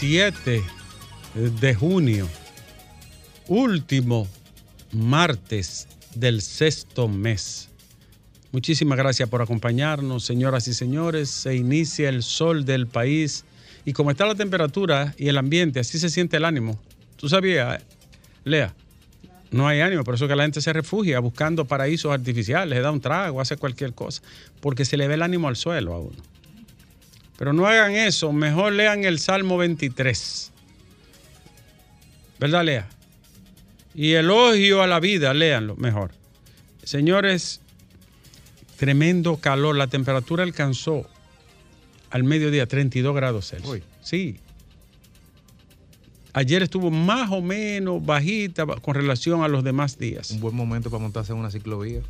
27 0.00 0.62
de 1.60 1.74
junio, 1.74 2.28
último 3.48 4.28
martes 4.92 5.88
del 6.14 6.40
sexto 6.40 7.08
mes. 7.08 7.68
Muchísimas 8.52 8.96
gracias 8.96 9.28
por 9.28 9.42
acompañarnos, 9.42 10.24
señoras 10.24 10.68
y 10.68 10.74
señores. 10.74 11.30
Se 11.30 11.56
inicia 11.56 12.10
el 12.10 12.22
sol 12.22 12.64
del 12.64 12.86
país 12.86 13.44
y 13.84 13.92
como 13.92 14.12
está 14.12 14.24
la 14.24 14.36
temperatura 14.36 15.16
y 15.18 15.28
el 15.28 15.36
ambiente, 15.36 15.80
así 15.80 15.98
se 15.98 16.10
siente 16.10 16.36
el 16.36 16.44
ánimo. 16.44 16.78
¿Tú 17.16 17.28
sabías, 17.28 17.82
Lea? 18.44 18.72
No 19.50 19.66
hay 19.66 19.80
ánimo, 19.80 20.04
por 20.04 20.14
eso 20.14 20.28
que 20.28 20.36
la 20.36 20.44
gente 20.44 20.60
se 20.60 20.72
refugia 20.72 21.18
buscando 21.18 21.64
paraísos 21.64 22.12
artificiales, 22.12 22.76
le 22.76 22.82
da 22.82 22.92
un 22.92 23.00
trago, 23.00 23.40
hace 23.40 23.56
cualquier 23.56 23.94
cosa, 23.94 24.22
porque 24.60 24.84
se 24.84 24.96
le 24.96 25.08
ve 25.08 25.14
el 25.14 25.22
ánimo 25.22 25.48
al 25.48 25.56
suelo 25.56 25.94
a 25.94 25.98
uno. 25.98 26.37
Pero 27.38 27.52
no 27.52 27.66
hagan 27.66 27.92
eso, 27.92 28.32
mejor 28.32 28.72
lean 28.72 29.04
el 29.04 29.20
Salmo 29.20 29.56
23. 29.56 30.50
¿Verdad, 32.40 32.64
Lea? 32.64 32.88
Y 33.94 34.14
elogio 34.14 34.82
a 34.82 34.88
la 34.88 34.98
vida, 34.98 35.32
léanlo 35.32 35.76
mejor. 35.76 36.10
Señores, 36.82 37.60
tremendo 38.76 39.36
calor. 39.36 39.76
La 39.76 39.86
temperatura 39.86 40.42
alcanzó 40.42 41.08
al 42.10 42.24
mediodía 42.24 42.66
32 42.66 43.14
grados 43.14 43.50
Celsius. 43.50 43.82
Sí. 44.02 44.40
Ayer 46.32 46.64
estuvo 46.64 46.90
más 46.90 47.30
o 47.30 47.40
menos 47.40 48.04
bajita 48.04 48.66
con 48.66 48.96
relación 48.96 49.44
a 49.44 49.48
los 49.48 49.62
demás 49.62 49.96
días. 49.96 50.32
Un 50.32 50.40
buen 50.40 50.56
momento 50.56 50.90
para 50.90 51.02
montarse 51.02 51.32
en 51.32 51.38
una 51.38 51.52
ciclovía. 51.52 52.00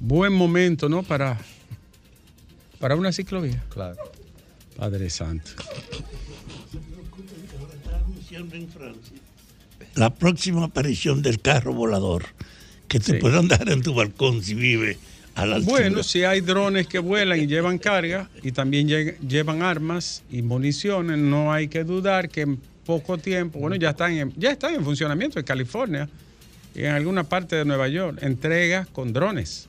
Buen 0.00 0.32
momento, 0.32 0.88
¿no? 0.88 1.04
Para, 1.04 1.38
para 2.80 2.96
una 2.96 3.12
ciclovía. 3.12 3.62
Claro. 3.68 4.19
Padre 4.76 5.10
Santo. 5.10 5.50
La 9.94 10.14
próxima 10.14 10.64
aparición 10.64 11.22
del 11.22 11.40
carro 11.40 11.74
volador 11.74 12.24
que 12.88 12.98
te 13.00 13.12
Sí. 13.14 13.18
puedan 13.18 13.48
dar 13.48 13.68
en 13.68 13.82
tu 13.82 13.94
balcón 13.94 14.42
si 14.42 14.54
vive 14.54 14.98
a 15.34 15.46
la 15.46 15.56
altura. 15.56 15.72
Bueno, 15.78 16.02
si 16.02 16.24
hay 16.24 16.40
drones 16.40 16.86
que 16.86 16.98
vuelan 16.98 17.38
y 17.40 17.46
llevan 17.46 17.78
carga 17.78 18.28
y 18.42 18.52
también 18.52 18.88
lle- 18.88 19.18
llevan 19.20 19.62
armas 19.62 20.22
y 20.30 20.42
municiones, 20.42 21.18
no 21.18 21.52
hay 21.52 21.68
que 21.68 21.84
dudar 21.84 22.28
que 22.28 22.42
en 22.42 22.56
poco 22.84 23.18
tiempo, 23.18 23.58
bueno, 23.58 23.76
ya 23.76 23.90
están 23.90 24.12
en, 24.12 24.32
ya 24.36 24.50
están 24.52 24.74
en 24.74 24.84
funcionamiento 24.84 25.38
en 25.38 25.44
California 25.44 26.08
y 26.74 26.80
en 26.80 26.92
alguna 26.92 27.24
parte 27.24 27.56
de 27.56 27.64
Nueva 27.64 27.88
York, 27.88 28.18
entregas 28.22 28.88
con 28.88 29.12
drones. 29.12 29.68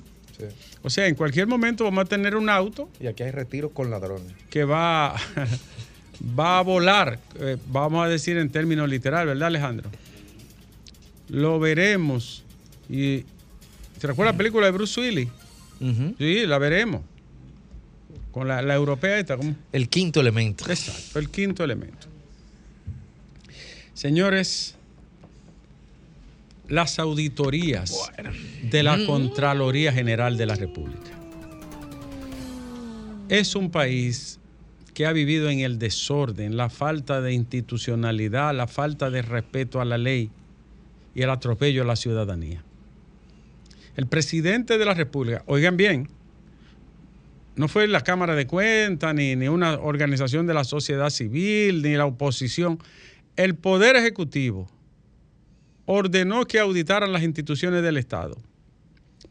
Sí. 0.50 0.56
O 0.84 0.90
sea, 0.90 1.07
en 1.07 1.16
cualquier 1.16 1.47
momento 1.47 1.84
vamos 1.84 2.03
a 2.03 2.06
tener 2.06 2.35
un 2.35 2.50
auto 2.50 2.90
Y 3.00 3.07
aquí 3.07 3.24
hay 3.24 3.31
retiros 3.31 3.72
con 3.72 3.90
ladrones. 3.91 4.34
que 4.50 4.63
va, 4.63 5.16
va 6.40 6.59
a 6.59 6.62
volar, 6.62 7.19
eh, 7.40 7.57
vamos 7.68 8.06
a 8.06 8.09
decir 8.09 8.38
en 8.38 8.50
términos 8.50 8.90
literal, 8.90 9.28
¿verdad, 9.28 9.47
Alejandro? 9.47 9.90
Lo 11.29 11.59
veremos. 11.59 12.44
Y, 12.90 13.24
¿Se 14.00 14.07
recuerda 14.07 14.31
la 14.31 14.38
película 14.38 14.66
de 14.66 14.72
Bruce 14.72 15.00
Willis? 15.00 15.29
Sí, 16.18 16.46
la 16.46 16.58
veremos. 16.58 17.02
Con 18.31 18.47
la, 18.47 18.62
la 18.62 18.75
europea 18.75 19.19
esta, 19.19 19.35
¿cómo? 19.38 19.56
El 19.72 19.90
quinto 19.90 20.19
elemento. 20.22 20.69
Exacto, 20.69 21.19
el 21.19 21.29
quinto 21.29 21.63
elemento. 21.63 22.08
Señores, 23.94 24.75
las 26.68 26.97
auditorías 27.00 27.91
de 28.62 28.84
la 28.84 29.06
Contraloría 29.06 29.92
General 29.92 30.38
de 30.38 30.46
la 30.46 30.56
República. 30.56 31.12
Es 33.30 33.56
un 33.56 33.72
país 33.72 34.40
que 34.94 35.06
ha 35.06 35.14
vivido 35.14 35.50
en 35.50 35.60
el 35.60 35.80
desorden, 35.80 36.58
la 36.58 36.70
falta 36.70 37.22
de 37.22 37.34
institucionalidad, 37.34 38.54
la 38.54 38.68
falta 38.68 39.10
de 39.10 39.22
respeto 39.22 39.82
a 39.82 39.86
la 39.86 39.98
ley 39.98 40.30
y 41.16 41.22
el 41.22 41.30
atropello 41.30 41.84
a 41.84 41.86
la 41.86 41.96
ciudadanía. 41.96 42.64
El 43.96 44.08
presidente 44.08 44.78
de 44.78 44.86
la 44.86 44.94
República, 44.94 45.44
oigan 45.48 45.78
bien, 45.78 46.10
no 47.56 47.68
fue 47.68 47.88
la 47.88 48.02
Cámara 48.02 48.36
de 48.36 48.48
Cuentas, 48.48 49.14
ni, 49.14 49.36
ni 49.36 49.48
una 49.48 49.74
organización 49.74 50.48
de 50.48 50.54
la 50.54 50.64
sociedad 50.64 51.10
civil, 51.10 51.82
ni 51.82 51.96
la 51.96 52.06
oposición. 52.06 52.80
El 53.36 53.56
Poder 53.56 53.96
Ejecutivo 53.96 54.70
ordenó 55.86 56.46
que 56.46 56.60
auditaran 56.60 57.12
las 57.12 57.24
instituciones 57.24 57.84
del 57.84 57.98
Estado, 57.98 58.38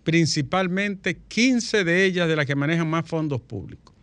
principalmente 0.02 1.18
15 1.28 1.84
de 1.84 2.04
ellas 2.04 2.28
de 2.28 2.36
las 2.36 2.46
que 2.46 2.54
manejan 2.54 2.88
más 2.88 3.06
fondos 3.06 3.40
públicos. 3.40 3.94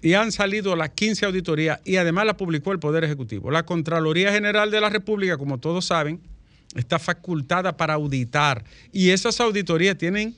Y 0.00 0.14
han 0.14 0.30
salido 0.30 0.76
las 0.76 0.90
15 0.90 1.26
auditorías 1.26 1.80
y 1.84 1.96
además 1.96 2.26
la 2.26 2.36
publicó 2.36 2.72
el 2.72 2.78
Poder 2.78 3.02
Ejecutivo. 3.02 3.50
La 3.50 3.64
Contraloría 3.64 4.32
General 4.32 4.70
de 4.70 4.80
la 4.80 4.90
República, 4.90 5.36
como 5.36 5.58
todos 5.58 5.86
saben, 5.86 6.20
está 6.76 6.98
facultada 6.98 7.76
para 7.76 7.94
auditar 7.94 8.64
y 8.92 9.10
esas 9.10 9.40
auditorías 9.40 9.98
tienen 9.98 10.36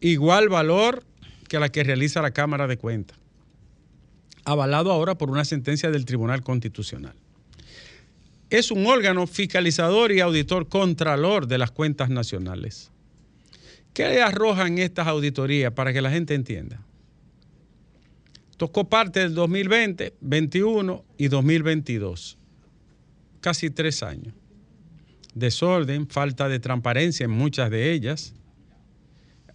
igual 0.00 0.48
valor 0.48 1.04
que 1.48 1.58
la 1.58 1.68
que 1.68 1.84
realiza 1.84 2.22
la 2.22 2.30
Cámara 2.30 2.66
de 2.66 2.78
Cuentas, 2.78 3.18
avalado 4.44 4.90
ahora 4.90 5.18
por 5.18 5.30
una 5.30 5.44
sentencia 5.44 5.90
del 5.90 6.06
Tribunal 6.06 6.42
Constitucional. 6.42 7.14
Es 8.48 8.70
un 8.70 8.86
órgano 8.86 9.26
fiscalizador 9.26 10.12
y 10.12 10.20
auditor 10.20 10.68
contralor 10.68 11.46
de 11.46 11.58
las 11.58 11.70
cuentas 11.70 12.10
nacionales. 12.10 12.90
¿Qué 13.92 14.22
arrojan 14.22 14.78
estas 14.78 15.06
auditorías 15.06 15.72
para 15.72 15.92
que 15.92 16.00
la 16.00 16.10
gente 16.10 16.34
entienda? 16.34 16.80
Tocó 18.56 18.88
parte 18.88 19.20
del 19.20 19.34
2020, 19.34 20.14
21 20.20 21.04
y 21.18 21.28
2022. 21.28 22.38
Casi 23.40 23.70
tres 23.70 24.02
años. 24.02 24.34
Desorden, 25.34 26.08
falta 26.08 26.48
de 26.48 26.60
transparencia 26.60 27.24
en 27.24 27.30
muchas 27.30 27.70
de 27.70 27.92
ellas, 27.92 28.34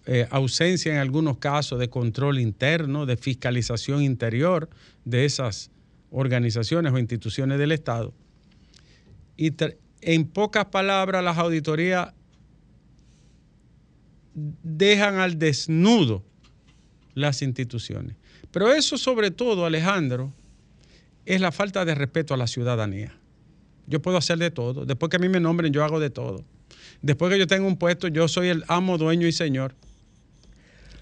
eh, 0.05 0.27
ausencia 0.29 0.91
en 0.93 0.99
algunos 0.99 1.37
casos 1.37 1.79
de 1.79 1.89
control 1.89 2.39
interno, 2.39 3.05
de 3.05 3.17
fiscalización 3.17 4.03
interior 4.03 4.69
de 5.05 5.25
esas 5.25 5.71
organizaciones 6.11 6.93
o 6.93 6.97
instituciones 6.97 7.59
del 7.59 7.71
Estado. 7.71 8.13
Y 9.35 9.53
en 10.01 10.25
pocas 10.25 10.65
palabras, 10.65 11.23
las 11.23 11.37
auditorías 11.37 12.13
dejan 14.37 15.15
al 15.19 15.39
desnudo 15.39 16.23
las 17.15 17.41
instituciones. 17.41 18.15
Pero 18.51 18.71
eso 18.71 18.97
sobre 18.97 19.31
todo, 19.31 19.65
Alejandro, 19.65 20.31
es 21.25 21.41
la 21.41 21.51
falta 21.51 21.83
de 21.85 21.95
respeto 21.95 22.33
a 22.33 22.37
la 22.37 22.47
ciudadanía. 22.47 23.17
Yo 23.87 24.01
puedo 24.01 24.17
hacer 24.17 24.37
de 24.37 24.51
todo. 24.51 24.85
Después 24.85 25.09
que 25.09 25.17
a 25.17 25.19
mí 25.19 25.27
me 25.27 25.39
nombren, 25.39 25.73
yo 25.73 25.83
hago 25.83 25.99
de 25.99 26.09
todo. 26.09 26.45
Después 27.01 27.31
que 27.31 27.39
yo 27.39 27.47
tenga 27.47 27.65
un 27.65 27.77
puesto, 27.77 28.07
yo 28.07 28.27
soy 28.27 28.49
el 28.49 28.63
amo, 28.67 28.97
dueño 28.97 29.27
y 29.27 29.31
señor. 29.31 29.75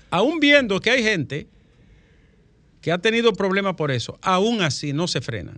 Aún 0.09 0.39
viendo 0.39 0.79
que 0.79 0.91
hay 0.91 1.03
gente 1.03 1.47
que 2.81 2.91
ha 2.91 2.99
tenido 2.99 3.33
problemas 3.33 3.75
por 3.75 3.91
eso, 3.91 4.17
aún 4.21 4.61
así 4.61 4.93
no 4.93 5.07
se 5.07 5.19
frenan. 5.19 5.57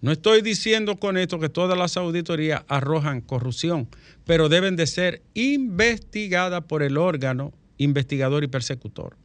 No 0.00 0.12
estoy 0.12 0.42
diciendo 0.42 0.96
con 0.96 1.16
esto 1.16 1.38
que 1.38 1.48
todas 1.48 1.78
las 1.78 1.96
auditorías 1.96 2.62
arrojan 2.68 3.20
corrupción, 3.20 3.88
pero 4.24 4.48
deben 4.48 4.76
de 4.76 4.86
ser 4.86 5.22
investigadas 5.34 6.64
por 6.64 6.82
el 6.82 6.98
órgano 6.98 7.52
investigador 7.78 8.44
y 8.44 8.48
persecutor. 8.48 9.16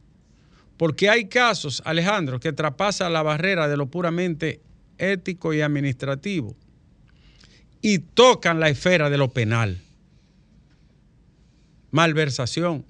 Porque 0.76 1.10
hay 1.10 1.26
casos, 1.26 1.82
Alejandro, 1.84 2.40
que 2.40 2.52
traspasan 2.52 3.12
la 3.12 3.22
barrera 3.22 3.68
de 3.68 3.76
lo 3.76 3.86
puramente 3.86 4.62
ético 4.96 5.52
y 5.52 5.60
administrativo 5.60 6.56
y 7.82 7.98
tocan 7.98 8.60
la 8.60 8.68
esfera 8.68 9.10
de 9.10 9.18
lo 9.18 9.30
penal. 9.32 9.82
Malversación, 11.90 12.84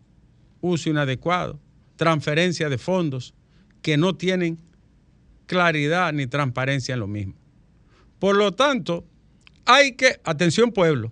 uso 0.61 0.91
inadecuado, 0.91 1.59
transferencia 1.97 2.69
de 2.69 2.79
fondos 2.79 3.35
que 3.83 3.97
no 3.97 4.15
tienen 4.15 4.59
claridad 5.47 6.13
ni 6.13 6.27
transparencia 6.27 6.95
en 6.95 7.01
lo 7.01 7.07
mismo. 7.07 7.40
Por 8.21 8.37
lo 8.37 8.53
tanto, 8.53 9.05
hay 9.65 9.93
que, 9.93 10.21
atención 10.23 10.71
pueblo, 10.71 11.11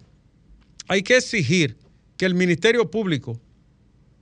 hay 0.86 1.02
que 1.02 1.16
exigir 1.16 1.76
que 2.16 2.26
el 2.26 2.34
Ministerio 2.34 2.90
Público 2.90 3.40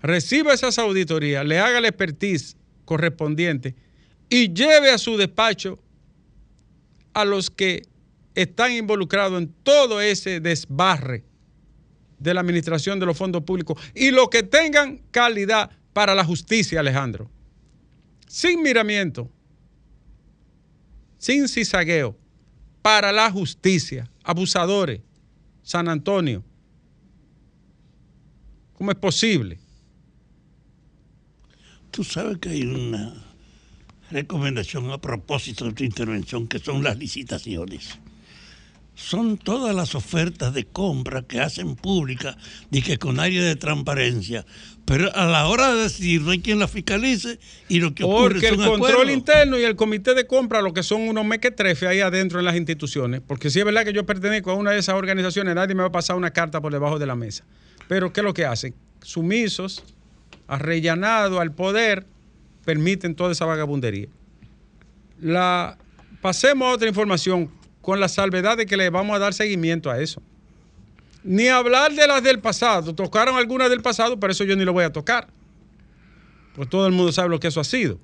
reciba 0.01 0.55
esas 0.55 0.79
auditorías, 0.79 1.45
le 1.45 1.59
haga 1.59 1.81
la 1.81 1.89
expertise 1.89 2.57
correspondiente 2.85 3.75
y 4.31 4.53
lleve 4.53 4.91
a 4.91 4.99
su 4.99 5.17
despacho 5.17 5.79
a 7.13 7.25
los 7.25 7.51
que 7.51 7.83
están 8.35 8.73
involucrados 8.73 9.43
en 9.43 9.53
todo 9.63 10.01
ese 10.01 10.41
desbarre 10.41 11.25
de 12.19 12.35
la 12.35 12.41
administración 12.41 13.01
de 13.01 13.07
los 13.07 13.17
fondos 13.17 13.43
públicos 13.43 13.81
y 13.95 14.11
los 14.11 14.29
que 14.29 14.43
tengan 14.43 14.99
calidad 15.11 15.71
para 15.93 16.15
la 16.15 16.25
justicia, 16.25 16.81
Alejandro. 16.81 17.31
Sin 18.29 18.63
miramiento, 18.63 19.31
sin 21.19 21.49
cizagueo, 21.49 22.17
para 22.87 23.11
la 23.11 23.33
justicia. 23.33 24.09
Abusadores, 24.23 25.01
San 25.61 25.89
Antonio. 25.89 26.45
¿Cómo 28.75 28.93
es 28.93 28.97
posible? 28.97 29.59
Tú 31.91 32.05
sabes 32.05 32.39
que 32.39 32.51
hay 32.51 32.63
una 32.63 33.13
recomendación 34.13 34.89
a 34.93 34.99
propósito 34.99 35.65
de 35.65 35.73
tu 35.73 35.83
intervención, 35.83 36.47
que 36.47 36.61
son 36.61 36.85
las 36.85 36.97
licitaciones. 36.97 37.99
Son 38.97 39.37
todas 39.37 39.77
las 39.77 39.95
ofertas 39.95 40.55
de 40.55 40.65
compra 40.65 41.21
que 41.21 41.39
hacen 41.39 41.77
públicas 41.77 42.35
y 42.71 42.81
que 42.81 42.97
con 42.97 43.21
área 43.21 43.45
de 43.45 43.55
transparencia, 43.55 44.47
pero 44.87 45.15
a 45.15 45.27
la 45.27 45.47
hora 45.49 45.75
de 45.75 45.83
decidir 45.83 46.23
no 46.23 46.31
hay 46.31 46.41
quien 46.41 46.59
la 46.59 46.67
fiscalice 46.67 47.39
y 47.69 47.81
lo 47.81 47.95
que 47.95 48.05
ocurre 48.05 48.41
Porque 48.41 48.49
el 48.49 48.57
control 48.57 48.91
acuerdos. 48.93 49.13
interno 49.13 49.59
y 49.59 49.65
el 49.65 49.77
comité 49.77 50.15
de 50.15 50.27
compra, 50.27 50.63
lo 50.63 50.73
que 50.73 50.83
son 50.83 51.03
unos 51.03 51.27
mequetrefes 51.27 51.87
ahí 51.87 52.01
adentro 52.01 52.39
en 52.39 52.47
las 52.47 52.57
instituciones, 52.57 53.21
porque 53.21 53.51
si 53.51 53.59
es 53.59 53.67
verdad 53.67 53.85
que 53.85 53.93
yo 53.93 54.07
pertenezco 54.07 54.51
a 54.51 54.55
una 54.55 54.71
de 54.71 54.79
esas 54.79 54.95
organizaciones, 54.95 55.55
nadie 55.55 55.75
me 55.75 55.83
va 55.83 55.89
a 55.89 55.93
pasar 55.93 56.17
una 56.17 56.31
carta 56.31 56.63
por 56.63 56.73
debajo 56.73 56.99
de 56.99 57.05
la 57.05 57.15
mesa. 57.15 57.45
Pero 57.89 58.15
¿qué 58.15 58.21
es 58.21 58.25
lo 58.25 58.33
que 58.33 58.47
hacen? 58.47 58.75
Sumisos, 59.03 59.85
arrellanados 60.49 61.39
al 61.39 61.53
poder, 61.53 62.07
permiten 62.65 63.15
toda 63.15 63.33
esa 63.33 63.45
vagabundería. 63.45 64.09
La, 65.21 65.77
pasemos 66.23 66.67
a 66.69 66.73
otra 66.73 66.89
información 66.89 67.51
con 67.87 68.01
la 68.01 68.09
salvedad 68.09 68.57
de 68.57 68.67
que 68.67 68.77
le 68.77 68.91
vamos 68.91 69.15
a 69.15 69.21
dar 69.21 69.33
seguimiento 69.33 69.93
a 69.93 70.01
eso. 70.01 70.21
Ni 71.23 71.47
hablar 71.47 71.95
de 71.95 72.05
las 72.09 72.21
del 72.21 72.41
pasado. 72.41 72.97
Tocaron 72.97 73.37
algunas 73.37 73.71
del 73.71 73.81
pasado, 73.81 74.19
pero 74.19 74.33
eso 74.33 74.43
yo 74.43 74.57
ni 74.57 74.65
lo 74.65 74.73
voy 74.73 74.83
a 74.83 74.91
tocar. 74.91 75.29
Pues 76.57 76.69
todo 76.69 76.89
el 76.89 76.93
mundo 76.93 77.13
sabe 77.13 77.29
lo 77.29 77.39
que 77.39 77.47
eso 77.47 77.61
ha 77.61 77.65
sido. 77.65 78.01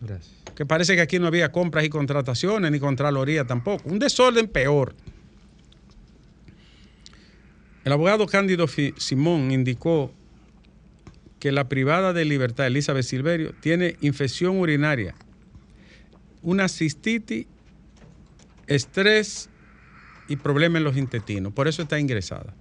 Gracias. 0.00 0.32
Que 0.54 0.64
parece 0.64 0.94
que 0.94 1.00
aquí 1.00 1.18
no 1.18 1.26
había 1.26 1.50
compras 1.50 1.84
y 1.84 1.88
contrataciones, 1.88 2.70
ni 2.70 2.78
contraloría 2.78 3.44
tampoco. 3.44 3.82
Un 3.88 3.98
desorden 3.98 4.46
peor. 4.46 4.94
El 7.82 7.90
abogado 7.90 8.26
Cándido 8.26 8.68
Simón 8.68 9.50
indicó 9.50 10.12
que 11.40 11.50
la 11.50 11.68
privada 11.68 12.12
de 12.12 12.24
libertad, 12.24 12.68
Elizabeth 12.68 13.04
Silverio, 13.04 13.52
tiene 13.60 13.96
infección 14.00 14.60
urinaria, 14.60 15.16
una 16.40 16.68
cistitis, 16.68 17.48
estrés 18.66 19.48
y 20.28 20.36
problemas 20.36 20.78
en 20.80 20.84
los 20.84 20.96
intestinos. 20.96 21.52
Por 21.52 21.68
eso 21.68 21.82
está 21.82 21.98
ingresada. 21.98 22.54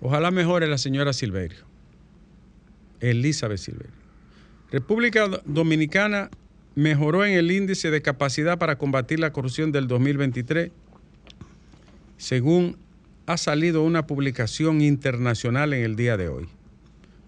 Ojalá 0.00 0.30
mejore 0.30 0.66
la 0.66 0.78
señora 0.78 1.12
Silverio, 1.12 1.64
Elizabeth 3.00 3.58
Silverio. 3.58 3.94
República 4.70 5.28
Dominicana 5.44 6.30
mejoró 6.74 7.24
en 7.24 7.32
el 7.32 7.50
índice 7.50 7.90
de 7.90 8.02
capacidad 8.02 8.58
para 8.58 8.76
combatir 8.76 9.18
la 9.20 9.32
corrupción 9.32 9.72
del 9.72 9.88
2023, 9.88 10.70
según 12.18 12.76
ha 13.26 13.36
salido 13.36 13.82
una 13.82 14.06
publicación 14.06 14.80
internacional 14.82 15.72
en 15.72 15.82
el 15.82 15.96
día 15.96 16.16
de 16.16 16.28
hoy. 16.28 16.46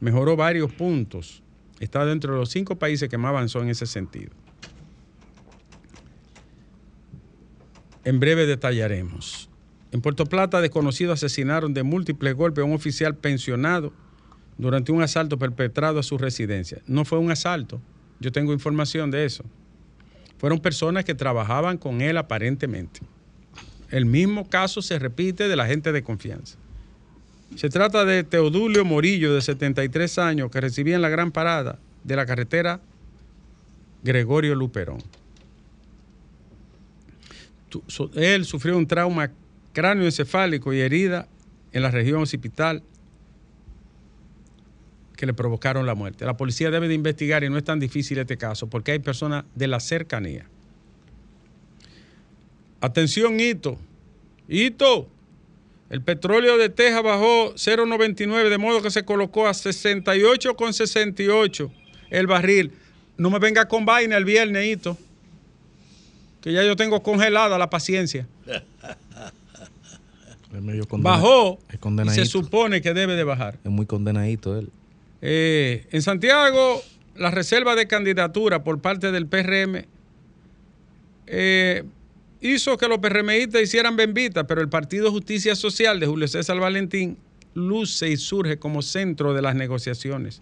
Mejoró 0.01 0.37
varios 0.37 0.73
puntos. 0.73 1.43
Está 1.81 2.05
dentro 2.05 2.35
de 2.35 2.41
los 2.41 2.51
cinco 2.51 2.79
países 2.79 3.09
que 3.09 3.19
más 3.19 3.31
avanzó 3.31 3.63
en 3.63 3.69
ese 3.71 3.87
sentido. 3.87 4.31
En 8.05 8.21
breve 8.21 8.47
detallaremos. 8.47 9.51
En 9.91 10.01
Puerto 10.01 10.27
Plata, 10.27 10.61
desconocidos 10.61 11.15
asesinaron 11.15 11.75
de 11.75 11.83
múltiples 11.83 12.35
golpes 12.35 12.63
a 12.63 12.67
un 12.67 12.75
oficial 12.75 13.17
pensionado 13.17 13.93
durante 14.59 14.93
un 14.93 15.03
asalto 15.03 15.39
perpetrado 15.39 15.99
a 15.99 16.03
su 16.03 16.19
residencia. 16.19 16.83
No 16.87 17.05
fue 17.05 17.19
un 17.19 17.31
asalto, 17.31 17.81
yo 18.21 18.33
tengo 18.33 18.53
información 18.53 19.11
de 19.11 19.25
eso. 19.25 19.45
Fueron 20.39 20.61
personas 20.61 21.05
que 21.05 21.15
trabajaban 21.15 21.79
con 21.79 22.01
él 22.01 22.17
aparentemente. 22.17 23.01
El 23.91 24.05
mismo 24.05 24.49
caso 24.49 24.83
se 24.83 24.99
repite 24.99 25.49
de 25.49 25.57
la 25.57 25.67
gente 25.67 25.93
de 25.93 26.03
confianza. 26.03 26.59
Se 27.57 27.71
trata 27.71 28.05
de 28.05 28.25
Teodulio 28.25 28.85
Morillo, 28.85 29.35
de 29.35 29.41
73 29.41 30.19
años, 30.19 30.51
que 30.51 30.61
recibía 30.61 30.97
en 30.97 31.03
la 31.03 31.09
gran 31.09 31.33
parada 31.33 31.79
de 32.05 32.17
la 32.17 32.27
carretera 32.27 32.81
Gregorio 34.03 34.55
Luperón. 34.55 35.03
Él 38.15 38.45
sufrió 38.45 38.77
un 38.77 38.87
trauma 38.87 39.33
cráneoencefálico 39.73 40.73
y 40.73 40.81
herida 40.81 41.29
en 41.73 41.83
la 41.83 41.91
región 41.91 42.23
occipital 42.23 42.83
que 45.17 45.27
le 45.27 45.35
provocaron 45.35 45.85
la 45.85 45.95
muerte. 45.95 46.25
La 46.25 46.37
policía 46.37 46.71
debe 46.71 46.89
de 46.89 46.95
investigar 46.95 47.43
y 47.43 47.51
no 47.51 47.59
es 47.59 47.65
tan 47.65 47.81
difícil 47.81 48.19
este 48.19 48.37
caso 48.37 48.69
porque 48.69 48.93
hay 48.93 49.01
personas 49.01 49.45
de 49.55 49.67
la 49.67 49.81
cercanía. 49.81 50.47
Atención, 52.81 53.41
Hito. 53.41 53.79
Hito. 54.49 55.09
El 55.91 56.03
petróleo 56.03 56.59
de 56.59 56.69
Texas 56.69 57.03
bajó 57.03 57.55
0.99 57.55 58.49
de 58.49 58.59
modo 58.59 58.83
que 58.83 58.91
se 58.91 59.05
colocó 59.05 59.49
a 59.49 59.53
68,68 59.53 61.71
el 62.11 62.27
barril. 62.27 62.73
No 63.17 63.31
me 63.31 63.39
venga 63.39 63.67
con 63.67 63.85
vaina 63.85 64.17
el 64.17 64.25
viernes, 64.25 64.67
Hito. 64.67 64.99
Que 66.41 66.53
ya 66.53 66.63
yo 66.65 66.77
tengo 66.77 67.03
congelada 67.03 67.59
la 67.59 67.71
paciencia. 67.71 68.27
Es 70.55 70.63
medio 70.63 70.89
condena- 70.89 71.11
Bajó 71.17 71.59
y 72.11 72.15
se 72.15 72.25
supone 72.25 72.81
que 72.81 72.95
debe 72.95 73.15
de 73.17 73.25
bajar. 73.25 73.59
Es 73.63 73.71
muy 73.71 73.85
condenadito 73.85 74.59
él. 74.59 74.71
Eh, 75.21 75.87
en 75.91 76.01
Santiago, 76.01 76.81
la 77.17 77.31
reserva 77.31 77.75
de 77.75 77.87
candidatura 77.87 78.65
por 78.65 78.81
parte 78.81 79.13
del 79.13 79.27
PRM 79.27 79.85
eh, 81.27 81.85
hizo 82.41 82.79
que 82.79 82.89
los 82.89 82.99
PRMistas 82.99 83.61
hicieran 83.63 83.97
bembita, 83.97 84.47
pero 84.47 84.63
el 84.63 84.71
Partido 84.71 85.11
Justicia 85.11 85.55
Social 85.55 86.01
de 86.01 86.07
Julio 86.07 86.27
César 86.29 86.59
Valentín 86.59 87.19
luce 87.55 88.09
y 88.09 88.17
surge 88.17 88.59
como 88.59 88.81
centro 88.81 89.35
de 89.35 89.43
las 89.43 89.55
negociaciones. 89.55 90.41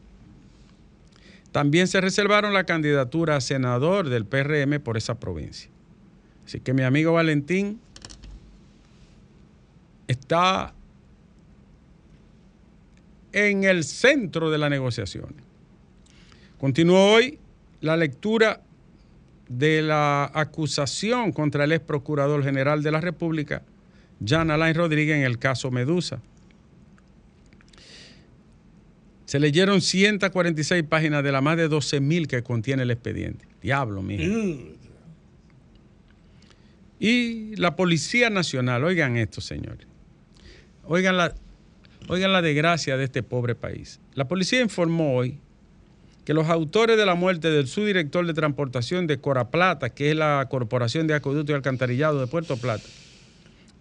También 1.51 1.89
se 1.89 2.01
reservaron 2.01 2.53
la 2.53 2.65
candidatura 2.65 3.37
a 3.37 3.41
senador 3.41 4.09
del 4.09 4.25
PRM 4.27 4.79
por 4.81 4.97
esa 4.97 5.19
provincia. 5.19 5.69
Así 6.47 6.61
que 6.61 6.73
mi 6.73 6.83
amigo 6.83 7.13
Valentín 7.13 7.81
está 10.07 10.73
en 13.33 13.65
el 13.65 13.83
centro 13.83 14.51
de 14.51 14.59
las 14.59 14.71
negociaciones. 14.71 15.35
Continuó 16.59 17.13
hoy 17.15 17.39
la 17.81 17.97
lectura 17.97 18.63
de 19.49 19.83
la 19.83 20.31
acusación 20.33 21.33
contra 21.33 21.65
el 21.65 21.73
ex 21.73 21.85
procurador 21.85 22.43
general 22.45 22.83
de 22.83 22.93
la 22.93 23.01
República, 23.01 23.63
Jan 24.25 24.51
Alain 24.51 24.75
Rodríguez, 24.75 25.17
en 25.17 25.25
el 25.25 25.39
caso 25.39 25.71
Medusa. 25.73 26.21
Se 29.25 29.41
leyeron 29.41 29.81
146 29.81 30.85
páginas 30.85 31.25
de 31.25 31.33
las 31.33 31.43
más 31.43 31.57
de 31.57 31.67
12 31.67 32.01
mil 32.01 32.29
que 32.29 32.45
contiene 32.45 32.85
el 32.85 32.93
expediente. 32.93 33.45
Diablo, 33.61 34.01
mijo. 34.01 34.23
Y 36.99 37.57
la 37.57 37.77
Policía 37.77 38.31
Nacional, 38.31 38.85
oigan 38.85 39.17
esto, 39.17 39.41
señores. 39.41 39.87
Oigan 40.85 41.17
la, 41.17 41.35
oigan 42.09 42.33
la 42.33 42.43
desgracia 42.43 42.97
de 42.97 43.05
este 43.05 43.23
pobre 43.23 43.55
país. 43.55 44.01
La 44.15 44.29
policía 44.29 44.61
informó 44.61 45.17
hoy 45.17 45.41
que 46.25 46.35
los 46.35 46.49
autores 46.49 46.97
de 46.97 47.07
la 47.07 47.15
muerte 47.15 47.51
del 47.51 47.69
subdirector 47.69 48.27
de 48.27 48.35
transportación 48.35 49.07
de 49.07 49.19
Coraplata, 49.19 49.91
que 49.91 50.11
es 50.11 50.17
la 50.17 50.47
Corporación 50.51 51.07
de 51.07 51.15
Acueducto 51.15 51.53
y 51.53 51.55
Alcantarillado 51.55 52.21
de 52.21 52.27
Puerto 52.27 52.57
Plata, 52.57 52.85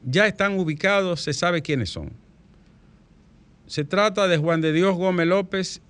ya 0.03 0.27
están 0.27 0.59
ubicados, 0.59 1.21
se 1.21 1.33
sabe 1.33 1.61
quiénes 1.61 1.89
son. 1.89 2.11
Se 3.65 3.83
trata 3.83 4.27
de 4.27 4.37
Juan 4.37 4.61
de 4.61 4.73
Dios 4.73 4.95
Gómez 4.95 5.27
López 5.27 5.81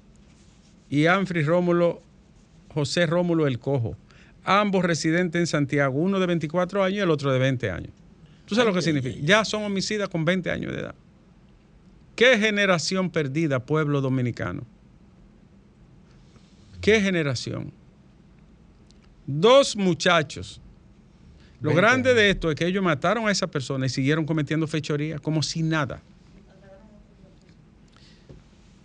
y 0.89 1.07
Anfri 1.07 1.43
Rómulo, 1.43 2.01
José 2.73 3.05
Rómulo 3.05 3.47
El 3.47 3.59
Cojo, 3.59 3.97
ambos 4.45 4.85
residentes 4.85 5.39
en 5.39 5.47
Santiago, 5.47 5.99
uno 5.99 6.19
de 6.19 6.27
24 6.27 6.83
años 6.83 6.97
y 6.97 7.01
el 7.01 7.09
otro 7.09 7.33
de 7.33 7.39
20 7.39 7.71
años. 7.71 7.91
¿Tú 8.45 8.55
sabes 8.55 8.67
lo 8.67 8.73
que 8.73 8.81
significa? 8.81 9.19
Ya 9.21 9.43
son 9.43 9.63
homicidas 9.63 10.07
con 10.07 10.23
20 10.23 10.51
años 10.51 10.71
de 10.71 10.81
edad. 10.81 10.95
¿Qué 12.15 12.37
generación 12.37 13.09
perdida, 13.09 13.59
pueblo 13.59 13.99
dominicano? 14.01 14.63
¿Qué 16.79 17.01
generación? 17.01 17.73
Dos 19.25 19.75
muchachos. 19.75 20.61
Lo 21.59 21.69
20 21.69 21.81
grande 21.81 22.13
de 22.13 22.29
esto 22.29 22.51
es 22.51 22.55
que 22.55 22.67
ellos 22.67 22.83
mataron 22.83 23.27
a 23.27 23.31
esa 23.31 23.47
persona 23.47 23.87
y 23.87 23.89
siguieron 23.89 24.25
cometiendo 24.25 24.67
fechoría 24.67 25.17
como 25.17 25.41
si 25.41 25.63
nada. 25.63 26.01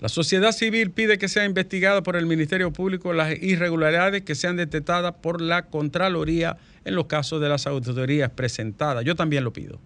La 0.01 0.09
sociedad 0.09 0.53
civil 0.53 0.91
pide 0.91 1.19
que 1.19 1.29
sea 1.29 1.45
investigada 1.45 2.03
por 2.03 2.17
el 2.17 2.25
Ministerio 2.27 2.73
Público 2.73 3.13
las 3.13 3.37
irregularidades 3.43 4.23
que 4.23 4.35
sean 4.35 4.57
detectadas 4.57 5.15
por 5.21 5.41
la 5.43 5.67
Contraloría 5.67 6.57
en 6.87 6.95
los 6.95 7.07
casos 7.07 7.41
de 7.41 7.49
las 7.51 7.67
auditorías 7.67 8.31
presentadas. 8.31 9.05
Yo 9.05 9.15
también 9.15 9.45
lo 9.45 9.53
pido. 9.53 9.79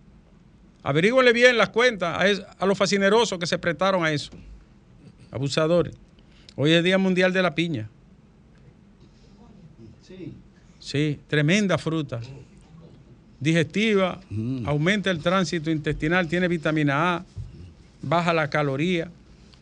Averígüenle 0.84 1.32
bien 1.32 1.56
las 1.58 1.70
cuentas 1.70 2.16
a, 2.18 2.28
es- 2.28 2.42
a 2.58 2.66
los 2.66 2.78
fascinerosos 2.78 3.38
que 3.38 3.46
se 3.46 3.58
prestaron 3.58 4.04
a 4.04 4.12
eso. 4.12 4.30
abusadores. 5.32 5.94
Hoy 6.54 6.70
es 6.70 6.84
Día 6.84 6.98
Mundial 6.98 7.32
de 7.32 7.42
la 7.42 7.54
Piña. 7.56 7.88
Sí. 10.06 10.34
Sí, 10.78 11.18
tremenda 11.26 11.76
fruta. 11.78 12.20
Digestiva, 13.40 14.20
aumenta 14.64 15.10
el 15.10 15.18
tránsito 15.18 15.70
intestinal, 15.70 16.28
tiene 16.28 16.46
vitamina 16.46 17.16
A, 17.16 17.24
baja 18.00 18.32
la 18.32 18.48
caloría, 18.48 19.10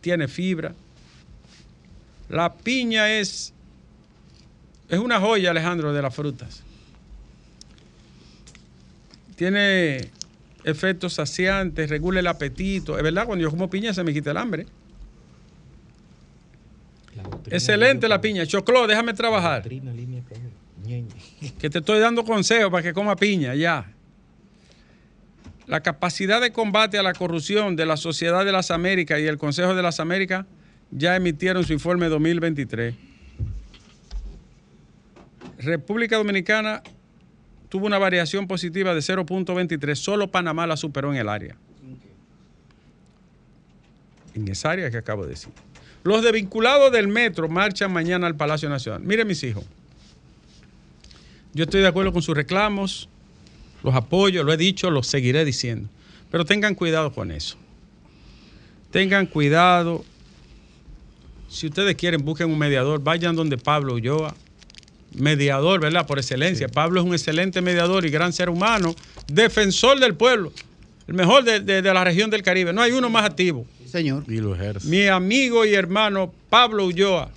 tiene 0.03 0.29
fibra. 0.29 0.75
La 2.29 2.53
piña 2.53 3.11
es, 3.11 3.55
es 4.91 4.99
una 4.99 5.19
joya, 5.19 5.51
Alejandro, 5.51 5.95
de 5.95 6.03
las 6.03 6.15
frutas. 6.15 6.63
Tiene 9.37 10.11
efectos 10.65 11.15
saciantes, 11.15 11.89
regula 11.89 12.21
el 12.21 12.27
apetito. 12.27 12.99
Es 12.99 13.03
verdad, 13.03 13.25
cuando 13.25 13.43
yo 13.43 13.51
como 13.51 13.71
piña 13.71 13.95
se 13.95 14.05
me 14.05 14.13
quita 14.13 14.33
el 14.33 14.37
hambre. 14.37 14.67
La 17.17 17.23
Excelente 17.57 18.09
la 18.09 18.21
piña. 18.21 18.47
Choclo, 18.47 18.87
déjame 18.87 19.15
trabajar. 19.15 19.67
línea 19.67 20.23
que 21.61 21.71
te 21.71 21.79
estoy 21.79 22.01
dando 22.01 22.25
consejos 22.25 22.71
para 22.71 22.83
que 22.83 22.93
coma 22.93 23.15
piña, 23.17 23.55
ya. 23.55 23.93
La 25.73 25.81
capacidad 25.81 26.43
de 26.43 26.53
combate 26.53 26.99
a 26.99 27.03
la 27.03 27.15
corrupción 27.15 27.77
de 27.77 27.87
la 27.87 27.97
Sociedad 27.97 28.45
de 28.45 28.53
las 28.53 28.71
Américas 28.71 29.19
y 29.21 29.27
el 29.27 29.39
Consejo 29.39 29.75
de 29.75 29.81
las 29.81 30.01
Américas 30.01 30.45
ya 30.91 31.17
emitieron 31.17 31.65
su 31.65 31.73
informe 31.73 32.11
2023. 32.11 32.95
República 35.61 36.19
Dominicana 36.19 36.83
tuvo 37.71 37.87
una 37.87 37.97
variación 37.97 38.47
positiva 38.47 38.95
de 38.95 39.01
0.23, 39.01 39.95
solo 39.95 40.31
Panamá 40.31 40.67
la 40.67 40.77
superó 40.77 41.11
en 41.11 41.17
el 41.19 41.31
área. 41.31 41.57
En 44.35 44.49
esa 44.49 44.73
área 44.73 44.91
que 44.91 44.99
acabo 44.99 45.23
de 45.23 45.31
decir. 45.31 45.55
Los 46.05 46.23
desvinculados 46.23 46.93
del 46.93 47.09
metro 47.09 47.49
marchan 47.49 47.91
mañana 47.91 48.27
al 48.27 48.37
Palacio 48.37 48.69
Nacional. 48.69 49.01
Miren 49.05 49.27
mis 49.27 49.43
hijos. 49.43 49.65
Yo 51.55 51.65
estoy 51.65 51.81
de 51.81 51.89
acuerdo 51.89 52.13
con 52.13 52.21
sus 52.21 52.37
reclamos, 52.37 53.09
los 53.83 53.95
apoyo, 53.95 54.43
lo 54.45 54.53
he 54.53 54.57
dicho, 54.57 54.91
lo 54.91 55.03
seguiré 55.03 55.45
diciendo. 55.45 55.89
Pero 56.31 56.45
tengan 56.45 56.75
cuidado 56.75 57.13
con 57.13 57.31
eso. 57.31 57.57
Tengan 58.91 59.27
cuidado. 59.27 60.05
Si 61.49 61.67
ustedes 61.67 61.95
quieren, 61.97 62.25
busquen 62.25 62.51
un 62.51 62.59
mediador, 62.59 63.03
vayan 63.03 63.37
donde 63.37 63.59
Pablo 63.59 63.95
Ulloa, 63.95 64.35
mediador, 65.15 65.81
¿verdad? 65.81 66.07
Por 66.07 66.19
excelencia. 66.19 66.69
Pablo 66.69 67.01
es 67.01 67.07
un 67.07 67.13
excelente 67.13 67.61
mediador 67.61 68.07
y 68.07 68.11
gran 68.11 68.33
ser 68.33 68.49
humano, 68.49 68.95
defensor 69.29 70.01
del 70.01 70.15
pueblo, 70.15 70.53
el 71.07 71.15
mejor 71.15 71.45
de, 71.45 71.61
de- 71.61 71.83
de 71.83 71.95
la 71.95 72.05
región 72.05 72.31
del 72.31 72.43
Caribe. 72.43 72.73
No 72.73 72.81
hay 72.81 72.93
uno 72.93 73.11
más 73.11 73.25
activo. 73.25 73.67
Señor. 73.87 74.25
Y 74.27 74.37
lo 74.39 74.55
ejerce. 74.55 74.89
Mi 74.89 75.07
amigo 75.09 75.67
y 75.67 75.75
hermano 75.75 76.33
Pablo 76.49 76.87
Ulloa, 76.87 77.31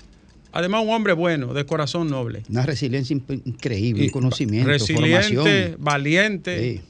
además 0.55 0.83
un 0.83 0.89
hombre 0.91 1.13
bueno, 1.13 1.53
de 1.53 1.65
corazón 1.65 2.09
noble. 2.09 2.41
Una 2.49 2.65
resiliencia 2.65 3.13
increíble, 3.13 4.05
un 4.05 4.09
conocimiento, 4.09 4.69
resiliente, 4.69 5.35
formación. 5.35 5.75
valiente. 5.79 6.59
Sí. 6.73 6.81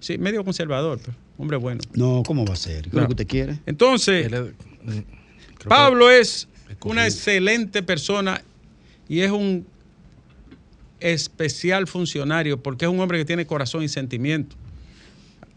Sí, 0.00 0.18
medio 0.18 0.44
conservador, 0.44 0.98
pero 1.04 1.16
hombre 1.38 1.56
bueno. 1.56 1.80
No, 1.94 2.22
¿cómo 2.26 2.44
va 2.44 2.54
a 2.54 2.56
ser? 2.56 2.82
¿Qué 2.82 2.88
es 2.88 2.94
No. 2.94 3.00
lo 3.00 3.06
que 3.06 3.12
usted 3.12 3.26
quiere? 3.26 3.58
Entonces, 3.66 4.30
Pablo 5.66 6.10
es 6.10 6.48
escogido. 6.68 6.92
una 6.92 7.04
excelente 7.06 7.82
persona 7.82 8.42
y 9.08 9.20
es 9.20 9.30
un 9.30 9.66
especial 11.00 11.86
funcionario 11.86 12.60
porque 12.62 12.84
es 12.84 12.90
un 12.90 13.00
hombre 13.00 13.18
que 13.18 13.24
tiene 13.24 13.46
corazón 13.46 13.82
y 13.82 13.88
sentimiento. 13.88 14.56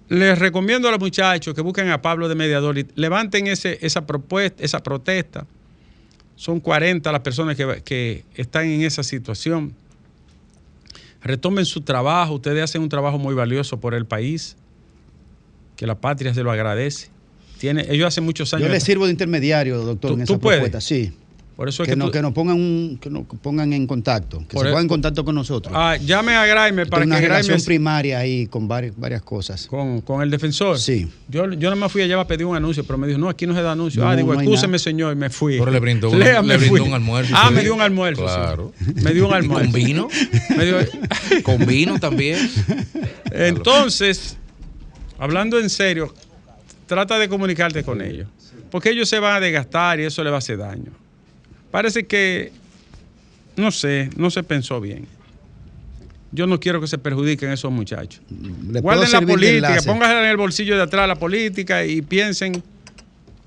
Les 0.10 0.38
recomiendo 0.38 0.88
a 0.88 0.92
los 0.92 1.00
muchachos 1.00 1.54
que 1.54 1.62
busquen 1.62 1.90
a 1.90 2.02
Pablo 2.02 2.28
de 2.28 2.36
mediador 2.36 2.78
y 2.78 2.86
levanten 2.96 3.48
ese, 3.48 3.78
esa 3.82 4.06
propuesta, 4.06 4.64
esa 4.64 4.84
protesta. 4.84 5.46
Son 6.42 6.60
40 6.60 7.12
las 7.12 7.22
personas 7.22 7.56
que, 7.56 7.84
que 7.86 8.24
están 8.34 8.66
en 8.66 8.82
esa 8.82 9.04
situación. 9.04 9.76
Retomen 11.22 11.68
su 11.68 11.82
trabajo. 11.82 12.34
Ustedes 12.34 12.64
hacen 12.64 12.82
un 12.82 12.90
trabajo 12.90 13.20
muy 13.20 13.36
valioso 13.36 13.80
por 13.80 13.94
el 13.94 14.08
país, 14.08 14.56
que 15.76 15.86
la 15.86 16.02
patria 16.02 16.34
se 16.34 16.42
lo 16.42 16.50
agradece. 16.52 17.10
Tiene, 17.60 17.86
ellos 17.92 18.08
hace 18.08 18.22
muchos 18.22 18.52
años. 18.56 18.70
Yo 18.70 18.74
le 18.74 18.80
sirvo 18.80 19.06
de 19.06 19.12
intermediario, 19.12 19.78
doctor, 19.84 20.14
¿Tú- 20.16 20.20
en 20.20 20.26
tú 20.26 20.34
esa 20.34 20.42
puedes? 20.42 20.62
propuesta. 20.62 20.82
Sí. 20.82 21.14
Por 21.62 21.70
eso 21.70 21.84
es 21.84 21.90
Que, 21.90 21.92
que 21.92 21.96
no, 21.96 22.06
tú- 22.06 22.12
que 22.14 22.22
nos 22.24 22.34
pongan 22.34 22.56
un, 22.56 22.98
que 23.00 23.08
nos 23.12 23.24
pongan 23.40 23.72
en 23.72 23.86
contacto, 23.86 24.40
que 24.40 24.56
Por 24.56 24.64
se 24.64 24.70
el- 24.70 24.72
pongan 24.72 24.82
en 24.86 24.88
contacto 24.90 25.24
con 25.24 25.36
nosotros. 25.36 25.72
Ah, 25.78 25.96
llame 25.96 26.34
a 26.34 26.44
Graime 26.48 26.88
para 26.88 27.04
Tiene 27.04 27.18
que 27.18 27.20
una 27.20 27.28
relación 27.28 27.54
Graime 27.58 27.66
primaria 27.66 28.18
ahí 28.18 28.48
con 28.48 28.68
varias, 28.68 28.94
varias 28.98 29.22
cosas. 29.22 29.68
con, 29.68 30.02
con 30.02 30.24
el 30.24 30.32
defensor. 30.32 30.80
Sí. 30.80 31.08
Yo, 31.28 31.46
yo 31.54 31.70
nada 31.70 31.76
más 31.76 31.92
fui 31.92 32.02
allá 32.02 32.20
a 32.20 32.26
pedir 32.26 32.48
un 32.48 32.56
anuncio, 32.56 32.84
pero 32.84 32.98
me 32.98 33.06
dijo, 33.06 33.20
no, 33.20 33.30
aquí 33.30 33.46
no 33.46 33.54
se 33.54 33.62
da 33.62 33.74
anuncio. 33.74 34.02
No, 34.02 34.10
ah, 34.10 34.16
digo, 34.16 34.34
no 34.34 34.42
nada. 34.42 34.80
señor, 34.80 35.14
y 35.14 35.16
me 35.16 35.30
fui. 35.30 35.60
Pero 35.60 35.70
le 35.70 35.80
brindó 35.80 36.10
un- 36.10 36.18
Lea, 36.18 36.42
le 36.42 36.48
me 36.48 36.58
brindó 36.58 36.84
un 36.84 36.94
almuerzo, 36.96 37.34
Ah, 37.38 37.52
me 37.52 37.62
dio 37.62 37.76
un 37.76 37.82
almuerzo. 37.82 38.28
sí. 38.28 38.34
Claro. 38.34 38.74
Me 38.96 39.14
dio 39.14 39.28
un 39.28 39.32
¿Y 39.32 39.36
almuerzo. 39.36 39.72
con 39.72 39.74
vino? 39.84 40.08
Me 40.58 40.66
dio- 40.66 40.78
Con 41.44 41.66
vino 41.68 42.00
también. 42.00 42.40
Entonces, 43.32 44.38
hablando 45.20 45.60
en 45.60 45.70
serio, 45.70 46.14
trata 46.88 47.20
de 47.20 47.30
comunicarte 47.30 47.84
con 47.84 48.02
ellos. 48.02 48.28
Porque 48.70 48.90
ellos 48.90 49.10
se 49.10 49.20
van 49.20 49.36
a 49.36 49.40
desgastar 49.40 50.00
y 50.00 50.04
eso 50.06 50.24
le 50.24 50.30
va 50.30 50.38
a 50.38 50.40
hacer 50.40 50.58
daño. 50.58 50.92
Parece 51.72 52.06
que, 52.06 52.52
no 53.56 53.72
sé, 53.72 54.10
no 54.18 54.30
se 54.30 54.44
pensó 54.44 54.80
bien. 54.82 55.08
Yo 56.34 56.48
no 56.48 56.60
quiero 56.60 56.80
que 56.80 56.88
se 56.88 56.98
perjudiquen 56.98 57.52
esos 57.52 57.72
muchachos. 57.72 58.22
¿Le 58.30 58.82
puedo 58.82 58.98
Guarden 58.98 59.12
la 59.12 59.22
política, 59.22 59.78
pónganla 59.86 60.24
en 60.24 60.30
el 60.30 60.38
bolsillo 60.38 60.78
de 60.78 60.84
atrás 60.84 61.08
la 61.08 61.16
política 61.16 61.86
y 61.86 62.02
piensen 62.02 62.64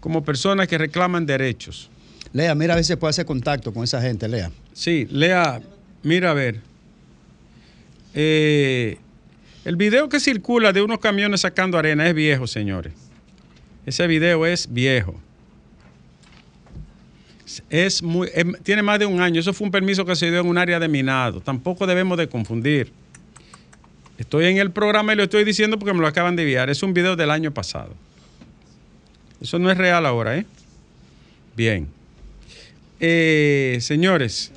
como 0.01 0.23
personas 0.23 0.69
que 0.69 0.77
reclaman 0.77 1.25
derechos. 1.25 1.89
Lea, 2.35 2.55
mira 2.55 2.75
a 2.75 2.77
ver 2.77 2.85
si 2.85 2.95
puede 2.97 3.11
hacer 3.11 3.25
contacto 3.25 3.73
con 3.73 3.85
esa 3.85 4.03
gente, 4.03 4.29
Lea. 4.29 4.51
Sí, 4.75 5.07
lea, 5.11 5.63
mira 6.03 6.33
a 6.33 6.35
ver. 6.35 6.61
Eh, 8.13 8.99
el 9.65 9.77
video 9.77 10.11
que 10.11 10.21
circula 10.21 10.73
de 10.73 10.83
unos 10.83 10.99
camiones 10.99 11.41
sacando 11.41 11.79
arena 11.79 12.07
es 12.07 12.15
viejo, 12.15 12.47
señores. 12.47 12.93
Ese 13.87 14.07
video 14.07 14.45
es 14.45 14.71
viejo. 14.71 15.19
Es 17.71 18.03
muy, 18.03 18.29
em- 18.35 18.55
tiene 18.63 18.83
más 18.83 18.99
de 18.99 19.07
un 19.07 19.21
año. 19.21 19.41
Eso 19.41 19.53
fue 19.53 19.67
un 19.67 19.71
permiso 19.71 20.05
que 20.05 20.17
se 20.17 20.31
dio 20.31 20.41
en 20.41 20.47
un 20.47 20.59
área 20.59 20.79
de 20.81 20.89
minado. 20.89 21.41
Tampoco 21.41 21.87
debemos 21.87 22.19
de 22.19 22.29
confundir. 22.29 22.93
Estoy 24.19 24.47
en 24.47 24.59
el 24.59 24.71
programa 24.71 25.13
y 25.13 25.17
lo 25.17 25.25
estoy 25.25 25.45
diciendo 25.45 25.79
porque 25.79 25.93
me 25.93 26.01
lo 26.01 26.07
acaban 26.07 26.37
de 26.37 26.43
enviar. 26.43 26.71
Es 26.71 26.83
un 26.83 26.95
video 26.95 27.17
del 27.17 27.31
año 27.31 27.51
pasado. 27.53 27.95
Eso 29.41 29.59
no 29.59 29.71
es 29.71 29.77
real 29.77 30.07
ahora, 30.07 30.37
¿eh? 30.39 30.47
Bien. 31.57 31.89
Eh, 33.01 33.79
señores, 33.81 34.53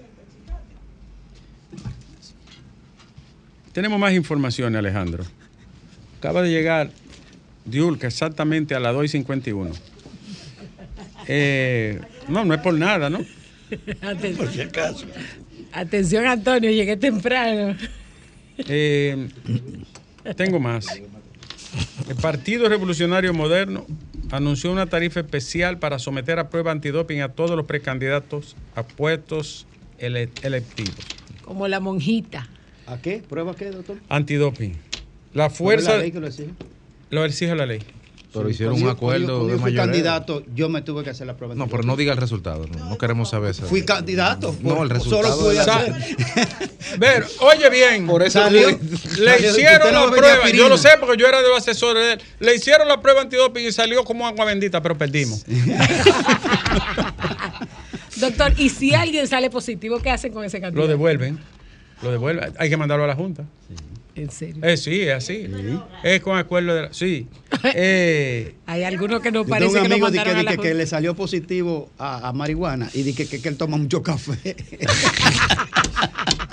tenemos 3.74 4.00
más 4.00 4.14
información, 4.14 4.76
Alejandro. 4.76 5.24
Acaba 6.20 6.42
de 6.42 6.50
llegar 6.50 6.92
Diulca 7.66 8.08
exactamente 8.08 8.74
a 8.76 8.80
las 8.80 8.96
2.51. 8.96 9.72
Eh, 11.28 12.00
no, 12.28 12.46
no 12.46 12.54
es 12.54 12.62
por 12.62 12.74
nada, 12.74 13.10
¿no? 13.10 13.20
Aten- 14.02 14.36
por 14.38 14.50
si 14.52 14.62
acaso. 14.62 15.06
Atención, 15.74 16.26
Antonio, 16.26 16.72
llegué 16.72 16.96
temprano. 16.98 17.76
Eh, 18.60 19.28
tengo 20.36 20.60
más. 20.60 20.88
El 22.10 22.16
Partido 22.16 22.70
Revolucionario 22.70 23.34
Moderno 23.34 23.86
anunció 24.32 24.72
una 24.72 24.88
tarifa 24.88 25.20
especial 25.20 25.80
para 25.80 26.00
someter 26.00 26.40
a 26.40 26.50
prueba 26.50 26.72
antidoping 26.72 27.22
a 27.22 27.30
todos 27.30 27.56
los 27.58 27.66
precandidatos 27.66 28.56
a 28.76 28.84
puestos 28.84 29.68
ele- 30.00 30.30
electivos. 30.44 30.96
Como 31.44 31.68
la 31.68 31.80
monjita. 31.80 32.48
¿A 32.88 32.98
qué? 33.02 33.22
¿Prueba 33.28 33.54
qué, 33.56 33.72
doctor? 33.72 33.98
Antidoping. 34.10 34.74
La 35.34 35.50
¿Cuál 35.50 35.52
es 35.52 35.58
fuerza 35.58 35.92
la 35.94 35.98
ley 36.00 36.12
que 36.12 36.20
lo 36.22 36.28
exige? 36.28 36.50
lo 37.10 37.26
exige 37.26 37.56
la 37.56 37.66
ley. 37.66 37.80
Pero 38.34 38.46
Sí, 38.48 38.52
hicieron 38.52 38.74
un 38.76 38.80
yo- 38.82 38.86
yo- 38.88 38.92
acuerdo 38.92 39.46
de 39.48 39.54
yo 39.54 39.60
fui 39.60 39.74
candidato, 39.74 40.44
yo 40.54 40.68
me 40.70 40.82
tuve 40.82 41.04
que 41.04 41.10
hacer 41.12 41.26
la 41.26 41.38
prueba. 41.38 41.56
No, 41.56 41.68
pero 41.68 41.84
no 41.84 41.96
diga 41.96 42.12
el 42.12 42.18
resultado. 42.20 42.68
No, 42.68 42.90
no 42.90 42.98
queremos 42.98 43.30
saber 43.30 43.52
eso. 43.52 43.66
Fui 43.68 43.84
candidato. 43.84 44.54
No, 44.62 44.76
por- 44.76 44.84
el 44.84 44.90
resultado 44.90 45.24
Solo 45.24 45.44
pude 45.44 45.60
hacer. 45.60 45.96
Ver, 47.00 47.26
oye 47.40 47.70
bien. 47.70 48.06
Por 48.06 48.22
eso 48.24 48.40
Salió- 48.40 48.70
le 48.70 48.78
Salió- 48.78 49.50
hicieron 49.52 49.94
no 49.94 50.06
la 50.08 50.12
prueba. 50.16 50.50
Yo 50.50 50.68
lo 50.70 50.78
sé 50.78 50.90
porque 51.00 51.16
yo 51.18 51.26
era 51.28 51.42
de 51.42 51.48
los 51.48 51.58
asesores 51.60 52.04
de 52.06 52.14
él. 52.14 52.22
Le 52.40 52.56
hicieron 52.56 52.88
la 52.88 53.00
prueba 53.02 53.22
antidoping 53.22 53.66
y 53.66 53.72
salió 53.72 54.04
como 54.04 54.28
agua 54.28 54.44
bendita, 54.46 54.82
pero 54.82 54.98
perdimos. 54.98 55.46
Doctor, 58.18 58.54
¿y 58.58 58.70
si 58.70 58.94
alguien 58.96 59.28
sale 59.28 59.50
positivo, 59.50 60.00
qué 60.02 60.10
hacen 60.10 60.34
con 60.34 60.44
ese 60.44 60.60
candidato? 60.60 60.82
Lo 60.86 60.88
devuelven. 60.88 61.40
Lo 62.02 62.12
devuelven. 62.12 62.54
Hay 62.58 62.70
que 62.70 62.78
mandarlo 62.78 63.04
a 63.04 63.08
la 63.08 63.16
Junta. 63.16 63.46
En 64.18 64.32
serio. 64.32 64.64
Eh, 64.64 64.78
sí, 64.78 65.02
es 65.02 65.14
así. 65.14 65.48
Es 66.04 66.22
con 66.22 66.38
acuerdo 66.38 66.74
de 66.74 66.82
la. 66.84 66.94
Sí. 66.94 67.28
Eh, 67.74 68.56
Hay 68.66 68.84
algunos 68.84 69.22
que 69.22 69.32
no 69.32 69.40
Yo 69.40 69.46
tengo 69.46 69.50
parece 69.50 69.78
un 69.78 69.84
que 69.84 69.90
lo 69.90 69.96
amigo 69.96 70.08
que, 70.08 70.18
mandaron 70.18 70.36
a 70.36 70.38
de 70.38 70.44
la 70.44 70.58
que, 70.58 70.74
le 70.74 70.86
salió 70.86 71.16
positivo 71.16 71.90
a, 71.98 72.30
a 72.30 72.34
marihuana 72.34 72.90
y 72.94 73.04
de 73.04 73.14
que, 73.14 73.28
que, 73.28 73.42
que 73.42 73.50
él 73.50 73.58
toma 73.58 73.78
mucho 73.78 74.02
café. 74.04 74.56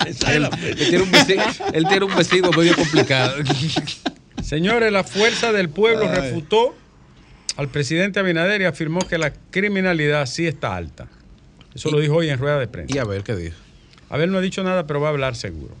Él 0.05 0.75
tiene 0.77 1.03
un 1.03 1.11
vecino, 1.11 1.43
él 1.73 1.87
tiene 1.87 2.05
un 2.05 2.15
vecino 2.15 2.51
medio 2.51 2.75
complicado. 2.75 3.37
señores, 4.43 4.91
la 4.91 5.03
fuerza 5.03 5.51
del 5.51 5.69
pueblo 5.69 6.07
Ay. 6.07 6.21
refutó 6.21 6.75
al 7.57 7.69
presidente 7.69 8.19
Abinader 8.19 8.61
y 8.61 8.65
afirmó 8.65 8.99
que 8.99 9.17
la 9.17 9.33
criminalidad 9.51 10.25
sí 10.25 10.45
está 10.45 10.75
alta. 10.75 11.07
Eso 11.73 11.89
lo 11.91 11.99
dijo 11.99 12.15
hoy 12.15 12.29
en 12.29 12.37
rueda 12.37 12.59
de 12.59 12.67
prensa. 12.67 12.95
Y 12.95 12.99
a 12.99 13.03
ver 13.03 13.23
qué 13.23 13.35
dijo. 13.35 13.57
Abel 14.09 14.31
no 14.31 14.37
ha 14.37 14.41
dicho 14.41 14.63
nada, 14.63 14.85
pero 14.87 15.01
va 15.01 15.07
a 15.07 15.11
hablar 15.11 15.35
seguro. 15.35 15.75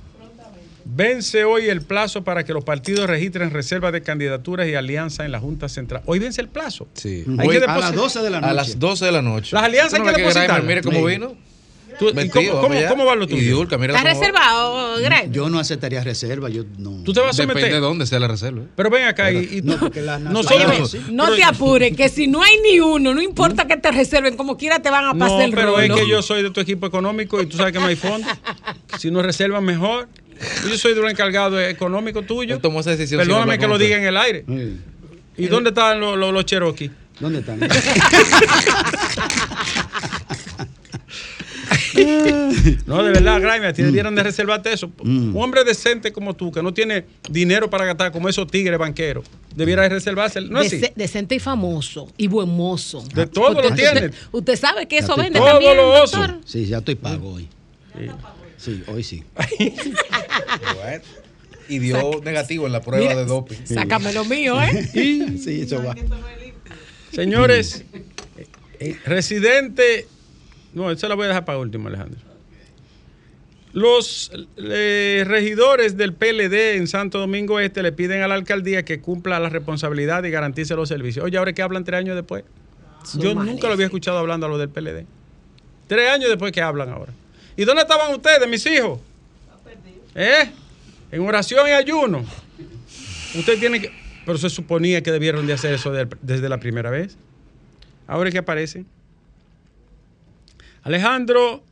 Vence 0.87 1.43
hoy 1.43 1.67
el 1.67 1.81
plazo 1.81 2.23
para 2.23 2.43
que 2.45 2.53
los 2.53 2.63
partidos 2.63 3.07
registren 3.09 3.49
reservas 3.49 3.91
de 3.91 4.03
candidaturas 4.03 4.67
y 4.67 4.75
alianzas 4.75 5.25
en 5.25 5.31
la 5.31 5.39
Junta 5.39 5.67
Central. 5.67 6.03
Hoy 6.05 6.19
vence 6.19 6.41
el 6.41 6.47
plazo. 6.47 6.87
Sí. 6.93 7.25
Hay 7.39 7.49
que 7.49 7.57
a 7.57 7.77
las 7.77 7.93
12 7.93 8.21
de 8.21 8.29
la 8.29 8.39
noche. 8.39 8.51
A 8.51 8.53
las 8.53 8.79
12 8.79 9.05
de 9.05 9.11
la 9.11 9.21
noche. 9.23 9.49
Las 9.55 9.63
alianzas 9.63 9.93
hay 9.95 9.99
¿Tú 9.99 10.05
no 10.05 10.13
que 10.13 10.21
depositarlas? 10.21 10.63
Mire 10.63 10.81
cómo 10.83 10.99
Sí. 10.99 11.05
vino. 11.13 11.35
Tú- 11.99 12.09
¿y 12.09 12.13
Metido, 12.13 12.61
cómo, 12.61 12.67
cómo- 12.73 12.87
cómo 12.89 13.05
va 13.05 13.15
lo 13.15 13.27
tuyo? 13.27 13.41
Diurca, 13.41 13.77
mira 13.77 13.93
¿Está 13.95 14.09
cómo 14.09 14.15
va. 14.21 14.27
reservado, 14.27 14.97
Greg? 15.01 15.31
Yo 15.31 15.49
no 15.49 15.59
aceptaría 15.59 16.03
reserva, 16.03 16.49
yo 16.49 16.63
no. 16.77 17.01
Tú 17.03 17.13
te 17.13 17.19
vas 17.21 17.37
a 17.37 17.41
Depende 17.41 17.61
de 17.61 17.67
someter. 17.69 17.81
dónde 17.81 18.05
sea 18.05 18.19
la 18.19 18.27
reserva. 18.27 18.61
¿eh? 18.63 18.67
Pero 18.75 18.89
ven 18.89 19.05
acá 19.07 19.31
y, 19.31 19.37
y 19.57 19.61
No, 19.61 19.73
nosotros 19.77 20.05
nacionales- 20.05 20.93
Oye, 20.93 21.03
no 21.11 21.33
te 21.35 21.43
apures, 21.43 21.95
que 21.95 22.09
si 22.09 22.27
no 22.27 22.41
hay 22.43 22.57
ni 22.63 22.79
uno, 22.79 23.13
no 23.13 23.21
importa 23.21 23.65
que 23.67 23.77
te 23.77 23.91
reserven, 23.91 24.35
como 24.37 24.57
quiera 24.57 24.79
te 24.81 24.89
van 24.89 25.05
a 25.05 25.13
pasar 25.13 25.37
No, 25.39 25.41
el 25.45 25.51
pero 25.51 25.79
es 25.79 25.91
que 25.91 26.07
yo 26.07 26.21
soy 26.21 26.43
de 26.43 26.51
tu 26.51 26.59
equipo 26.61 26.85
económico 26.85 27.41
y 27.41 27.45
tú 27.45 27.57
sabes 27.57 27.73
que 27.73 27.79
no 27.79 27.85
hay 27.85 27.95
fondo. 27.95 28.27
Si 28.99 29.09
no 29.11 29.21
reservan 29.21 29.63
mejor. 29.63 30.07
Yo 30.69 30.77
soy 30.77 30.93
de 30.93 30.99
un 30.99 31.09
encargado 31.09 31.59
económico 31.61 32.21
tuyo. 32.23 32.59
Tomó 32.59 32.81
esa 32.81 32.89
decisión 32.91 33.19
Perdóname 33.19 33.57
que 33.57 33.67
lo 33.67 33.77
diga 33.77 33.95
en 33.97 34.03
el 34.03 34.17
aire. 34.17 34.43
Sí. 34.47 34.77
¿Y 35.37 35.47
dónde 35.47 35.69
están 35.69 35.99
los, 35.99 36.17
los, 36.17 36.33
los 36.33 36.45
Cherokee? 36.45 36.91
¿Dónde 37.19 37.39
están? 37.39 37.59
No, 42.85 43.03
de 43.03 43.11
verdad, 43.11 43.41
Graeme, 43.41 43.73
ti 43.73 43.81
debieran 43.83 44.13
de 44.15 44.23
reservarte 44.23 44.71
eso. 44.73 44.87
Mm. 45.03 45.35
Un 45.35 45.43
hombre 45.43 45.63
decente 45.63 46.11
como 46.11 46.33
tú, 46.35 46.51
que 46.51 46.61
no 46.61 46.73
tiene 46.73 47.05
dinero 47.29 47.69
para 47.69 47.85
gastar 47.85 48.11
como 48.11 48.29
esos 48.29 48.47
tigres 48.47 48.77
banqueros, 48.77 49.25
debiera 49.55 49.83
de 49.83 49.89
reservarse. 49.89 50.41
No 50.41 50.59
es 50.61 50.67
así. 50.67 50.77
Dece- 50.81 50.93
decente 50.95 51.35
y 51.35 51.39
famoso 51.39 52.11
y 52.17 52.27
buen 52.27 52.49
mozo. 52.49 53.03
De 53.13 53.25
todo 53.27 53.61
lo 53.61 53.73
tiene. 53.73 54.05
Usted, 54.07 54.13
usted 54.31 54.55
sabe 54.57 54.87
que 54.87 54.97
eso 54.99 55.13
Todo 55.15 55.23
vende 55.23 55.39
lo 55.39 55.45
también, 55.45 55.77
oso. 55.79 56.17
doctor. 56.17 56.39
Sí, 56.45 56.65
ya 56.65 56.77
estoy 56.79 56.95
pago 56.95 57.33
hoy. 57.33 57.47
Sí, 58.57 58.83
hoy 58.87 59.03
sí. 59.03 59.23
Y 61.67 61.79
dio 61.79 62.21
negativo 62.23 62.67
en 62.67 62.73
la 62.73 62.81
prueba 62.81 63.01
Mira, 63.03 63.15
de 63.15 63.25
doping. 63.25 63.57
Sácame 63.65 64.13
lo 64.13 64.23
mío, 64.25 64.61
¿eh? 64.61 64.87
Sí, 64.93 65.61
eso 65.61 65.83
va. 65.83 65.95
Señores, 67.11 67.83
eh, 68.79 68.97
residente. 69.05 70.07
No, 70.75 70.91
esa 70.91 71.07
la 71.07 71.15
voy 71.15 71.25
a 71.25 71.29
dejar 71.29 71.45
para 71.45 71.57
último, 71.57 71.87
Alejandro. 71.87 72.19
Los 73.73 74.31
eh, 74.57 75.23
regidores 75.27 75.97
del 75.97 76.13
PLD 76.13 76.75
en 76.75 76.87
Santo 76.87 77.19
Domingo 77.19 77.59
Este 77.59 77.83
le 77.83 77.91
piden 77.91 78.21
a 78.21 78.27
la 78.27 78.35
alcaldía 78.35 78.85
que 78.85 79.01
cumpla 79.01 79.37
la 79.39 79.49
responsabilidad 79.49 80.23
y 80.23 80.29
garantice 80.29 80.75
los 80.75 80.87
servicios. 80.87 81.25
Oye, 81.25 81.37
ahora 81.37 81.51
que 81.53 81.61
hablan 81.61 81.83
tres 81.83 81.99
años 81.99 82.15
después. 82.15 82.43
Yo 83.17 83.33
nunca 83.35 83.67
lo 83.67 83.73
había 83.73 83.85
escuchado 83.87 84.17
hablando 84.17 84.45
a 84.45 84.49
los 84.49 84.59
del 84.59 84.69
PLD. 84.69 85.05
Tres 85.87 86.09
años 86.09 86.29
después 86.29 86.51
que 86.53 86.61
hablan 86.61 86.89
ahora. 86.89 87.11
¿Y 87.57 87.65
dónde 87.65 87.81
estaban 87.81 88.13
ustedes, 88.13 88.47
mis 88.47 88.65
hijos? 88.65 88.99
¿Eh? 90.15 90.49
En 91.11 91.21
oración 91.21 91.67
y 91.67 91.71
ayuno. 91.71 92.23
Usted 93.37 93.59
tiene 93.59 93.81
que. 93.81 93.91
Pero 94.25 94.37
se 94.37 94.49
suponía 94.49 95.03
que 95.03 95.11
debieron 95.11 95.45
de 95.45 95.53
hacer 95.53 95.73
eso 95.73 95.91
de- 95.91 96.07
desde 96.21 96.47
la 96.49 96.59
primera 96.59 96.89
vez. 96.89 97.17
Ahora 98.07 98.29
es 98.29 98.33
que 98.33 98.39
aparecen. 98.39 98.87
Alejandro 100.89 101.63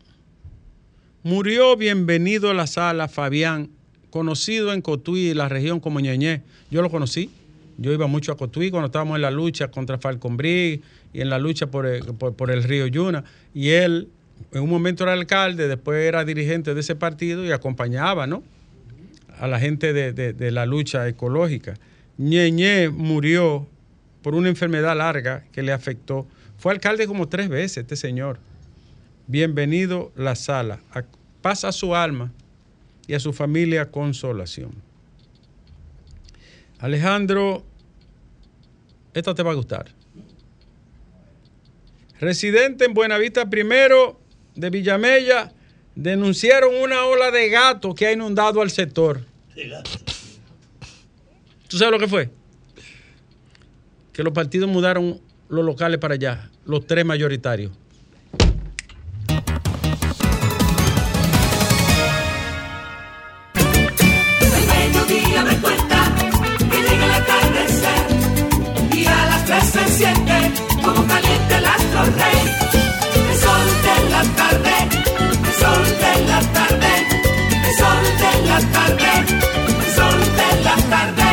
murió 1.21 1.77
bienvenido 1.77 2.49
a 2.49 2.55
la 2.55 2.65
sala 2.65 3.07
Fabián, 3.07 3.69
conocido 4.09 4.73
en 4.73 4.81
Cotuí 4.81 5.29
y 5.29 5.33
la 5.35 5.47
región 5.47 5.79
como 5.79 5.99
Ñeñé. 5.99 6.41
Yo 6.71 6.81
lo 6.81 6.89
conocí. 6.89 7.29
Yo 7.77 7.93
iba 7.93 8.07
mucho 8.07 8.31
a 8.31 8.37
Cotuí 8.37 8.71
cuando 8.71 8.87
estábamos 8.87 9.17
en 9.17 9.21
la 9.21 9.29
lucha 9.29 9.67
contra 9.69 9.99
Falconbrí 9.99 10.81
y 11.13 11.21
en 11.21 11.29
la 11.29 11.37
lucha 11.37 11.67
por 11.67 11.85
el, 11.85 12.63
río 12.63 12.87
Yuna. 12.87 13.23
Y 13.53 13.69
él, 13.69 14.09
en 14.51 14.63
un 14.63 14.69
momento 14.71 15.03
era 15.03 15.13
alcalde, 15.13 15.67
después 15.67 16.03
era 16.03 16.25
dirigente 16.25 16.73
de 16.73 16.79
ese 16.79 16.95
partido 16.95 17.45
y 17.45 17.51
acompañaba, 17.51 18.25
¿no? 18.25 18.41
a 19.39 19.47
la 19.47 19.59
gente 19.59 19.93
de, 19.93 20.11
de- 20.11 20.33
de 20.33 20.49
la 20.49 20.65
lucha 20.65 21.07
ecológica. 21.07 21.75
Ñeñé 22.17 22.89
murió 22.89 23.67
por 24.23 24.33
una 24.33 24.49
enfermedad 24.49 24.97
larga 24.97 25.43
que 25.51 25.61
le 25.61 25.71
afectó. 25.71 26.25
Fue 26.57 26.71
alcalde 26.71 27.05
como 27.05 27.27
tres 27.29 27.47
veces 27.47 27.77
este 27.77 27.95
señor. 27.95 28.39
Bienvenido 29.27 30.11
la 30.15 30.35
sala. 30.35 30.79
A- 30.93 31.03
Pasa 31.41 31.67
a 31.69 31.71
su 31.73 31.93
alma 31.93 32.31
y 33.05 33.13
a 33.15 33.19
su 33.19 33.33
familia 33.33 33.91
consolación. 33.91 34.71
Alejandro, 36.79 37.65
esta 39.13 39.35
te 39.35 39.43
va 39.43 39.51
a 39.51 39.55
gustar. 39.55 39.87
Residente 42.21 42.85
en 42.85 42.93
Buenavista 42.93 43.49
primero 43.49 44.21
de 44.55 44.69
Villamella 44.69 45.51
denunciaron 45.95 46.73
una 46.75 47.03
ola 47.05 47.29
de 47.29 47.49
gatos 47.49 47.93
que 47.93 48.07
ha 48.07 48.13
inundado 48.13 48.61
al 48.61 48.71
sector. 48.71 49.19
¿Tú 51.67 51.77
sabes 51.77 51.91
lo 51.91 51.99
que 51.99 52.07
fue? 52.07 52.29
Que 54.13 54.23
los 54.23 54.31
partidos 54.33 54.69
mudaron 54.69 55.19
los 55.49 55.65
locales 55.65 55.99
para 55.99 56.13
allá, 56.13 56.49
los 56.65 56.87
tres 56.87 57.03
mayoritarios. 57.03 57.71
Sol 79.95 80.19
de 80.35 80.49
la 80.63 80.75
tarde. 80.89 81.23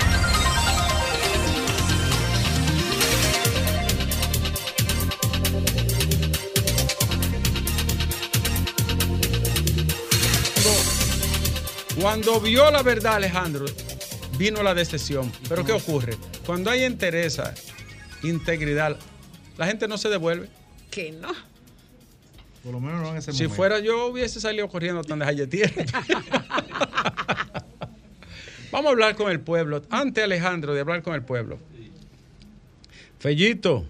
Cuando 12.05 12.38
vio 12.38 12.71
la 12.71 12.83
verdad, 12.83 13.14
Alejandro, 13.14 13.64
vino 14.37 14.62
la 14.62 14.75
decepción. 14.75 15.33
Pero 15.49 15.64
¿qué 15.64 15.73
ocurre? 15.73 16.19
Cuando 16.45 16.69
hay 16.69 16.83
entereza, 16.83 17.55
integridad, 18.23 18.99
la 19.57 19.67
gente 19.67 19.88
no 19.88 19.97
se 19.97 20.11
devuelve. 20.11 20.51
Que 20.90 21.12
no. 21.12 21.33
Por 22.62 22.73
lo 22.73 22.81
menos 22.81 23.01
no 23.01 23.12
en 23.12 23.17
ese 23.17 23.33
Si 23.33 23.45
momento. 23.45 23.57
fuera 23.57 23.79
yo, 23.79 24.09
hubiese 24.09 24.38
salido 24.38 24.69
corriendo 24.69 25.03
tan 25.03 25.19
de 25.19 25.25
Jayetier. 25.25 25.73
Vamos 28.71 28.87
a 28.87 28.90
hablar 28.90 29.17
con 29.17 29.31
el 29.33 29.40
pueblo. 29.40 29.81
Antes, 29.88 30.25
Alejandro, 30.25 30.75
de 30.75 30.81
hablar 30.81 31.03
con 31.03 31.14
el 31.14 31.23
pueblo. 31.23 31.59
Fellito, 33.19 33.87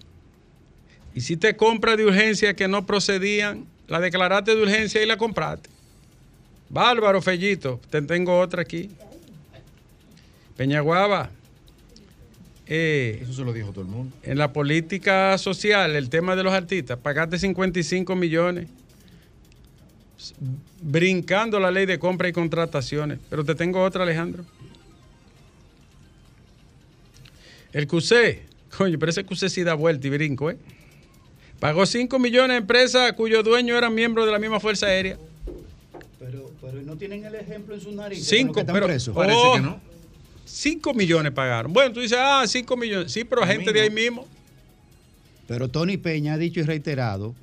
hiciste 1.13 1.57
compras 1.57 1.97
de 1.97 2.05
urgencia 2.05 2.55
que 2.55 2.69
no 2.69 2.85
procedían, 2.85 3.67
la 3.89 3.99
declaraste 3.99 4.55
de 4.55 4.61
urgencia 4.63 5.03
y 5.03 5.05
la 5.05 5.17
compraste. 5.17 5.74
Bárbaro, 6.69 7.21
Fellito, 7.21 7.79
te 7.89 8.01
tengo 8.01 8.39
otra 8.39 8.61
aquí. 8.61 8.89
Peñaguaba, 10.57 11.31
eh, 12.67 13.19
Eso 13.21 13.33
se 13.33 13.43
lo 13.43 13.53
dijo 13.53 13.71
todo 13.71 13.81
el 13.81 13.87
mundo. 13.87 14.15
en 14.23 14.37
la 14.37 14.51
política 14.51 15.37
social, 15.37 15.95
el 15.95 16.09
tema 16.09 16.35
de 16.35 16.43
los 16.43 16.53
artistas, 16.53 16.97
pagaste 16.97 17.37
55 17.37 18.15
millones 18.15 18.67
brincando 20.81 21.59
la 21.59 21.71
ley 21.71 21.85
de 21.85 21.99
compra 21.99 22.27
y 22.27 22.33
contrataciones. 22.33 23.19
Pero 23.29 23.43
te 23.43 23.53
tengo 23.53 23.83
otra, 23.83 24.03
Alejandro. 24.03 24.45
El 27.73 27.87
CUSE, 27.87 28.43
coño, 28.75 28.97
pero 28.97 29.09
ese 29.09 29.25
CUSE 29.25 29.49
sí 29.49 29.63
da 29.63 29.73
vuelta 29.73 30.07
y 30.07 30.09
brinco, 30.09 30.49
¿eh? 30.49 30.57
Pagó 31.59 31.85
5 31.85 32.17
millones 32.19 32.55
a 32.55 32.57
empresas 32.57 33.13
cuyos 33.13 33.43
dueños 33.43 33.77
eran 33.77 33.93
miembros 33.93 34.25
de 34.25 34.31
la 34.31 34.39
misma 34.39 34.59
Fuerza 34.59 34.87
Aérea. 34.87 35.17
Pero, 36.25 36.51
pero 36.61 36.81
no 36.81 36.95
tienen 36.97 37.23
el 37.25 37.35
ejemplo 37.35 37.75
en 37.75 37.81
sus 37.81 37.93
narices. 37.93 38.27
Cinco, 38.27 38.63
pero- 38.65 38.85
presos. 38.87 39.09
Oh, 39.15 39.19
Parece 39.19 39.39
que 39.55 39.59
no. 39.61 39.79
5 40.45 40.93
millones 40.93 41.31
pagaron. 41.33 41.71
Bueno, 41.73 41.91
tú 41.93 41.99
dices, 42.01 42.17
ah, 42.19 42.43
5 42.47 42.77
millones. 42.77 43.11
Sí, 43.11 43.23
pero 43.23 43.45
gente 43.45 43.71
de 43.73 43.81
ahí 43.81 43.89
mismo. 43.89 44.27
Pero 45.47 45.67
Tony 45.69 45.97
Peña 45.97 46.33
ha 46.33 46.37
dicho 46.37 46.59
y 46.59 46.63
reiterado, 46.63 47.35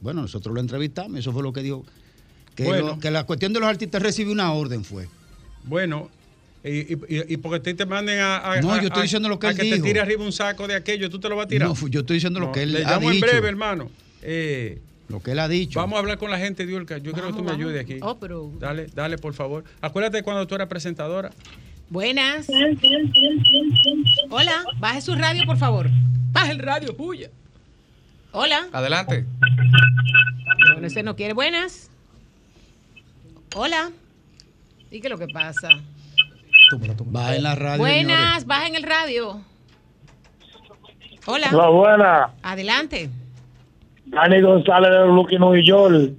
bueno, 0.00 0.22
nosotros 0.22 0.52
lo 0.54 0.60
entrevistamos, 0.60 1.18
eso 1.20 1.32
fue 1.32 1.42
lo 1.42 1.52
que 1.52 1.62
dijo, 1.62 1.84
que, 2.56 2.64
Bueno. 2.64 2.86
lo- 2.88 2.98
que 2.98 3.10
la 3.10 3.24
cuestión 3.24 3.52
de 3.52 3.60
los 3.60 3.68
artistas 3.68 4.02
recibió 4.02 4.32
una 4.32 4.52
orden 4.52 4.84
fue. 4.84 5.08
Bueno, 5.64 6.10
Y, 6.64 6.70
y- 6.92 6.98
y- 7.08 7.34
y 7.34 7.36
porque 7.36 7.60
te, 7.60 7.72
te 7.72 7.86
manden 7.86 8.18
a, 8.18 8.38
a- 8.54 8.60
No, 8.60 8.72
a- 8.72 8.80
yo 8.80 8.88
estoy 8.88 9.00
a- 9.00 9.02
diciendo 9.04 9.28
lo 9.28 9.38
que 9.38 9.46
a 9.46 9.50
él 9.50 9.56
que 9.56 9.70
te 9.70 9.78
tire 9.80 10.00
arriba 10.00 10.24
un 10.24 10.32
saco 10.32 10.66
de 10.66 10.74
aquello, 10.74 11.08
tú 11.08 11.20
te 11.20 11.28
lo 11.28 11.36
vas 11.36 11.46
a 11.46 11.48
tirar. 11.48 11.68
No, 11.68 11.88
yo 11.88 12.00
estoy 12.00 12.14
diciendo 12.16 12.40
lo 12.40 12.50
que 12.50 12.64
él 12.64 12.72
le 12.72 12.84
ha 12.84 12.90
llamo 12.98 13.10
dicho. 13.10 13.24
en 13.24 13.30
breve, 13.30 13.48
hermano. 13.48 13.90
Eh, 14.22 14.80
Lo 15.08 15.20
que 15.22 15.32
él 15.32 15.38
ha 15.38 15.48
dicho. 15.48 15.80
Vamos 15.80 15.96
a 15.96 16.00
hablar 16.00 16.18
con 16.18 16.30
la 16.30 16.38
gente, 16.38 16.66
Diolca. 16.66 16.98
Yo 16.98 17.12
creo 17.12 17.26
que 17.28 17.32
tú 17.32 17.38
me 17.38 17.50
Vamos, 17.52 17.58
ayudes 17.58 17.82
aquí. 17.82 17.98
Oh, 18.02 18.18
pero- 18.18 18.50
Dale, 18.58 18.86
dale, 18.94 19.16
por 19.18 19.32
favor. 19.34 19.64
Acuérdate 19.80 20.22
cuando 20.22 20.46
tú 20.46 20.54
eras 20.54 20.68
presentadora. 20.68 21.30
Buenas. 21.88 22.46
Hola, 24.28 24.64
baje 24.78 25.00
su 25.00 25.14
radio, 25.14 25.44
por 25.46 25.56
favor. 25.56 25.88
Baje 26.32 26.52
el 26.52 26.58
radio, 26.58 26.94
puya. 26.94 27.30
Hola. 28.32 28.66
Adelante. 28.72 29.24
Bueno, 30.72 30.86
ese 30.86 31.02
no 31.02 31.16
quiere. 31.16 31.32
Buenas. 31.32 31.90
Hola. 33.54 33.90
¿Y 34.90 35.00
qué 35.00 35.06
es 35.06 35.10
lo 35.10 35.18
que 35.18 35.28
pasa? 35.28 35.70
Va 37.16 37.34
en 37.34 37.42
la 37.42 37.54
radio. 37.54 37.78
Buenas, 37.78 38.44
bajen 38.44 38.74
el 38.74 38.82
radio. 38.82 39.40
Hola. 41.24 41.50
La 41.52 41.68
buena, 41.68 42.34
Adelante. 42.42 43.08
Dani 44.10 44.40
González 44.40 44.90
de 44.90 45.06
Lucky 45.06 45.38
New 45.38 45.54
York. 45.56 46.12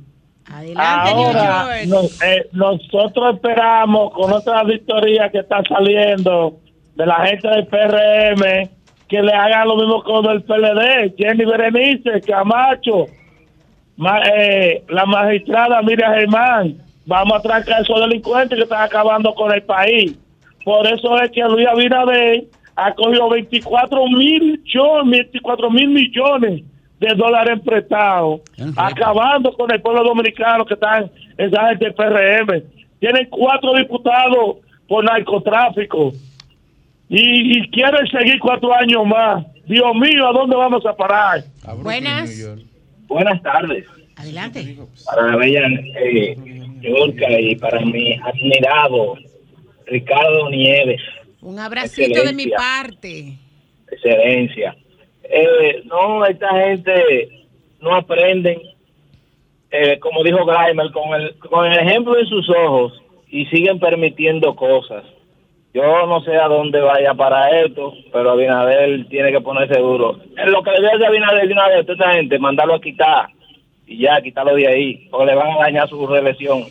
Adelante, 0.51 1.13
New 1.15 1.25
Ahora, 1.27 1.83
York. 1.83 1.87
nos- 1.87 2.21
eh, 2.23 2.47
nosotros 2.53 3.35
esperamos 3.35 4.11
con 4.13 4.31
otra 4.33 4.63
victoria 4.63 5.29
que 5.29 5.39
está 5.39 5.61
saliendo 5.67 6.57
de 6.95 7.05
la 7.05 7.15
gente 7.25 7.47
del 7.47 7.67
PRM 7.67 8.69
que 9.07 9.21
le 9.21 9.31
hagan 9.33 9.67
lo 9.67 9.75
mismo 9.77 10.03
con 10.03 10.25
el 10.27 10.43
PLD, 10.43 11.13
Jenny 11.17 11.45
Berenice, 11.45 12.21
Camacho, 12.21 13.05
ma- 13.97 14.21
eh, 14.35 14.83
la 14.89 15.05
magistrada 15.05 15.81
Miriam 15.81 16.13
Germán. 16.13 16.77
Vamos 17.05 17.37
a 17.39 17.41
trancar 17.41 17.79
a 17.79 17.81
esos 17.81 17.99
delincuentes 18.01 18.55
que 18.57 18.63
están 18.63 18.83
acabando 18.83 19.33
con 19.33 19.51
el 19.51 19.63
país. 19.63 20.15
Por 20.63 20.85
eso 20.85 21.19
es 21.21 21.31
que 21.31 21.41
Luis 21.41 21.67
Abinader 21.67 22.43
ha 22.75 22.93
cogido 22.93 23.29
24 23.29 24.05
mil 24.07 24.59
millones, 24.63 25.09
24 25.09 25.69
mil 25.71 25.89
millones 25.89 26.63
de 26.99 27.15
dólares 27.15 27.59
prestados, 27.65 28.41
acabando 28.75 29.53
con 29.53 29.71
el 29.71 29.81
pueblo 29.81 30.03
dominicano 30.03 30.65
que 30.65 30.73
están 30.73 31.09
esa 31.37 31.69
gente 31.69 31.85
del 31.85 31.93
PRM. 31.93 32.63
Tienen 32.99 33.27
cuatro 33.29 33.73
diputados 33.75 34.57
por 34.87 35.03
narcotráfico 35.05 36.11
y, 37.07 37.59
y 37.59 37.69
quieren 37.69 38.05
seguir 38.07 38.39
cuatro 38.39 38.73
años 38.73 39.05
más. 39.05 39.45
Dios 39.65 39.95
mío, 39.95 40.27
¿a 40.27 40.33
dónde 40.33 40.55
vamos 40.55 40.85
a 40.85 40.93
parar? 40.95 41.43
Buenas. 41.81 42.29
Buenas 43.07 43.41
tardes. 43.41 43.85
Adelante. 44.17 44.77
Para 45.05 45.27
la 45.27 45.35
bella 45.37 45.61
eh, 46.01 46.35
Yorka 46.81 47.39
y 47.39 47.55
para 47.55 47.79
mi 47.81 48.13
admirado 48.15 49.15
Ricardo 49.85 50.49
Nieves, 50.49 51.01
Un 51.41 51.57
abracito 51.59 52.23
de 52.23 52.33
mi 52.33 52.47
parte. 52.47 53.37
excelencia. 53.89 54.75
Eh, 55.31 55.83
no, 55.85 56.25
esta 56.25 56.49
gente 56.49 57.29
no 57.81 57.95
aprenden, 57.95 58.61
eh, 59.69 59.99
como 59.99 60.23
dijo 60.23 60.43
Grimer, 60.43 60.91
con 60.91 61.13
el, 61.13 61.37
con 61.37 61.65
el 61.65 61.77
ejemplo 61.77 62.15
de 62.15 62.25
sus 62.25 62.49
ojos 62.49 63.01
y 63.29 63.45
siguen 63.45 63.79
permitiendo 63.79 64.55
cosas. 64.55 65.03
Yo 65.71 65.83
no 66.07 66.21
sé 66.21 66.35
a 66.35 66.47
dónde 66.47 66.81
vaya 66.81 67.13
para 67.13 67.61
esto, 67.61 67.93
pero 68.11 68.31
Abinader 68.31 69.07
tiene 69.07 69.31
que 69.31 69.39
ponerse 69.39 69.79
duro. 69.79 70.19
En 70.35 70.51
lo 70.51 70.63
que 70.63 70.71
le 70.71 70.81
debe 70.81 71.05
a 71.05 71.09
Abinader 71.09 71.47
de 71.47 71.53
una 71.53 71.67
vez 71.67 71.87
a 71.87 71.91
esta 71.91 72.13
gente, 72.13 72.39
mandarlo 72.39 72.73
a 72.73 72.81
quitar 72.81 73.29
y 73.85 73.99
ya, 73.99 74.19
quitarlo 74.21 74.55
de 74.55 74.67
ahí, 74.67 75.07
o 75.11 75.23
le 75.23 75.35
van 75.35 75.51
a 75.51 75.59
dañar 75.59 75.87
su 75.87 76.07
reelección. 76.07 76.65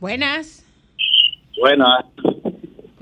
Buenas. 0.00 0.64
Buenas. 1.60 2.06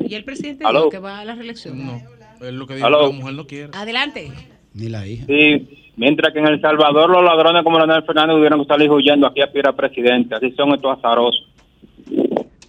Y 0.00 0.14
el 0.14 0.24
presidente 0.24 0.64
dijo 0.68 0.90
que 0.90 0.98
va 0.98 1.20
a 1.20 1.24
la 1.24 1.36
reelección. 1.36 2.02
Es 2.40 2.52
lo 2.52 2.66
que 2.66 2.74
dijo 2.74 2.90
la 2.90 3.10
mujer 3.10 3.34
no 3.34 3.46
quiere. 3.46 3.70
Adelante. 3.74 4.32
Ni 4.76 4.88
la 4.88 5.06
hija. 5.06 5.24
Sí, 5.26 5.92
mientras 5.96 6.32
que 6.32 6.38
en 6.38 6.48
El 6.48 6.60
Salvador 6.60 7.08
los 7.08 7.24
ladrones 7.24 7.62
como 7.62 7.78
Leonel 7.78 8.04
Fernández 8.04 8.36
hubieran 8.36 8.60
que 8.60 8.66
salir 8.66 8.90
huyendo 8.90 9.26
aquí 9.26 9.40
a 9.40 9.50
Piedra 9.50 9.72
Presidente. 9.72 10.34
Así 10.34 10.50
son 10.52 10.74
estos 10.74 10.98
azarosos. 10.98 11.48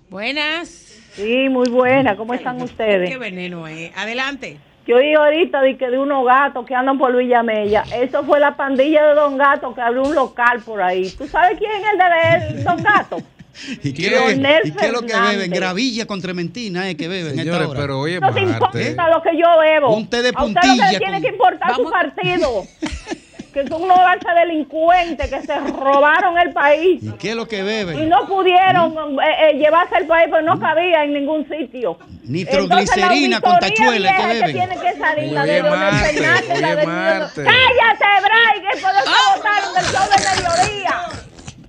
Buenas. 0.10 0.70
Sí, 0.70 1.50
muy 1.50 1.70
buena. 1.70 2.16
¿Cómo 2.16 2.34
están 2.34 2.62
ustedes? 2.62 3.10
Qué 3.10 3.18
veneno 3.18 3.68
es. 3.68 3.92
Adelante. 3.98 4.58
Yo 4.88 4.96
oí 4.96 5.14
ahorita 5.14 5.62
de 5.62 5.76
que 5.76 5.90
de 5.90 6.00
unos 6.00 6.26
gatos 6.26 6.66
que 6.66 6.74
andan 6.74 6.98
por 6.98 7.14
Villamella. 7.14 7.84
Eso 7.94 8.24
fue 8.24 8.40
la 8.40 8.56
pandilla 8.56 9.06
de 9.08 9.16
Don 9.16 9.38
Gato 9.38 9.76
que 9.76 9.82
abrió 9.82 10.04
un 10.04 10.16
local 10.16 10.62
por 10.66 10.82
ahí. 10.82 11.10
¿Tú 11.18 11.28
sabes 11.28 11.58
quién 11.58 11.72
es 11.72 11.84
el 11.92 12.58
de 12.58 12.64
Don 12.64 12.82
Gato? 12.82 13.18
¿Y 13.84 13.94
qué, 13.94 14.08
es 14.08 14.12
lo 14.12 14.26
que- 14.28 14.62
y 14.68 14.72
qué 14.72 14.86
es 14.86 14.92
lo 14.92 15.02
que 15.02 15.14
beben? 15.20 15.52
Gravilla 15.52 16.06
con 16.06 16.22
trementina, 16.22 16.90
¿eh? 16.90 16.96
Que 16.98 17.08
beben 17.08 17.28
a 17.28 17.30
esta 17.42 17.44
Señores, 17.44 17.68
hora. 17.68 17.80
pero 17.80 18.00
oye, 18.00 18.20
No 18.20 18.34
te 18.34 18.42
importa 18.42 19.10
lo 19.10 19.22
que 19.22 19.38
yo 19.38 19.60
bebo. 19.60 19.96
Un 19.96 20.08
té 20.10 20.22
de 20.22 20.32
A 20.36 20.44
usted 20.44 20.54
lo 20.56 20.62
que 20.62 20.68
puntilla 20.68 20.92
le 20.92 20.98
tiene 20.98 21.14
con- 21.14 21.22
que 21.22 21.28
importar 21.30 21.76
su 21.76 21.90
partido. 21.90 22.64
que 23.54 23.68
son 23.68 23.82
unos 23.82 23.98
delincuentes 24.36 25.30
que 25.32 25.42
se 25.42 25.60
robaron 25.72 26.38
el 26.38 26.54
país. 26.54 27.02
¿Y 27.02 27.10
qué 27.14 27.32
es 27.32 27.36
lo 27.36 27.48
que 27.48 27.60
Y 27.60 27.64
beben? 27.64 28.08
no 28.08 28.28
pudieron 28.28 28.94
eh, 29.20 29.50
eh, 29.50 29.54
llevarse 29.58 29.98
el 29.98 30.06
país, 30.06 30.28
pues 30.30 30.44
no 30.44 30.60
cabía 30.60 31.04
en 31.04 31.14
ningún 31.14 31.48
sitio. 31.50 31.98
Nitroglicerina 32.24 33.38
Entonces, 33.38 33.42
con 33.42 33.52
la 33.52 33.58
auditoría 33.58 34.12
tachuelas 34.12 34.14
que 34.22 34.28
beben. 34.28 34.52
tiene 34.54 34.76
que 34.80 35.00
salir, 35.00 35.32
la 35.32 35.46
de 35.46 35.54
Leonel 35.54 35.72
Marte, 35.80 36.14
Fernández, 36.14 36.62
la 36.62 36.76
de 36.76 36.86
Marte. 36.86 37.44
¡Cállate, 37.44 38.06
Bray! 38.28 38.62
Que 38.62 38.82
por 38.82 38.92
eso 38.92 39.12
votaron 39.36 39.74
del 39.74 39.86
show 39.86 40.06
de 40.12 40.18
mediodía. 40.36 40.96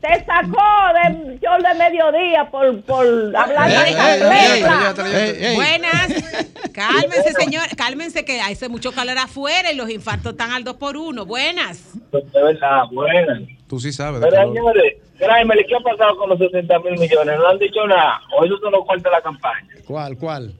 Te 0.01 0.24
sacó 0.27 0.66
del 1.03 1.27
show 1.58 1.72
de 1.72 1.78
mediodía 1.78 2.50
por, 2.50 2.82
por 2.82 3.06
hablar 3.36 3.70
de 3.70 4.58
esa. 4.58 5.54
Buenas. 5.54 6.48
Cálmense, 6.72 7.32
señor. 7.32 7.64
Cálmense 7.76 8.24
que 8.24 8.40
hace 8.40 8.68
mucho 8.68 8.92
calor 8.92 9.18
afuera 9.18 9.72
y 9.72 9.76
los 9.76 9.90
infartos 9.90 10.32
están 10.32 10.52
al 10.52 10.64
2 10.64 10.76
por 10.76 10.96
1 10.96 11.26
Buenas. 11.26 11.92
De 12.12 12.42
verdad, 12.42 12.84
buenas. 12.92 13.42
Tú 13.68 13.78
sí 13.78 13.92
sabes. 13.92 14.20
Pero 14.22 14.52
señores, 14.52 14.94
Grimer, 15.18 15.66
¿qué 15.66 15.76
ha 15.76 15.80
pasado 15.80 16.16
con 16.16 16.30
los 16.30 16.38
60 16.38 16.78
mil 16.80 16.98
millones? 16.98 17.38
No 17.38 17.48
han 17.48 17.58
dicho 17.58 17.86
nada. 17.86 18.20
O 18.36 18.44
eso 18.44 18.56
son 18.58 18.72
los 18.72 18.84
cuartos 18.84 19.04
de 19.04 19.10
la 19.10 19.22
campaña. 19.22 19.68
¿Cuál, 19.86 20.16
cuál? 20.16 20.54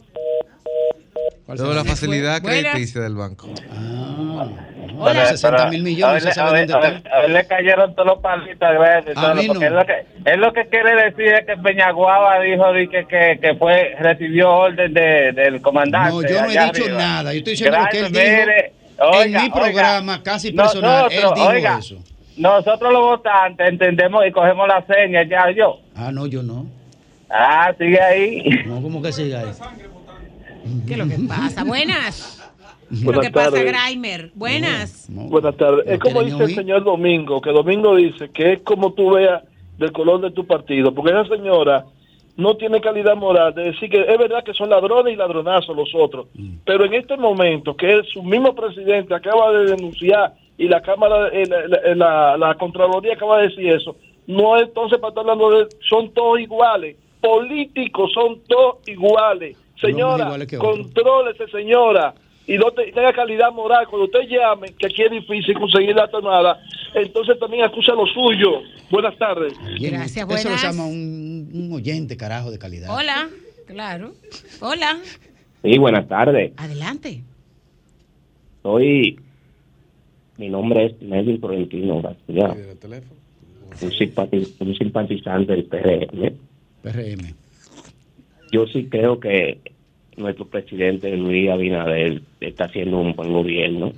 ¿Cuál 1.46 1.58
Toda 1.58 1.74
la 1.74 1.84
facilidad 1.84 2.42
crediticia 2.42 3.00
del 3.00 3.14
banco. 3.14 3.48
Ah, 3.70 4.48
Hola. 4.96 5.27
60 5.27 5.70
mil 5.70 5.83
millones. 5.83 6.16
A 6.16 6.20
¿se 6.20 6.27
ver, 6.27 6.35
sabe 6.35 6.48
a 6.48 6.53
ver, 6.53 6.66
dónde 6.68 6.87
a 6.87 6.90
ver, 6.90 6.96
está? 6.98 7.16
a 7.16 7.20
ver, 7.20 7.31
le 7.31 7.46
cayeron 7.46 7.94
todos 7.94 8.09
los 8.09 8.18
palitos 8.20 8.68
gracias. 8.72 9.16
A 9.16 9.35
mí 9.35 9.48
no. 9.48 9.61
él, 9.61 9.74
lo 9.74 9.85
que, 9.87 10.07
él 10.24 10.40
lo 10.40 10.53
que 10.53 10.66
quiere 10.68 11.05
decir 11.05 11.27
es 11.27 11.46
que 11.46 11.57
Peñaguaba 11.57 12.40
dijo 12.40 12.72
di 12.72 12.88
que, 12.88 13.07
que, 13.07 13.38
que 13.40 13.55
fue 13.57 13.94
recibió 13.98 14.51
orden 14.51 14.94
de, 14.94 15.33
del 15.33 15.61
comandante. 15.61 16.11
No, 16.11 16.22
yo 16.22 16.40
no 16.42 16.46
he 16.46 16.48
dicho 16.51 16.85
arriba. 16.85 16.98
nada. 16.98 17.33
Yo 17.33 17.38
estoy 17.38 17.53
diciendo 17.53 17.79
lo 17.79 17.87
que 17.88 17.98
él 17.98 18.12
dijo 18.12 18.24
mire, 18.24 18.72
en 19.24 19.42
mi 19.42 19.51
programa 19.51 20.12
oiga, 20.14 20.22
casi 20.24 20.53
personal. 20.53 21.07
Él 21.11 21.22
nosotros, 21.22 21.35
dijo 21.35 21.48
oiga, 21.48 21.79
eso. 21.79 21.96
Nosotros 22.37 22.92
los 22.92 23.03
votantes 23.03 23.68
entendemos 23.68 24.24
y 24.27 24.31
cogemos 24.31 24.68
la 24.68 24.85
seña, 24.87 25.22
ya 25.24 25.51
yo. 25.51 25.81
Ah, 25.96 26.11
no, 26.12 26.27
yo 26.27 26.42
no. 26.42 26.66
Ah, 27.31 27.72
sigue 27.77 28.01
ahí. 28.01 28.42
No, 28.66 28.81
¿cómo 28.81 29.03
que 29.03 29.12
siga 29.12 29.40
ahí? 29.40 29.51
¿Qué 30.87 30.92
es 30.92 30.98
lo 30.98 31.09
que 31.09 31.16
pasa? 31.29 31.64
Buenas. 31.66 32.38
¿Qué 32.88 32.94
es 32.94 33.01
lo 33.03 33.07
Buenas 33.12 33.27
que 33.27 33.33
pasa, 33.33 33.51
tardes. 33.51 33.72
Grimer? 33.87 34.31
Buenas. 34.35 35.11
No. 35.11 35.22
Buenas 35.24 35.57
tardes. 35.57 35.87
¿No 35.87 35.92
Es 35.92 35.98
como 36.01 36.22
dice 36.22 36.42
el 36.44 36.55
señor 36.55 36.85
Domingo, 36.85 37.40
que 37.40 37.51
Domingo 37.51 37.94
dice 37.96 38.31
que 38.31 38.55
es 38.55 38.61
como 38.62 38.92
tú 38.92 39.11
veas 39.12 39.42
del 39.79 39.92
color 39.92 40.20
de 40.20 40.31
tu 40.31 40.46
partido, 40.46 40.92
porque 40.94 41.11
esa 41.12 41.24
señora 41.37 41.85
no 42.37 42.57
tiene 42.57 42.81
calidad 42.81 43.16
moral 43.16 43.53
de 43.55 43.64
decir 43.64 43.90
que 43.90 44.01
es 44.01 44.18
verdad 44.18 44.44
que 44.44 44.55
son 44.55 44.70
ladrones 44.70 45.12
y 45.12 45.16
ladronazos 45.16 45.74
los 45.77 45.90
otros, 45.94 46.27
pero 46.64 46.85
en 46.85 46.94
este 46.94 47.16
momento 47.16 47.77
que 47.77 48.01
su 48.12 48.22
mismo 48.22 48.55
presidente 48.55 49.12
acaba 49.14 49.51
de 49.53 49.66
denunciar 49.72 50.35
y 50.57 50.68
la 50.68 50.81
Cámara, 50.81 51.29
eh, 51.33 51.44
la, 51.48 51.66
la- 51.66 51.94
la- 51.94 52.37
la 52.37 52.55
Contraloría 52.55 53.14
acaba 53.14 53.38
de 53.38 53.48
decir 53.48 53.68
eso, 53.70 53.96
no 54.27 54.57
es 54.57 54.62
entonces 54.68 54.98
para 54.98 55.09
estar 55.11 55.22
hablando 55.22 55.51
de, 55.51 55.66
son 55.88 56.11
todos 56.14 56.38
iguales, 56.40 56.96
políticos 57.20 58.11
son 58.12 58.40
todos 58.48 58.77
iguales. 58.88 59.57
Señora, 59.81 60.24
iguales 60.24 60.48
que 60.48 60.57
otro. 60.57 60.70
contrólese, 60.72 61.46
señora, 61.48 62.14
y 62.48 62.56
no 62.58 62.70
te- 62.72 62.90
tenga 62.92 63.12
calidad 63.12 63.52
moral. 63.52 63.87
Cuando 63.88 64.06
usted 64.06 64.28
llame, 64.28 64.72
que 64.74 64.87
aquí 64.87 65.02
es 65.02 65.11
difícil 65.12 65.54
conseguir 65.54 65.94
la 65.94 66.08
tonada, 66.11 66.58
entonces 66.94 67.38
también 67.38 67.62
acusa 67.64 67.92
lo 67.92 68.06
suyo. 68.06 68.62
Buenas 68.90 69.16
tardes. 69.18 69.52
Bien, 69.78 69.92
Gracias, 69.92 70.16
Eso 70.28 70.48
lo 70.48 70.54
buenas. 70.54 70.62
llama 70.62 70.87
un, 70.87 71.50
un 71.52 71.72
oyente, 71.72 72.16
carajo, 72.16 72.50
de 72.50 72.58
calidad. 72.58 72.88
Hola. 72.96 73.28
Claro. 73.66 74.14
Hola. 74.61 74.98
Sí, 75.62 75.76
buenas 75.78 76.08
tardes. 76.08 76.52
Adelante. 76.56 77.22
Soy. 78.62 79.20
Mi 80.38 80.48
nombre 80.48 80.87
es 80.87 81.02
Melvin 81.02 81.40
Florentino 81.40 82.00
García, 82.00 82.54
un, 83.82 83.90
simpati- 83.90 84.54
un 84.61 84.74
simpatizante 84.76 85.52
del 85.52 85.64
PRM. 85.64 86.32
PRM. 86.82 87.34
Yo 88.52 88.66
sí 88.68 88.87
creo 88.88 89.18
que 89.18 89.61
nuestro 90.18 90.46
presidente 90.46 91.16
Luis 91.16 91.50
Abinader 91.50 92.22
está 92.40 92.64
haciendo 92.64 92.98
un 92.98 93.14
buen 93.14 93.33
gobierno 93.33 93.92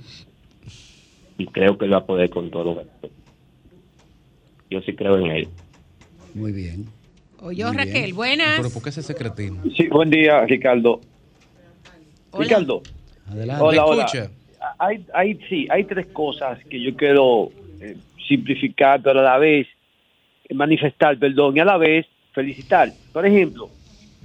y 1.37 1.45
creo 1.47 1.77
que 1.77 1.85
él 1.85 1.93
va 1.93 1.97
a 1.97 2.05
poder 2.05 2.29
con 2.29 2.49
todo 2.49 2.79
esto. 2.81 3.09
Yo 4.69 4.81
sí 4.81 4.93
creo 4.93 5.17
en 5.17 5.31
él. 5.31 5.47
Muy 6.33 6.51
bien. 6.51 6.85
O 7.39 7.51
yo, 7.51 7.73
Raquel, 7.73 8.13
buenas. 8.13 8.57
Pero 8.57 8.69
¿por 8.69 8.83
qué 8.83 8.89
ese 8.89 9.01
secretismo? 9.01 9.63
Sí, 9.75 9.87
buen 9.87 10.09
día, 10.09 10.45
Ricardo. 10.45 11.01
Ricardo. 12.37 12.81
Adelante. 13.27 13.63
Hola, 13.63 13.83
¿Me 13.83 13.89
hola. 13.89 14.31
Hay, 14.77 15.05
hay, 15.13 15.39
sí, 15.49 15.67
hay 15.69 15.83
tres 15.85 16.07
cosas 16.07 16.59
que 16.69 16.79
yo 16.79 16.95
quiero 16.95 17.49
eh, 17.81 17.97
simplificar, 18.27 19.01
pero 19.01 19.19
a 19.21 19.23
la 19.23 19.37
vez 19.39 19.67
eh, 20.47 20.53
manifestar, 20.53 21.17
perdón, 21.17 21.57
y 21.57 21.59
a 21.59 21.65
la 21.65 21.77
vez 21.77 22.05
felicitar. 22.33 22.91
Por 23.11 23.25
ejemplo, 23.25 23.69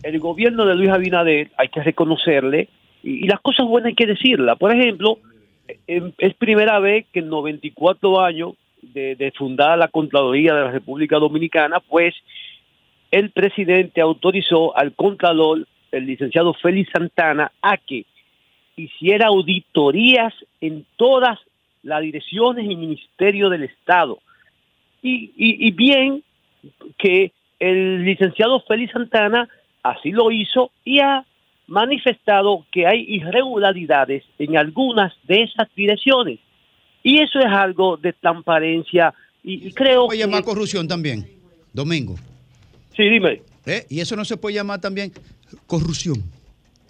el 0.02 0.18
gobierno 0.18 0.66
de 0.66 0.74
Luis 0.74 0.90
Abinader 0.90 1.50
hay 1.56 1.68
que 1.68 1.82
reconocerle 1.82 2.68
y, 3.02 3.26
las 3.26 3.40
cosas 3.40 3.66
buenas 3.66 3.88
hay 3.88 3.94
que 3.94 4.06
decirlas. 4.06 4.58
Por 4.58 4.74
ejemplo, 4.74 5.18
eh, 5.86 6.12
es 6.18 6.34
primera 6.34 6.78
vez 6.78 7.06
que 7.12 7.20
en 7.20 7.28
94 7.28 8.20
años 8.20 8.54
de, 8.82 9.16
de 9.16 9.30
fundada 9.32 9.76
la 9.76 9.88
Contraloría 9.88 10.54
de 10.54 10.60
la 10.62 10.70
República 10.70 11.18
Dominicana, 11.18 11.80
pues 11.80 12.14
el 13.10 13.30
presidente 13.30 14.00
autorizó 14.00 14.76
al 14.76 14.92
Contralor, 14.94 15.66
el 15.92 16.06
licenciado 16.06 16.52
Félix 16.54 16.90
Santana, 16.92 17.52
a 17.62 17.76
que 17.76 18.04
hiciera 18.76 19.28
auditorías 19.28 20.34
en 20.60 20.84
todas 20.96 21.38
las 21.82 22.02
direcciones 22.02 22.64
y 22.70 22.76
ministerios 22.76 23.50
del 23.50 23.62
Estado. 23.62 24.18
Y, 25.02 25.32
y, 25.36 25.68
y 25.68 25.70
bien 25.70 26.22
que 26.98 27.32
el 27.58 28.04
licenciado 28.04 28.60
Félix 28.60 28.92
Santana 28.92 29.48
así 29.90 30.10
lo 30.10 30.30
hizo 30.30 30.70
y 30.84 31.00
ha 31.00 31.24
manifestado 31.66 32.64
que 32.70 32.86
hay 32.86 33.04
irregularidades 33.08 34.24
en 34.38 34.56
algunas 34.56 35.12
de 35.24 35.42
esas 35.42 35.68
direcciones. 35.74 36.38
Y 37.02 37.20
eso 37.20 37.38
es 37.38 37.46
algo 37.46 37.96
de 37.96 38.12
transparencia 38.12 39.14
y, 39.42 39.68
y 39.68 39.72
creo 39.72 40.06
puede 40.06 40.18
que... 40.18 40.24
llamar 40.24 40.44
corrupción 40.44 40.88
también, 40.88 41.26
Domingo. 41.72 42.16
Sí, 42.96 43.04
dime. 43.04 43.42
¿Eh? 43.66 43.84
Y 43.90 44.00
eso 44.00 44.16
no 44.16 44.24
se 44.24 44.36
puede 44.36 44.56
llamar 44.56 44.80
también 44.80 45.12
corrupción. 45.66 46.22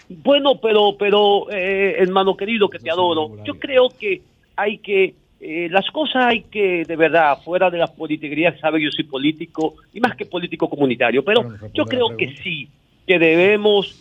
Bueno, 0.09 0.61
pero, 0.61 0.97
pero 0.97 1.51
eh, 1.51 1.97
hermano 1.99 2.37
querido 2.37 2.69
que 2.69 2.79
te 2.79 2.91
adoro, 2.91 3.43
yo 3.45 3.59
creo 3.59 3.89
que 3.89 4.23
hay 4.55 4.79
que, 4.79 5.15
eh, 5.41 5.69
las 5.71 5.91
cosas 5.91 6.27
hay 6.27 6.43
que, 6.43 6.85
de 6.85 6.97
verdad, 6.97 7.39
fuera 7.45 7.71
de 7.71 7.79
las 7.79 7.91
politiquerías, 7.91 8.59
sabe 8.61 8.83
yo 8.83 8.91
soy 8.91 9.05
político, 9.05 9.75
y 9.93 10.01
más 10.01 10.17
que 10.17 10.27
político 10.27 10.71
comunitario, 10.71 11.25
pero 11.25 11.43
yo 11.75 11.85
creo 11.85 12.17
que 12.17 12.37
sí, 12.37 12.69
que 13.07 13.19
debemos 13.19 13.95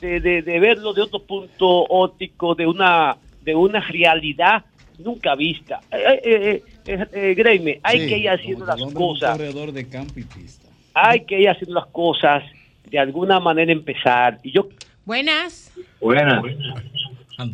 de, 0.00 0.20
de- 0.20 0.42
de 0.42 0.60
verlo 0.60 0.92
de 0.92 1.02
otro 1.02 1.20
punto 1.20 1.66
óptico, 1.68 2.54
de 2.54 2.66
una, 2.66 3.16
de 3.42 3.54
una 3.54 3.80
realidad 3.80 4.64
nunca 4.98 5.34
vista. 5.34 5.80
Eh, 5.90 6.20
eh, 6.24 6.62
eh, 6.86 7.06
eh, 7.12 7.34
eh, 7.36 7.80
hay 7.82 8.00
Sí, 8.00 8.06
que 8.08 8.18
ir 8.18 8.30
haciendo 8.30 8.66
las 8.66 8.80
cosas 8.92 9.32
corredor 9.32 9.72
de 9.72 9.88
campo 9.88 10.14
y 10.18 10.24
pista. 10.24 10.68
hay 10.94 11.20
que 11.24 11.40
ir 11.40 11.48
haciendo 11.48 11.74
las 11.74 11.86
cosas 11.86 12.42
de 12.90 12.98
alguna 12.98 13.40
manera 13.40 13.72
empezar. 13.72 14.38
Y 14.42 14.52
yo 14.52 14.68
Buenas. 15.04 15.72
Buenas. 16.00 16.44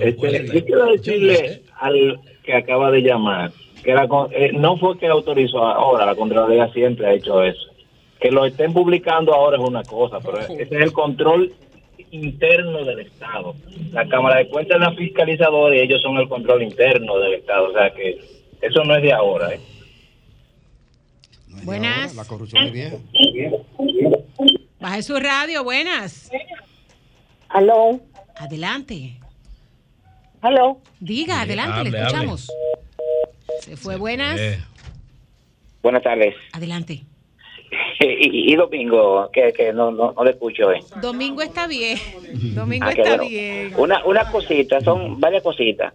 Este, 0.01 0.47
yo 0.53 0.65
quiero 0.67 0.87
decirle 0.91 1.63
al 1.81 2.21
que 2.43 2.55
acaba 2.55 2.91
de 2.91 3.01
llamar 3.01 3.53
que 3.83 3.95
la 3.95 4.07
con- 4.09 4.31
eh, 4.33 4.51
no 4.53 4.77
fue 4.77 4.99
que 4.99 5.07
autorizó 5.07 5.65
ahora, 5.65 6.05
la 6.05 6.15
Contraloría 6.15 6.71
siempre 6.73 7.07
ha 7.07 7.13
hecho 7.15 7.43
eso. 7.43 7.69
Que 8.21 8.31
lo 8.31 8.45
estén 8.45 8.73
publicando 8.73 9.35
ahora 9.35 9.57
es 9.57 9.63
una 9.63 9.83
cosa, 9.85 10.19
pero 10.21 10.39
ese 10.41 10.63
es 10.63 10.73
el 10.73 10.93
control 10.93 11.53
interno 12.11 12.85
del 12.85 13.01
Estado. 13.01 13.55
La 13.93 14.09
Cámara 14.09 14.39
de 14.39 14.49
Cuentas 14.49 14.77
es 14.77 14.81
la 14.81 14.93
fiscalizadora 14.95 15.77
y 15.77 15.81
ellos 15.81 16.03
son 16.03 16.17
el 16.17 16.29
control 16.29 16.63
interno 16.63 17.19
del 17.19 17.35
Estado. 17.35 17.69
O 17.69 17.73
sea 17.73 17.91
que 17.93 18.19
eso 18.61 18.85
no 18.85 18.97
es 18.97 19.03
de 19.03 19.13
ahora. 19.13 19.55
¿eh? 19.55 19.61
Buenas. 21.65 22.15
La 22.15 22.25
corrupción 22.25 22.65
es 22.65 22.73
vieja. 22.73 22.97
Baje 24.81 25.03
su 25.03 25.19
radio, 25.19 25.65
buenas. 25.65 26.31
Aló. 27.49 28.01
Adelante. 28.37 29.19
Aló. 30.41 30.81
Diga, 31.01 31.41
adelante, 31.41 31.81
hable, 31.81 31.91
le 31.91 31.99
hable. 31.99 32.09
escuchamos. 32.09 32.49
Se 33.61 33.77
fue 33.77 33.97
buenas. 33.97 34.41
Buenas 35.83 36.03
tardes. 36.03 36.35
Adelante. 36.53 37.03
Y, 38.01 38.53
y 38.53 38.57
domingo, 38.57 39.29
que, 39.33 39.53
que 39.53 39.73
no, 39.73 39.91
no, 39.91 40.13
no 40.13 40.25
le 40.25 40.31
escucho 40.31 40.69
hoy. 40.69 40.79
Domingo 41.03 41.43
está 41.43 41.67
bien. 41.67 41.99
Domingo 42.55 42.87
Ah, 42.87 42.91
está 42.93 43.03
bueno. 43.17 43.29
bien. 43.29 43.73
Una, 43.77 44.05
una 44.05 44.31
cosita, 44.31 44.81
son 44.81 45.21
varias 45.21 45.43
cositas. 45.43 45.93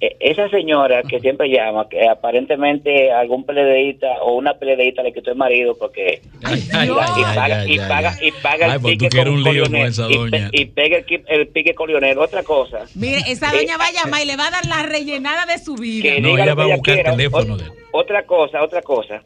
Eh, 0.00 0.16
esa 0.20 0.48
señora 0.48 1.02
que 1.02 1.18
siempre 1.20 1.48
llama, 1.50 1.88
que 1.88 2.08
aparentemente 2.08 3.10
algún 3.10 3.44
peledeíta 3.44 4.06
o 4.22 4.34
una 4.36 4.54
peledeíta 4.54 5.02
le 5.02 5.12
quitó 5.12 5.32
el 5.32 5.36
marido 5.36 5.76
porque 5.76 6.22
ay, 6.44 6.60
y, 6.64 6.70
paga, 6.70 7.04
ay, 7.04 7.20
y 7.20 7.24
paga, 7.24 7.60
ay, 7.60 7.68
y 7.74 7.78
ay, 7.78 7.88
paga, 7.88 8.16
y 8.22 8.30
paga 8.32 8.66
Ay, 8.66 8.72
el 8.74 8.80
pues 8.80 8.96
pique 8.96 9.08
con 9.16 9.28
un 9.28 9.42
lío 9.42 9.62
con 9.64 9.72
Colionel, 9.72 9.88
esa 9.88 10.06
y 10.52 10.64
pe- 10.64 10.66
pega 10.74 10.96
el, 10.98 11.24
el 11.28 11.48
pique 11.48 11.74
con 11.74 11.88
Lionel. 11.90 12.18
Otra 12.18 12.42
cosa. 12.44 12.84
Mire, 12.94 13.18
esa 13.26 13.52
doña 13.52 13.76
va 13.76 13.86
a 13.86 13.92
llamar 13.92 14.22
y 14.22 14.26
le 14.26 14.36
va 14.36 14.46
a 14.46 14.50
dar 14.52 14.66
la 14.66 14.82
rellenada 14.84 15.46
de 15.46 15.58
su 15.58 15.74
vida. 15.74 16.02
que 16.14 16.20
diga 16.22 16.46
lo 16.46 16.56
que 16.56 16.62
ella 16.62 16.78
quiera. 16.82 17.14
Ot- 17.16 17.72
Otra 17.92 18.24
cosa, 18.24 18.62
otra 18.62 18.82
cosa. 18.82 19.22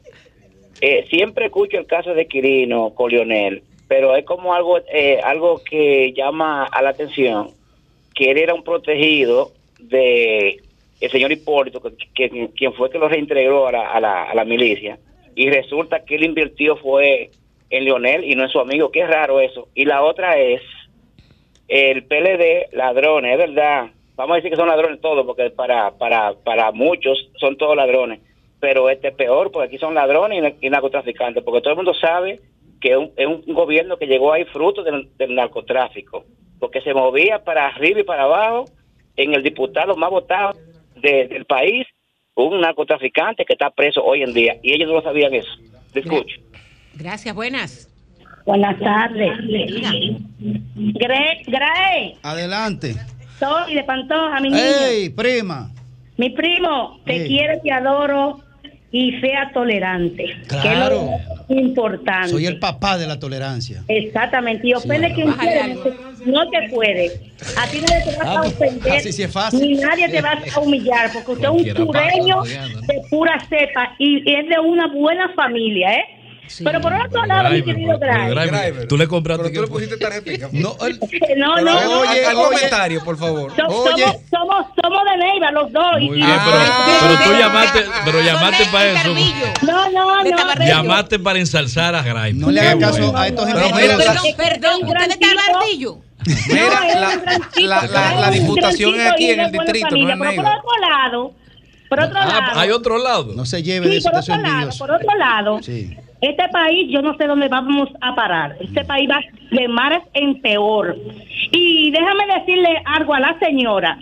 Eh, 0.81 1.07
siempre 1.09 1.47
escucho 1.47 1.79
el 1.79 1.87
caso 1.87 2.15
de 2.15 2.27
Quirino 2.27 2.95
con 2.95 3.11
Lionel, 3.11 3.63
pero 3.89 4.17
es 4.17 4.25
como 4.25 4.55
algo, 4.55 4.79
eh, 4.93 5.21
algo 5.23 5.63
que 5.63 6.13
llama 6.13 6.65
a 6.65 6.83
la 6.83 6.91
atención, 6.91 7.51
que 8.15 8.31
él 8.31 8.39
era 8.39 8.55
un 8.55 8.65
protegido 8.65 9.53
de 9.79 10.61
el 11.01 11.11
señor 11.11 11.33
Hipólito, 11.33 11.81
que, 12.15 12.51
quien 12.55 12.73
fue 12.75 12.91
que 12.91 12.99
lo 12.99 13.09
reintegró 13.09 13.67
a 13.67 13.73
la, 13.73 13.91
a, 13.91 14.01
la, 14.01 14.23
a 14.25 14.35
la 14.35 14.45
milicia, 14.45 14.99
y 15.35 15.51
resulta 15.51 16.05
que 16.05 16.15
él 16.15 16.25
invirtió 16.25 16.77
fue 16.77 17.31
en 17.71 17.85
Lionel 17.85 18.25
y 18.25 18.35
no 18.35 18.45
en 18.45 18.51
su 18.51 18.61
amigo, 18.61 18.91
qué 18.91 19.07
raro 19.07 19.41
eso. 19.41 19.69
Y 19.75 19.85
la 19.85 20.03
otra 20.03 20.39
es 20.39 20.63
el 21.69 22.05
PLD, 22.05 22.73
ladrones, 22.73 23.33
es 23.33 23.39
verdad. 23.39 23.91
Vamos 24.17 24.35
a 24.35 24.37
decir 24.37 24.51
que 24.51 24.57
son 24.57 24.69
ladrones 24.69 25.01
todos, 25.01 25.27
porque 25.27 25.51
para, 25.51 25.91
para, 25.93 26.35
para 26.35 26.71
muchos 26.73 27.31
son 27.39 27.57
todos 27.57 27.77
ladrones. 27.77 28.21
Pero 28.65 28.89
este 28.89 29.09
es 29.09 29.15
peor, 29.15 29.51
porque 29.53 29.69
aquí 29.69 29.77
son 29.79 29.93
ladrones 29.95 30.39
y 30.39 30.41
na- 30.41 30.55
y 30.59 30.71
narcotraficantes, 30.71 31.45
porque 31.45 31.61
todo 31.61 31.73
el 31.73 31.77
mundo 31.77 31.93
sabe 31.93 32.41
que 32.81 32.93
es 32.93 32.97
un, 32.97 33.11
es 33.15 33.27
un 33.27 33.43
gobierno 33.53 33.99
que 33.99 34.07
llegó 34.07 34.33
ahí 34.33 34.45
fruto 34.47 34.83
del, 34.83 35.11
del 35.19 35.35
narcotráfico, 35.35 36.25
porque 36.59 36.81
se 36.81 36.95
movía 36.95 37.45
para 37.45 37.67
arriba 37.67 38.01
y 38.01 38.05
para 38.05 38.23
abajo 38.23 38.65
en 39.17 39.35
el 39.35 39.43
diputado 39.43 39.95
más 39.97 40.09
votado 40.09 40.57
de- 40.97 41.29
del 41.29 41.45
país, 41.45 41.87
un 42.37 42.59
narcotraficante 42.63 43.45
que 43.45 43.53
está 43.53 43.69
preso 43.69 44.03
hoy 44.03 44.23
en 44.23 44.33
día, 44.33 44.57
y 44.63 44.73
ellos 44.73 44.89
no 44.89 44.95
lo 44.95 45.03
sabían 45.03 45.35
eso. 45.35 45.51
Te 45.93 46.01
escucho. 46.01 46.35
Gracias, 46.95 47.35
buenas. 47.35 47.91
Buenas 48.47 48.79
tardes. 48.81 49.31
Grae, 51.47 52.17
Adelante. 52.23 52.95
soy 53.39 53.75
de 53.75 53.85
Pantoja, 53.85 54.41
mi 54.41 54.49
niño. 54.49 54.63
¡Ey, 54.89 55.11
prima! 55.11 55.71
Mi 56.17 56.31
primo, 56.31 57.01
te 57.05 57.17
Ey. 57.23 57.27
quiero, 57.27 57.61
te 57.61 57.73
adoro 57.73 58.39
y 58.97 59.11
sea 59.21 59.51
tolerante. 59.53 60.25
Que 60.49 60.57
es 60.57 60.63
Claro. 60.63 61.09
lo 61.49 61.57
importante. 61.57 62.29
Soy 62.29 62.47
el 62.47 62.61
papá 62.61 62.97
de 62.97 63.09
la 63.09 63.19
tolerancia. 63.19 63.83
Exactamente. 63.89 64.69
Y 64.69 64.73
ofende 64.75 65.09
Sí, 65.09 65.15
quien. 65.15 65.35
No 66.27 66.49
te 66.49 66.69
puede. 66.71 67.07
A 67.59 67.67
ti 67.67 67.81
nadie 67.81 68.05
te 68.05 68.17
va 68.17 68.23
Ah, 68.25 68.35
a 68.37 68.41
pues, 68.43 68.53
ofender. 68.55 68.93
así 68.93 69.13
sí 69.13 69.23
es 69.25 69.33
fácil. 69.33 69.61
Ni 69.61 69.75
nadie 69.75 70.09
te 70.09 70.23
va 70.23 70.39
a 70.55 70.61
humillar. 70.61 71.11
Porque 71.13 71.33
usted 71.33 71.45
es 71.45 71.51
un 71.51 71.87
sureño 71.87 72.43
de 72.45 73.03
pura 73.11 73.39
cepa 73.49 73.95
y 73.99 74.19
es 74.33 74.49
de 74.49 74.59
una 74.61 74.87
buena 74.95 75.29
familia, 75.35 75.93
¿eh? 75.97 76.05
Pero 76.63 76.81
por 76.81 76.93
otro 76.93 77.27
lado, 77.27 77.51
mi 77.51 77.63
querido. 77.63 77.99
Driver, 77.99 78.87
Tú 78.89 78.97
le 78.97 79.09
compraste 79.09 79.43
Pero 79.45 79.55
tú 79.55 79.61
le 79.63 79.67
pusiste 79.69 79.97
tarjeta. 79.97 80.49
No, 80.53 80.77
No, 81.37 81.61
no, 81.61 82.03
al- 82.03 82.35
no. 82.35 82.43
comentario, 82.45 83.03
por 83.05 83.17
favor. 83.19 83.51
so- 83.57 83.63
somos, 83.69 84.17
somos, 84.31 84.67
somos 84.83 85.01
de 85.11 85.17
Neiva 85.19 85.51
los 85.51 85.73
dos. 85.73 85.83
y- 86.01 86.07
Muy 86.09 86.17
bien, 86.19 86.29
pero, 86.45 86.59
pero 87.01 87.25
tú 87.25 87.39
llamaste, 87.39 87.85
pero 88.05 88.21
llamaste 88.21 88.65
para 88.67 88.93
eso. 88.93 89.15
No, 89.63 89.91
no, 89.91 90.23
no. 90.25 90.65
Llamaste 90.67 91.19
para 91.19 91.39
ensalzar 91.39 91.95
a 91.95 92.03
Grimes. 92.03 92.35
No 92.37 92.51
le 92.51 92.61
hagas 92.61 92.77
caso 92.77 92.99
bueno. 93.03 93.19
a 93.19 93.27
estos 93.29 93.49
empresarios. 93.49 93.81
mira, 93.81 93.97
Perdón, 93.97 94.17
perdón, 94.37 94.81
¿usted 94.85 95.11
está 95.11 95.27
Bardillo? 95.53 95.99
Mira, 96.49 97.21
la, 97.61 98.15
la, 98.21 98.31
diputación 98.31 98.95
es 99.01 99.11
aquí 99.13 99.31
en 99.31 99.41
el 99.41 99.53
distrito, 99.53 99.89
no 99.97 99.97
en 100.11 100.19
Pero 100.19 100.19
por 100.19 100.27
Neiva. 100.45 100.59
otro 100.59 100.71
lado, 100.89 101.33
por 101.89 102.01
otro 102.01 102.19
Ah, 102.19 102.27
lado. 102.27 102.61
hay 102.61 102.71
otro 102.71 102.99
lado. 102.99 103.33
No 103.35 103.45
se 103.45 103.63
lleve 103.63 103.89
de 103.89 104.01
Sí, 104.01 104.03
por 104.09 104.13
otro 104.13 104.23
situación 104.23 104.43
lado, 104.43 104.71
por 104.79 104.91
otro 104.91 105.15
lado, 105.19 105.63
Sí. 105.63 105.97
Este 106.31 106.49
país 106.49 106.89
yo 106.91 107.03
no 107.03 107.17
sé 107.17 107.27
dónde 107.27 107.49
vamos 107.49 107.89
a 108.01 108.15
parar. 108.15 108.57
Este 108.61 108.83
Mm. 108.83 108.87
país 108.87 109.11
va 109.11 109.21
de 109.51 109.69
mares 109.69 110.03
en 110.15 110.41
peor. 110.41 110.97
Y 111.53 111.91
déjame 111.91 112.27
decirle 112.39 112.83
algo 112.85 113.15
a 113.15 113.21
la 113.21 113.39
señora. 113.39 113.99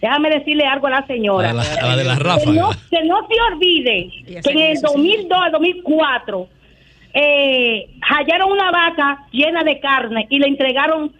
Déjame 0.00 0.30
decirle 0.30 0.64
algo 0.64 0.86
a 0.86 0.90
la 0.90 1.06
señora. 1.06 1.50
A 1.50 1.52
la, 1.52 1.62
a 1.62 1.86
la 1.88 1.96
de 1.96 2.04
la 2.04 2.16
Que 2.16 2.46
no, 2.52 2.70
que 2.90 3.04
no 3.04 3.26
se 3.28 3.52
olvide 3.52 4.10
que 4.42 4.50
en 4.50 4.58
el 4.58 4.80
2002 4.80 5.38
al 5.42 5.52
2004 5.52 6.48
eh, 7.12 7.86
hallaron 8.08 8.52
una 8.52 8.70
vaca 8.70 9.26
llena 9.32 9.62
de 9.64 9.80
carne 9.80 10.26
y 10.30 10.38
le 10.38 10.46
entregaron 10.46 11.12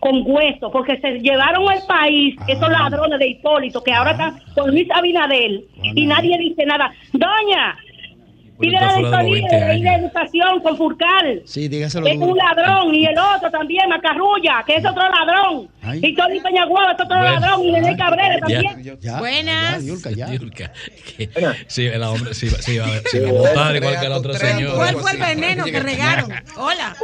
con 0.00 0.22
hueso 0.24 0.70
porque 0.70 0.98
se 1.00 1.18
llevaron 1.20 1.64
el 1.72 1.80
país 1.88 2.36
esos 2.46 2.68
ladrones 2.68 3.18
de 3.18 3.28
Hipólito 3.28 3.82
que 3.82 3.92
ahora 3.92 4.12
están 4.12 4.38
con 4.54 4.70
Luis 4.70 4.88
Abinadel 4.92 5.64
y 5.82 6.06
nadie 6.06 6.38
dice 6.38 6.64
nada. 6.66 6.92
Doña, 7.12 7.76
Pide 8.58 8.72
la 8.72 9.22
de 9.22 9.94
educación 9.94 10.60
con 10.62 10.76
Furcal. 10.76 11.42
Sí, 11.44 11.68
dígaselo 11.68 12.06
Es 12.06 12.16
un 12.16 12.36
ladrón 12.36 12.94
y 12.94 13.06
el 13.06 13.16
otro 13.18 13.50
también, 13.50 13.88
Macarrulla, 13.88 14.64
que 14.66 14.76
es 14.76 14.84
otro 14.84 15.02
ladrón. 15.02 15.68
Y 16.02 16.14
Tony 16.14 16.40
Peñaguaba 16.40 16.92
es 16.92 17.00
otro 17.00 17.18
Bueno. 17.18 17.40
ladrón 17.40 17.64
y 17.64 17.72
René 17.72 17.96
Cabrera 17.96 18.34
Ya. 18.48 18.62
también. 18.62 18.98
Buenas. 19.18 19.84
Yulka, 19.84 20.10
que- 20.10 21.28
Sí, 21.66 21.86
el 21.86 22.02
hombre 22.02 22.34
sí, 22.34 22.48
va- 22.48 22.58
sí, 22.62 22.78
va, 22.78 22.86
sí 23.04 23.20
va 23.20 23.28
a 23.28 23.32
votar 23.32 23.76
igual 23.76 24.00
que 24.00 24.06
el 24.06 24.12
otro 24.12 24.34
señor. 24.34 24.74
¿Cuál 24.76 24.96
fue 24.96 25.10
el 25.12 25.18
veneno 25.18 25.64
que 25.64 25.80
regaron? 25.80 26.30
Hola. 26.56 26.94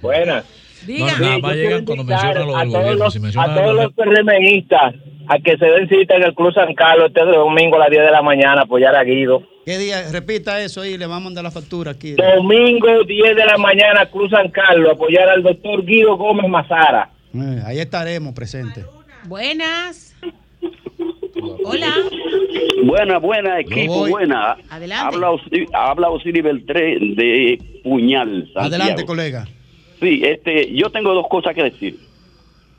Buenas. 0.00 0.44
Diga. 0.86 1.12
No, 1.12 1.18
nada 1.18 1.38
más 1.38 1.54
llegan 1.56 1.84
cuando 1.84 2.04
mencionan 2.04 2.46
lo 2.46 2.56
a 2.56 2.60
del 2.60 2.68
todos 2.70 2.82
gobierno. 2.84 3.04
los, 3.04 3.12
Si 3.14 3.38
a 3.38 3.44
todos 3.54 3.74
lo 3.74 3.82
los 3.82 3.92
PRMistas 3.94 4.94
a 5.28 5.38
que 5.40 5.56
se 5.58 5.66
den 5.66 5.88
cita 5.88 6.14
en 6.16 6.22
el 6.22 6.34
Club 6.34 6.54
San 6.54 6.72
Carlos 6.74 7.08
este 7.08 7.24
domingo 7.24 7.76
a 7.76 7.80
las 7.80 7.90
10 7.90 8.02
de 8.04 8.10
la 8.10 8.22
mañana 8.22 8.62
apoyar 8.62 8.94
a 8.94 9.02
Guido. 9.02 9.42
¿Qué 9.68 9.76
día? 9.76 10.10
Repita 10.10 10.62
eso 10.62 10.82
y 10.82 10.96
le 10.96 11.04
vamos 11.04 11.20
a 11.20 11.24
mandar 11.24 11.44
la 11.44 11.50
factura 11.50 11.90
aquí. 11.90 12.12
Domingo 12.12 13.04
10 13.04 13.36
de 13.36 13.44
la 13.44 13.58
mañana 13.58 14.06
Club 14.06 14.30
San 14.30 14.48
Carlos 14.48 14.92
apoyar 14.92 15.28
al 15.28 15.42
doctor 15.42 15.84
Guido 15.84 16.16
Gómez 16.16 16.48
Mazara. 16.48 17.10
Eh, 17.34 17.62
ahí 17.66 17.78
estaremos 17.78 18.32
presentes. 18.32 18.86
Buenas. 19.24 20.16
Hola. 21.66 21.92
Buena, 22.82 23.18
buena, 23.18 23.60
equipo, 23.60 24.08
buena. 24.08 24.56
Adelante. 24.70 25.16
Habla, 25.16 25.38
habla 25.74 26.08
Osiris 26.08 26.42
Beltré 26.42 26.98
de 26.98 27.62
Puñal. 27.84 28.44
Santiago. 28.54 28.68
Adelante, 28.68 29.04
colega. 29.04 29.46
Sí, 30.00 30.22
este, 30.24 30.74
yo 30.74 30.88
tengo 30.88 31.12
dos 31.12 31.26
cosas 31.28 31.54
que 31.54 31.64
decir. 31.64 31.98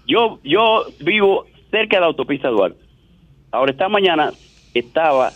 Yo, 0.07 0.39
yo 0.43 0.87
vivo 1.01 1.45
cerca 1.69 1.97
de 1.97 2.01
la 2.01 2.07
autopista 2.07 2.47
Duarte. 2.47 2.79
Ahora, 3.51 3.73
esta 3.73 3.87
mañana 3.89 4.31
estaba 4.73 5.31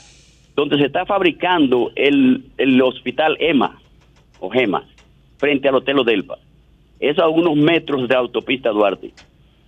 donde 0.56 0.78
se 0.78 0.86
está 0.86 1.06
fabricando 1.06 1.92
el, 1.96 2.46
el 2.58 2.82
hospital 2.82 3.38
EMA, 3.40 3.80
o 4.40 4.50
GEMA, 4.50 4.84
frente 5.38 5.68
al 5.68 5.76
Hotel 5.76 6.00
Odelpa. 6.00 6.38
Eso 7.00 7.24
a 7.24 7.30
unos 7.30 7.56
metros 7.56 8.08
de 8.08 8.16
autopista 8.16 8.70
Duarte. 8.70 9.12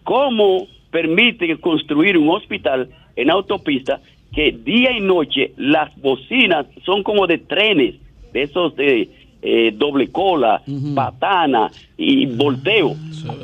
¿Cómo 0.04 0.68
permiten 0.92 1.58
construir 1.58 2.18
un 2.18 2.30
hospital 2.30 2.90
en 3.16 3.30
autopista 3.30 4.00
que 4.34 4.52
día 4.52 4.92
y 4.92 5.02
noche 5.02 5.52
las 5.58 5.96
bocinas 6.00 6.66
son 6.86 7.04
como 7.04 7.26
de 7.28 7.40
trenes, 7.40 7.96
de 8.32 8.44
esos 8.44 8.76
de 8.76 9.10
eh, 9.42 9.72
doble 9.76 10.12
cola, 10.12 10.62
patana 10.94 11.72
y 11.98 12.26
volteo? 12.28 12.96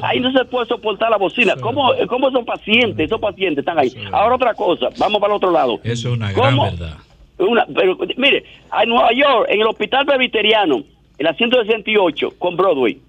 Ahí 0.02 0.20
no 0.20 0.32
se 0.32 0.46
puede 0.46 0.68
soportar 0.68 1.10
la 1.10 1.18
bocina. 1.18 1.56
¿Cómo, 1.56 1.92
¿Cómo 2.08 2.30
esos 2.30 2.46
pacientes, 2.46 3.08
esos 3.08 3.20
pacientes 3.20 3.60
están 3.60 3.80
ahí? 3.80 3.92
Ahora 4.12 4.36
otra 4.36 4.54
cosa, 4.54 4.90
vamos 4.98 5.20
para 5.20 5.34
el 5.34 5.38
otro 5.38 5.52
lado. 5.52 5.80
Eso 5.84 6.10
es 6.10 6.18
una 6.18 6.32
gran 6.32 6.56
¿Cómo? 6.56 6.64
verdad. 6.64 6.98
Una, 7.42 7.66
pero, 7.74 7.98
mire, 8.18 8.44
en 8.82 8.90
Nueva 8.90 9.10
York, 9.14 9.48
en 9.50 9.62
el 9.62 9.68
hospital 9.68 10.06
presbiteriano, 10.06 10.84
en 11.18 11.26
la 11.26 11.34
168 11.34 12.34
con 12.38 12.56
Broadway, 12.56 13.00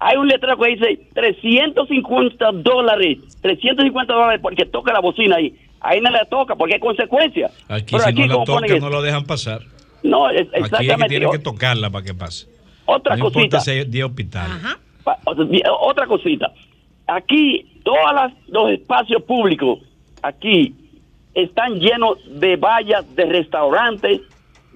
hay 0.00 0.16
un 0.16 0.26
letrero 0.28 0.56
que 0.58 0.70
dice 0.70 1.00
350 1.14 2.52
dólares, 2.52 3.18
350 3.42 4.12
dólares 4.12 4.40
porque 4.42 4.66
toca 4.66 4.92
la 4.92 5.00
bocina 5.00 5.36
ahí. 5.36 5.54
Ahí 5.80 6.00
no 6.00 6.10
le 6.10 6.18
toca 6.30 6.56
porque 6.56 6.74
hay 6.74 6.80
consecuencias. 6.80 7.52
Aquí 7.68 7.92
Pero 7.92 8.04
si 8.04 8.10
aquí, 8.10 8.20
no 8.22 8.26
la 8.26 8.32
¿cómo 8.34 8.44
ponen 8.46 8.60
tocan, 8.62 8.76
eso? 8.78 8.86
no 8.86 8.90
lo 8.90 9.02
dejan 9.02 9.24
pasar. 9.24 9.60
No, 10.02 10.28
es- 10.30 10.40
Aquí 10.40 10.46
es 10.46 10.50
que 10.52 10.58
exactamente. 10.60 11.08
tienen 11.08 11.30
que 11.30 11.38
tocarla 11.38 11.90
para 11.90 12.04
que 12.04 12.14
pase. 12.14 12.46
Otra 12.86 13.16
no 13.16 13.24
cosita. 13.24 13.40
importa 13.44 13.60
si 13.60 13.70
hay 13.70 13.84
10 13.84 14.04
hospitales. 14.06 14.56
Pa- 15.04 15.18
o- 15.26 15.88
Otra 15.88 16.06
cosita. 16.06 16.52
Aquí, 17.06 17.66
todos 17.84 18.12
las- 18.14 18.32
los 18.48 18.70
espacios 18.70 19.22
públicos, 19.22 19.78
aquí, 20.22 20.74
están 21.34 21.80
llenos 21.80 22.18
de 22.40 22.56
vallas, 22.56 23.14
de 23.14 23.26
restaurantes, 23.26 24.20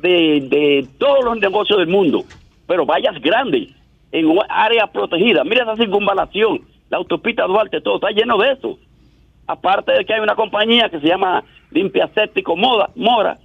de, 0.00 0.46
de 0.48 0.86
todos 0.98 1.24
los 1.24 1.38
negocios 1.38 1.78
del 1.78 1.88
mundo. 1.88 2.24
Pero 2.66 2.84
vallas 2.84 3.20
grandes, 3.20 3.70
en 4.12 4.26
áreas 4.48 4.90
protegidas. 4.90 5.44
Mira 5.44 5.62
esa 5.62 5.76
circunvalación, 5.76 6.62
la 6.90 6.98
autopista 6.98 7.44
Duarte, 7.44 7.80
todo 7.80 7.96
está 7.96 8.10
lleno 8.10 8.38
de 8.38 8.52
eso. 8.52 8.78
Aparte 9.46 9.92
de 9.92 10.04
que 10.04 10.14
hay 10.14 10.20
una 10.20 10.34
compañía 10.34 10.88
que 10.88 11.00
se 11.00 11.06
llama 11.06 11.44
Limpia 11.70 12.08
Séptico 12.14 12.56
Moda, 12.56 12.90
Mora, 12.94 13.38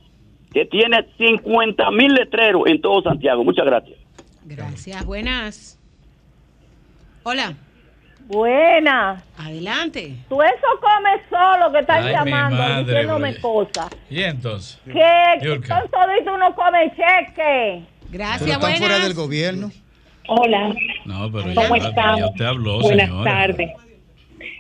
que 0.52 0.66
tiene 0.66 1.06
50 1.18 1.92
mil 1.92 2.14
letreros 2.14 2.64
en 2.68 2.82
todo 2.82 3.02
Santiago. 3.02 3.44
Muchas 3.44 3.66
gracias. 3.66 3.98
Gracias. 4.46 5.06
Buenas. 5.06 5.80
Hola. 7.24 7.56
Buena. 8.28 9.22
Adelante. 9.38 10.16
Tú 10.30 10.42
eso 10.42 10.68
comes 10.82 11.22
solo 11.30 11.72
que 11.74 11.80
están 11.80 11.98
Ay, 12.04 12.06
mi 12.06 12.12
llamando, 12.32 12.58
madre, 12.58 12.84
diciéndome 12.86 13.30
oye. 13.30 13.42
cosas. 13.42 13.88
¿Y 14.10 14.24
entonces? 14.24 14.80
Que 14.86 15.46
Yulka. 15.46 15.80
con 15.82 15.90
todito 15.92 16.34
uno 16.34 16.56
come 16.56 16.90
cheque. 16.96 17.84
Pero 18.12 18.24
están 18.24 18.76
fuera 18.78 19.00
del 19.00 19.14
gobierno. 19.14 19.72
Hola, 20.28 20.74
No, 21.06 21.30
pero 21.32 21.54
¿Cómo 21.54 21.76
ya, 21.76 21.90
estamos? 21.90 22.20
ya 22.20 22.28
usted 22.28 22.46
habló, 22.46 22.80
buenas 22.80 23.08
señora. 23.10 23.32
tardes. 23.32 23.72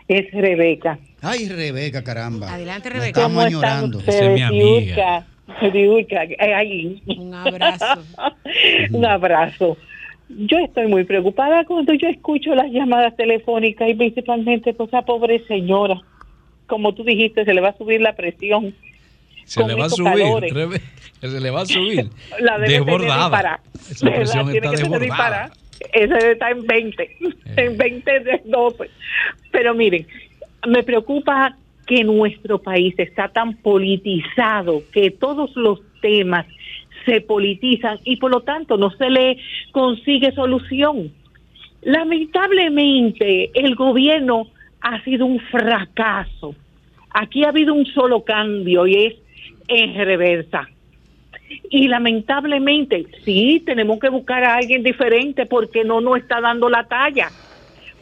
Es 0.10 0.32
Rebeca. 0.34 1.00
Ay, 1.22 1.48
Rebeca, 1.48 2.04
caramba. 2.04 2.54
Adelante, 2.54 2.90
Rebeca. 2.90 3.08
estamos 3.22 3.46
¿Cómo 3.46 3.48
están 3.48 3.72
añorando. 3.72 3.98
ustedes, 4.00 4.50
Diurka? 4.50 5.26
Diurka, 5.72 6.24
eh, 6.24 6.54
ahí. 6.54 7.02
Un 7.18 7.34
abrazo. 7.34 8.04
Un 8.92 9.06
abrazo. 9.06 9.78
Yo 10.38 10.58
estoy 10.60 10.88
muy 10.88 11.04
preocupada 11.04 11.64
cuando 11.66 11.94
yo 11.94 12.08
escucho 12.08 12.56
las 12.56 12.72
llamadas 12.72 13.16
telefónicas 13.16 13.90
y 13.90 13.94
principalmente 13.94 14.74
por 14.74 14.88
esa 14.88 15.04
pobre 15.04 15.40
señora. 15.48 16.02
Como 16.68 16.94
tú 16.94 17.04
dijiste, 17.04 17.46
se 17.46 17.54
le 17.54 17.62
va 17.62 17.70
a 17.70 17.78
subir 17.78 18.02
la 18.02 18.16
presión. 18.16 18.74
Se 19.46 19.64
le 19.66 19.76
va 19.76 19.86
a 19.86 19.90
subir. 19.90 20.54
Rebe- 20.54 20.82
se 21.20 21.40
le 21.40 21.50
va 21.52 21.62
a 21.62 21.66
subir. 21.66 22.10
La 22.40 22.58
debe 22.58 22.74
desbordada. 22.80 23.60
Esa 23.90 24.06
presión 24.12 24.50
está 24.56 24.72
desbordada. 24.72 25.52
Ese 25.92 26.32
está 26.32 26.50
en 26.52 26.66
20, 26.66 27.18
en 27.58 27.78
20 27.78 28.20
de 28.22 28.42
12. 28.46 28.90
Pero 29.52 29.74
miren, 29.74 30.08
me 30.68 30.82
preocupa 30.84 31.58
que 31.86 32.04
nuestro 32.06 32.60
país 32.60 32.96
está 32.98 33.28
tan 33.28 33.56
politizado 33.58 34.84
que 34.94 35.12
todos 35.12 35.54
los 35.58 35.82
temas 36.02 36.46
se 37.06 37.22
politizan 37.22 38.00
y 38.04 38.18
por 38.18 38.32
lo 38.32 38.42
tanto 38.42 38.78
no 38.78 38.92
se 38.92 39.10
le 39.10 39.38
consigue 39.72 40.32
solución. 40.34 41.12
Lamentablemente 41.82 43.52
el 43.54 43.76
gobierno 43.76 44.48
ha 44.82 45.04
sido 45.04 45.26
un 45.26 45.40
fracaso. 45.40 46.56
Aquí 47.10 47.44
ha 47.44 47.50
habido 47.50 47.74
un 47.74 47.86
solo 47.86 48.24
cambio 48.24 48.88
y 48.88 49.06
es 49.06 49.16
en 49.68 49.94
reversa. 49.96 50.70
Y 51.70 51.88
lamentablemente, 51.88 53.06
sí, 53.24 53.62
tenemos 53.66 54.00
que 54.00 54.10
buscar 54.10 54.44
a 54.44 54.56
alguien 54.56 54.84
diferente 54.84 55.46
porque 55.46 55.84
no 55.84 56.02
nos 56.02 56.18
está 56.18 56.42
dando 56.42 56.70
la 56.70 56.86
talla. 56.86 57.30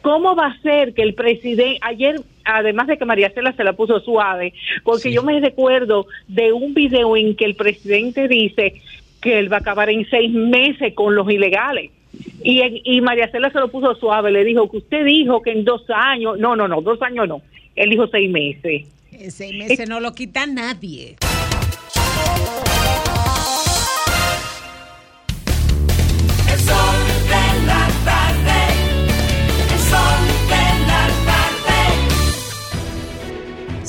¿Cómo 0.00 0.34
va 0.34 0.46
a 0.46 0.60
ser 0.62 0.94
que 0.94 1.02
el 1.02 1.14
presidente, 1.14 1.78
ayer, 1.82 2.16
además 2.44 2.86
de 2.86 2.98
que 2.98 3.04
María 3.04 3.30
Cela 3.30 3.52
se 3.52 3.64
la 3.64 3.72
puso 3.72 4.00
suave, 4.00 4.52
porque 4.84 5.12
yo 5.12 5.22
me 5.22 5.40
recuerdo 5.40 6.06
de 6.28 6.52
un 6.52 6.74
video 6.74 7.16
en 7.16 7.36
que 7.36 7.44
el 7.44 7.54
presidente 7.54 8.28
dice 8.28 8.80
que 9.20 9.38
él 9.38 9.52
va 9.52 9.58
a 9.58 9.60
acabar 9.60 9.90
en 9.90 10.08
seis 10.08 10.32
meses 10.32 10.94
con 10.94 11.14
los 11.14 11.30
ilegales. 11.30 11.90
Y, 12.42 12.60
y 12.84 13.00
María 13.00 13.30
Cela 13.30 13.50
se 13.50 13.58
lo 13.58 13.68
puso 13.68 13.94
suave, 13.94 14.30
le 14.30 14.44
dijo 14.44 14.70
que 14.70 14.78
usted 14.78 15.04
dijo 15.04 15.40
que 15.42 15.52
en 15.52 15.64
dos 15.64 15.84
años, 15.88 16.38
no, 16.38 16.56
no, 16.56 16.68
no, 16.68 16.80
dos 16.82 17.00
años 17.02 17.28
no, 17.28 17.40
él 17.76 17.90
dijo 17.90 18.06
seis 18.08 18.30
meses. 18.30 18.86
En 19.12 19.30
seis 19.30 19.54
meses 19.54 19.88
no 19.88 20.00
lo 20.00 20.14
quita 20.14 20.46
nadie. 20.46 21.16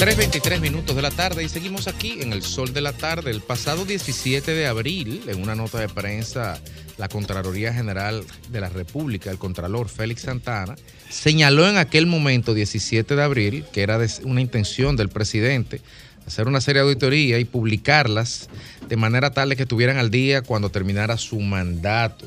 3.23 0.00 0.60
minutos 0.60 0.96
de 0.96 1.02
la 1.02 1.10
tarde 1.10 1.44
y 1.44 1.50
seguimos 1.50 1.86
aquí 1.86 2.22
en 2.22 2.32
el 2.32 2.40
sol 2.40 2.72
de 2.72 2.80
la 2.80 2.94
tarde. 2.94 3.30
El 3.30 3.42
pasado 3.42 3.84
17 3.84 4.50
de 4.50 4.66
abril, 4.66 5.24
en 5.26 5.42
una 5.42 5.54
nota 5.54 5.78
de 5.78 5.90
prensa, 5.90 6.58
la 6.96 7.10
Contraloría 7.10 7.74
General 7.74 8.24
de 8.48 8.60
la 8.62 8.70
República, 8.70 9.30
el 9.30 9.36
Contralor 9.36 9.90
Félix 9.90 10.22
Santana, 10.22 10.74
señaló 11.10 11.68
en 11.68 11.76
aquel 11.76 12.06
momento, 12.06 12.54
17 12.54 13.14
de 13.14 13.22
abril, 13.22 13.66
que 13.74 13.82
era 13.82 13.98
una 14.24 14.40
intención 14.40 14.96
del 14.96 15.10
presidente 15.10 15.82
hacer 16.26 16.48
una 16.48 16.62
serie 16.62 16.80
de 16.80 16.88
auditorías 16.88 17.38
y 17.38 17.44
publicarlas 17.44 18.48
de 18.88 18.96
manera 18.96 19.32
tal 19.32 19.50
de 19.50 19.56
que 19.56 19.64
estuvieran 19.64 19.98
al 19.98 20.10
día 20.10 20.40
cuando 20.40 20.70
terminara 20.70 21.18
su 21.18 21.38
mandato. 21.40 22.24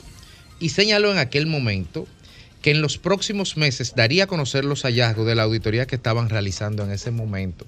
Y 0.59 0.69
señaló 0.69 1.11
en 1.11 1.17
aquel 1.17 1.47
momento 1.47 2.05
que 2.63 2.71
en 2.71 2.81
los 2.81 2.97
próximos 2.97 3.57
meses 3.57 3.93
daría 3.93 4.23
a 4.23 4.27
conocer 4.27 4.65
los 4.65 4.83
hallazgos 4.83 5.27
de 5.27 5.35
la 5.35 5.43
auditoría 5.43 5.85
que 5.85 5.97
estaban 5.97 6.29
realizando 6.29 6.83
en 6.83 6.91
ese 6.91 7.11
momento. 7.11 7.67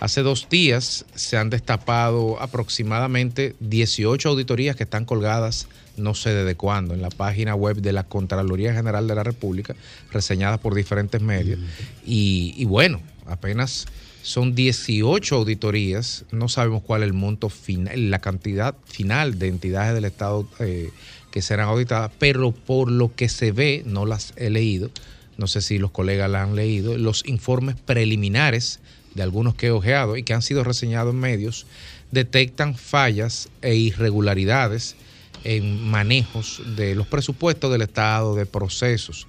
Hace 0.00 0.22
dos 0.22 0.48
días 0.48 1.04
se 1.14 1.36
han 1.36 1.50
destapado 1.50 2.40
aproximadamente 2.40 3.54
18 3.60 4.30
auditorías 4.30 4.74
que 4.74 4.82
están 4.82 5.04
colgadas, 5.04 5.68
no 5.96 6.14
sé 6.14 6.30
desde 6.34 6.56
cuándo, 6.56 6.94
en 6.94 7.02
la 7.02 7.10
página 7.10 7.54
web 7.54 7.76
de 7.76 7.92
la 7.92 8.04
Contraloría 8.04 8.74
General 8.74 9.06
de 9.06 9.14
la 9.14 9.22
República, 9.22 9.76
reseñadas 10.10 10.58
por 10.58 10.74
diferentes 10.74 11.20
medios. 11.20 11.60
Y, 12.04 12.54
y 12.56 12.64
bueno, 12.64 13.00
apenas 13.26 13.86
son 14.22 14.54
18 14.54 15.36
auditorías, 15.36 16.24
no 16.32 16.48
sabemos 16.48 16.82
cuál 16.82 17.02
es 17.02 17.08
el 17.08 17.12
monto 17.12 17.50
final, 17.50 18.10
la 18.10 18.20
cantidad 18.20 18.74
final 18.86 19.38
de 19.38 19.48
entidades 19.48 19.94
del 19.94 20.06
Estado 20.06 20.48
eh, 20.58 20.90
que 21.32 21.42
serán 21.42 21.68
auditadas, 21.68 22.12
pero 22.20 22.52
por 22.52 22.88
lo 22.88 23.12
que 23.16 23.28
se 23.28 23.50
ve, 23.50 23.82
no 23.84 24.06
las 24.06 24.34
he 24.36 24.50
leído, 24.50 24.90
no 25.38 25.48
sé 25.48 25.62
si 25.62 25.78
los 25.78 25.90
colegas 25.90 26.30
la 26.30 26.42
han 26.42 26.54
leído, 26.54 26.96
los 26.96 27.26
informes 27.26 27.74
preliminares 27.74 28.78
de 29.14 29.22
algunos 29.24 29.54
que 29.56 29.68
he 29.68 29.70
ojeado 29.72 30.16
y 30.16 30.22
que 30.22 30.34
han 30.34 30.42
sido 30.42 30.62
reseñados 30.62 31.12
en 31.12 31.20
medios, 31.20 31.66
detectan 32.12 32.76
fallas 32.76 33.48
e 33.62 33.74
irregularidades 33.74 34.94
en 35.42 35.82
manejos 35.90 36.62
de 36.76 36.94
los 36.94 37.06
presupuestos 37.06 37.72
del 37.72 37.82
Estado, 37.82 38.36
de 38.36 38.46
procesos. 38.46 39.26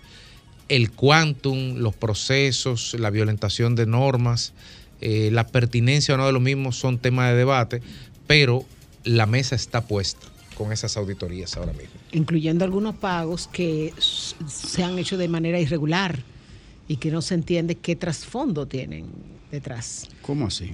El 0.70 0.92
quantum, 0.92 1.78
los 1.78 1.96
procesos, 1.96 2.96
la 3.00 3.10
violentación 3.10 3.76
de 3.76 3.86
normas, 3.86 4.54
eh, 5.02 5.30
la 5.32 5.48
pertinencia 5.48 6.16
o 6.16 6.18
no 6.18 6.26
de 6.26 6.34
los 6.34 6.42
mismos 6.42 6.76
son 6.76 7.00
temas 7.00 7.32
de 7.32 7.38
debate, 7.38 7.82
pero 8.28 8.66
la 9.04 9.26
mesa 9.26 9.56
está 9.56 9.86
puesta 9.88 10.33
con 10.56 10.72
esas 10.72 10.96
auditorías 10.98 11.56
ahora 11.58 11.74
mismo. 11.74 11.96
Incluyendo 12.12 12.64
algunos 12.66 12.96
pagos 12.96 13.48
que 13.48 13.94
se 14.00 14.84
han 14.84 14.98
hecho 15.00 15.18
de 15.18 15.28
manera 15.28 15.60
irregular 15.60 16.20
y 16.88 16.98
que 16.98 17.12
no 17.12 17.22
se 17.22 17.36
entiende 17.36 17.76
qué 17.76 17.96
trasfondo 17.96 18.66
tienen 18.66 19.06
detrás. 19.52 20.08
¿Cómo 20.22 20.48
así? 20.48 20.72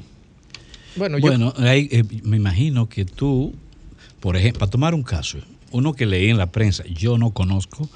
Bueno, 0.96 1.20
Bueno, 1.20 1.54
hay, 1.58 1.88
eh, 1.92 2.04
me 2.24 2.38
imagino 2.38 2.90
que 2.90 3.06
tú, 3.06 3.54
por 4.20 4.36
ejemplo, 4.36 4.60
para 4.60 4.72
tomar 4.72 4.94
un 4.96 5.04
caso, 5.04 5.38
uno 5.72 5.94
que 5.94 6.06
leí 6.06 6.30
en 6.30 6.38
la 6.38 6.52
prensa, 6.52 6.84
yo 6.88 7.18
no 7.18 7.32
conozco 7.32 7.88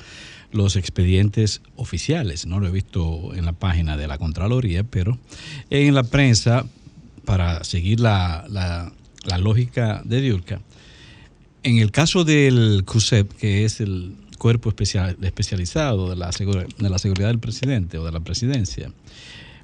los 0.51 0.75
expedientes 0.75 1.61
oficiales, 1.75 2.45
no 2.45 2.59
lo 2.59 2.67
he 2.67 2.71
visto 2.71 3.33
en 3.33 3.45
la 3.45 3.53
página 3.53 3.97
de 3.97 4.07
la 4.07 4.19
Contraloría, 4.19 4.83
pero 4.83 5.17
en 5.71 5.95
la 5.95 6.03
prensa, 6.03 6.65
para 7.25 7.63
seguir 7.63 7.99
la, 7.99 8.45
la- 8.49 8.91
la 9.25 9.37
lógica 9.39 10.01
de 10.05 10.21
Diurca, 10.21 10.59
en 11.63 11.77
el 11.77 11.91
caso 11.91 12.23
del 12.23 12.83
CUSEP, 12.85 13.31
que 13.33 13.65
es 13.65 13.79
el 13.79 14.15
cuerpo 14.37 14.69
especial, 14.69 15.17
especializado 15.21 16.09
de 16.09 16.17
la, 16.17 16.31
seguridad 16.31 17.27
del 17.27 17.39
presidente 17.39 17.97
o 17.97 18.05
de 18.05 18.11
la 18.11 18.19
presidencia, 18.19 18.91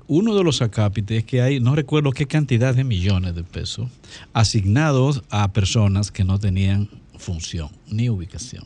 uno 0.08 0.36
de 0.36 0.44
los 0.44 0.62
acápites 0.62 1.24
que 1.26 1.42
hay, 1.42 1.60
no 1.60 1.76
recuerdo 1.76 2.12
qué 2.12 2.26
cantidad 2.26 2.74
de 2.74 2.84
millones 2.84 3.36
de 3.36 3.44
pesos, 3.44 3.90
asignados 4.34 5.22
a 5.30 5.52
personas 5.52 6.12
que 6.12 6.24
no 6.24 6.40
tenían 6.40 6.90
función 7.18 7.70
ni 7.88 8.10
ubicación. 8.10 8.64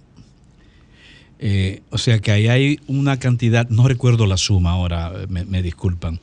Eh, 1.40 1.82
o 1.90 1.98
sea 1.98 2.20
que 2.20 2.32
ahí 2.32 2.48
hay 2.48 2.80
una 2.88 3.18
cantidad, 3.20 3.68
no 3.70 3.88
recuerdo 3.88 4.28
la 4.28 4.38
suma 4.38 4.72
ahora, 4.72 5.12
eh, 5.16 5.28
me 5.28 5.62
disculpan, 5.62 6.20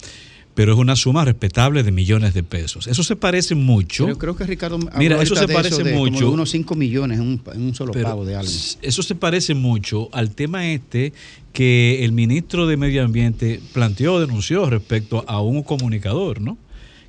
pero 0.61 0.75
es 0.75 0.79
una 0.79 0.95
suma 0.95 1.25
respetable 1.25 1.83
de 1.83 1.91
millones 1.91 2.35
de 2.35 2.43
pesos. 2.43 2.87
Eso 2.87 3.03
se 3.03 3.17
parece 3.17 3.55
mucho. 3.55 4.07
Yo 4.07 4.19
creo 4.19 4.37
que 4.37 4.45
Ricardo 4.45 4.79
Mira, 4.99 5.23
eso 5.23 5.35
se 5.35 5.47
de 5.47 5.55
parece 5.55 5.83
de 5.83 5.91
como 5.91 6.05
de 6.05 6.11
mucho. 6.11 6.31
unos 6.31 6.51
5 6.51 6.75
millones 6.75 7.19
en 7.19 7.27
un, 7.27 7.43
en 7.55 7.63
un 7.63 7.75
solo 7.75 7.93
Pero 7.93 8.05
pago 8.07 8.27
de 8.27 8.37
algo. 8.37 8.53
Eso 8.83 9.03
se 9.03 9.15
parece 9.15 9.55
mucho 9.55 10.11
al 10.13 10.33
tema 10.33 10.71
este 10.71 11.15
que 11.55 12.05
el 12.05 12.13
ministro 12.13 12.67
de 12.67 12.77
Medio 12.77 13.03
Ambiente 13.03 13.59
planteó, 13.73 14.21
denunció 14.21 14.69
respecto 14.69 15.25
a 15.27 15.41
un 15.41 15.63
comunicador, 15.63 16.43
¿no? 16.43 16.59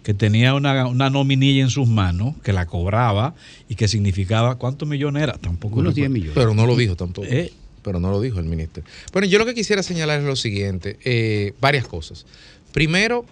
Que 0.02 0.14
tenía 0.14 0.54
una, 0.54 0.88
una 0.88 1.10
nominilla 1.10 1.62
en 1.62 1.72
sus 1.72 1.90
manos, 1.90 2.36
que 2.44 2.54
la 2.54 2.68
cobraba 2.68 3.36
y 3.68 3.76
que 3.76 3.90
significaba, 3.90 4.56
¿cuántos 4.56 4.88
millones 4.88 5.24
era? 5.24 5.34
Tampoco. 5.34 5.82
Unos 5.82 5.94
recuerdo. 5.94 5.96
10 5.96 6.10
millones. 6.10 6.36
Pero 6.36 6.54
no 6.56 6.66
lo 6.66 6.78
dijo 6.78 6.96
tampoco. 6.96 7.28
Eh. 7.30 7.52
Pero 7.84 8.00
no 8.00 8.12
lo 8.12 8.22
dijo 8.22 8.40
el 8.40 8.46
ministro. 8.46 8.82
Bueno, 9.12 9.28
yo 9.28 9.40
lo 9.40 9.46
que 9.46 9.54
quisiera 9.54 9.84
señalar 9.84 10.22
es 10.22 10.26
lo 10.26 10.38
siguiente, 10.38 10.98
eh, 11.04 11.54
varias 11.60 11.86
cosas. 11.86 12.26
Primero, 12.72 13.26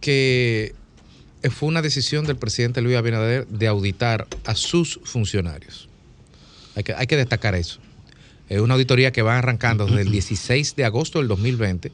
que 0.00 0.74
fue 1.50 1.68
una 1.68 1.82
decisión 1.82 2.26
del 2.26 2.36
presidente 2.36 2.80
Luis 2.82 2.96
Abinader 2.96 3.46
de 3.46 3.66
auditar 3.68 4.26
a 4.44 4.54
sus 4.54 5.00
funcionarios. 5.04 5.88
Hay 6.74 6.82
que, 6.84 6.94
hay 6.94 7.06
que 7.06 7.16
destacar 7.16 7.54
eso. 7.54 7.80
Es 8.48 8.60
una 8.60 8.74
auditoría 8.74 9.12
que 9.12 9.22
va 9.22 9.38
arrancando 9.38 9.86
desde 9.86 10.02
el 10.02 10.10
16 10.10 10.74
de 10.76 10.84
agosto 10.84 11.18
del 11.18 11.28
2020. 11.28 11.92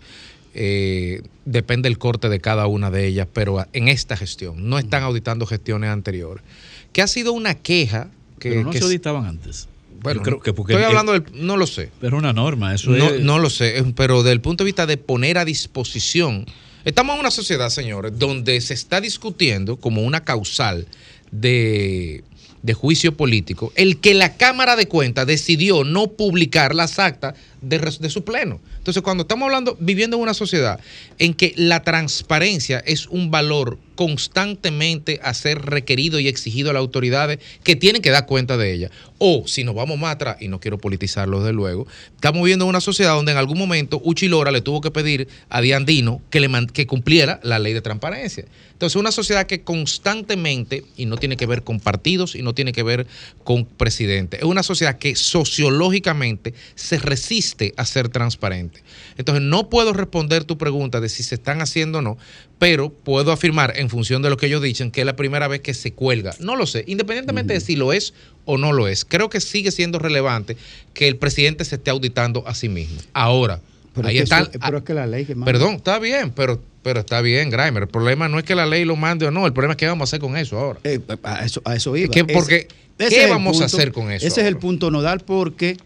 Eh, 0.57 1.23
depende 1.45 1.89
el 1.89 1.99
corte 1.99 2.29
de 2.29 2.41
cada 2.41 2.67
una 2.69 2.91
de 2.91 3.07
ellas, 3.07 3.27
pero 3.33 3.67
en 3.73 3.89
esta 3.89 4.17
gestión. 4.17 4.69
No 4.69 4.79
están 4.79 5.03
auditando 5.03 5.47
gestiones 5.47 5.91
anteriores. 5.91 6.45
Que 6.93 7.03
ha 7.03 7.07
sido 7.09 7.33
una 7.33 7.55
queja 7.55 8.09
que... 8.39 8.51
Pero 8.51 8.63
no 8.63 8.71
que 8.71 8.79
se 8.79 8.85
auditaban 8.85 9.27
antes. 9.27 9.69
Bueno, 10.01 10.23
creo 10.23 10.39
que 10.41 10.53
porque 10.53 10.75
estoy 10.75 10.83
el- 10.85 10.89
hablando 10.91 11.13
del... 11.13 11.25
No 11.45 11.57
lo 11.57 11.67
sé. 11.67 11.91
Pero 12.01 12.17
es 12.17 12.21
una 12.23 12.33
norma, 12.33 12.73
eso 12.75 12.91
No, 12.91 13.07
es. 13.11 13.21
no 13.23 13.39
lo 13.41 13.51
sé, 13.51 13.79
eh, 13.79 13.85
pero 13.97 14.23
desde 14.23 14.33
el 14.33 14.41
punto 14.41 14.63
de 14.63 14.67
vista 14.67 14.87
de 14.87 14.97
poner 14.97 15.39
a 15.39 15.45
disposición, 15.45 16.47
estamos 16.85 17.15
en 17.15 17.21
una 17.21 17.31
sociedad, 17.31 17.71
señores, 17.71 18.19
donde 18.19 18.61
se 18.61 18.75
está 18.75 19.01
discutiendo 19.01 19.77
como 19.77 20.03
una 20.03 20.25
causal 20.25 20.87
de, 21.31 22.25
de 22.63 22.75
juicio 22.75 23.15
político 23.17 23.73
el 23.77 23.99
que 24.01 24.15
la 24.15 24.37
Cámara 24.37 24.75
de 24.75 24.89
Cuentas 24.89 25.27
decidió 25.27 25.85
no 25.85 26.09
publicar 26.09 26.75
las 26.75 26.99
actas 26.99 27.35
de, 27.65 28.11
su 28.11 28.25
pleno. 28.25 28.61
Entonces, 28.79 29.03
cuando 29.03 29.23
estamos 29.23 29.47
hablando, 29.47 29.77
viviendo 29.81 30.17
en 30.17 30.23
una 30.23 30.35
sociedad 30.35 30.81
en 31.19 31.35
que 31.35 31.53
la 31.57 31.83
transparencia 31.83 32.79
es 32.81 33.07
un 33.07 33.31
valor 33.31 33.79
constantemente 33.95 35.21
a 35.23 35.35
ser 35.35 35.63
requerido 35.63 36.19
y 36.19 36.29
exigido 36.29 36.71
a 36.71 36.73
las 36.73 36.81
autoridades 36.81 37.39
que 37.63 37.77
tienen 37.77 38.03
que 38.03 38.11
dar 38.11 38.27
cuenta 38.27 38.57
de 38.57 38.73
ella. 38.73 38.91
O, 39.19 39.45
si 39.47 39.65
nos 39.65 39.75
vamos 39.75 39.99
más 39.99 40.15
atrás, 40.15 40.37
y 40.41 40.49
no 40.49 40.61
quiero 40.61 40.79
politizarlo 40.79 41.41
desde 41.41 41.53
luego, 41.53 41.87
estamos 42.17 42.43
viviendo 42.43 42.65
en 42.65 42.71
una 42.71 42.81
sociedad 42.81 43.15
donde 43.15 43.33
en 43.33 43.39
algún 43.39 43.59
momento 43.59 44.01
Uchi 44.05 44.29
Lora 44.29 44.51
le 44.51 44.61
tuvo 44.61 44.81
que 44.81 44.91
pedir 44.91 45.29
a 45.49 45.61
Diandino 45.61 46.21
que, 46.31 46.67
que 46.73 46.87
cumpliera 46.87 47.41
la 47.43 47.59
ley 47.59 47.73
de 47.73 47.81
transparencia. 47.81 48.45
Entonces, 48.73 48.97
una 48.97 49.13
sociedad 49.13 49.47
que 49.47 49.63
constantemente, 49.63 50.85
y 50.97 51.07
no 51.07 51.17
tiene 51.17 51.37
que 51.37 51.47
ver 51.47 51.63
con 51.63 51.79
partidos 51.79 52.35
y 52.35 52.43
no 52.43 52.55
tiene 52.55 52.73
que 52.73 52.83
ver 52.83 53.07
con 53.45 53.65
presidente, 53.65 54.39
es 54.39 54.45
una 54.45 54.65
sociedad 54.65 54.99
que 54.99 55.15
sociológicamente 55.15 56.55
se 56.75 56.99
resiste 56.99 57.54
a 57.77 57.85
ser 57.85 58.09
transparente. 58.09 58.83
Entonces, 59.17 59.43
no 59.43 59.69
puedo 59.71 59.93
responder 59.93 60.45
tu 60.45 60.59
pregunta 60.59 61.01
de 61.01 61.09
si 61.09 61.23
se 61.23 61.35
están 61.37 61.61
haciendo 61.61 61.99
o 61.99 62.03
no, 62.03 62.19
pero 62.59 62.91
puedo 62.91 63.33
afirmar, 63.33 63.75
en 63.77 63.89
función 63.91 64.23
de 64.23 64.31
lo 64.31 64.37
que 64.37 64.47
ellos 64.47 64.63
dicen, 64.63 64.91
que 64.91 65.01
es 65.01 65.07
la 65.07 65.17
primera 65.17 65.49
vez 65.49 65.61
que 65.61 65.75
se 65.75 65.93
cuelga. 65.93 66.35
No 66.41 66.57
lo 66.57 66.67
sé, 66.67 66.85
independientemente 66.87 67.55
de 67.55 67.61
si 67.61 67.77
lo 67.77 67.93
es 67.93 68.15
o 68.45 68.59
no 68.59 68.73
lo 68.73 68.89
es. 68.89 69.05
Creo 69.05 69.29
que 69.31 69.41
sigue 69.41 69.71
siendo 69.71 69.99
relevante 69.99 70.57
que 70.93 71.09
el 71.09 71.17
presidente 71.17 71.65
se 71.65 71.77
esté 71.77 71.91
auditando 71.91 72.45
a 72.47 72.55
sí 72.55 72.69
mismo. 72.69 73.01
Ahora, 73.13 73.61
Pero, 73.95 74.09
ahí 74.09 74.19
es 74.19 74.29
que 74.29 74.35
eso- 74.37 74.51
pero 74.61 74.79
es 74.79 74.85
que 74.85 74.95
la 74.95 75.07
ley 75.07 75.25
que 75.25 75.35
manda. 75.35 75.51
Perdón, 75.53 75.75
está 75.77 75.99
bien, 76.01 76.31
pero, 76.33 76.61
pero 76.83 77.01
está 77.01 77.21
bien, 77.21 77.49
Grimer. 77.51 77.85
El 77.85 77.89
problema 77.89 78.29
no 78.29 78.39
es 78.39 78.45
que 78.45 78.55
la 78.57 78.67
ley 78.67 78.85
lo 78.85 78.97
mande 78.97 79.27
o 79.27 79.31
no, 79.31 79.47
el 79.47 79.53
problema 79.53 79.73
es 79.75 79.77
qué 79.79 79.87
vamos 79.87 80.09
a 80.09 80.11
hacer 80.11 80.21
con 80.21 80.37
eso 80.37 80.59
ahora. 80.59 80.81
Eh, 80.85 80.99
a, 81.23 81.45
eso, 81.45 81.63
a 81.65 81.77
eso 81.77 81.97
iba. 81.97 82.13
¿Qué- 82.13 82.25
porque, 82.25 82.67
ese 82.99 83.15
¿qué 83.15 83.25
es 83.25 83.31
vamos 83.31 83.61
a 83.61 83.67
hacer 83.67 83.93
con 83.93 84.11
eso 84.11 84.27
Ese 84.27 84.41
es 84.41 84.47
el 84.49 84.57
punto 84.57 84.91
nodal 84.91 85.21
porque, 85.21 85.77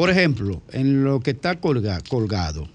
por 0.00 0.08
ejemplo, 0.08 0.62
en 0.72 1.04
lo 1.04 1.20
que 1.20 1.32
está 1.32 1.60
colga- 1.60 2.02
colgado, 2.08 2.66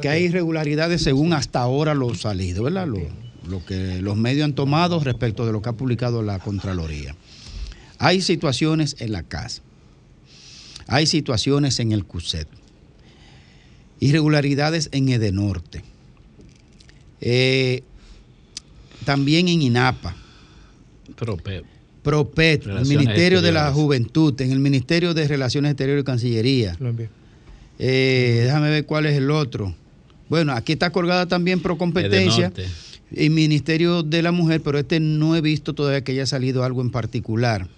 que 0.00 0.08
hay 0.08 0.26
irregularidades 0.26 1.02
según 1.02 1.32
hasta 1.32 1.58
ahora 1.58 1.92
lo 1.92 2.14
salido, 2.14 2.62
¿verdad? 2.62 2.86
Lo, 2.86 3.66
que 3.66 4.00
los 4.00 4.16
medios 4.16 4.44
han 4.44 4.54
tomado 4.54 5.00
respecto 5.00 5.44
de 5.44 5.50
lo 5.50 5.60
que 5.60 5.70
ha 5.70 5.72
publicado 5.72 6.22
la 6.22 6.38
Contraloría. 6.38 7.16
Hay 7.98 8.22
situaciones 8.22 8.94
en 9.00 9.10
la 9.10 9.24
casa. 9.24 9.62
Hay 10.86 11.06
situaciones 11.06 11.80
en 11.80 11.90
el 11.90 12.04
CUSET. 12.04 12.46
Irregularidades 13.98 14.90
en 14.92 15.08
Edenorte. 15.08 15.82
Eh, 17.20 17.82
también 19.04 19.48
en 19.48 19.62
INAPA. 19.62 20.14
Pero, 21.18 21.36
PROPET, 22.04 22.66
el 22.66 22.86
Ministerio 22.86 23.42
de 23.42 23.50
la. 23.50 23.72
Juventud, 23.72 24.40
en 24.40 24.52
el 24.52 24.60
Ministerio 24.60 25.14
de 25.14 25.26
Relaciones 25.26 25.72
Exteriores 25.72 26.02
y 26.02 26.04
Cancillería. 26.04 26.76
Eh, 27.78 28.42
déjame 28.44 28.70
ver 28.70 28.86
cuál 28.86 29.06
es 29.06 29.16
el 29.16 29.30
otro. 29.30 29.74
Bueno, 30.28 30.52
aquí 30.52 30.72
está 30.74 30.90
colgada 30.90 31.26
también 31.26 31.60
pro 31.60 31.76
competencia 31.76 32.46
Edenorte. 32.54 32.66
y 33.10 33.30
Ministerio 33.30 34.02
de 34.02 34.22
la 34.22 34.30
Mujer, 34.32 34.60
pero 34.62 34.78
este 34.78 35.00
no 35.00 35.34
he 35.34 35.40
visto 35.40 35.74
todavía 35.74 36.04
que 36.04 36.12
haya 36.12 36.26
salido 36.26 36.62
algo 36.62 36.80
en 36.82 36.90
particular. 36.90 37.68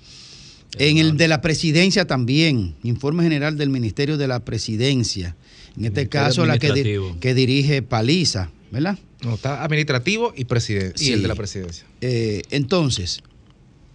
En 0.78 0.98
el 0.98 1.16
de 1.16 1.28
la 1.28 1.40
presidencia 1.40 2.06
también, 2.06 2.74
informe 2.82 3.22
general 3.22 3.56
del 3.56 3.70
Ministerio 3.70 4.18
de 4.18 4.28
la 4.28 4.40
Presidencia. 4.40 5.34
En 5.76 5.84
este 5.86 6.00
Ministerio 6.02 6.10
caso, 6.10 6.46
la 6.46 6.58
que, 6.58 6.66
di- 6.66 6.80
Administrativo. 6.80 7.20
que 7.20 7.34
dirige 7.34 7.82
Paliza, 7.82 8.50
¿verdad? 8.70 8.98
No, 9.22 9.34
está 9.34 9.64
administrativo 9.64 10.34
y, 10.36 10.44
presiden- 10.44 10.92
y 10.96 10.98
Sí. 10.98 11.12
el 11.12 11.22
de 11.22 11.28
la 11.28 11.34
presidencia. 11.34 11.86
Eh, 12.02 12.42
entonces, 12.50 13.22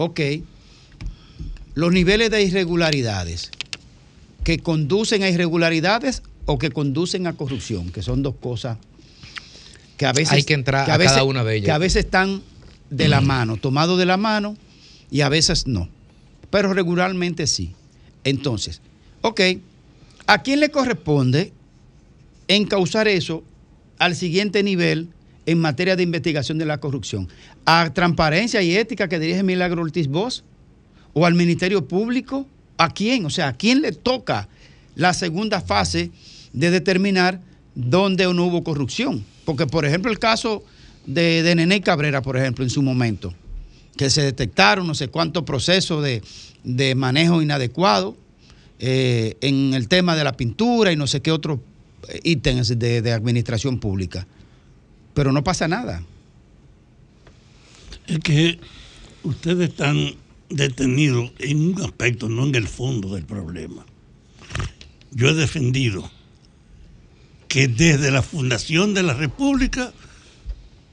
ok, 0.04 0.20
los 1.76 1.92
niveles 1.94 2.32
de 2.32 2.42
irregularidades 2.44 3.52
que 4.44 4.58
conducen 4.60 5.24
a 5.24 5.30
irregularidades 5.30 6.24
o 6.46 6.58
que 6.58 6.72
conducen 6.72 7.28
a 7.28 7.34
corrupción, 7.34 7.92
que 7.92 8.02
son 8.02 8.24
dos 8.24 8.36
cosas 8.36 8.78
que 9.98 10.08
a 10.08 10.12
veces 10.14 10.34
Hay 10.34 10.44
que 10.44 10.56
entrar 10.56 10.86
que 10.86 10.92
a 10.92 10.98
veces- 10.98 11.12
cada 11.14 11.24
una 11.24 11.44
de 11.44 11.58
ellas. 11.58 11.66
que 11.66 11.72
a 11.72 11.78
veces 11.78 12.06
están 12.06 12.42
de 12.90 13.08
la 13.08 13.22
mano, 13.22 13.58
tomados 13.58 14.00
de 14.00 14.06
la 14.06 14.18
mano 14.18 14.58
y 15.12 15.22
a 15.22 15.30
veces 15.30 15.68
no. 15.68 15.88
Pero 16.50 16.74
regularmente 16.74 17.46
sí. 17.46 17.74
Entonces, 18.24 18.82
ok, 19.22 19.40
¿a 20.28 20.42
quién 20.42 20.60
le 20.60 20.70
corresponde 20.70 21.54
encauzar 22.48 23.08
eso 23.08 23.44
al 24.00 24.16
siguiente 24.16 24.64
nivel 24.64 25.10
en 25.46 25.60
materia 25.60 25.96
de 25.96 26.04
investigación 26.04 26.58
de 26.58 26.66
la 26.66 26.80
corrupción? 26.80 27.28
¿A 27.66 27.92
Transparencia 27.94 28.62
y 28.62 28.76
Ética 28.76 29.08
que 29.08 29.20
dirige 29.20 29.44
Milagro 29.44 29.82
Ortiz 29.82 30.08
Bosch? 30.08 30.42
¿O 31.14 31.26
al 31.26 31.36
Ministerio 31.36 31.88
Público? 31.88 32.48
¿A 32.78 32.94
quién? 32.94 33.26
O 33.26 33.30
sea, 33.30 33.50
¿a 33.50 33.54
quién 33.54 33.82
le 33.82 33.92
toca 33.92 34.48
la 34.96 35.14
segunda 35.14 35.62
fase 35.62 36.12
de 36.54 36.72
determinar 36.72 37.40
dónde 37.76 38.26
o 38.26 38.34
no 38.34 38.46
hubo 38.46 38.64
corrupción? 38.64 39.24
Porque, 39.46 39.68
por 39.68 39.86
ejemplo, 39.86 40.12
el 40.12 40.20
caso 40.20 40.64
de, 41.06 41.44
de 41.44 41.82
Cabrera, 41.82 42.22
por 42.22 42.38
ejemplo, 42.38 42.64
en 42.64 42.70
su 42.70 42.82
momento, 42.82 43.34
que 43.98 44.10
se 44.10 44.22
detectaron 44.22 44.88
no 44.88 44.96
sé 44.96 45.10
cuántos 45.10 45.44
procesos 45.44 46.04
de, 46.04 46.22
de 46.64 46.96
manejo 46.96 47.42
inadecuado 47.42 48.16
eh, 48.80 49.36
en 49.42 49.74
el 49.74 49.88
tema 49.88 50.16
de 50.16 50.24
la 50.24 50.34
pintura 50.34 50.92
y 50.92 50.96
no 50.96 51.08
sé 51.08 51.22
qué 51.22 51.32
otros 51.32 51.60
eh, 52.08 52.20
ítems 52.24 52.80
de 52.80 53.12
administración 53.12 53.80
pública. 53.80 54.26
Pero 55.14 55.32
no 55.32 55.44
pasa 55.44 55.68
nada. 55.68 56.04
Es 58.08 58.20
que 58.20 58.60
ustedes 59.24 59.70
están 59.70 60.16
detenidos 60.50 61.32
en 61.40 61.74
un 61.74 61.82
aspecto, 61.82 62.30
no 62.30 62.46
en 62.46 62.56
el 62.56 62.68
fondo 62.68 63.14
del 63.16 63.26
problema. 63.26 63.86
Yo 65.12 65.30
he 65.30 65.34
defendido 65.34 66.10
que 67.48 67.68
desde 67.68 68.12
la 68.12 68.22
fundación 68.22 68.94
de 68.94 69.04
la 69.04 69.14
República 69.14 69.94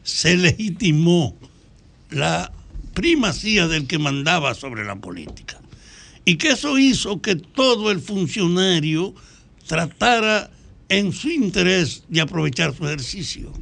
se 0.03 0.37
legitimó 0.37 1.37
la 2.11 2.53
primacía 2.95 3.69
del 3.69 3.87
que 3.87 3.99
mandaba 3.99 4.55
sobre 4.55 4.85
la 4.85 4.97
política. 4.97 5.61
Y 6.25 6.37
que 6.37 6.51
eso 6.51 6.79
hizo 6.79 7.23
que 7.23 7.37
todo 7.37 7.91
el 7.91 8.01
funcionario 8.01 9.15
tratara 9.67 10.51
en 10.89 11.13
su 11.13 11.31
interés 11.31 12.03
de 12.09 12.21
aprovechar 12.21 12.75
su 12.75 12.87
ejercicio. 12.87 13.53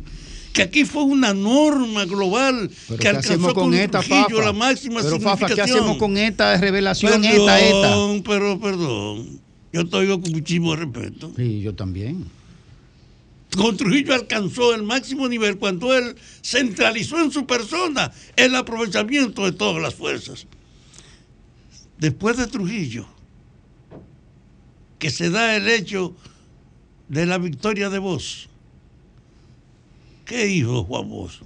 Que 0.57 0.63
aquí 0.63 0.87
fue 0.87 1.03
una 1.03 1.35
norma 1.35 2.07
global 2.07 2.71
Pero 2.89 2.97
que 2.97 3.03
¿qué 3.03 3.09
alcanzó 3.09 3.53
con 3.53 3.75
esta, 3.75 4.01
Trujillo 4.01 4.39
Fafa? 4.39 4.45
la 4.45 4.53
máxima 4.55 5.03
Pero 5.03 5.21
Fafa, 5.21 5.49
¿qué 5.49 5.61
hacemos 5.61 5.99
con 5.99 6.17
esta 6.17 6.57
revelación, 6.57 7.23
esta, 7.23 7.61
esta? 7.61 7.81
Perdón, 7.83 8.23
pero 8.23 8.59
perdón. 8.59 9.41
Yo 9.71 9.83
estoy 9.83 10.09
con 10.09 10.33
muchísimo 10.33 10.75
respeto. 10.75 11.31
Sí, 11.37 11.61
yo 11.61 11.75
también. 11.75 12.25
Con 13.55 13.77
Trujillo 13.77 14.15
alcanzó 14.15 14.75
el 14.75 14.83
máximo 14.83 15.29
nivel 15.29 15.59
cuando 15.59 15.95
él 15.95 16.17
centralizó 16.43 17.23
en 17.23 17.31
su 17.31 17.45
persona 17.45 18.11
el 18.37 18.55
aprovechamiento 18.55 19.45
de 19.45 19.53
todas 19.53 19.83
las 19.83 19.95
fuerzas. 19.95 20.47
Después 21.99 22.39
de 22.39 22.47
Trujillo, 22.47 23.07
que 24.99 25.11
se 25.11 25.29
da 25.29 25.55
el 25.55 25.69
hecho 25.69 26.17
de 27.11 27.27
la 27.27 27.37
victoria 27.37 27.91
de 27.91 27.99
Vos. 27.99 28.49
¿Qué 30.27 30.49
hizo 30.49 30.85
Juan 30.85 31.09
Bosch? 31.09 31.41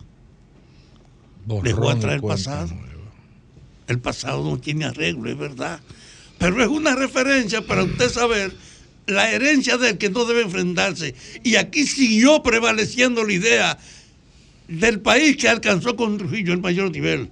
Dejó 1.63 1.81
Borrón 1.81 1.97
y 1.97 1.99
atrás 1.99 2.15
el 2.15 2.23
pasado. 2.23 2.71
El 3.87 3.99
pasado 4.01 4.43
no 4.43 4.59
tiene 4.59 4.87
arreglo, 4.87 5.31
es 5.31 5.37
verdad. 5.37 5.81
Pero 6.39 6.63
es 6.63 6.69
una 6.69 6.97
referencia 6.97 7.61
para 7.67 7.85
usted 7.85 8.09
saber 8.09 8.53
la 9.07 9.31
herencia 9.31 9.77
del 9.77 9.99
que 9.99 10.09
no 10.09 10.25
debe 10.25 10.43
enfrentarse. 10.43 11.15
Y 11.45 11.57
aquí 11.57 11.87
siguió 11.87 12.43
prevaleciendo 12.43 13.25
la 13.25 13.33
idea 13.33 13.79
del 14.69 15.01
país 15.01 15.37
que 15.37 15.49
alcanzó 15.49 15.97
con 15.97 16.17
Trujillo 16.17 16.53
el 16.55 16.61
mayor 16.61 16.91
nivel. 16.91 17.31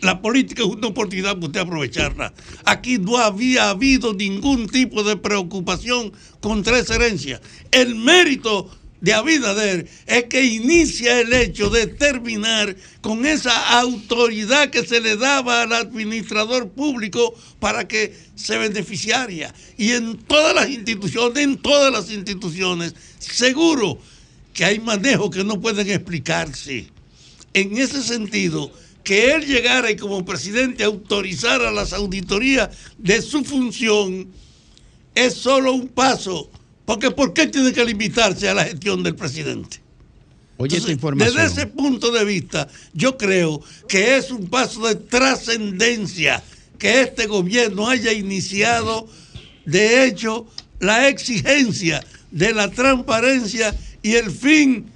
La 0.00 0.20
política 0.20 0.62
es 0.62 0.68
una 0.68 0.88
oportunidad 0.88 1.34
para 1.34 1.46
usted 1.46 1.60
aprovecharla. 1.60 2.34
Aquí 2.64 2.98
no 2.98 3.16
había 3.16 3.70
habido 3.70 4.14
ningún 4.14 4.68
tipo 4.68 5.02
de 5.02 5.16
preocupación 5.16 6.12
contra 6.40 6.78
esa 6.78 6.96
herencia. 6.96 7.40
El 7.70 7.94
mérito 7.94 8.68
de 9.02 9.12
Abinader 9.12 9.88
es 10.06 10.24
que 10.24 10.44
inicia 10.44 11.20
el 11.20 11.32
hecho 11.32 11.68
de 11.70 11.88
terminar 11.88 12.76
con 13.00 13.26
esa 13.26 13.80
autoridad 13.80 14.70
que 14.70 14.86
se 14.86 15.00
le 15.00 15.16
daba 15.16 15.62
al 15.62 15.72
administrador 15.72 16.70
público 16.70 17.34
para 17.58 17.88
que 17.88 18.16
se 18.36 18.56
beneficiaria. 18.58 19.52
Y 19.76 19.90
en 19.90 20.18
todas 20.18 20.54
las 20.54 20.70
instituciones, 20.70 21.42
en 21.42 21.56
todas 21.58 21.92
las 21.92 22.12
instituciones, 22.12 22.94
seguro 23.18 23.98
que 24.54 24.64
hay 24.64 24.78
manejos 24.78 25.30
que 25.30 25.42
no 25.42 25.60
pueden 25.60 25.90
explicarse. 25.90 26.86
En 27.54 27.76
ese 27.76 28.04
sentido, 28.04 28.72
que 29.02 29.34
él 29.34 29.44
llegara 29.44 29.90
y 29.90 29.96
como 29.96 30.24
presidente 30.24 30.84
autorizara 30.84 31.72
las 31.72 31.92
auditorías 31.92 32.70
de 32.98 33.20
su 33.20 33.42
función 33.42 34.28
es 35.16 35.34
solo 35.34 35.72
un 35.72 35.88
paso. 35.88 36.48
Porque 36.84 37.10
¿por 37.10 37.32
qué 37.32 37.46
tiene 37.46 37.72
que 37.72 37.84
limitarse 37.84 38.48
a 38.48 38.54
la 38.54 38.64
gestión 38.64 39.02
del 39.02 39.14
presidente? 39.14 39.80
Oye, 40.58 40.76
Entonces, 40.76 40.92
información. 40.94 41.36
Desde 41.36 41.52
ese 41.62 41.66
punto 41.66 42.10
de 42.10 42.24
vista, 42.24 42.68
yo 42.92 43.16
creo 43.16 43.60
que 43.88 44.16
es 44.16 44.30
un 44.30 44.46
paso 44.48 44.86
de 44.86 44.94
trascendencia 44.96 46.42
que 46.78 47.00
este 47.02 47.26
gobierno 47.26 47.88
haya 47.88 48.12
iniciado, 48.12 49.08
de 49.64 50.04
hecho, 50.04 50.46
la 50.80 51.08
exigencia 51.08 52.04
de 52.30 52.52
la 52.52 52.70
transparencia 52.70 53.74
y 54.02 54.14
el 54.14 54.30
fin 54.30 54.86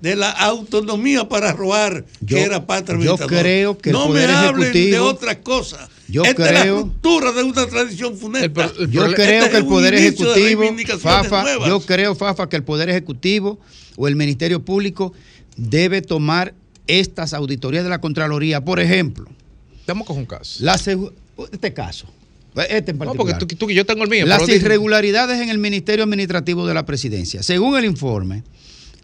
de 0.00 0.16
la 0.16 0.30
autonomía 0.30 1.28
para 1.28 1.52
robar, 1.52 2.04
Yo- 2.20 2.36
que 2.36 2.42
era 2.42 2.66
patria 2.66 3.04
yo 3.04 3.16
creo 3.18 3.76
que 3.76 3.90
el 3.90 3.94
no 3.94 4.06
Poder 4.06 4.28
me 4.28 4.34
hablen 4.36 4.72
de 4.72 4.78
Ejecutivo- 4.80 5.04
otra 5.08 5.40
cosa. 5.40 5.88
Yo 6.08 6.22
Esta 6.24 6.46
es 6.46 6.52
la 6.54 6.62
creo- 6.62 6.80
ruptura 6.80 7.32
de 7.32 7.42
una 7.42 7.66
tradición 7.66 8.16
funesta. 8.16 8.72
Yo 8.90 9.04
Este 9.04 9.14
creo 9.14 9.44
es 9.44 9.50
que 9.50 9.56
el 9.58 9.66
Poder 9.66 9.94
Ejecutivo, 9.94 10.62
Fafa, 10.98 11.42
nuevas. 11.42 11.68
yo 11.68 11.80
creo, 11.80 12.14
Fafa, 12.14 12.48
que 12.48 12.56
el 12.56 12.62
Poder 12.64 12.88
Ejecutivo 12.88 13.58
o 13.96 14.08
el 14.08 14.16
Ministerio 14.16 14.64
Público 14.64 15.12
debe 15.56 16.00
tomar 16.00 16.54
estas 16.86 17.34
auditorías 17.34 17.84
de 17.84 17.90
la 17.90 18.00
Contraloría. 18.00 18.64
Por 18.64 18.80
ejemplo, 18.80 19.26
Estamos 19.80 20.06
con 20.06 20.16
un 20.16 20.24
caso. 20.26 20.64
la 20.64 20.76
este 20.76 21.72
caso, 21.74 22.06
este 22.70 22.90
en 22.92 22.98
No, 22.98 23.04
particular. 23.04 23.38
porque 23.38 23.54
tú, 23.56 23.66
tú- 23.66 23.70
yo 23.70 23.84
tengo 23.84 24.02
el 24.02 24.08
mío. 24.08 24.24
Las 24.24 24.48
irregularidades 24.48 25.40
en 25.42 25.50
el 25.50 25.58
Ministerio 25.58 26.04
Administrativo 26.04 26.66
de 26.66 26.72
la 26.72 26.86
Presidencia. 26.86 27.42
Según 27.42 27.76
el 27.76 27.84
informe, 27.84 28.44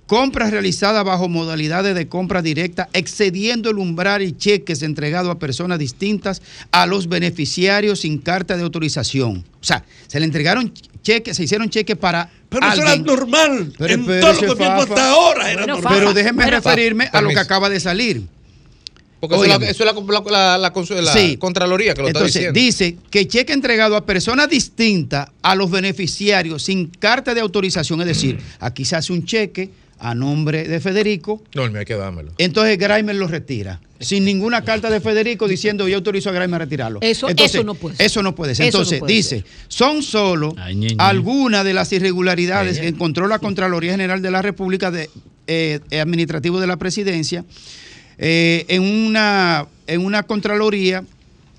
compras 0.06 0.50
realizadas 0.50 1.04
bajo 1.04 1.28
modalidades 1.28 1.94
de 1.94 2.08
compra 2.08 2.42
directa, 2.42 2.88
excediendo 2.92 3.70
el 3.70 3.78
umbral 3.78 4.22
y 4.22 4.32
cheques 4.32 4.82
entregados 4.82 5.30
a 5.30 5.38
personas 5.38 5.78
distintas 5.78 6.42
a 6.72 6.86
los 6.86 7.08
beneficiarios 7.08 8.00
sin 8.00 8.18
carta 8.18 8.56
de 8.56 8.62
autorización. 8.62 9.44
O 9.60 9.64
sea, 9.64 9.84
se 10.06 10.18
le 10.20 10.26
entregaron 10.26 10.72
cheques, 11.02 11.36
se 11.36 11.44
hicieron 11.44 11.70
cheques 11.70 11.96
para. 11.96 12.30
Pero 12.50 12.66
eso 12.68 12.82
era 12.82 12.96
normal. 12.96 13.72
Pero 13.78 13.94
en 13.94 14.04
todo 14.04 14.32
lo 14.32 14.38
que 14.40 14.46
vimos 14.46 14.58
Fafa. 14.58 14.82
hasta 14.82 15.10
ahora 15.10 15.50
era 15.50 15.60
Bueno, 15.62 15.74
normal. 15.76 15.94
Pero 15.98 16.12
déjeme 16.14 16.46
referirme 16.50 17.08
a 17.12 17.20
lo 17.20 17.30
que 17.30 17.38
acaba 17.38 17.68
de 17.70 17.80
salir. 17.80 18.22
Porque 19.20 19.36
eso 19.36 19.44
es 19.44 19.48
la, 19.48 19.56
Óigame. 19.56 19.70
eso 19.70 19.84
es 19.84 19.94
la, 19.94 20.20
la- 20.20 20.30
la- 20.30 20.58
la 20.58 20.72
consu- 20.74 21.00
la 21.00 21.10
Sí. 21.14 21.38
Contraloría 21.38 21.94
que 21.94 22.02
lo 22.02 22.08
Entonces, 22.08 22.36
está 22.36 22.52
diciendo. 22.52 22.60
dice 22.60 22.96
que 23.10 23.26
cheque 23.26 23.54
entregado 23.54 23.96
a 23.96 24.04
personas 24.04 24.50
distintas 24.50 25.30
a 25.40 25.54
los 25.54 25.70
beneficiarios 25.70 26.64
sin 26.64 26.88
carta 26.88 27.32
de 27.32 27.40
autorización, 27.40 28.02
es 28.02 28.06
decir, 28.06 28.38
aquí 28.60 28.84
se 28.84 28.96
hace 28.96 29.14
un 29.14 29.24
cheque 29.24 29.70
a 29.98 30.14
nombre 30.14 30.68
de 30.68 30.80
Federico, 30.80 31.42
No, 31.54 31.64
el 31.64 31.76
hay 31.76 31.84
que 31.84 31.94
dármelo. 31.94 32.32
entonces 32.38 32.76
Graimer 32.78 33.16
lo 33.16 33.26
retira, 33.28 33.80
sin 34.00 34.24
ninguna 34.24 34.62
carta 34.64 34.90
de 34.90 35.00
Federico 35.00 35.48
diciendo 35.48 35.88
yo 35.88 35.96
autorizo 35.96 36.30
a 36.30 36.32
Graimer 36.32 36.60
a 36.60 36.64
retirarlo. 36.64 36.98
Eso- 37.02 37.28
Entonces, 37.28 37.54
eso 37.56 37.64
no 37.64 37.74
puede 37.74 37.96
ser. 37.96 38.06
Eso 38.06 38.22
no 38.22 38.34
puede 38.34 38.54
ser. 38.54 38.64
No 38.64 38.68
Entonces, 38.68 38.98
puede 38.98 39.12
dice, 39.14 39.44
son 39.68 40.02
solo 40.02 40.54
algunas 40.98 41.64
de 41.64 41.72
las 41.74 41.92
irregularidades 41.92 42.76
Ñe, 42.76 42.82
que 42.82 42.88
encontró 42.88 43.26
la 43.28 43.38
Contraloría 43.38 43.92
General 43.92 44.20
de 44.20 44.30
la 44.30 44.42
República 44.42 44.90
de, 44.90 45.08
eh, 45.46 45.80
Administrativo 46.00 46.60
de 46.60 46.66
la 46.66 46.76
Presidencia 46.76 47.44
eh, 48.18 48.64
en, 48.68 48.82
una, 48.82 49.66
en 49.86 50.00
una 50.04 50.22
Contraloría 50.22 51.04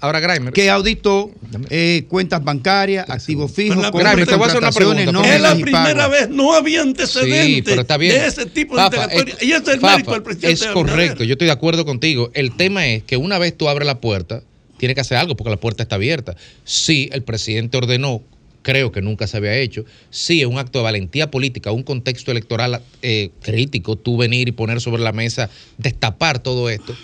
Ahora, 0.02 0.20
Grimer. 0.20 0.54
que 0.54 0.70
auditó 0.70 1.32
eh, 1.70 2.06
cuentas 2.10 2.44
bancarias, 2.44 3.10
activos 3.10 3.52
fijos, 3.52 3.78
Pero 3.92 3.92
Grimer, 4.06 4.28
te 4.28 4.36
voy 4.36 4.44
a 4.44 4.48
hacer 4.48 4.60
una 4.62 4.72
pregunta, 4.72 5.12
nóminas 5.12 5.36
Es 5.36 5.42
la 5.42 5.56
primera 5.56 6.08
vez, 6.08 6.30
no 6.30 6.54
había 6.54 6.84
Sí, 6.84 6.90
antecedentes 6.90 7.64
pero 7.66 7.82
está 7.82 7.98
bien. 7.98 8.14
de 8.14 8.28
ese 8.28 8.46
tipo 8.46 8.76
de 8.76 8.82
Fafa, 8.84 8.96
interrogatorio. 8.98 9.34
es- 9.38 9.44
Y 9.44 9.52
ese 9.54 9.62
es 9.64 9.68
el 9.76 9.82
mérito 9.82 10.12
del 10.12 10.24
presidente. 10.24 10.52
Es 10.66 10.66
correcto, 10.72 11.24
yo 11.24 11.34
estoy 11.34 11.48
de 11.48 11.54
acuerdo 11.54 11.86
contigo. 11.86 12.30
El 12.34 12.56
tema 12.56 12.86
es 12.88 13.04
que 13.04 13.18
una 13.18 13.40
vez 13.40 13.58
tú 13.58 13.68
abres 13.70 13.88
la 13.88 14.00
puerta, 14.00 14.44
tiene 14.78 14.94
que 14.94 15.02
hacer 15.02 15.18
algo 15.18 15.36
porque 15.36 15.50
la 15.52 15.58
puerta 15.58 15.82
está 15.84 15.96
abierta. 15.96 16.36
Sí, 16.66 17.10
el 17.14 17.24
presidente 17.24 17.78
ordenó, 17.78 18.22
creo 18.62 18.92
que 18.92 19.02
nunca 19.02 19.26
se 19.28 19.38
había 19.38 19.56
hecho. 19.56 19.86
Sí, 20.10 20.42
es 20.42 20.48
un 20.48 20.58
acto 20.58 20.80
de 20.80 20.84
valentía 20.84 21.32
política, 21.32 21.72
un 21.72 21.84
contexto 21.84 22.32
electoral 22.32 22.82
eh, 23.02 23.30
crítico, 23.42 23.96
tú 23.96 24.18
venir 24.18 24.50
y 24.50 24.52
poner 24.52 24.82
sobre 24.82 25.02
la 25.02 25.14
mesa, 25.14 25.50
destapar 25.78 26.40
todo 26.40 26.70
esto. 26.70 26.96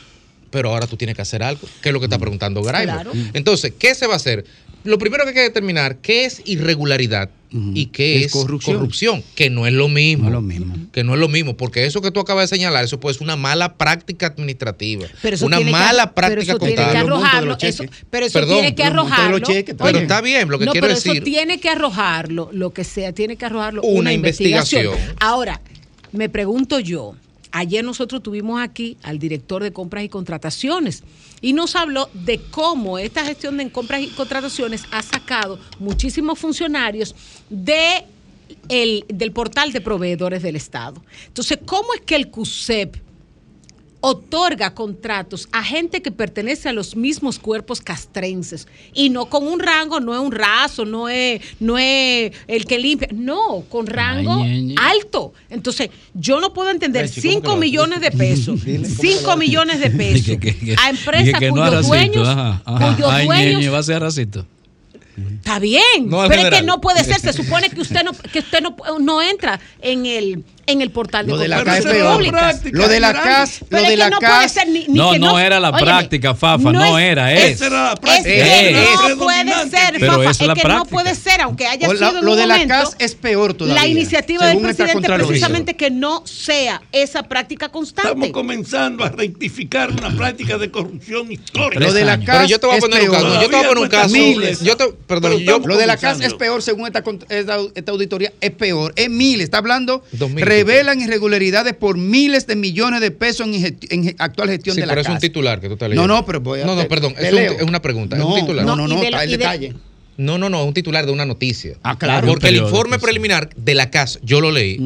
Pero 0.52 0.70
ahora 0.70 0.86
tú 0.86 0.98
tienes 0.98 1.16
que 1.16 1.22
hacer 1.24 1.42
algo, 1.44 1.62
que 1.82 1.90
es 1.90 1.94
lo 1.94 2.00
que 2.00 2.06
está 2.06 2.20
preguntando 2.20 2.62
Grimer. 2.62 2.84
Claro. 2.84 3.12
Entonces, 3.34 3.74
¿qué 3.80 3.96
se 3.96 4.06
va 4.06 4.14
a 4.14 4.18
hacer? 4.18 4.46
Lo 4.84 4.98
primero 4.98 5.24
que 5.24 5.30
hay 5.30 5.36
que 5.36 5.42
determinar, 5.42 5.98
¿qué 5.98 6.26
es 6.26 6.42
irregularidad 6.46 7.30
y 7.52 7.88
qué 7.88 8.20
Es 8.22 8.28
es, 8.28 8.32
corrupción. 8.32 8.76
corrupción. 8.78 9.24
que 9.36 9.50
no 9.50 9.68
es 9.68 9.74
lo 9.74 9.88
mismo. 9.90 10.30
Que 10.92 11.04
no 11.04 11.14
es 11.14 11.20
lo 11.20 11.28
mismo, 11.28 11.56
porque 11.56 11.86
eso 11.86 12.02
que 12.02 12.10
tú 12.12 12.20
acabas 12.20 12.50
de 12.50 12.56
señalar, 12.56 12.84
eso 12.86 13.00
puede 13.00 13.14
ser 13.14 13.24
una 13.24 13.36
mala 13.36 13.76
práctica 13.76 14.28
administrativa, 14.28 15.06
Pero 15.22 15.36
eso 15.36 15.46
una 15.46 15.58
tiene 15.58 15.72
que- 15.72 15.78
mala 15.78 16.14
pero 16.14 16.28
práctica 16.28 16.52
eso 16.54 16.60
tiene 16.60 16.76
que 16.76 16.98
arrojarlo, 16.98 17.58
eso- 17.62 17.84
pero 18.10 18.26
eso 18.26 18.40
Perdón, 18.40 18.56
tiene 18.56 18.74
que 18.76 18.84
arrojarlo. 18.84 19.38
Oye, 19.48 19.66
pero 19.78 20.00
está 20.00 20.22
bien, 20.22 20.50
lo 20.50 20.58
que 20.60 20.66
no, 20.66 20.72
quiero 20.72 20.86
pero 20.88 20.96
decir. 20.96 21.12
Eso 21.18 21.24
tiene 21.24 21.60
que 21.60 21.70
arrojarlo, 21.70 22.50
lo 22.52 22.74
que 22.74 22.84
sea, 22.84 23.12
tiene 23.14 23.36
que 23.36 23.46
arrojarlo 23.46 23.82
Una 23.84 24.00
una, 24.00 24.14
investigación. 24.14 24.84
investigación. 24.86 25.18
Ahora, 25.20 25.62
me 26.14 26.28
pregunto 26.30 26.80
yo, 26.80 27.16
ayer 27.52 27.84
nosotros 27.84 28.24
tuvimos 28.24 28.62
aquí 28.62 28.98
al 29.04 29.20
director 29.20 29.64
de 29.64 29.74
compras 29.74 30.04
y 30.04 30.10
contrataciones 30.10 31.04
y 31.42 31.54
nos 31.54 31.76
habló 31.76 32.10
de 32.14 32.40
cómo 32.52 32.98
esta 32.98 33.26
gestión 33.26 33.58
de 33.58 33.72
compras 33.72 34.02
y 34.02 34.08
contrataciones 34.08 34.84
ha 34.92 35.02
sacado 35.02 35.60
muchísimos 35.80 36.40
funcionarios 36.40 37.16
de 37.50 38.06
el, 38.70 39.06
del 39.08 39.32
portal 39.32 39.72
de 39.72 39.82
proveedores 39.82 40.44
del 40.44 40.56
Estado. 40.56 41.02
Entonces, 41.28 41.60
¿cómo 41.66 41.94
es 41.94 42.02
que 42.02 42.16
el 42.16 42.30
CUSEP 42.30 42.98
otorga 44.04 44.74
contratos 44.74 45.48
a 45.52 45.64
gente 45.64 46.02
que 46.02 46.12
pertenece 46.12 46.68
a 46.70 46.74
los 46.74 46.96
mismos 46.96 47.38
cuerpos 47.38 47.82
castrenses 47.82 48.68
y 48.94 49.10
no 49.10 49.28
con 49.28 49.48
un 49.48 49.60
rango, 49.60 50.00
no 50.00 50.14
es 50.14 50.20
un 50.20 50.32
raso, 50.32 50.86
no 50.86 51.08
es, 51.08 51.40
no 51.60 51.78
es 51.78 52.32
el 52.48 52.66
que 52.66 52.80
limpia, 52.80 53.08
no, 53.14 53.64
con 53.70 53.86
rango 53.88 54.42
Ay, 54.44 54.74
alto. 54.78 55.34
Entonces, 55.50 55.90
yo 56.16 56.42
no 56.42 56.52
puedo 56.54 56.72
entender 56.72 57.06
Leche, 57.06 57.22
¿cómo 57.22 57.32
5 57.32 57.42
que 57.42 57.48
lo 57.48 57.52
hace? 57.54 57.60
millones 57.62 58.02
de 58.02 58.12
pesos, 58.18 58.60
5 59.00 59.38
millones 59.38 59.80
de 59.80 59.90
pesos 59.92 60.26
Que- 60.26 60.40
que- 60.40 60.58
que- 60.58 60.76
a 60.78 60.90
empresas 60.90 61.40
no 61.42 61.50
cuyos 61.52 61.88
dueños, 61.88 62.28
ajá, 62.28 62.62
ajá. 62.66 62.96
cuyos 62.96 63.12
Ay, 63.12 63.26
dueños 63.28 63.60
ñeñe, 63.60 63.70
va 63.70 63.78
a 63.80 63.84
ser 63.84 64.02
racito. 64.02 64.46
Está 65.36 65.60
bien, 65.60 66.08
No 66.08 66.26
pero 66.28 66.42
es 66.44 66.50
que 66.50 66.62
no 66.64 66.80
puede 66.82 67.04
ser. 67.04 67.20
Se 67.20 67.34
supone 67.34 67.70
que 67.70 67.82
usted 67.82 68.02
no, 68.04 68.12
que 68.14 68.40
usted 68.40 68.62
no, 68.62 68.76
no 69.00 69.22
entra 69.22 69.60
en 69.82 70.06
el, 70.06 70.44
en 70.72 70.82
el 70.82 70.92
portal 70.92 71.26
de 71.26 71.32
Lo 71.34 71.38
de 71.38 71.48
la 71.48 71.64
CAS 71.64 71.80
es 71.80 71.86
peor. 71.86 72.24
Lo 72.72 72.88
de 72.88 73.00
la 73.00 73.14
CAS, 73.14 73.60
Pero 73.70 73.70
lo 73.70 73.78
es 73.84 73.84
de 73.84 73.90
que 73.94 73.98
la 73.98 74.10
no 74.10 74.20
puede 74.20 74.32
CAS. 74.32 74.52
ser 74.52 74.68
ni- 74.70 74.88
ni 74.88 74.98
No, 74.98 75.18
no 75.18 75.40
era 75.40 75.60
la 75.60 75.70
óyeme, 75.70 75.84
práctica, 75.84 76.36
Fafa, 76.36 76.72
no 76.72 76.98
era, 77.00 77.34
es. 77.34 77.56
Esa 77.56 77.68
era 77.68 77.84
la 77.84 77.94
Es 77.94 78.00
práctica. 78.00 78.26
que 78.30 78.70
Es. 78.70 79.10
no 79.10 79.18
puede 79.18 79.70
ser, 79.70 80.06
Fafa, 80.06 80.30
es 80.32 80.38
que 80.38 80.68
no 80.68 80.86
puede 80.86 81.16
ser, 81.16 81.42
aunque 81.42 81.68
haya 81.68 81.88
O 81.88 81.94
la- 81.94 82.10
sido 82.10 82.22
lo 82.22 82.36
de 82.36 82.48
la 82.48 82.56
momento, 82.56 82.74
CAS 82.74 82.96
es 83.00 83.16
peor 83.16 83.54
todavía. 83.54 83.82
La 83.82 83.88
iniciativa 83.88 84.46
del 84.48 84.60
presidente 84.60 85.08
precisamente 85.08 85.76
que 85.76 85.92
no 85.92 86.24
sea 86.26 86.82
esa 86.92 87.24
práctica 87.24 87.70
constante. 87.70 88.10
Estamos 88.10 88.30
comenzando 88.32 89.04
a 89.04 89.10
rectificar 89.10 89.92
una 89.92 90.10
práctica 90.16 90.58
de 90.58 90.72
corrupción 90.72 91.32
histórica. 91.32 91.80
Lo 91.80 91.94
de 91.94 92.06
la 92.06 92.18
CAS 92.20 92.38
Pero 92.38 92.48
yo 92.50 92.60
te 92.60 92.66
voy 92.68 92.76
a 92.76 92.78
es 92.78 92.84
poner 92.84 93.02
un 93.02 93.10
peor. 93.10 93.22
caso. 93.24 93.34
Yo 93.42 93.50
te 93.50 93.56
voy 93.56 93.66
a 93.66 93.68
poner 93.68 93.84
un 93.84 93.90
caso. 93.90 94.10
Miles. 94.14 94.62
Yo 94.62 94.78
te, 94.78 94.86
perdón, 95.08 95.38
yo, 95.40 95.60
Lo 95.60 95.78
de 95.78 95.88
la 95.88 95.98
CAS 95.98 96.20
es 96.22 96.34
peor 96.34 96.62
según 96.62 96.88
esta, 96.88 97.04
auditoría, 97.92 98.32
es 98.42 98.52
peor, 98.52 98.94
es 98.96 99.10
miles, 99.10 99.46
está 99.46 99.58
hablando, 99.60 100.04
mil. 100.12 100.44
Revelan 100.64 101.00
irregularidades 101.02 101.74
por 101.74 101.98
miles 101.98 102.48
de 102.48 102.56
millones 102.56 103.02
de 103.02 103.12
pesos 103.12 103.48
en, 103.48 103.54
gest- 103.54 103.88
en 103.90 104.04
ge- 104.04 104.16
actual 104.20 104.50
gestión 104.50 104.76
Sí, 104.76 104.82
de 104.82 104.88
la 104.88 104.92
pero 104.94 105.02
es 105.02 105.10
un 105.10 105.20
titular 105.20 105.60
que 105.62 105.68
tú 105.68 105.74
estás 105.74 105.90
No, 105.90 105.96
leyendo. 105.96 106.14
no, 106.16 106.26
pero 106.26 106.40
voy 106.42 106.62
a- 106.62 106.66
No, 106.66 106.76
no, 106.76 106.88
perdón. 106.88 107.14
Es, 107.18 107.32
un- 107.34 107.40
es 107.40 107.62
una 107.64 107.82
pregunta. 107.82 108.16
es 108.16 108.22
No, 108.22 108.30
un 108.34 108.40
titular. 108.42 108.66
no, 108.66 108.76
no, 108.76 108.88
no, 108.88 109.02
está 109.04 109.24
el 109.24 109.32
detalle. 109.32 109.74
No, 110.18 110.38
no, 110.38 110.50
no, 110.50 110.62
es 110.62 110.68
un 110.68 110.74
titular 110.74 111.06
de 111.06 111.12
una 111.12 111.26
noticia. 111.26 111.78
Ah, 111.84 111.98
claro. 111.98 112.28
Porque 112.28 112.50
el 112.50 112.58
informe 112.58 113.00
preliminar 113.00 113.50
de 113.56 113.76
la 113.76 113.90
CAS, 113.90 114.20
yo 114.24 114.42
lo 114.42 114.52
leí. 114.52 114.78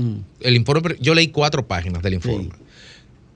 El 0.41 0.55
informe, 0.55 0.95
yo 1.01 1.13
leí 1.15 1.27
cuatro 1.29 1.67
páginas 1.67 2.01
del 2.03 2.13
informe. 2.13 2.49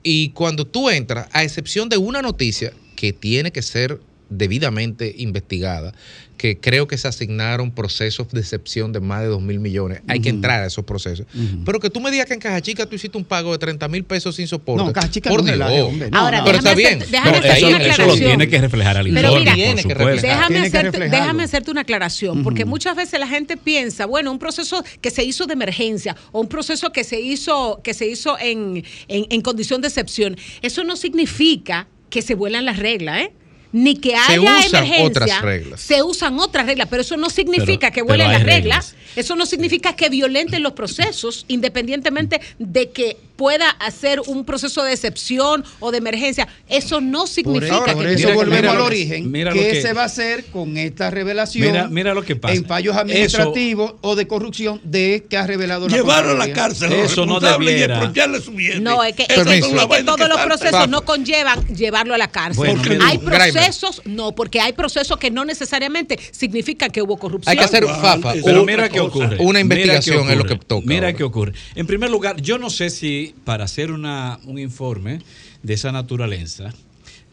Y 0.02 0.30
cuando 0.30 0.66
tú 0.66 0.88
entras, 0.88 1.28
a 1.32 1.42
excepción 1.42 1.88
de 1.88 1.98
una 1.98 2.22
noticia 2.22 2.72
que 2.96 3.12
tiene 3.12 3.50
que 3.50 3.60
ser 3.62 4.00
debidamente 4.30 5.14
investigada, 5.18 5.92
que 6.36 6.58
creo 6.58 6.86
que 6.88 6.96
se 6.96 7.06
asignaron 7.06 7.70
procesos 7.70 8.28
de 8.30 8.40
excepción 8.40 8.92
de 8.92 9.00
más 9.00 9.20
de 9.20 9.26
2 9.26 9.42
mil 9.42 9.60
millones. 9.60 10.00
Hay 10.08 10.20
que 10.20 10.30
entrar 10.30 10.62
a 10.62 10.66
esos 10.66 10.84
procesos. 10.86 11.26
Pero 11.66 11.80
que 11.80 11.90
tú 11.90 12.00
me 12.00 12.10
digas 12.10 12.24
que 12.26 12.32
en 12.34 12.40
Caja 12.40 12.62
Chica 12.62 12.86
tú 12.86 12.96
hiciste 12.96 13.18
un 13.18 13.24
pago 13.24 13.52
de 13.52 13.58
30 13.58 13.86
mil 13.88 14.04
pesos 14.04 14.36
sin 14.36 14.46
soporte. 14.48 14.82
No, 14.84 14.92
Caja 14.92 15.10
Chica 15.10 15.28
por 15.28 15.44
no 15.44 15.52
Dios. 15.52 15.92
No, 16.10 16.18
Ahora, 16.18 16.38
no. 16.38 16.44
pero 16.44 16.58
está 16.58 16.74
déjame 16.74 16.96
bien. 16.96 17.10
déjame 17.10 17.36
hacerte 17.38 17.88
eso, 17.90 18.06
lo 18.06 18.14
tiene 18.14 18.48
que 18.48 18.58
reflejar 18.58 18.96
al 18.96 19.04
Pero 19.12 19.28
informe, 19.38 19.52
mira, 19.54 19.72
por 19.72 19.82
supuesto. 19.82 20.26
Déjame, 20.26 20.58
hacerte, 20.60 20.98
déjame 21.10 21.42
hacerte 21.42 21.70
una 21.70 21.80
aclaración, 21.82 22.42
porque 22.42 22.64
muchas 22.64 22.96
veces 22.96 23.20
la 23.20 23.28
gente 23.28 23.58
piensa, 23.58 24.06
bueno, 24.06 24.30
un 24.32 24.38
proceso 24.38 24.82
que 25.02 25.10
se 25.10 25.22
hizo 25.24 25.46
de 25.46 25.52
emergencia 25.52 26.16
o 26.32 26.40
un 26.40 26.48
proceso 26.48 26.90
que 26.92 27.04
se 27.04 27.20
hizo, 27.20 27.80
que 27.84 27.92
se 27.92 28.06
hizo 28.08 28.38
en, 28.38 28.82
en- 29.08 29.26
en 29.28 29.40
condición 29.42 29.82
de 29.82 29.88
excepción, 29.88 30.36
eso 30.62 30.84
no 30.84 30.96
significa 30.96 31.86
que 32.08 32.22
se 32.22 32.34
vuelan 32.34 32.64
las 32.64 32.78
reglas, 32.78 33.20
¿eh? 33.22 33.32
Ni 33.72 33.94
que 33.96 34.10
Se 34.10 34.16
haya 34.16 34.40
usan 34.42 34.84
emergencia. 34.84 35.04
otras 35.06 35.42
reglas. 35.42 35.80
Se 35.80 36.02
usan 36.02 36.38
otras 36.40 36.66
reglas, 36.66 36.88
pero 36.90 37.02
eso 37.02 37.16
no 37.16 37.30
significa 37.30 37.88
Pero- 37.88 37.92
que 37.92 38.02
vuelen 38.02 38.28
las 38.32 38.42
reglas. 38.42 38.92
reglas. 38.92 38.94
Eso 39.16 39.36
no 39.36 39.46
significa 39.46 39.94
que 39.94 40.08
violenten 40.08 40.62
los 40.62 40.72
procesos, 40.72 41.44
independientemente 41.48 42.40
de 42.58 42.90
que 42.90 43.16
pueda 43.40 43.70
hacer 43.70 44.20
un 44.26 44.44
proceso 44.44 44.82
de 44.82 44.92
excepción 44.92 45.64
o 45.78 45.90
de 45.90 45.96
emergencia. 45.96 46.46
Eso 46.68 47.00
no 47.00 47.20
Por 47.20 47.28
significa 47.28 47.66
eso, 47.76 47.84
que 47.86 47.92
por 47.94 48.06
eso 48.06 48.18
Mira- 48.26 48.34
volvemos 48.34 48.60
mira 48.60 48.72
al 48.72 48.80
origen. 48.82 49.30
mira 49.32 49.50
lo 49.50 49.56
¿Qué 49.58 49.70
que- 49.70 49.80
se 49.80 49.94
va 49.94 50.02
a 50.02 50.04
hacer 50.04 50.44
con 50.52 50.76
esta 50.76 51.10
revelación? 51.10 51.66
Mira- 51.66 51.88
mira 51.88 52.12
lo 52.12 52.22
que 52.22 52.36
pasa. 52.36 52.52
En 52.54 52.66
fallos 52.66 52.94
administrativos 52.94 53.94
o 54.02 54.14
de 54.14 54.26
corrupción 54.26 54.78
de 54.84 55.24
que 55.30 55.38
ha 55.38 55.46
revelado 55.46 55.88
la 55.88 55.96
Llevaron 55.96 56.38
a 56.38 56.46
la 56.46 56.52
cárcel 56.52 56.92
Eso 56.92 57.24
no 57.24 57.40
debiera. 57.40 58.12
y 58.14 58.42
su 58.42 58.52
bien. 58.52 58.84
No, 58.84 59.02
es 59.02 59.14
que, 59.16 59.22
es 59.22 59.28
que- 59.42 59.58
es 59.58 60.04
todos 60.04 60.28
los 60.28 60.40
procesos 60.40 60.86
no 60.90 61.02
conllevan 61.06 61.66
llevarlo 61.68 62.12
a 62.14 62.18
la 62.18 62.28
cárcel. 62.28 62.58
Bueno, 62.58 62.82
hay 63.06 63.16
Grimer. 63.16 63.52
procesos, 63.52 64.02
no, 64.04 64.32
porque 64.32 64.60
hay 64.60 64.74
procesos 64.74 65.16
que 65.16 65.30
no 65.30 65.46
necesariamente 65.46 66.18
significan 66.30 66.90
que 66.90 67.00
hubo 67.00 67.16
corrupción. 67.16 67.50
Hay 67.50 67.56
que 67.56 67.64
hacer, 67.64 67.86
Fafa, 67.86 68.34
Pero 68.44 68.66
mira 68.66 68.90
qué 68.90 69.00
ocurre. 69.00 69.38
Una 69.40 69.60
investigación 69.60 70.28
es 70.30 70.36
lo 70.36 70.44
que 70.44 70.56
toca. 70.56 70.84
Mira 70.86 71.06
ahora. 71.06 71.16
qué 71.16 71.24
ocurre. 71.24 71.54
En 71.74 71.86
primer 71.86 72.10
lugar, 72.10 72.38
yo 72.42 72.58
no 72.58 72.68
sé 72.68 72.90
si 72.90 73.29
para 73.44 73.64
hacer 73.64 73.90
una, 73.92 74.38
un 74.44 74.58
informe 74.58 75.20
de 75.62 75.74
esa 75.74 75.92
naturaleza 75.92 76.72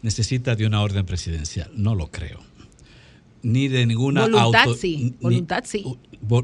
necesita 0.01 0.55
de 0.55 0.65
una 0.65 0.81
orden 0.81 1.05
presidencial. 1.05 1.71
No 1.75 1.95
lo 1.95 2.09
creo. 2.11 2.39
Ni 3.43 3.67
de 3.67 3.85
ninguna 3.85 4.21
Voluntad 4.27 4.61
auto- 4.63 4.75
sí, 4.75 4.97
ni- 4.97 5.09
voluntad 5.21 5.63
sí. 5.65 5.83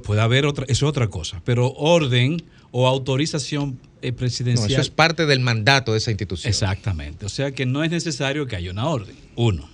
Puede 0.03 0.21
haber 0.21 0.45
otra, 0.45 0.65
eso 0.65 0.85
es 0.85 0.89
otra 0.89 1.07
cosa, 1.09 1.41
pero 1.43 1.71
orden 1.73 2.41
o 2.71 2.87
autorización 2.87 3.79
eh, 4.01 4.11
No, 4.11 4.17
presidencial. 4.17 4.71
eso 4.71 4.81
es 4.81 4.89
parte 4.89 5.25
del 5.25 5.39
mandato 5.39 5.91
de 5.93 5.97
esa 5.97 6.11
institución. 6.11 6.49
Exactamente. 6.49 7.25
O 7.25 7.29
sea 7.29 7.51
que 7.51 7.65
no 7.65 7.83
es 7.83 7.91
necesario 7.91 8.45
que 8.47 8.55
haya 8.55 8.71
una 8.71 8.87
orden. 8.87 9.15
Uno, 9.35 9.67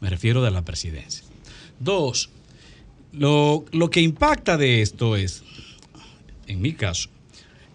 me 0.00 0.08
refiero 0.10 0.42
de 0.42 0.50
la 0.50 0.62
presidencia. 0.62 1.24
Dos, 1.78 2.30
lo, 3.12 3.64
lo 3.72 3.90
que 3.90 4.00
impacta 4.00 4.56
de 4.56 4.82
esto 4.82 5.16
es, 5.16 5.42
en 6.46 6.60
mi 6.62 6.72
caso, 6.72 7.08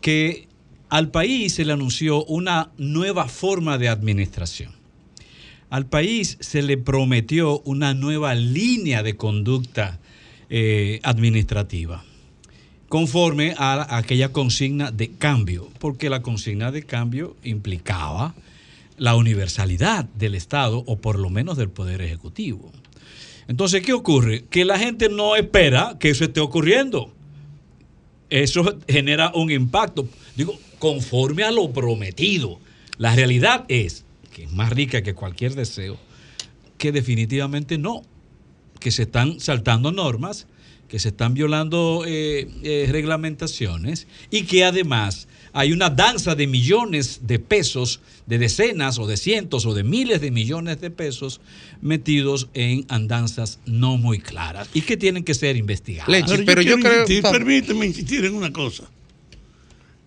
que 0.02 0.48
al 0.92 1.10
país 1.10 1.54
se 1.54 1.64
le 1.64 1.72
anunció 1.72 2.26
una 2.26 2.70
nueva 2.78 3.30
forma 3.30 3.78
de 3.78 3.88
administración. 3.88 4.74
Al 5.70 5.86
país 5.86 6.38
se 6.42 6.62
le 6.62 6.78
prometió 6.78 7.62
una 7.62 7.94
nueva 7.94 8.36
línea 8.36 9.02
de 9.02 9.16
conducta 9.16 10.00
eh, 10.50 11.00
administrativa 11.04 12.04
conforme 12.90 13.56
a 13.58 13.96
aquella 13.98 14.34
consigna 14.34 14.92
de 14.92 15.12
cambio, 15.12 15.70
porque 15.80 16.10
la 16.10 16.22
consigna 16.22 16.74
de 16.74 16.84
cambio 16.84 17.38
implicaba 17.42 18.36
la 18.98 19.16
universalidad 19.16 20.04
del 20.04 20.36
Estado 20.36 20.84
o 20.86 20.98
por 20.98 21.18
lo 21.18 21.30
menos 21.30 21.56
del 21.56 21.70
Poder 21.70 22.02
Ejecutivo. 22.02 22.70
Entonces, 23.48 23.82
¿qué 23.82 23.94
ocurre? 23.94 24.44
Que 24.50 24.66
la 24.66 24.78
gente 24.78 25.08
no 25.08 25.38
espera 25.38 25.96
que 26.02 26.10
eso 26.10 26.26
esté 26.26 26.42
ocurriendo. 26.42 27.14
Eso 28.30 28.78
genera 28.90 29.32
un 29.34 29.52
impacto, 29.52 30.06
digo, 30.36 30.60
conforme 30.82 31.44
a 31.44 31.52
lo 31.52 31.72
prometido. 31.72 32.60
La 32.98 33.16
realidad 33.16 33.66
es, 33.68 34.04
que 34.34 34.46
es 34.46 34.52
más 34.52 34.72
rica 34.72 35.04
que 35.04 35.14
cualquier 35.14 35.54
deseo, 35.54 35.98
que 36.80 36.92
definitivamente 36.92 37.78
no, 37.78 38.02
que 38.80 38.90
se 38.90 39.04
están 39.04 39.40
saltando 39.40 39.92
normas, 39.92 40.48
que 40.88 40.98
se 40.98 41.10
están 41.10 41.36
violando 41.36 42.04
eh, 42.08 42.50
eh, 42.64 42.90
reglamentaciones 42.92 44.08
y 44.32 44.44
que 44.44 44.66
además 44.66 45.28
hay 45.54 45.72
una 45.72 45.92
danza 45.92 46.34
de 46.34 46.48
millones 46.48 47.22
de 47.28 47.38
pesos, 47.38 48.02
de 48.26 48.40
decenas 48.40 48.98
o 48.98 49.06
de 49.06 49.18
cientos 49.18 49.68
o 49.68 49.76
de 49.76 49.84
miles 49.84 50.20
de 50.20 50.32
millones 50.32 50.82
de 50.82 50.90
pesos 50.90 51.42
metidos 51.80 52.50
en 52.56 52.86
andanzas 52.90 53.60
no 53.68 53.98
muy 53.98 54.18
claras 54.18 54.68
y 54.74 54.82
que 54.82 54.98
tienen 54.98 55.24
que 55.24 55.36
ser 55.36 55.58
investigadas. 55.58 56.08
quiero 56.36 56.62
insistir, 56.62 57.22
permíteme 57.22 57.86
insistir 57.86 58.26
en 58.26 58.34
una 58.34 58.52
cosa. 58.52 58.90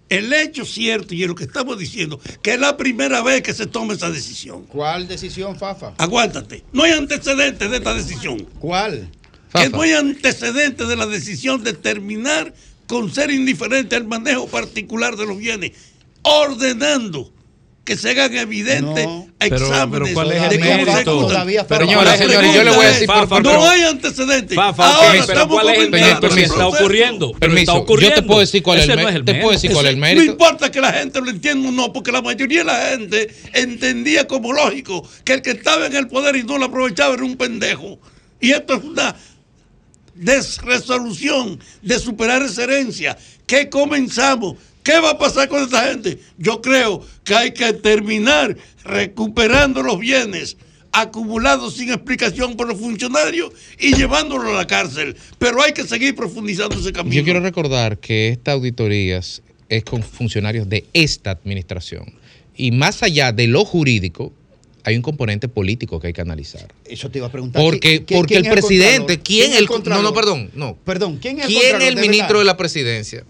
El 0.09 0.33
hecho 0.33 0.65
cierto 0.65 1.15
y 1.15 1.23
en 1.23 1.29
lo 1.29 1.35
que 1.35 1.45
estamos 1.45 1.79
diciendo, 1.79 2.21
que 2.43 2.55
es 2.55 2.61
la 2.61 2.77
primera 2.77 3.23
vez 3.23 3.43
que 3.43 3.55
se 3.55 3.67
toma 3.67 3.95
esa 3.95 4.11
decisión. 4.11 4.65
¿Cuál 4.65 5.09
decisión, 5.09 5.57
Fafa? 5.57 5.95
Aguántate. 5.99 6.63
No 6.73 6.83
hay 6.83 6.93
antecedentes 6.93 7.71
de 7.71 7.77
esta 7.77 7.95
decisión. 7.95 8.47
¿Cuál? 8.61 9.09
Que 9.53 9.71
no 9.71 9.83
hay 9.83 9.93
antecedentes 9.93 10.87
de 10.87 10.97
la 10.97 11.07
decisión 11.07 11.65
de 11.65 11.73
terminar 11.73 12.53
con 12.87 13.13
ser 13.13 13.31
indiferente 13.31 13.97
al 13.97 14.05
manejo 14.05 14.47
particular 14.47 15.17
de 15.17 15.27
los 15.27 15.39
bienes, 15.39 15.73
ordenando 16.23 17.34
que 17.85 17.99
se 17.99 18.11
hagan 18.11 18.35
evidentes 18.35 19.07
Pero- 19.39 19.57
exámenes 19.57 20.09
pero 20.09 20.14
¿cuál 20.14 20.32
es 20.32 20.43
el 20.43 20.49
de 20.49 20.59
mérito? 20.59 21.28
Pero 21.68 21.87
Señores, 21.87 22.55
yo 22.55 22.64
le 22.64 22.70
voy 22.70 22.87
a 22.87 22.89
decir, 22.89 23.07
por 23.07 23.28
favor, 23.28 23.43
no 23.43 23.51
pero- 23.51 23.64
hay 23.64 23.82
antecedentes. 23.82 24.57
Fafa, 24.57 24.87
Ahora 24.87 25.07
ok, 25.09 25.11
pero 25.12 25.22
estamos 25.24 25.49
¿cuál 25.55 25.68
es 25.74 25.78
el 25.78 25.91
mérito? 25.91 26.26
Está 26.35 26.66
ocurriendo, 26.66 27.26
pero 27.32 27.41
Permiso, 27.41 27.61
está 27.61 27.72
yo 27.72 27.78
te 27.78 27.82
ocurriendo. 27.82 28.26
puedo 28.26 28.41
decir 28.41 28.62
cuál 28.62 28.78
es 28.78 28.85
el 28.85 28.91
Ese 28.91 28.97
no 28.97 29.05
mé- 29.05 29.11
es 29.11 29.16
el 29.16 29.24
te 29.26 29.35
puedo 29.35 29.51
decir 29.53 29.72
cuál 29.72 29.87
es 29.87 29.91
el 29.93 29.97
No 30.01 30.07
mérito. 30.07 30.24
importa 30.32 30.70
que 30.70 30.80
la 30.80 30.93
gente 30.95 31.20
lo 31.20 31.30
entienda 31.30 31.68
o 31.68 31.72
no, 31.72 31.93
porque 31.93 32.11
la 32.11 32.22
mayoría 32.22 32.59
de 32.61 32.64
la 32.64 32.87
gente 32.91 33.35
entendía 33.53 34.26
como 34.26 34.53
lógico 34.55 35.07
que 35.24 35.35
el 35.35 35.43
que 35.43 35.51
estaba 35.51 35.87
en 35.87 35.95
el 35.95 36.09
poder 36.09 36.37
y 36.37 36.45
no 36.45 36.57
lo 36.57 36.64
aprovechaba 36.66 37.12
era 37.14 37.24
un 37.24 37.37
pendejo. 37.37 37.99
Y 38.41 38.53
esto 38.53 38.74
es 38.76 38.85
una 38.85 39.14
desresolución 40.14 41.61
de 41.82 41.99
superar 41.99 42.43
esa 42.43 42.64
herencia. 42.64 43.16
¿Qué 43.47 43.68
comenzamos? 43.68 44.57
¿Qué 44.85 45.01
va 45.01 45.12
a 45.12 45.18
pasar 45.18 45.49
con 45.49 45.62
esta 45.62 45.89
gente? 45.89 46.18
Yo 46.37 46.61
creo 46.61 47.05
que 47.24 47.35
hay 47.35 47.53
que 47.53 47.72
terminar 47.72 48.55
recuperando 48.85 49.82
los 49.82 49.99
bienes 49.99 50.59
acumulados 50.93 51.74
sin 51.74 51.89
explicación 51.91 52.55
por 52.55 52.68
los 52.68 52.78
funcionarios 52.78 53.51
y 53.80 53.95
llevándolos 53.97 54.53
a 54.53 54.59
la 54.59 54.66
cárcel. 54.66 55.16
Pero 55.39 55.62
hay 55.62 55.72
que 55.72 55.85
seguir 55.85 56.14
profundizando 56.14 56.78
ese 56.78 56.93
camino. 56.93 57.16
Yo 57.16 57.24
quiero 57.24 57.41
recordar 57.41 57.99
que 57.99 58.28
esta 58.28 58.53
auditoría 58.53 59.20
es 59.70 59.85
con 59.85 60.03
funcionarios 60.03 60.68
de 60.68 60.85
esta 60.93 61.30
administración. 61.30 62.12
Y 62.55 62.70
más 62.70 63.03
allá 63.03 63.32
de 63.32 63.47
lo 63.47 63.64
jurídico, 63.64 64.35
hay 64.85 64.97
un 64.97 65.03
componente 65.03 65.49
político 65.49 65.99
que 65.99 66.09
hay 66.09 66.12
que 66.12 66.20
analizar. 66.20 66.72
Eso 66.85 67.11
te 67.11 67.18
iba 67.18 67.28
a 67.28 67.32
preguntar. 67.32 67.62
Porque, 67.62 68.05
¿Quién- 68.05 68.20
porque 68.20 68.35
quién 68.35 68.45
el 68.45 68.53
es 68.53 68.53
presidente? 68.53 69.18
¿quién, 69.20 69.53
es 69.53 69.59
el, 69.59 69.66
no, 69.87 70.03
no, 70.03 70.12
perdón, 70.12 70.51
no. 70.55 70.76
Perdón, 70.85 71.18
¿quién 71.22 71.39
es 71.39 71.47
el 71.47 71.49
¿Quién 71.49 71.70
Contralor 71.70 71.89
el 71.89 72.01
ministro 72.03 72.39
de 72.41 72.45
la 72.45 72.57
presidencia? 72.59 73.24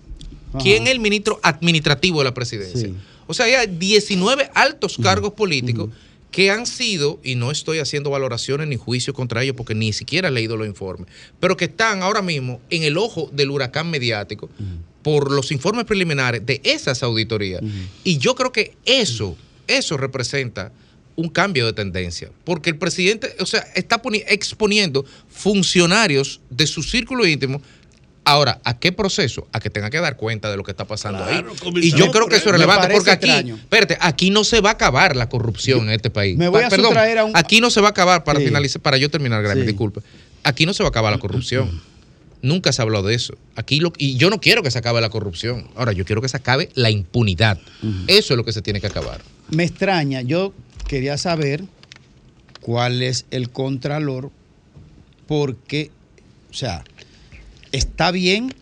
¿Quién 0.63 0.85
es 0.87 0.91
el 0.93 1.01
ministro 1.01 1.39
administrativo 1.43 2.19
de 2.21 2.25
la 2.25 2.35
presidencia? 2.35 2.89
O 3.27 3.35
sea, 3.35 3.47
hay 3.47 3.67
19 3.67 4.51
altos 4.55 4.97
cargos 5.03 5.33
políticos 5.33 5.89
que 6.31 6.51
han 6.51 6.67
sido, 6.67 7.21
y 7.23 7.37
no 7.37 7.51
estoy 7.53 7.79
haciendo 7.79 8.11
valoraciones 8.11 8.67
ni 8.67 8.77
juicios 8.77 9.15
contra 9.15 9.43
ellos 9.45 9.55
porque 9.57 9.75
ni 9.75 9.93
siquiera 9.93 10.29
he 10.29 10.33
leído 10.33 10.57
los 10.57 10.67
informes, 10.67 11.07
pero 11.39 11.57
que 11.57 11.67
están 11.67 12.03
ahora 12.03 12.23
mismo 12.23 12.61
en 12.71 12.83
el 12.83 12.99
ojo 12.99 13.31
del 13.33 13.51
huracán 13.51 13.89
mediático 13.89 14.51
por 15.03 15.31
los 15.31 15.53
informes 15.53 15.85
preliminares 15.85 16.45
de 16.45 16.61
esas 16.65 17.03
auditorías. 17.03 17.61
Y 18.03 18.19
yo 18.19 18.35
creo 18.35 18.51
que 18.53 18.75
eso, 18.85 19.37
eso 19.69 19.97
representa 19.97 20.73
un 21.17 21.29
cambio 21.29 21.67
de 21.67 21.73
tendencia, 21.73 22.31
porque 22.43 22.71
el 22.71 22.77
presidente, 22.79 23.37
o 23.39 23.47
sea, 23.47 23.61
está 23.77 24.03
poni- 24.03 24.25
exponiendo 24.27 25.05
funcionarios 25.29 26.41
de 26.51 26.67
su 26.67 26.83
círculo 26.83 27.25
íntimo 27.27 27.63
Ahora, 28.27 28.61
¿a 28.65 28.79
qué 28.79 28.91
proceso? 28.91 29.47
A 29.53 29.61
que 29.61 29.69
tenga 29.69 29.91
que 29.91 30.01
dar 30.01 30.17
cuenta 30.17 30.51
de 30.51 30.57
lo 30.57 30.63
que 30.65 30.71
está 30.71 30.87
pasando 30.87 31.23
Claro, 31.25 31.53
ahí. 31.53 31.81
Y 31.83 31.91
yo 31.93 32.11
creo 32.11 32.27
que 32.27 32.37
eso 32.37 32.47
es 32.47 32.53
relevante, 32.53 32.89
porque 32.91 33.11
aquí, 33.11 33.27
extraño. 33.27 33.57
espérate, 33.57 33.99
aquí 34.01 34.31
no 34.31 34.45
se 34.45 34.61
va 34.63 34.71
a 34.71 34.73
acabar 34.73 35.15
la 35.15 35.29
corrupción 35.29 35.83
en 35.89 35.91
este 35.91 36.09
país. 36.09 36.39
Me 36.39 36.49
voy 36.49 36.63
Pa- 36.63 36.67
a 36.69 36.71
Perdón, 36.71 36.97
a 36.97 37.25
un- 37.25 37.37
aquí 37.37 37.61
no 37.61 37.71
se 37.71 37.81
va 37.83 37.89
a 37.89 37.91
acabar, 37.91 38.25
para 38.25 38.39
Sí. 38.41 38.47
finalizar, 38.47 38.81
para 38.81 38.97
yo 38.97 39.11
terminar, 39.11 39.43
Grammy, 39.43 39.61
Sí. 39.63 39.67
disculpe. 39.67 40.01
Aquí 40.43 40.65
no 40.65 40.73
se 40.73 40.83
va 40.83 40.89
a 40.89 40.91
acabar 40.91 41.13
la 41.13 41.19
corrupción. 41.19 41.83
Nunca 42.41 42.73
se 42.73 42.81
ha 42.81 42.85
hablado 42.85 43.07
de 43.09 43.15
eso. 43.15 43.35
Aquí 43.57 43.81
lo, 43.81 43.93
y 43.99 44.17
yo 44.17 44.29
no 44.31 44.41
quiero 44.41 44.63
que 44.63 44.71
se 44.71 44.79
acabe 44.79 45.01
la 45.03 45.09
corrupción. 45.11 45.69
Ahora, 45.77 45.93
yo 45.93 46.05
quiero 46.07 46.21
que 46.23 46.29
se 46.29 46.37
acabe 46.37 46.71
la 46.75 46.91
impunidad. 46.91 47.59
Eso 48.07 48.35
es 48.35 48.37
lo 48.39 48.45
que 48.45 48.53
se 48.53 48.63
tiene 48.63 48.81
que 48.81 48.87
acabar. 48.87 49.21
Me 49.51 49.65
extraña, 49.65 50.21
yo 50.23 50.53
quería 50.89 51.17
saber 51.19 51.65
cuál 52.61 53.03
es 53.03 53.27
el 53.31 53.51
contralor, 53.51 54.31
porque, 55.27 55.91
o 56.51 56.55
sea, 56.55 56.85
está 57.75 58.11
bien 58.11 58.55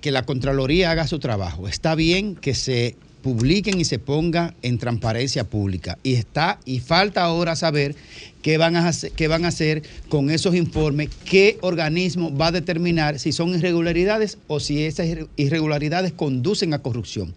que 0.00 0.10
la 0.10 0.24
Contraloría 0.24 0.90
haga 0.90 1.06
su 1.06 1.18
trabajo, 1.18 1.68
está 1.68 1.94
bien 1.94 2.34
que 2.34 2.54
se 2.54 2.96
publiquen 3.22 3.80
y 3.80 3.84
se 3.84 3.98
ponga 3.98 4.54
en 4.60 4.78
transparencia 4.78 5.44
pública. 5.44 5.98
Y 6.02 6.14
está, 6.14 6.60
y 6.66 6.80
falta 6.80 7.22
ahora 7.22 7.56
saber 7.56 7.94
qué 8.42 8.58
van 8.58 8.76
a 8.76 8.86
hacer, 8.86 9.12
qué 9.12 9.28
van 9.28 9.46
a 9.46 9.48
hacer 9.48 9.82
con 10.10 10.28
esos 10.30 10.54
informes, 10.54 11.08
qué 11.24 11.58
organismo 11.62 12.36
va 12.36 12.48
a 12.48 12.52
determinar 12.52 13.18
si 13.18 13.32
son 13.32 13.54
irregularidades 13.54 14.36
o 14.46 14.60
si 14.60 14.82
esas 14.82 15.06
irre- 15.06 15.28
irregularidades 15.36 16.12
conducen 16.12 16.74
a 16.74 16.80
corrupción. 16.80 17.34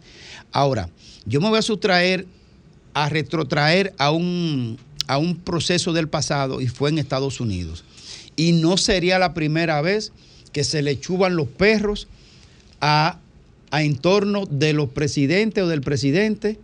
Ahora, 0.51 0.89
yo 1.25 1.39
me 1.39 1.49
voy 1.49 1.59
a 1.59 1.61
sustraer 1.61 2.25
a 2.93 3.07
retrotraer 3.07 3.93
a 3.97 4.11
un, 4.11 4.77
a 5.07 5.17
un 5.17 5.37
proceso 5.37 5.93
del 5.93 6.09
pasado 6.09 6.59
y 6.59 6.67
fue 6.67 6.89
en 6.89 6.97
Estados 6.97 7.39
Unidos. 7.39 7.85
Y 8.35 8.51
no 8.51 8.75
sería 8.77 9.19
la 9.19 9.33
primera 9.33 9.81
vez 9.81 10.11
que 10.57 10.63
se 10.63 10.81
le 10.81 10.99
chuban 10.99 11.35
los 11.35 11.47
perros 11.47 12.07
a, 12.81 13.19
a 13.69 13.83
en 13.83 13.95
torno 13.95 14.47
de 14.47 14.73
los 14.73 14.89
presidentes 14.89 15.63
o 15.63 15.67
del 15.67 15.81
presidente 15.81 16.57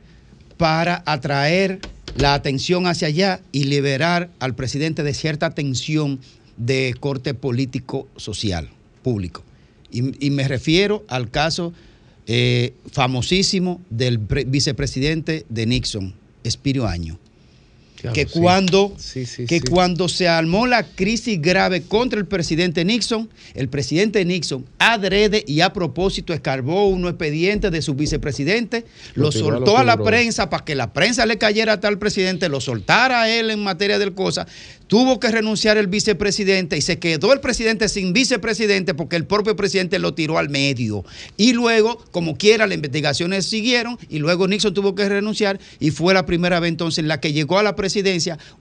para 0.58 1.04
atraer 1.06 1.78
la 2.18 2.34
atención 2.34 2.88
hacia 2.88 3.10
allá 3.10 3.42
y 3.52 3.66
liberar 3.66 4.32
al 4.40 4.56
presidente 4.56 5.04
de 5.04 5.14
cierta 5.14 5.52
tensión 5.52 6.20
de 6.58 6.96
corte 7.00 7.36
político 7.36 8.08
social 8.18 8.68
público. 9.04 9.44
Y, 9.92 10.32
me 10.32 10.48
refiero 10.48 11.04
al 11.08 11.30
caso 11.30 11.72
eh, 12.26 12.74
famosísimo 12.92 13.80
del 13.92 14.20
pre- 14.20 14.46
vicepresidente 14.46 15.46
de 15.50 15.68
Nixon, 15.68 16.16
Espirio 16.44 16.88
Año. 16.88 17.20
Que 18.12 18.26
cuando, 18.26 18.94
Sí, 18.98 19.26
sí, 19.26 19.46
que 19.46 19.60
sí. 19.60 19.68
cuando 19.70 20.10
se 20.10 20.28
armó 20.28 20.68
la 20.68 20.84
crisis 20.84 21.42
grave 21.42 21.84
contra 21.84 22.20
el 22.20 22.26
presidente 22.26 22.84
Nixon, 22.84 23.30
el 23.54 23.70
presidente 23.70 24.26
Nixon 24.26 24.66
adrede 24.80 25.44
y 25.48 25.62
a 25.62 25.72
propósito 25.72 26.34
escarbó 26.34 26.88
unos 26.88 27.12
expedientes 27.12 27.72
de 27.72 27.82
su 27.82 27.94
vicepresidente, 27.94 28.86
Lo 29.14 29.26
lo, 29.26 29.30
tiró 29.30 29.48
a 29.48 29.50
los 29.52 29.60
soltó 29.60 29.78
a 29.78 29.84
la 29.84 29.98
prensa 29.98 30.50
para 30.50 30.66
que 30.66 30.76
la 30.76 30.92
prensa 30.92 31.26
le 31.26 31.38
cayera 31.38 31.74
hasta 31.74 31.88
al 31.88 32.00
presidente, 32.00 32.50
lo 32.50 32.60
soltara 32.60 33.22
a 33.22 33.30
él 33.30 33.52
en 33.52 33.64
materia 33.64 34.00
del 34.00 34.14
cosa, 34.14 34.48
tuvo 34.88 35.20
que 35.20 35.32
renunciar 35.32 35.78
el 35.78 35.88
vicepresidente 35.88 36.78
y 36.78 36.82
se 36.82 37.00
quedó 37.00 37.34
el 37.34 37.40
presidente 37.40 37.90
sin 37.90 38.14
vicepresidente 38.14 38.94
porque 38.94 39.16
el 39.16 39.26
propio 39.26 39.56
presidente 39.56 39.98
lo 39.98 40.14
tiró 40.14 40.38
al 40.38 40.50
medio. 40.50 41.04
Y 41.38 41.54
luego, 41.54 42.04
como 42.12 42.38
quiera, 42.38 42.68
las 42.68 42.76
investigaciones 42.76 43.46
siguieron 43.46 43.98
y 44.10 44.20
luego 44.20 44.48
Nixon 44.48 44.74
tuvo 44.74 44.94
que 44.94 45.08
renunciar 45.08 45.60
y 45.80 45.92
fue 45.92 46.14
la 46.14 46.26
primera 46.26 46.60
vez 46.60 46.70
entonces 46.70 47.00
en 47.00 47.08
la 47.08 47.20
que 47.20 47.34
llegó 47.34 47.58
a 47.58 47.64
la 47.64 47.76
presidencia 47.76 47.93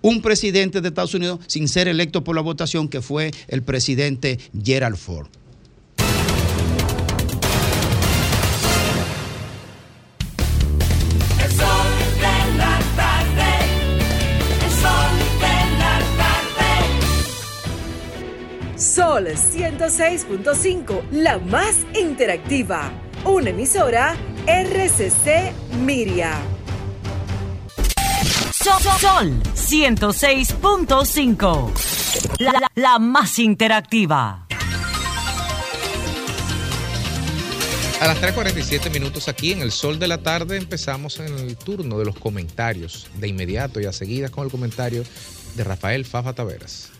un 0.03 0.21
presidente 0.23 0.81
de 0.81 0.89
Estados 0.89 1.15
Unidos 1.15 1.41
sin 1.47 1.69
ser 1.69 1.89
electo 1.89 2.23
por 2.25 2.35
la 2.37 2.43
votación, 2.43 2.89
que 2.89 3.01
fue 3.01 3.31
el 3.49 3.63
presidente 3.63 4.39
Gerald 4.63 4.97
Ford. 4.97 5.29
El 11.43 11.51
sol 11.51 11.87
de 12.17 12.57
la 12.59 12.79
tarde, 12.97 13.51
el 14.65 14.71
sol 14.83 15.17
de 15.41 15.57
la 15.79 15.97
tarde. 16.19 16.71
Sol 18.79 19.27
106.5, 19.27 21.11
la 21.13 21.39
más 21.39 21.77
interactiva. 21.99 22.93
Una 23.25 23.51
emisora 23.51 24.17
RCC 24.47 25.53
Miria. 25.85 26.62
Sol, 28.63 28.83
Sol 29.01 29.33
106.5. 29.55 31.73
La, 32.39 32.53
la- 32.53 32.71
la 32.75 32.99
más 32.99 33.39
interactiva. 33.39 34.47
A 38.01 38.07
las 38.07 38.21
3.47 38.21 38.91
minutos 38.91 39.29
aquí 39.29 39.53
en 39.53 39.61
el 39.63 39.71
sol 39.73 39.99
de 39.99 40.09
la 40.09 40.19
tarde 40.19 40.57
empezamos 40.57 41.21
en 41.21 41.39
el 41.39 41.57
turno 41.57 41.99
de 41.99 42.05
los 42.05 42.19
comentarios 42.19 43.07
de 43.19 43.29
inmediato 43.29 43.81
y 43.81 43.85
a 43.87 43.93
seguidas 43.93 44.31
con 44.33 44.45
el 44.45 44.51
comentario 44.51 45.05
de 45.55 45.65
Rafael 45.65 46.05
Fafa 46.05 46.33
Taveras. 46.33 46.91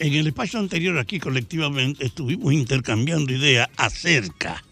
En 0.00 0.12
el 0.14 0.26
espacio 0.28 0.58
anterior 0.58 0.98
aquí 0.98 1.18
colectivamente 1.20 2.04
estuvimos 2.06 2.52
intercambiando 2.52 3.32
ideas 3.32 3.68
acerca 3.76 4.62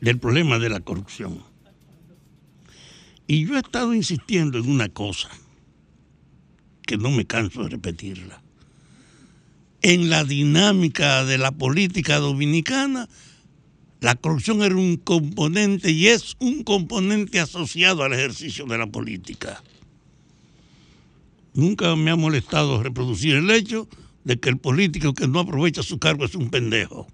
del 0.00 0.18
problema 0.18 0.58
de 0.58 0.68
la 0.70 0.80
corrupción. 0.80 1.42
Y 3.26 3.46
yo 3.46 3.56
he 3.56 3.58
estado 3.58 3.94
insistiendo 3.94 4.58
en 4.58 4.70
una 4.70 4.88
cosa 4.88 5.28
que 6.86 6.96
no 6.96 7.10
me 7.10 7.26
canso 7.26 7.64
de 7.64 7.70
repetirla. 7.70 8.42
En 9.82 10.08
la 10.08 10.24
dinámica 10.24 11.24
de 11.24 11.38
la 11.38 11.52
política 11.52 12.18
dominicana, 12.18 13.08
la 14.00 14.14
corrupción 14.14 14.62
era 14.62 14.76
un 14.76 14.96
componente 14.96 15.90
y 15.90 16.08
es 16.08 16.36
un 16.38 16.62
componente 16.62 17.40
asociado 17.40 18.02
al 18.02 18.12
ejercicio 18.12 18.66
de 18.66 18.78
la 18.78 18.86
política. 18.86 19.62
Nunca 21.54 21.96
me 21.96 22.10
ha 22.10 22.16
molestado 22.16 22.82
reproducir 22.82 23.34
el 23.34 23.50
hecho 23.50 23.88
de 24.24 24.38
que 24.38 24.50
el 24.50 24.58
político 24.58 25.14
que 25.14 25.26
no 25.26 25.40
aprovecha 25.40 25.82
su 25.82 25.98
cargo 25.98 26.24
es 26.24 26.34
un 26.34 26.50
pendejo. 26.50 27.06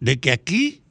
De 0.00 0.18
que 0.18 0.32
aquí 0.32 0.82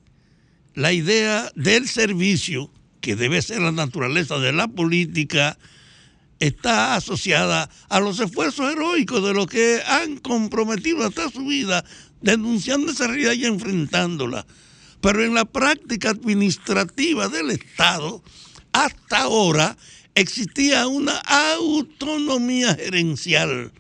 la 0.74 0.93
idea 0.93 1.52
del 1.56 1.88
servicio, 1.88 2.72
que 3.02 3.16
debe 3.16 3.41
ser 3.41 3.62
la 3.62 3.72
naturaleza 3.72 4.38
de 4.39 4.54
la 4.54 4.68
política, 4.68 5.58
está 6.39 6.95
asociada 6.95 7.70
a 7.89 7.99
los 7.99 8.20
esfuerzos 8.20 8.72
heroicos 8.72 9.24
de 9.24 9.34
los 9.34 9.47
que 9.47 9.82
han 9.86 10.18
comprometido 10.18 11.06
hasta 11.06 11.30
su 11.30 11.45
vida 11.45 11.84
denunciando 12.22 12.91
esa 12.91 13.08
realidad 13.08 13.34
y 13.34 13.45
enfrentándola. 13.45 14.45
Pero 15.02 15.24
en 15.24 15.34
la 15.34 15.45
práctica 15.45 16.10
administrativa 16.10 17.28
del 17.28 17.52
Estado 17.52 18.24
hasta 18.72 19.24
ahora 19.24 19.78
existía 20.16 20.88
una 20.88 21.18
autonomía 21.18 22.76
gerencial 22.76 23.72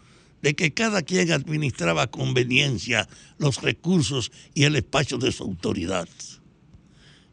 de 0.41 0.55
que 0.55 0.73
cada 0.73 1.03
quien 1.03 1.31
administraba 1.31 2.03
a 2.03 2.11
conveniencia 2.11 3.07
los 3.37 3.61
recursos 3.61 4.31
y 4.53 4.63
el 4.63 4.75
espacio 4.75 5.17
de 5.17 5.31
su 5.31 5.43
autoridad. 5.43 6.09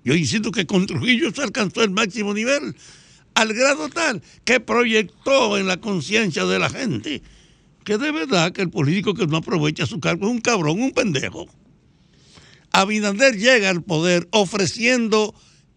Yo 0.08 0.14
insisto 0.14 0.50
que 0.50 0.64
con 0.64 0.86
Trujillo 0.86 1.30
se 1.34 1.42
alcanzó 1.42 1.82
el 1.82 1.90
máximo 1.90 2.32
nivel, 2.32 2.74
al 3.34 3.52
grado 3.52 3.90
tal 3.90 4.22
que 4.42 4.58
proyectó 4.58 5.58
en 5.58 5.66
la 5.66 5.82
conciencia 5.82 6.46
de 6.46 6.58
la 6.58 6.70
gente 6.70 7.20
que 7.84 7.98
de 7.98 8.10
verdad 8.10 8.52
que 8.52 8.62
el 8.62 8.70
político 8.70 9.12
que 9.12 9.26
no 9.26 9.36
aprovecha 9.36 9.84
su 9.84 10.00
cargo 10.00 10.24
es 10.24 10.32
un 10.32 10.40
cabrón, 10.40 10.80
un 10.80 10.92
pendejo. 10.92 11.46
Abinader 12.72 13.36
llega 13.36 13.68
al 13.68 13.82
poder 13.82 14.26
ofreciendo 14.30 15.34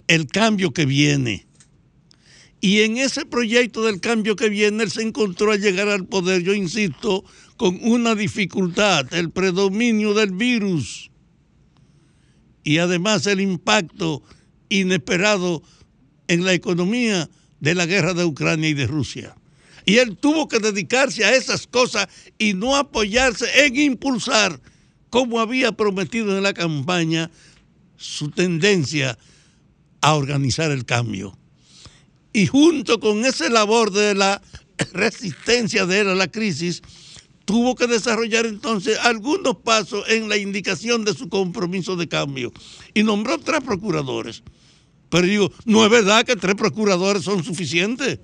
el 0.08 0.28
cambio 0.28 0.72
que 0.72 0.86
viene. 0.86 1.46
Y 2.62 2.84
en 2.84 2.96
ese 2.96 3.26
proyecto 3.26 3.84
del 3.84 4.00
cambio 4.00 4.38
que 4.38 4.48
viene, 4.48 4.86
él 4.86 4.92
se 4.92 5.02
encontró 5.02 5.52
al 5.52 5.60
llegar 5.60 5.90
al 5.90 6.06
poder, 6.06 6.42
yo 6.42 6.54
insisto, 6.54 7.26
con 7.58 7.78
una 7.82 8.16
dificultad, 8.16 9.14
el 9.14 9.30
predominio 9.30 10.14
del 10.14 10.32
virus 10.32 11.11
y 12.64 12.78
además 12.78 13.26
el 13.28 13.42
impacto 13.42 14.24
inesperado 14.70 15.64
en 16.28 16.46
la 16.46 16.54
economía 16.54 17.30
de 17.60 17.76
la 17.76 17.86
guerra 17.86 18.14
de 18.14 18.26
Ucrania 18.26 18.70
y 18.70 18.74
de 18.74 18.88
Rusia. 18.88 19.36
Y 19.86 19.98
él 19.98 20.18
tuvo 20.18 20.48
que 20.48 20.60
dedicarse 20.60 21.26
a 21.26 21.36
esas 21.36 21.68
cosas 21.68 22.08
y 22.38 22.54
no 22.54 22.76
apoyarse 22.76 23.66
en 23.66 23.76
impulsar, 23.78 24.60
como 25.10 25.40
había 25.40 25.72
prometido 25.72 26.38
en 26.38 26.44
la 26.44 26.54
campaña, 26.54 27.32
su 27.98 28.30
tendencia 28.30 29.18
a 30.02 30.16
organizar 30.16 30.72
el 30.72 30.86
cambio. 30.86 31.38
Y 32.34 32.48
junto 32.48 33.00
con 33.00 33.26
esa 33.26 33.50
labor 33.50 33.92
de 33.92 34.16
la 34.16 34.42
resistencia 34.94 35.86
de 35.86 36.02
él 36.02 36.10
a 36.10 36.16
la 36.16 36.32
crisis, 36.32 36.82
tuvo 37.46 37.76
que 37.76 37.88
desarrollar 37.88 38.46
entonces 38.46 38.98
algunos 39.00 39.58
pasos 39.58 40.04
en 40.10 40.30
la 40.30 40.38
indicación 40.38 41.06
de 41.06 41.14
su 41.14 41.30
compromiso 41.30 41.96
de 41.96 42.08
cambio. 42.08 42.52
Y 42.94 43.04
nombró 43.04 43.38
tres 43.38 43.62
procuradores. 43.62 44.44
Pero 45.10 45.28
digo, 45.28 45.52
no 45.66 45.84
es 45.84 45.92
verdad 45.92 46.26
que 46.26 46.36
tres 46.36 46.56
procuradores 46.56 47.24
son 47.24 47.44
suficientes 47.44 48.20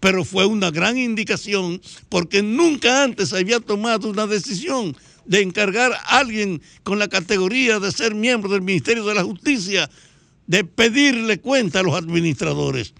pero 0.00 0.24
fue 0.24 0.46
una 0.46 0.70
gran 0.70 0.98
indicación 0.98 1.80
porque 2.08 2.42
nunca 2.42 3.02
antes 3.02 3.32
había 3.32 3.60
tomado 3.60 4.08
una 4.08 4.26
decisión 4.26 4.96
de 5.24 5.42
encargar 5.42 5.92
a 5.92 6.18
alguien 6.18 6.62
con 6.82 6.98
la 6.98 7.08
categoría 7.08 7.80
de 7.80 7.92
ser 7.92 8.14
miembro 8.14 8.50
del 8.50 8.62
Ministerio 8.62 9.04
de 9.04 9.14
la 9.14 9.24
Justicia 9.24 9.90
de 10.46 10.64
pedirle 10.64 11.40
cuenta 11.40 11.80
a 11.80 11.82
los 11.82 11.94
administradores. 11.94 12.94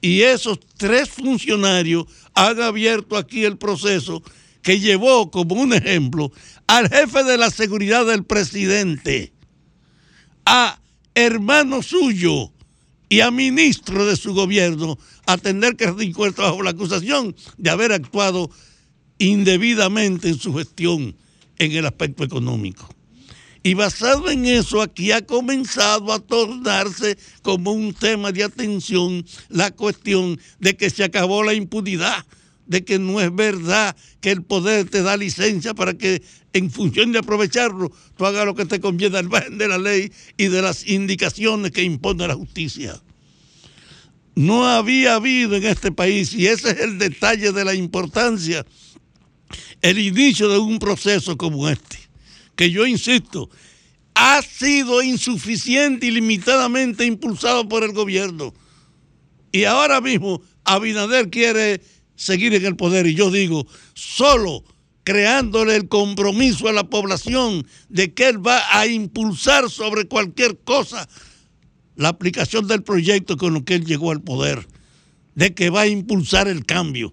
Y 0.00 0.22
esos 0.22 0.58
tres 0.76 1.10
funcionarios 1.10 2.06
han 2.34 2.60
abierto 2.60 3.16
aquí 3.16 3.44
el 3.44 3.58
proceso 3.58 4.22
que 4.62 4.80
llevó 4.80 5.30
como 5.30 5.56
un 5.56 5.74
ejemplo 5.74 6.32
al 6.66 6.88
jefe 6.88 7.24
de 7.24 7.36
la 7.36 7.50
seguridad 7.50 8.06
del 8.06 8.24
presidente, 8.24 9.32
a 10.46 10.80
hermano 11.14 11.82
suyo 11.82 12.52
y 13.08 13.20
a 13.20 13.30
ministro 13.30 14.06
de 14.06 14.16
su 14.16 14.32
gobierno 14.32 14.98
a 15.26 15.36
tener 15.36 15.76
que 15.76 15.86
rendir 15.86 16.14
bajo 16.36 16.62
la 16.62 16.70
acusación 16.70 17.36
de 17.58 17.70
haber 17.70 17.92
actuado 17.92 18.50
indebidamente 19.18 20.28
en 20.28 20.38
su 20.38 20.54
gestión 20.54 21.14
en 21.58 21.72
el 21.72 21.86
aspecto 21.86 22.24
económico. 22.24 22.88
Y 23.62 23.74
basado 23.74 24.30
en 24.30 24.44
eso, 24.44 24.82
aquí 24.82 25.12
ha 25.12 25.24
comenzado 25.24 26.12
a 26.12 26.18
tornarse 26.18 27.16
como 27.42 27.72
un 27.72 27.94
tema 27.94 28.32
de 28.32 28.42
atención 28.42 29.24
la 29.48 29.70
cuestión 29.70 30.40
de 30.58 30.76
que 30.76 30.90
se 30.90 31.04
acabó 31.04 31.44
la 31.44 31.54
impunidad, 31.54 32.24
de 32.66 32.84
que 32.84 32.98
no 32.98 33.20
es 33.20 33.34
verdad 33.34 33.96
que 34.20 34.30
el 34.30 34.42
poder 34.42 34.88
te 34.88 35.02
da 35.02 35.16
licencia 35.16 35.74
para 35.74 35.94
que 35.94 36.22
en 36.52 36.70
función 36.70 37.12
de 37.12 37.18
aprovecharlo, 37.18 37.90
tú 38.16 38.26
hagas 38.26 38.46
lo 38.46 38.54
que 38.54 38.66
te 38.66 38.80
conviene 38.80 39.18
al 39.18 39.28
margen 39.28 39.58
de 39.58 39.68
la 39.68 39.78
ley 39.78 40.12
y 40.36 40.46
de 40.46 40.62
las 40.62 40.86
indicaciones 40.86 41.72
que 41.72 41.82
impone 41.82 42.28
la 42.28 42.34
justicia 42.34 43.00
no 44.34 44.66
había 44.66 45.16
habido 45.16 45.56
en 45.56 45.64
este 45.64 45.92
país, 45.92 46.34
y 46.34 46.46
ese 46.46 46.70
es 46.70 46.80
el 46.80 46.98
detalle 46.98 47.52
de 47.52 47.64
la 47.64 47.74
importancia, 47.74 48.64
el 49.82 49.98
inicio 49.98 50.48
de 50.48 50.58
un 50.58 50.78
proceso 50.78 51.36
como 51.36 51.68
este, 51.68 51.98
que 52.56 52.70
yo 52.70 52.86
insisto, 52.86 53.50
ha 54.14 54.42
sido 54.42 55.02
insuficiente 55.02 56.06
y 56.06 56.10
limitadamente 56.10 57.04
impulsado 57.04 57.68
por 57.68 57.82
el 57.82 57.92
gobierno. 57.92 58.54
Y 59.50 59.64
ahora 59.64 60.00
mismo 60.00 60.42
Abinader 60.64 61.28
quiere 61.28 61.82
seguir 62.16 62.54
en 62.54 62.64
el 62.66 62.76
poder 62.76 63.06
y 63.06 63.14
yo 63.14 63.30
digo, 63.30 63.66
solo 63.94 64.64
creándole 65.04 65.76
el 65.76 65.88
compromiso 65.88 66.68
a 66.68 66.72
la 66.72 66.84
población 66.84 67.66
de 67.88 68.14
que 68.14 68.28
él 68.28 68.46
va 68.46 68.62
a 68.70 68.86
impulsar 68.86 69.68
sobre 69.70 70.06
cualquier 70.06 70.58
cosa 70.58 71.08
la 71.96 72.08
aplicación 72.08 72.66
del 72.66 72.82
proyecto 72.82 73.36
con 73.36 73.54
lo 73.54 73.64
que 73.64 73.74
él 73.74 73.84
llegó 73.84 74.10
al 74.10 74.22
poder, 74.22 74.66
de 75.34 75.54
que 75.54 75.70
va 75.70 75.82
a 75.82 75.86
impulsar 75.86 76.48
el 76.48 76.64
cambio. 76.64 77.12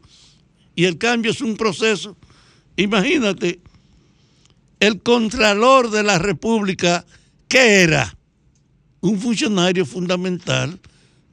Y 0.76 0.86
el 0.86 0.97
cambio 0.97 1.32
es 1.32 1.41
un 1.41 1.58
proceso. 1.58 2.16
Imagínate, 2.78 3.60
el 4.80 5.02
Contralor 5.02 5.91
de 5.91 6.04
la 6.04 6.20
República, 6.20 7.06
¿qué 7.47 7.82
era? 7.82 8.18
Un 9.02 9.20
funcionario 9.20 9.86
fundamental, 9.86 10.80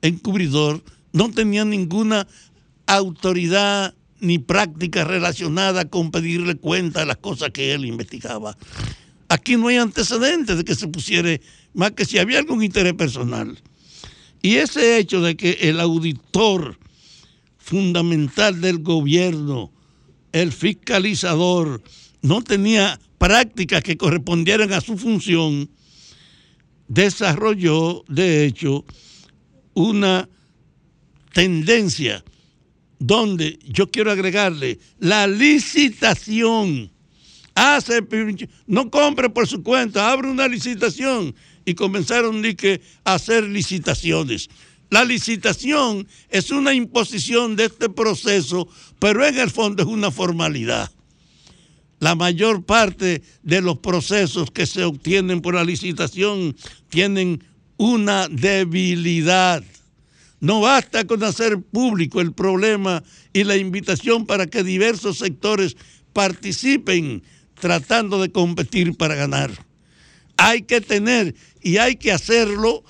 encubridor, 0.02 0.82
no 1.12 1.30
tenía 1.30 1.64
ninguna 1.64 2.26
autoridad 2.87 3.95
ni 4.20 4.39
práctica 4.39 5.05
relacionada 5.05 5.89
con 5.89 6.11
pedirle 6.11 6.57
cuenta 6.57 7.01
de 7.01 7.07
las 7.07 7.18
cosas 7.18 7.51
que 7.51 7.72
él 7.74 7.84
investigaba. 7.84 8.57
Aquí 9.28 9.57
no 9.57 9.68
hay 9.68 9.76
antecedentes 9.76 10.57
de 10.57 10.64
que 10.64 10.74
se 10.74 10.89
pusiera 10.89 11.39
más 11.74 11.93
que 11.93 12.05
si 12.05 12.18
había 12.18 12.39
algún 12.39 12.62
interés 12.62 12.95
personal. 12.95 13.59
Y 14.41 14.57
ese 14.57 14.99
hecho 14.99 15.20
de 15.20 15.37
que 15.37 15.59
el 15.62 15.80
auditor 15.80 16.78
fundamental 17.59 18.61
del 18.61 18.78
gobierno, 18.78 19.72
el 20.32 20.53
fiscalizador, 20.53 21.82
no 22.22 22.43
tenía 22.43 23.01
prácticas 23.18 23.82
que 23.82 23.97
correspondieran 23.97 24.72
a 24.72 24.80
su 24.80 24.97
función, 24.97 25.68
desarrolló, 26.89 28.05
de 28.09 28.47
hecho, 28.47 28.84
una 29.74 30.28
tendencia 31.32 32.24
donde 32.99 33.59
yo 33.64 33.90
quiero 33.90 34.11
agregarle 34.11 34.78
la 34.99 35.26
licitación. 35.26 36.90
Hace, 37.55 38.03
no 38.66 38.90
compre 38.90 39.30
por 39.30 39.47
su 39.47 39.62
cuenta, 39.62 40.11
abre 40.11 40.28
una 40.28 40.47
licitación 40.47 41.34
y 41.64 41.74
comenzaron 41.74 42.42
a 43.05 43.14
hacer 43.14 43.44
licitaciones. 43.44 44.49
La 44.90 45.05
licitación 45.05 46.07
es 46.28 46.51
una 46.51 46.74
imposición 46.74 47.57
de 47.57 47.64
este 47.64 47.88
proceso, 47.88 48.68
pero 48.99 49.26
en 49.26 49.38
el 49.38 49.51
fondo 49.51 49.82
es 49.82 49.88
una 49.88 50.11
formalidad. 50.11 50.90
La 51.99 52.14
mayor 52.14 52.64
parte 52.64 53.22
de 53.42 53.61
los 53.62 53.78
procesos 53.78 54.51
que 54.51 54.66
se 54.66 54.84
obtienen 54.84 55.40
por 55.40 55.55
la 55.55 55.64
licitación 55.64 56.55
tienen 56.88 57.42
una 57.78 58.28
debilidad. 58.28 59.64
No 60.41 60.61
basta 60.61 61.07
con 61.07 61.22
hacer 61.24 61.61
público 61.61 62.20
el 62.20 62.32
problema 62.32 63.03
y 63.32 63.45
la 63.45 63.57
invitación 63.57 64.26
para 64.26 64.47
que 64.47 64.62
diversos 64.62 65.18
sectores 65.18 65.76
participen 66.12 67.22
tratando 67.55 68.20
de 68.20 68.30
competir 68.30 68.97
para 68.97 69.14
ganar. 69.14 69.51
Hay 70.37 70.62
que 70.62 70.80
tener 70.80 71.34
y 71.62 71.78
hay 71.78 71.97
que 71.97 72.12
hacerlo 72.12 72.84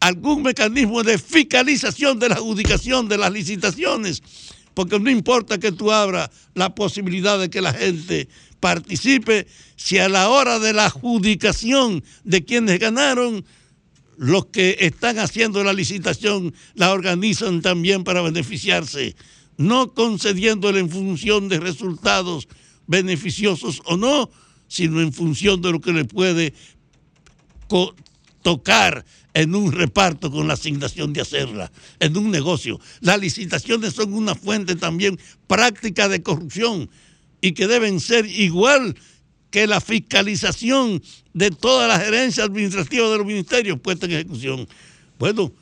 algún 0.00 0.42
mecanismo 0.42 1.02
de 1.02 1.18
fiscalización 1.18 2.18
de 2.18 2.28
la 2.28 2.36
adjudicación 2.36 3.08
de 3.08 3.18
las 3.18 3.32
licitaciones, 3.32 4.22
porque 4.74 4.98
no 4.98 5.10
importa 5.10 5.58
que 5.58 5.72
tú 5.72 5.92
abras 5.92 6.30
la 6.54 6.74
posibilidad 6.74 7.38
de 7.38 7.50
que 7.50 7.60
la 7.60 7.72
gente 7.72 8.28
participe, 8.60 9.46
si 9.76 9.98
a 9.98 10.08
la 10.08 10.28
hora 10.28 10.58
de 10.58 10.72
la 10.72 10.86
adjudicación 10.86 12.02
de 12.24 12.44
quienes 12.44 12.78
ganaron, 12.78 13.44
los 14.18 14.46
que 14.46 14.76
están 14.80 15.18
haciendo 15.20 15.62
la 15.62 15.72
licitación 15.72 16.52
la 16.74 16.92
organizan 16.92 17.62
también 17.62 18.02
para 18.02 18.20
beneficiarse, 18.20 19.14
no 19.56 19.94
concediéndole 19.94 20.80
en 20.80 20.90
función 20.90 21.48
de 21.48 21.60
resultados 21.60 22.48
beneficiosos 22.88 23.80
o 23.84 23.96
no, 23.96 24.28
sino 24.66 25.00
en 25.00 25.12
función 25.12 25.62
de 25.62 25.70
lo 25.70 25.80
que 25.80 25.92
le 25.92 26.04
puede 26.04 26.52
tocar 28.42 29.04
en 29.34 29.54
un 29.54 29.70
reparto 29.70 30.32
con 30.32 30.48
la 30.48 30.54
asignación 30.54 31.12
de 31.12 31.20
hacerla, 31.20 31.70
en 32.00 32.16
un 32.16 32.30
negocio. 32.30 32.80
Las 33.00 33.20
licitaciones 33.20 33.94
son 33.94 34.14
una 34.14 34.34
fuente 34.34 34.74
también 34.74 35.18
práctica 35.46 36.08
de 36.08 36.22
corrupción 36.22 36.90
y 37.40 37.52
que 37.52 37.68
deben 37.68 38.00
ser 38.00 38.26
igual 38.26 38.96
que 39.50 39.66
la 39.66 39.80
fiscalización 39.80 41.02
de 41.32 41.50
toda 41.50 41.88
la 41.88 41.98
gerencia 41.98 42.44
administrativa 42.44 43.08
de 43.08 43.18
los 43.18 43.26
ministerios 43.26 43.80
puesta 43.80 44.06
en 44.06 44.12
ejecución. 44.12 44.68
Bueno, 45.18 45.52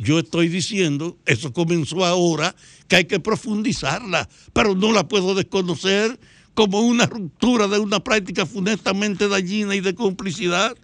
Yo 0.00 0.18
estoy 0.18 0.48
diciendo, 0.48 1.18
eso 1.26 1.52
comenzó 1.52 2.06
ahora, 2.06 2.56
que 2.88 2.96
hay 2.96 3.04
que 3.04 3.20
profundizarla, 3.20 4.30
pero 4.54 4.74
no 4.74 4.92
la 4.92 5.06
puedo 5.06 5.34
desconocer 5.34 6.18
como 6.54 6.80
una 6.80 7.04
ruptura 7.04 7.68
de 7.68 7.78
una 7.78 8.02
práctica 8.02 8.46
funestamente 8.46 9.28
dañina 9.28 9.74
y 9.76 9.80
de 9.80 9.94
complicidad. 9.94 10.74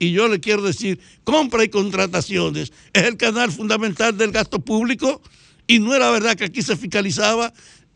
Y 0.00 0.10
yo 0.10 0.26
le 0.26 0.40
quiero 0.40 0.62
decir, 0.62 0.98
compra 1.22 1.62
y 1.62 1.68
contrataciones 1.68 2.72
es 2.92 3.04
el 3.04 3.16
canal 3.16 3.52
fundamental 3.52 4.18
del 4.18 4.32
gasto 4.32 4.58
público 4.58 5.22
y 5.68 5.78
no 5.78 5.94
era 5.94 6.10
verdad 6.10 6.36
que 6.36 6.44
aquí 6.44 6.62
se 6.62 6.76
fiscalizaba. 6.76 7.52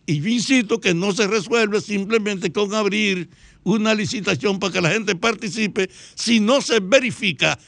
Y 0.06 0.20
yo 0.20 0.28
insisto 0.28 0.80
que 0.80 0.94
no 0.94 1.12
se 1.12 1.26
resuelve 1.26 1.80
simplemente 1.80 2.52
con 2.52 2.74
abrir 2.74 3.28
una 3.64 3.94
licitación 3.94 4.58
para 4.58 4.72
que 4.72 4.80
la 4.80 4.90
gente 4.90 5.16
participe 5.16 5.90
si 6.14 6.40
no 6.40 6.60
se 6.60 6.80
verifica 6.80 7.58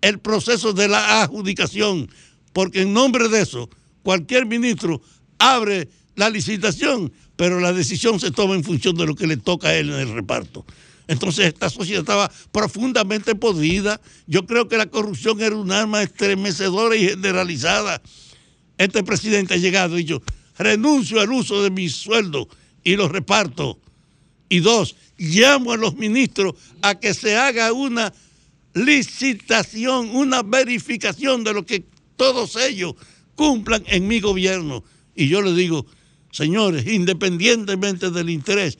el 0.00 0.18
proceso 0.18 0.72
de 0.72 0.88
la 0.88 1.22
adjudicación. 1.22 2.08
Porque 2.52 2.82
en 2.82 2.92
nombre 2.92 3.28
de 3.28 3.42
eso, 3.42 3.68
cualquier 4.02 4.46
ministro 4.46 5.02
abre 5.38 5.88
la 6.14 6.30
licitación, 6.30 7.12
pero 7.36 7.60
la 7.60 7.72
decisión 7.72 8.20
se 8.20 8.30
toma 8.30 8.54
en 8.54 8.64
función 8.64 8.96
de 8.96 9.06
lo 9.06 9.14
que 9.14 9.26
le 9.26 9.36
toca 9.36 9.68
a 9.68 9.76
él 9.76 9.90
en 9.90 10.00
el 10.00 10.14
reparto. 10.14 10.64
Entonces 11.08 11.46
esta 11.46 11.70
sociedad 11.70 12.00
estaba 12.00 12.30
profundamente 12.50 13.34
podrida. 13.34 14.00
Yo 14.26 14.46
creo 14.46 14.68
que 14.68 14.76
la 14.76 14.86
corrupción 14.86 15.40
era 15.40 15.54
un 15.54 15.70
arma 15.70 16.02
estremecedora 16.02 16.96
y 16.96 17.08
generalizada. 17.08 18.02
Este 18.78 19.02
presidente 19.04 19.54
ha 19.54 19.58
llegado 19.58 19.98
y 19.98 20.04
yo 20.04 20.22
renuncio 20.58 21.20
al 21.20 21.30
uso 21.30 21.62
de 21.62 21.70
mi 21.70 21.88
sueldo 21.88 22.48
y 22.82 22.96
lo 22.96 23.08
reparto. 23.08 23.78
Y 24.48 24.60
dos, 24.60 24.96
llamo 25.18 25.72
a 25.72 25.76
los 25.76 25.96
ministros 25.96 26.54
a 26.82 26.98
que 26.98 27.14
se 27.14 27.36
haga 27.36 27.72
una 27.72 28.12
licitación, 28.74 30.14
una 30.14 30.42
verificación 30.42 31.44
de 31.44 31.54
lo 31.54 31.64
que 31.64 31.84
todos 32.16 32.56
ellos 32.56 32.94
cumplan 33.34 33.82
en 33.86 34.06
mi 34.06 34.20
gobierno. 34.20 34.84
Y 35.14 35.28
yo 35.28 35.40
les 35.42 35.56
digo, 35.56 35.86
señores, 36.30 36.86
independientemente 36.86 38.10
del 38.10 38.30
interés, 38.30 38.78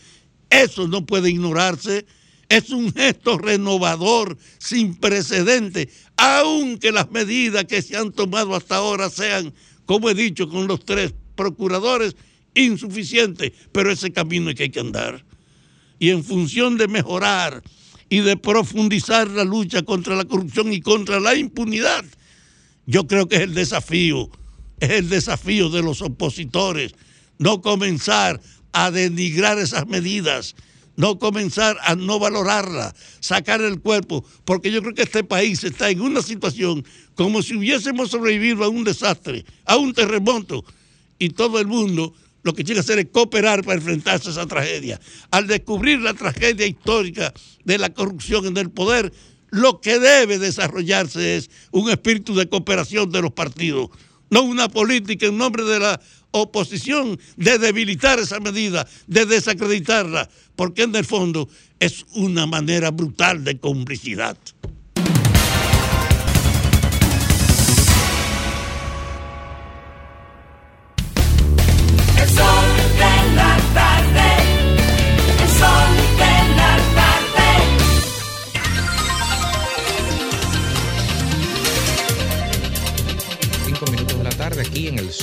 eso 0.51 0.87
no 0.87 1.07
puede 1.07 1.31
ignorarse. 1.31 2.07
Es 2.49 2.71
un 2.71 2.93
gesto 2.93 3.39
renovador 3.39 4.39
sin 4.59 4.95
precedente, 4.95 5.89
aunque 6.17 6.93
las 6.93 7.11
medidas 7.11 7.65
que 7.65 7.83
se 7.83 7.97
han 7.97 8.13
tomado 8.13 8.55
hasta 8.55 8.77
ahora 8.77 9.11
sean, 9.11 9.53
como 9.85 10.11
he 10.11 10.15
dicho 10.15 10.49
con 10.49 10.69
los 10.69 10.85
tres 10.85 11.13
procuradores, 11.35 12.15
insuficientes, 12.55 13.53
pero 13.73 13.91
ese 13.91 14.13
camino 14.13 14.51
es 14.51 14.57
que 14.57 14.63
hay 14.65 14.71
que 14.71 14.81
andar. 14.81 15.26
Y 15.99 16.11
en 16.11 16.25
función 16.25 16.77
de 16.77 16.89
mejorar 16.89 17.63
y 18.09 18.21
de 18.21 18.37
profundizar 18.37 19.31
la 19.31 19.45
lucha 19.45 19.83
contra 19.83 20.15
la 20.15 20.25
corrupción 20.25 20.73
y 20.73 20.81
contra 20.81 21.21
la 21.21 21.35
impunidad, 21.35 22.05
yo 22.87 23.07
creo 23.07 23.29
que 23.29 23.37
es 23.37 23.43
el 23.43 23.55
desafío, 23.55 24.31
es 24.79 24.91
el 24.91 25.09
desafío 25.09 25.71
de 25.71 25.83
los 25.83 26.03
opositores, 26.03 26.95
no 27.39 27.63
comenzar 27.63 28.41
a 28.73 28.91
denigrar 28.91 29.59
esas 29.59 29.87
medidas, 29.87 30.55
no 30.97 31.19
comenzar 31.19 31.77
a 31.83 31.95
no 31.95 32.19
valorarla, 32.19 32.95
sacar 33.21 33.61
el 33.61 33.81
cuerpo, 33.81 34.25
porque 34.45 34.71
yo 34.71 34.83
creo 34.83 34.95
que 34.95 35.03
este 35.03 35.25
país 35.25 35.63
está 35.65 35.91
en 35.91 36.01
una 36.01 36.23
situación 36.23 36.85
como 37.15 37.43
si 37.43 37.57
hubiésemos 37.57 38.11
sobrevivido 38.11 38.65
a 38.65 38.69
un 38.69 38.85
desastre, 38.85 39.45
a 39.65 39.77
un 39.77 39.93
terremoto, 39.93 40.65
y 41.19 41.31
todo 41.31 41.59
el 41.59 41.67
mundo 41.67 42.15
lo 42.47 42.55
que 42.55 42.63
tiene 42.63 42.77
que 42.77 42.83
hacer 42.83 43.01
es 43.01 43.09
cooperar 43.11 43.65
para 43.65 43.77
enfrentarse 43.77 44.29
a 44.29 44.33
esa 44.33 44.47
tragedia. 44.47 45.01
Al 45.33 45.49
descubrir 45.49 46.01
la 46.01 46.15
tragedia 46.15 46.65
histórica 46.65 47.35
de 47.65 47.77
la 47.77 47.93
corrupción 47.93 48.47
en 48.47 48.57
el 48.57 48.71
poder, 48.71 49.13
lo 49.51 49.81
que 49.81 49.99
debe 49.99 50.39
desarrollarse 50.39 51.39
es 51.39 51.51
un 51.73 51.91
espíritu 51.91 52.37
de 52.37 52.49
cooperación 52.49 53.11
de 53.11 53.21
los 53.21 53.33
partidos, 53.33 53.91
no 54.31 54.43
una 54.43 54.69
política 54.69 55.27
en 55.27 55.37
nombre 55.37 55.65
de 55.65 55.81
la 55.81 56.01
oposición 56.31 57.19
de 57.37 57.59
debilitar 57.59 58.21
esa 58.21 58.39
medida, 58.39 58.87
de 59.09 59.27
desacreditarla, 59.27 60.31
porque 60.55 60.85
en 60.85 60.95
el 60.95 61.05
fondo 61.05 61.49
es 61.81 62.07
una 62.13 62.47
manera 62.47 62.93
brutal 62.93 63.43
de 63.43 63.59
complicidad. 63.59 64.39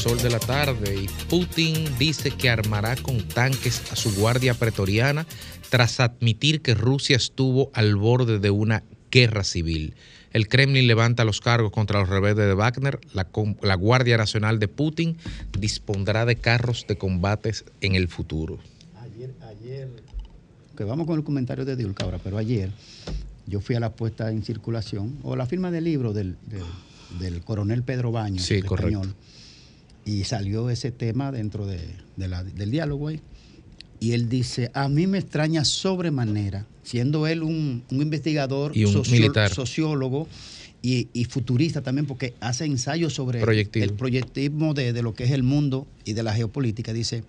Sol 0.03 0.21
de 0.21 0.29
la 0.29 0.39
tarde 0.39 0.95
y 1.03 1.07
Putin 1.29 1.85
dice 1.97 2.31
que 2.31 2.49
armará 2.49 2.95
con 2.97 3.25
tanques 3.25 3.81
a 3.89 3.95
su 3.95 4.13
guardia 4.15 4.53
pretoriana 4.53 5.25
tras 5.69 6.01
admitir 6.01 6.61
que 6.61 6.73
Rusia 6.75 7.15
estuvo 7.15 7.71
al 7.73 7.95
borde 7.95 8.39
de 8.39 8.49
una 8.49 8.83
guerra 9.11 9.45
civil. 9.45 9.95
El 10.33 10.49
Kremlin 10.49 10.87
levanta 10.87 11.23
los 11.23 11.39
cargos 11.39 11.71
contra 11.71 12.01
los 12.01 12.09
rebeldes 12.09 12.47
de 12.47 12.53
Wagner. 12.53 12.99
La, 13.13 13.75
Guardia 13.75 14.17
Nacional 14.17 14.59
de 14.59 14.67
Putin 14.67 15.15
dispondrá 15.57 16.25
de 16.25 16.35
carros 16.35 16.85
de 16.85 16.97
combates 16.97 17.63
en 17.79 17.95
el 17.95 18.09
futuro. 18.09 18.59
Ayer, 19.01 19.33
ayer, 19.47 19.89
que 20.75 20.83
vamos 20.83 21.07
con 21.07 21.17
el 21.17 21.23
comentario 21.23 21.63
de 21.63 21.77
Diulca 21.77 22.03
ahora, 22.03 22.19
pero 22.21 22.37
ayer 22.37 22.71
yo 23.47 23.61
fui 23.61 23.75
a 23.75 23.79
la 23.79 23.91
puesta 23.93 24.31
en 24.31 24.43
circulación, 24.43 25.17
o 25.23 25.35
la 25.37 25.45
firma 25.45 25.71
del 25.71 25.85
libro 25.85 26.11
del, 26.11 26.35
del- 26.47 26.63
del 27.19 27.41
coronel 27.43 27.83
Pedro 27.83 28.11
Baños, 28.11 28.43
Sí, 28.43 28.55
el 28.55 28.65
correcto. 28.65 29.01
Y 30.05 30.23
salió 30.25 30.69
ese 30.69 30.91
tema 30.91 31.31
dentro 31.31 31.65
de, 31.65 31.79
de 32.17 32.27
la- 32.27 32.43
del 32.43 32.71
diálogo 32.71 33.07
ahí. 33.09 33.19
Y 33.99 34.11
él 34.11 34.27
dice, 34.27 34.69
a 34.73 34.89
mí 34.89 35.07
me 35.07 35.17
extraña 35.19 35.63
sobremanera, 35.63 36.65
siendo 36.83 37.25
él 37.27 37.41
un, 37.41 37.83
un 37.89 38.01
investigador, 38.01 38.75
Y 38.75 38.83
un 38.85 39.01
militar. 39.09 39.49
sociólogo 39.53 40.27
y, 40.81 41.07
y 41.13 41.23
futurista 41.25 41.81
también, 41.81 42.05
porque 42.05 42.33
hace 42.41 42.65
ensayos 42.65 43.13
sobre 43.13 43.39
Proyectil. 43.39 43.83
el 43.83 43.93
proyectismo 43.93 44.73
de, 44.73 44.91
de 44.91 45.01
lo 45.01 45.13
que 45.13 45.23
es 45.23 45.31
el 45.31 45.43
mundo 45.43 45.87
y 46.03 46.11
de 46.13 46.23
la 46.23 46.33
geopolítica. 46.33 46.91
Dice, 46.91 47.23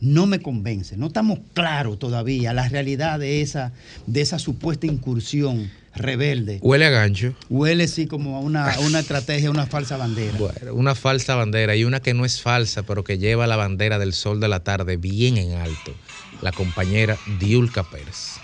no 0.00 0.26
me 0.26 0.40
convence, 0.40 0.96
no 0.96 1.06
estamos 1.06 1.38
claros 1.54 1.98
todavía 2.00 2.52
la 2.52 2.68
realidad 2.68 3.20
de 3.20 3.40
esa, 3.40 3.72
de 4.08 4.20
esa 4.20 4.38
supuesta 4.40 4.86
incursión 4.86 5.70
rebelde. 5.96 6.58
Huele 6.62 6.86
a 6.86 6.90
gancho. 6.90 7.34
Huele 7.48 7.88
sí 7.88 8.06
como 8.06 8.36
a 8.36 8.40
una, 8.40 8.78
una 8.80 9.00
estrategia, 9.00 9.50
una 9.50 9.66
falsa 9.66 9.96
bandera. 9.96 10.36
Bueno, 10.38 10.74
una 10.74 10.94
falsa 10.94 11.34
bandera 11.34 11.76
y 11.76 11.84
una 11.84 12.00
que 12.00 12.14
no 12.14 12.24
es 12.24 12.40
falsa, 12.40 12.82
pero 12.84 13.04
que 13.04 13.18
lleva 13.18 13.46
la 13.46 13.56
bandera 13.56 13.98
del 13.98 14.12
sol 14.12 14.40
de 14.40 14.48
la 14.48 14.60
tarde 14.60 14.96
bien 14.96 15.36
en 15.36 15.52
alto. 15.54 15.94
La 16.42 16.52
compañera 16.52 17.16
Diulca 17.40 17.82
Pérez. 17.84 18.38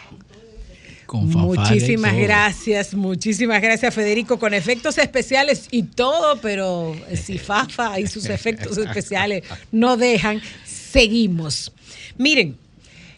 Muchísimas 1.12 2.16
gracias, 2.16 2.94
muchísimas 2.94 3.60
gracias 3.60 3.94
Federico, 3.94 4.38
con 4.38 4.54
efectos 4.54 4.96
especiales 4.96 5.68
y 5.70 5.82
todo, 5.82 6.40
pero 6.40 6.96
si 7.14 7.38
Fafa 7.38 8.00
y 8.00 8.06
sus 8.06 8.26
efectos 8.26 8.78
especiales 8.78 9.44
no 9.70 9.96
dejan, 9.96 10.40
seguimos. 10.64 11.72
Miren, 12.16 12.56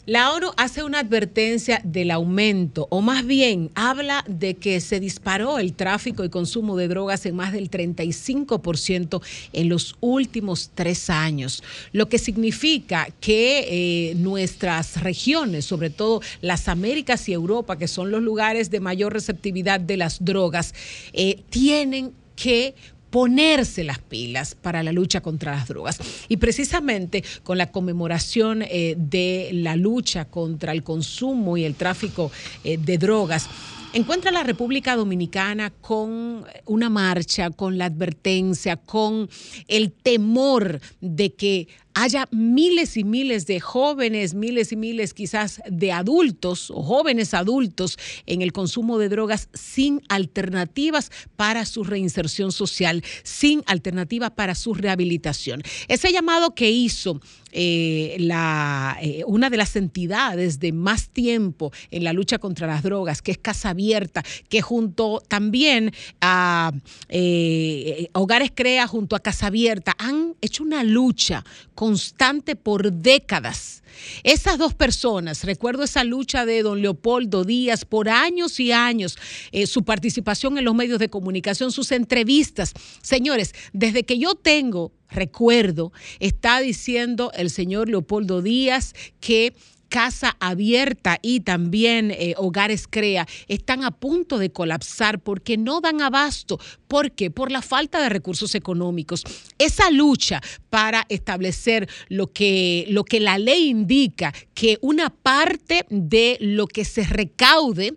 la 0.07 0.33
ONU 0.33 0.51
hace 0.57 0.83
una 0.83 1.01
advertencia 1.01 1.81
del 1.85 2.11
aumento, 2.11 2.87
o 2.91 3.01
más 3.01 3.25
bien 3.27 3.71
habla 3.75 4.25
de 4.29 4.55
que 4.55 4.81
se 4.81 5.01
disparó 5.01 5.59
el 5.59 5.73
tráfico 5.73 6.25
y 6.25 6.29
consumo 6.29 6.77
de 6.77 6.89
drogas 6.89 7.25
en 7.27 7.37
más 7.37 7.53
del 7.53 7.71
35% 7.71 9.23
en 9.53 9.69
los 9.69 9.97
últimos 10.01 10.71
tres 10.75 11.09
años, 11.09 11.63
lo 11.93 12.09
que 12.09 12.19
significa 12.19 13.09
que 13.21 14.11
eh, 14.11 14.15
nuestras 14.17 15.03
regiones, 15.03 15.65
sobre 15.65 15.91
todo 15.91 16.21
las 16.43 16.69
Américas 16.69 17.29
y 17.29 17.33
Europa, 17.33 17.79
que 17.79 17.89
son 17.89 18.11
los 18.11 18.23
lugares 18.23 18.71
de 18.71 18.81
mayor 18.81 19.13
receptividad 19.13 19.81
de 19.81 19.97
las 19.97 20.25
drogas, 20.25 20.75
eh, 21.13 21.43
tienen 21.49 22.13
que 22.37 22.75
ponerse 23.15 23.85
las 23.85 24.01
pilas 24.01 24.57
para 24.57 24.83
la 24.83 24.91
lucha 24.91 25.21
contra 25.21 25.53
las 25.53 25.69
drogas. 25.69 26.01
Y 26.29 26.39
precisamente 26.39 27.23
con 27.45 27.59
la 27.59 27.71
conmemoración 27.71 28.63
eh, 28.63 28.97
de 28.99 29.51
la 29.53 29.77
lucha 29.77 30.25
contra 30.25 30.73
el 30.73 30.83
consumo 30.83 31.57
y 31.57 31.63
el 31.63 31.77
tráfico 31.77 32.33
eh, 32.65 32.77
de 32.77 32.99
drogas, 32.99 33.49
encuentra 33.93 34.33
la 34.33 34.43
República 34.43 34.97
Dominicana 34.97 35.71
con 35.71 36.45
una 36.67 36.91
marcha, 36.91 37.51
con 37.51 37.79
la 37.79 37.85
advertencia, 37.85 38.79
con 38.79 39.31
el 39.69 39.93
temor 39.93 40.81
de 41.01 41.35
que 41.35 41.69
haya 41.95 42.29
miles 42.31 42.97
y 42.97 43.05
miles 43.05 43.47
de 43.47 43.61
jóvenes, 43.61 44.35
miles 44.35 44.73
y 44.73 44.77
miles 44.77 45.15
quizás 45.15 45.63
de 45.71 45.93
adultos 45.93 46.71
o 46.71 46.83
jóvenes 46.83 47.35
adultos 47.35 47.99
en 48.27 48.43
el 48.43 48.53
consumo 48.53 48.99
de 48.99 49.09
drogas 49.09 49.49
sin 49.55 50.03
alternativas 50.09 51.11
para 51.37 51.65
su 51.65 51.85
reinserción 51.85 52.53
social, 52.53 53.03
sin 53.23 53.63
alternativas 53.67 54.33
para 54.33 54.55
su 54.55 54.75
rehabilitación. 54.75 55.63
Ese 55.89 56.13
llamado 56.13 56.55
que 56.55 56.71
hizo 56.71 57.21
eh, 57.57 58.17
eh, 58.19 59.23
una 59.29 59.49
de 59.49 59.57
las 59.57 59.77
entidades 59.77 60.59
de 60.59 60.73
más 60.73 61.09
tiempo 61.11 61.73
en 61.93 62.03
la 62.03 62.13
lucha 62.13 62.39
contra 62.39 62.67
las 62.67 62.83
drogas, 62.83 63.23
que 63.23 63.31
es 63.31 63.39
Casa 63.39 63.71
Abierta, 63.71 64.25
que 64.49 64.61
junto 64.61 65.23
también 65.29 65.93
a 66.21 66.73
eh, 67.09 68.09
Hogares 68.13 68.51
Crea, 68.53 68.89
junto 68.89 69.15
a 69.15 69.21
Casa 69.21 69.47
Abierta, 69.47 69.95
han 69.99 70.35
hecho 70.41 70.65
una 70.65 70.83
lucha 70.83 71.45
constante 71.85 72.57
por 72.57 72.91
décadas. 72.91 73.83
Esas 74.23 74.57
dos 74.57 74.73
personas, 74.73 75.45
recuerdo 75.45 75.83
esa 75.83 76.03
lucha 76.03 76.47
de 76.47 76.63
don 76.63 76.81
Leopoldo 76.81 77.45
Díaz 77.45 77.85
por 77.85 78.09
años 78.09 78.59
y 78.59 78.73
años, 78.73 79.19
eh, 79.53 79.67
su 79.67 79.85
participación 79.85 80.57
en 80.57 80.65
los 80.65 80.75
medios 80.75 80.99
de 80.99 81.11
comunicación, 81.11 81.73
sus 81.73 81.93
entrevistas. 81.93 82.73
Señores, 83.03 83.55
desde 83.75 84.05
que 84.05 84.19
yo 84.19 84.35
tengo 84.35 84.93
recuerdo, 85.11 85.93
está 86.21 86.59
diciendo 86.61 87.31
el 87.35 87.51
señor 87.51 87.91
Leopoldo 87.91 88.41
Díaz 88.41 88.95
que 89.21 89.55
Casa 89.95 90.37
Abierta 90.41 91.21
y 91.23 91.39
también 91.39 92.11
eh, 92.11 92.35
Hogares 92.37 92.89
Crea 92.91 93.29
están 93.47 93.85
a 93.85 93.93
punto 93.93 94.39
de 94.39 94.51
colapsar 94.51 95.21
porque 95.21 95.57
no 95.57 95.81
dan 95.81 96.03
abasto. 96.03 96.59
¿Por 96.89 97.13
qué? 97.13 97.31
Por 97.31 97.53
la 97.53 97.63
falta 97.63 98.03
de 98.03 98.09
recursos 98.09 98.57
económicos. 98.57 99.23
Esa 99.57 99.93
lucha 99.93 100.41
para 100.69 101.07
establecer 101.11 101.89
lo 102.09 102.33
que, 102.33 102.87
lo 102.89 103.05
que 103.05 103.21
la 103.21 103.39
ley 103.39 103.69
indica, 103.69 104.35
que 104.53 104.79
una 104.81 105.11
parte 105.11 105.87
de 105.91 106.39
lo 106.41 106.67
que 106.67 106.85
se 106.85 107.05
recaude, 107.05 107.95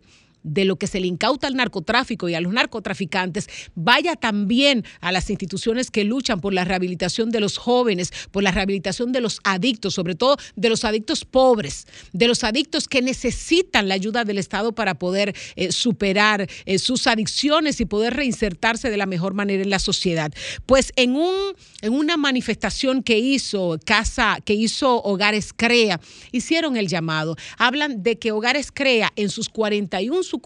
de 0.48 0.66
lo 0.66 0.78
que 0.78 0.88
se 0.88 1.00
le 1.00 1.08
incauta 1.08 1.48
al 1.48 1.56
narcotráfico 1.56 2.30
y 2.30 2.36
a 2.36 2.42
los 2.42 2.54
narcotraficantes 2.54 3.48
vaya 3.76 4.16
también 4.16 4.84
a 5.02 5.12
las 5.12 5.30
instituciones 5.30 5.92
que 5.92 6.04
luchan 6.04 6.42
por 6.42 6.54
la 6.54 6.66
rehabilitación 6.66 7.30
de 7.32 7.40
los 7.40 7.58
jóvenes, 7.58 8.12
por 8.32 8.44
la 8.44 8.52
rehabilitación 8.52 9.12
de 9.12 9.22
los 9.22 9.40
adictos, 9.44 9.94
sobre 9.94 10.16
todo 10.16 10.38
de 10.56 10.70
los 10.70 10.84
adictos 10.86 11.26
pobres, 11.26 11.88
de 12.14 12.28
los 12.28 12.44
adictos 12.44 12.88
que 12.88 13.02
necesitan 13.02 13.88
la 13.88 13.96
ayuda 13.96 14.24
del 14.24 14.38
Estado 14.38 14.74
para 14.74 14.96
poder 14.96 15.36
eh, 15.56 15.72
superar 15.72 16.48
eh, 16.66 16.80
sus 16.80 17.08
adicciones 17.08 17.80
y 17.82 17.86
poder 17.86 18.16
reinsertarse 18.16 18.90
de 18.90 18.98
la 18.98 19.06
mejor 19.06 19.34
manera 19.34 19.64
en 19.64 19.70
la 19.70 19.80
sociedad. 19.80 20.32
Pues 20.66 20.92
en, 20.96 21.16
un, 21.16 21.36
en 21.82 21.94
una 21.94 22.18
manifestación 22.18 23.04
que 23.04 23.20
hizo 23.20 23.80
Casa, 23.86 24.40
que 24.44 24.54
hizo 24.54 25.02
Hogares 25.04 25.54
Crea, 25.56 26.00
hicieron 26.32 26.78
el 26.78 26.88
llamado. 26.88 27.36
Hablan 27.58 28.04
de 28.04 28.18
que 28.18 28.32
Hogares 28.32 28.72
Crea 28.72 29.12
en 29.16 29.30
sus 29.30 29.50
41 29.50 30.24
sucursales 30.24 30.37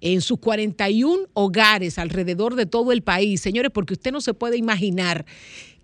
en 0.00 0.20
sus 0.20 0.38
41 0.40 1.28
hogares 1.32 1.98
alrededor 1.98 2.56
de 2.56 2.66
todo 2.66 2.92
el 2.92 3.02
país, 3.02 3.40
señores, 3.40 3.70
porque 3.72 3.94
usted 3.94 4.12
no 4.12 4.20
se 4.20 4.34
puede 4.34 4.56
imaginar 4.56 5.24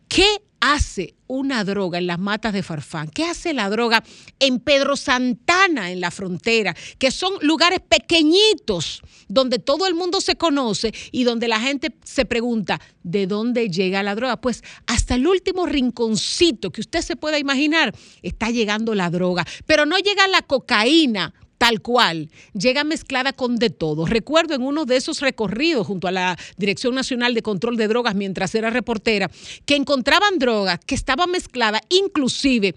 qué 0.08 0.26
hace 0.60 1.14
una 1.28 1.62
droga 1.62 1.98
en 1.98 2.06
las 2.06 2.18
matas 2.18 2.52
de 2.52 2.62
Farfán, 2.62 3.08
qué 3.08 3.24
hace 3.24 3.52
la 3.52 3.70
droga 3.70 4.02
en 4.40 4.58
Pedro 4.58 4.96
Santana, 4.96 5.92
en 5.92 6.00
la 6.00 6.10
frontera, 6.10 6.74
que 6.98 7.10
son 7.10 7.34
lugares 7.42 7.80
pequeñitos 7.80 9.02
donde 9.28 9.58
todo 9.58 9.86
el 9.86 9.94
mundo 9.94 10.20
se 10.20 10.36
conoce 10.36 10.92
y 11.12 11.24
donde 11.24 11.46
la 11.46 11.60
gente 11.60 11.94
se 12.02 12.24
pregunta, 12.24 12.80
¿de 13.02 13.26
dónde 13.26 13.68
llega 13.68 14.02
la 14.02 14.14
droga? 14.14 14.40
Pues 14.40 14.64
hasta 14.86 15.14
el 15.14 15.26
último 15.26 15.66
rinconcito 15.66 16.70
que 16.70 16.80
usted 16.80 17.02
se 17.02 17.14
pueda 17.14 17.38
imaginar 17.38 17.94
está 18.22 18.50
llegando 18.50 18.94
la 18.94 19.10
droga, 19.10 19.46
pero 19.66 19.86
no 19.86 19.96
llega 19.98 20.26
la 20.28 20.42
cocaína 20.42 21.34
tal 21.58 21.82
cual, 21.82 22.30
llega 22.54 22.84
mezclada 22.84 23.32
con 23.32 23.56
de 23.56 23.70
todo. 23.70 24.06
Recuerdo 24.06 24.54
en 24.54 24.62
uno 24.62 24.84
de 24.84 24.96
esos 24.96 25.20
recorridos 25.20 25.86
junto 25.86 26.08
a 26.08 26.12
la 26.12 26.38
Dirección 26.56 26.94
Nacional 26.94 27.34
de 27.34 27.42
Control 27.42 27.76
de 27.76 27.88
Drogas 27.88 28.14
mientras 28.14 28.54
era 28.54 28.70
reportera, 28.70 29.30
que 29.66 29.76
encontraban 29.76 30.38
drogas 30.38 30.78
que 30.86 30.94
estaban 30.94 31.30
mezcladas 31.30 31.82
inclusive 31.90 32.74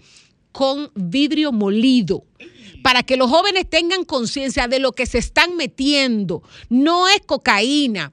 con 0.50 0.90
vidrio 0.94 1.52
molido 1.52 2.24
para 2.82 3.04
que 3.04 3.16
los 3.16 3.30
jóvenes 3.30 3.70
tengan 3.70 4.04
conciencia 4.04 4.66
de 4.66 4.80
lo 4.80 4.92
que 4.92 5.06
se 5.06 5.18
están 5.18 5.56
metiendo. 5.56 6.42
No 6.68 7.08
es 7.08 7.20
cocaína, 7.24 8.12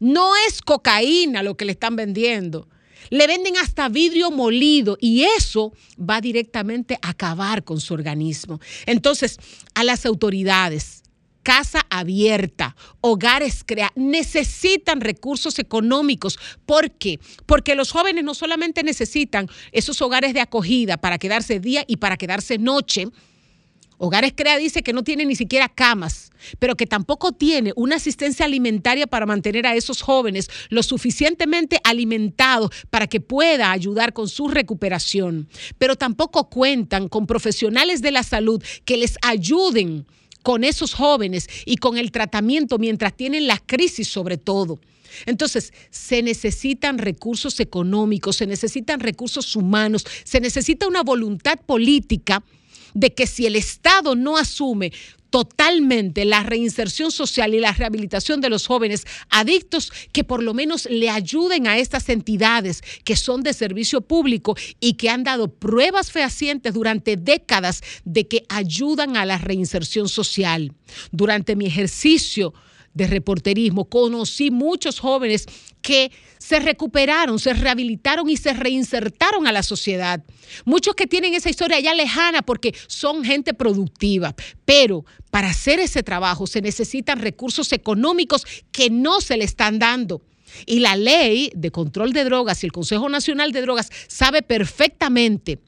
no 0.00 0.32
es 0.48 0.62
cocaína 0.62 1.42
lo 1.42 1.56
que 1.56 1.66
le 1.66 1.72
están 1.72 1.96
vendiendo. 1.96 2.66
Le 3.10 3.26
venden 3.26 3.56
hasta 3.56 3.88
vidrio 3.88 4.30
molido 4.30 4.96
y 5.00 5.24
eso 5.24 5.72
va 5.98 6.20
directamente 6.20 6.98
a 7.02 7.10
acabar 7.10 7.64
con 7.64 7.80
su 7.80 7.94
organismo. 7.94 8.60
Entonces, 8.86 9.38
a 9.74 9.84
las 9.84 10.06
autoridades, 10.06 11.02
casa 11.46 11.86
abierta, 11.90 12.74
hogares 13.00 13.62
crea, 13.64 13.92
necesitan 13.94 15.00
recursos 15.00 15.60
económicos. 15.60 16.40
¿Por 16.66 16.90
qué? 16.90 17.20
Porque 17.46 17.76
los 17.76 17.92
jóvenes 17.92 18.24
no 18.24 18.34
solamente 18.34 18.82
necesitan 18.82 19.48
esos 19.70 20.02
hogares 20.02 20.34
de 20.34 20.40
acogida 20.40 20.96
para 20.96 21.18
quedarse 21.18 21.60
día 21.60 21.84
y 21.86 21.98
para 21.98 22.16
quedarse 22.16 22.58
noche, 22.58 23.06
Hogares 23.98 24.34
Crea 24.36 24.58
dice 24.58 24.82
que 24.82 24.92
no 24.92 25.02
tiene 25.02 25.24
ni 25.24 25.36
siquiera 25.36 25.68
camas, 25.68 26.30
pero 26.58 26.76
que 26.76 26.86
tampoco 26.86 27.32
tiene 27.32 27.72
una 27.76 27.96
asistencia 27.96 28.44
alimentaria 28.44 29.06
para 29.06 29.24
mantener 29.24 29.66
a 29.66 29.74
esos 29.74 30.02
jóvenes 30.02 30.50
lo 30.68 30.82
suficientemente 30.82 31.80
alimentados 31.82 32.70
para 32.90 33.06
que 33.06 33.20
pueda 33.20 33.72
ayudar 33.72 34.12
con 34.12 34.28
su 34.28 34.48
recuperación. 34.48 35.48
Pero 35.78 35.96
tampoco 35.96 36.50
cuentan 36.50 37.08
con 37.08 37.26
profesionales 37.26 38.02
de 38.02 38.10
la 38.10 38.22
salud 38.22 38.62
que 38.84 38.98
les 38.98 39.16
ayuden 39.22 40.06
con 40.42 40.62
esos 40.62 40.94
jóvenes 40.94 41.48
y 41.64 41.76
con 41.76 41.96
el 41.96 42.12
tratamiento 42.12 42.78
mientras 42.78 43.16
tienen 43.16 43.46
la 43.46 43.58
crisis 43.58 44.08
sobre 44.08 44.36
todo. 44.36 44.78
Entonces, 45.24 45.72
se 45.90 46.22
necesitan 46.22 46.98
recursos 46.98 47.58
económicos, 47.60 48.36
se 48.36 48.46
necesitan 48.46 49.00
recursos 49.00 49.56
humanos, 49.56 50.04
se 50.24 50.40
necesita 50.40 50.86
una 50.86 51.02
voluntad 51.02 51.58
política 51.64 52.44
de 52.96 53.12
que 53.12 53.26
si 53.26 53.44
el 53.44 53.56
Estado 53.56 54.14
no 54.14 54.38
asume 54.38 54.90
totalmente 55.28 56.24
la 56.24 56.42
reinserción 56.42 57.12
social 57.12 57.52
y 57.52 57.60
la 57.60 57.72
rehabilitación 57.72 58.40
de 58.40 58.48
los 58.48 58.66
jóvenes 58.66 59.04
adictos, 59.28 59.92
que 60.12 60.24
por 60.24 60.42
lo 60.42 60.54
menos 60.54 60.88
le 60.90 61.10
ayuden 61.10 61.66
a 61.66 61.76
estas 61.76 62.08
entidades 62.08 62.82
que 63.04 63.16
son 63.16 63.42
de 63.42 63.52
servicio 63.52 64.00
público 64.00 64.56
y 64.80 64.94
que 64.94 65.10
han 65.10 65.24
dado 65.24 65.48
pruebas 65.48 66.10
fehacientes 66.10 66.72
durante 66.72 67.18
décadas 67.18 67.82
de 68.06 68.26
que 68.26 68.46
ayudan 68.48 69.18
a 69.18 69.26
la 69.26 69.36
reinserción 69.36 70.08
social. 70.08 70.72
Durante 71.12 71.54
mi 71.54 71.66
ejercicio 71.66 72.54
de 72.94 73.06
reporterismo, 73.06 73.90
conocí 73.90 74.50
muchos 74.50 75.00
jóvenes 75.00 75.44
que 75.82 76.10
se 76.46 76.60
recuperaron, 76.60 77.40
se 77.40 77.54
rehabilitaron 77.54 78.30
y 78.30 78.36
se 78.36 78.52
reinsertaron 78.52 79.48
a 79.48 79.52
la 79.52 79.64
sociedad. 79.64 80.22
Muchos 80.64 80.94
que 80.94 81.08
tienen 81.08 81.34
esa 81.34 81.50
historia 81.50 81.80
ya 81.80 81.92
lejana 81.92 82.42
porque 82.42 82.72
son 82.86 83.24
gente 83.24 83.52
productiva, 83.52 84.32
pero 84.64 85.04
para 85.32 85.50
hacer 85.50 85.80
ese 85.80 86.04
trabajo 86.04 86.46
se 86.46 86.62
necesitan 86.62 87.18
recursos 87.18 87.72
económicos 87.72 88.46
que 88.70 88.90
no 88.90 89.20
se 89.20 89.36
le 89.36 89.44
están 89.44 89.80
dando. 89.80 90.22
Y 90.66 90.78
la 90.78 90.94
ley 90.94 91.50
de 91.52 91.72
control 91.72 92.12
de 92.12 92.22
drogas 92.22 92.62
y 92.62 92.66
el 92.66 92.72
Consejo 92.72 93.08
Nacional 93.08 93.50
de 93.50 93.62
Drogas 93.62 93.90
sabe 94.06 94.42
perfectamente 94.42 95.58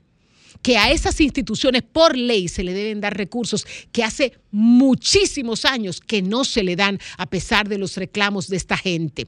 que 0.62 0.76
a 0.78 0.92
esas 0.92 1.20
instituciones 1.20 1.82
por 1.82 2.16
ley 2.16 2.46
se 2.46 2.62
le 2.62 2.72
deben 2.72 3.00
dar 3.00 3.16
recursos 3.16 3.66
que 3.90 4.05
hace 4.05 4.34
muchísimos 4.52 5.64
años 5.64 6.00
que 6.00 6.22
no 6.22 6.44
se 6.44 6.62
le 6.62 6.76
dan 6.76 7.00
a 7.16 7.26
pesar 7.26 7.68
de 7.68 7.78
los 7.78 7.96
reclamos 7.96 8.46
de 8.46 8.56
esta 8.59 8.76
gente. 8.76 9.26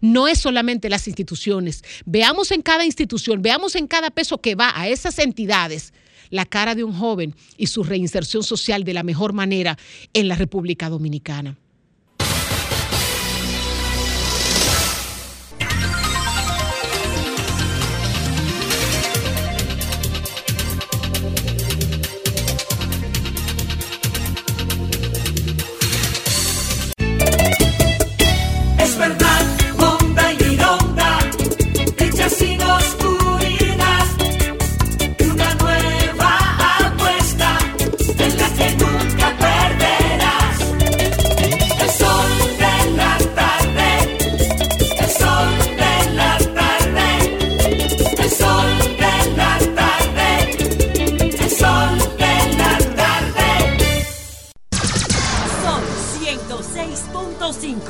No 0.00 0.28
es 0.28 0.38
solamente 0.38 0.88
las 0.88 1.06
instituciones. 1.08 1.82
Veamos 2.04 2.50
en 2.50 2.62
cada 2.62 2.84
institución, 2.84 3.42
veamos 3.42 3.76
en 3.76 3.86
cada 3.86 4.10
peso 4.10 4.38
que 4.38 4.54
va 4.54 4.72
a 4.74 4.88
esas 4.88 5.18
entidades 5.18 5.92
la 6.30 6.46
cara 6.46 6.74
de 6.74 6.84
un 6.84 6.92
joven 6.92 7.34
y 7.56 7.66
su 7.66 7.82
reinserción 7.82 8.42
social 8.42 8.84
de 8.84 8.94
la 8.94 9.02
mejor 9.02 9.32
manera 9.32 9.76
en 10.12 10.28
la 10.28 10.36
República 10.36 10.88
Dominicana. 10.88 11.56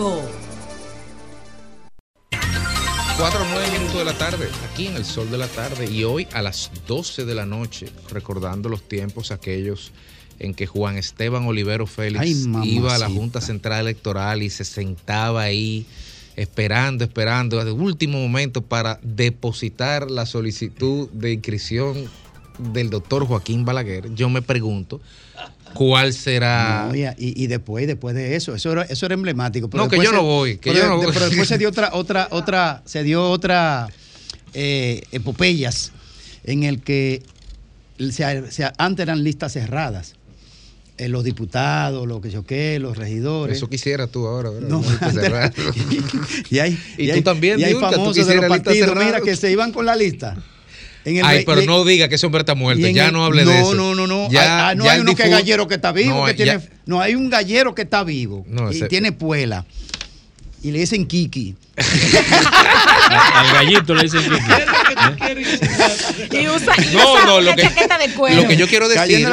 5. 0.01 0.23
4 3.19 3.43
o 3.43 3.45
9 3.53 3.71
minutos 3.73 3.99
de 3.99 4.05
la 4.07 4.17
tarde, 4.17 4.49
aquí 4.73 4.87
en 4.87 4.97
el 4.97 5.05
sol 5.05 5.31
de 5.31 5.37
la 5.37 5.47
tarde 5.47 5.91
y 5.91 6.05
hoy 6.05 6.27
a 6.33 6.41
las 6.41 6.71
12 6.87 7.27
de 7.27 7.35
la 7.35 7.45
noche, 7.45 7.93
recordando 8.11 8.71
los 8.71 8.89
tiempos 8.89 9.31
aquellos 9.31 9.93
en 10.39 10.55
que 10.55 10.67
Juan 10.67 10.97
Esteban 10.97 11.45
Olivero 11.45 11.87
Félix 11.87 12.23
Ay, 12.23 12.77
iba 12.77 12.95
a 12.95 12.99
la. 12.99 13.11
Junta 13.11 13.43
Central 13.43 13.83
Electoral 13.83 14.43
y 14.43 14.49
se 14.49 14.65
sentaba 14.65 15.43
ahí 15.43 15.85
esperando, 16.35 17.05
esperando, 17.05 17.63
de 17.63 17.73
último 17.73 18.19
momento 18.19 18.63
para 18.63 18.99
depositar 19.03 20.11
la 20.11 20.25
solicitud 20.25 21.11
de 21.11 21.35
inscripción 21.35 22.09
del 22.73 22.89
doctor 22.89 23.27
Joaquín 23.27 23.67
Balaguer. 23.67 24.15
Yo 24.15 24.31
me 24.31 24.41
pregunto, 24.41 24.99
¿cuál 25.75 26.13
será? 26.13 26.89
No, 26.89 26.95
y, 27.19 27.47
después, 27.47 27.87
después 27.87 28.15
de 28.15 28.37
eso, 28.37 28.55
eso 28.55 28.73
era, 28.73 28.83
eso 28.83 29.07
era 29.07 29.15
emblemático. 29.15 29.69
No, 29.73 29.89
que 29.89 29.97
yo 30.03 30.13
no 30.13 30.23
voy, 30.23 30.59
que 30.59 30.71
pero 30.73 30.83
yo 30.85 30.89
no 30.89 30.97
voy. 30.99 31.07
Pero 31.13 31.27
después 31.29 31.49
se 31.49 31.59
dio 31.59 31.69
otra, 31.69 31.91
otra, 31.93 32.29
otra, 32.33 32.83
se 32.85 33.03
dio 33.03 33.29
otra 33.31 33.89
eh, 34.55 35.03
epopeyas 35.13 35.93
en 36.45 36.65
el 36.65 36.81
que 36.83 37.23
se- 38.11 38.51
se- 38.51 38.73
antes 38.79 39.03
eran 39.05 39.23
listas 39.23 39.53
cerradas. 39.53 40.15
Eh, 40.99 41.09
los 41.09 41.25
diputados, 41.25 42.07
los 42.07 42.21
que 42.21 42.29
yo 42.31 42.45
qué, 42.45 42.79
los 42.79 42.99
regidores. 42.99 43.57
Eso 43.57 43.71
quisiera 43.71 44.07
tú 44.07 44.27
ahora, 44.27 44.51
¿verdad? 44.51 44.69
No, 44.69 44.83
antes- 45.01 45.53
y 46.51 46.59
hay, 46.59 46.79
Y 46.99 47.07
tú 47.09 47.13
hay- 47.15 47.23
también, 47.23 47.59
y 47.59 47.65
hay 47.65 47.73
famosos 47.75 48.27
de 48.27 48.35
los 48.35 48.45
partidos, 48.47 48.95
mira, 48.97 49.21
que 49.23 49.35
se 49.35 49.51
iban 49.51 49.73
con 49.73 49.87
la 49.87 49.97
lista. 49.97 50.37
En 51.05 51.17
el 51.17 51.25
Ay, 51.25 51.45
pero 51.47 51.63
no 51.63 51.85
diga 51.85 52.09
que 52.09 52.17
ese 52.17 52.27
hombre 52.27 52.41
está 52.41 52.55
muerto, 52.55 52.87
ya 52.89 53.07
el- 53.07 53.13
no 53.13 53.25
hable 53.25 53.45
de 53.45 53.61
eso. 53.61 53.75
No, 53.75 53.95
no, 53.95 54.07
no, 54.07 54.25
no. 54.27 54.31
Ya- 54.31 54.43
Hay- 54.43 54.73
ah, 54.73 54.75
no 54.75 54.85
ya 54.85 54.93
hay 54.93 55.01
uno 55.01 55.15
que 55.15 55.23
es 55.23 55.31
gallero 55.31 55.67
que 55.67 55.75
está 55.77 55.93
vivo, 55.93 56.21
No, 56.21 56.27
que 56.27 56.37
ya- 56.37 56.59
tiene, 56.59 56.69
no, 56.87 57.01
hay 57.01 57.15
un 57.15 57.31
gallero 57.31 57.75
que 57.75 57.83
está 57.83 58.05
vivo 58.05 58.45
No, 58.49 58.71
y 58.71 58.77
ese- 58.77 58.89
tiene 58.89 59.13
puela. 59.13 59.65
Y 60.63 60.73
le 60.73 60.81
dicen 60.81 61.07
Kiki. 61.07 61.55
Al 63.35 63.53
gallito 63.55 63.95
le 63.95 64.03
dicen 64.03 64.21
Y 66.33 66.49
usa, 66.49 66.75
y 66.79 66.95
No, 66.95 67.13
usa 67.13 67.25
no, 67.27 67.37
una 67.39 67.51
lo 67.51 67.57
que- 67.57 67.63
chaqueta 67.63 67.99
de 67.99 68.13
cuero. 68.15 68.43
Lo 68.43 68.49
que 68.49 68.57
yo 68.57 68.67
quiero 68.67 68.89
decir. 68.89 69.27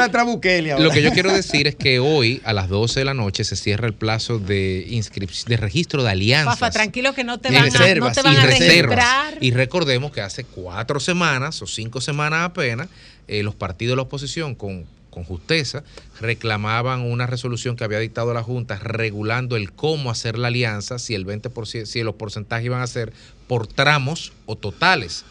Lo 0.78 0.90
que 0.90 1.02
yo 1.02 1.12
quiero 1.12 1.32
decir 1.32 1.66
es 1.66 1.74
que 1.76 1.98
hoy, 1.98 2.40
a 2.44 2.52
las 2.52 2.68
12 2.68 3.00
de 3.00 3.04
la 3.04 3.14
noche, 3.14 3.44
se 3.44 3.56
cierra 3.56 3.86
el 3.86 3.94
plazo 3.94 4.38
de 4.38 4.86
inscripción, 4.88 5.48
de 5.48 5.56
registro 5.56 6.02
de 6.02 6.10
alianzas. 6.10 6.58
Fafa, 6.58 6.70
tranquilo 6.70 7.14
que 7.14 7.24
no 7.24 7.38
te 7.38 7.48
van, 7.50 7.56
a, 7.56 7.66
no 7.66 7.72
reservas, 7.78 8.14
te 8.16 8.22
van 8.22 8.34
y 8.34 8.36
a 8.36 8.42
reservas. 8.46 8.96
registrar. 8.96 9.38
Y 9.40 9.50
recordemos 9.52 10.12
que 10.12 10.20
hace 10.20 10.44
cuatro 10.44 11.00
semanas 11.00 11.60
o 11.62 11.66
cinco 11.66 12.00
semanas 12.00 12.44
apenas, 12.44 12.88
eh, 13.26 13.42
los 13.42 13.54
partidos 13.54 13.92
de 13.92 13.96
la 13.96 14.02
oposición 14.02 14.54
con, 14.54 14.86
con 15.10 15.24
justeza 15.24 15.82
reclamaban 16.20 17.00
una 17.02 17.26
resolución 17.26 17.76
que 17.76 17.84
había 17.84 17.98
dictado 17.98 18.32
la 18.34 18.42
Junta 18.42 18.76
regulando 18.78 19.56
el 19.56 19.72
cómo 19.72 20.10
hacer 20.10 20.38
la 20.38 20.48
alianza, 20.48 20.98
si 20.98 21.14
el 21.14 21.26
20%, 21.26 21.86
si 21.86 22.02
los 22.02 22.14
porcentajes 22.14 22.64
iban 22.66 22.80
a 22.82 22.86
ser 22.86 23.12
por 23.46 23.66
tramos 23.66 24.32
o 24.46 24.56
totales. 24.56 25.24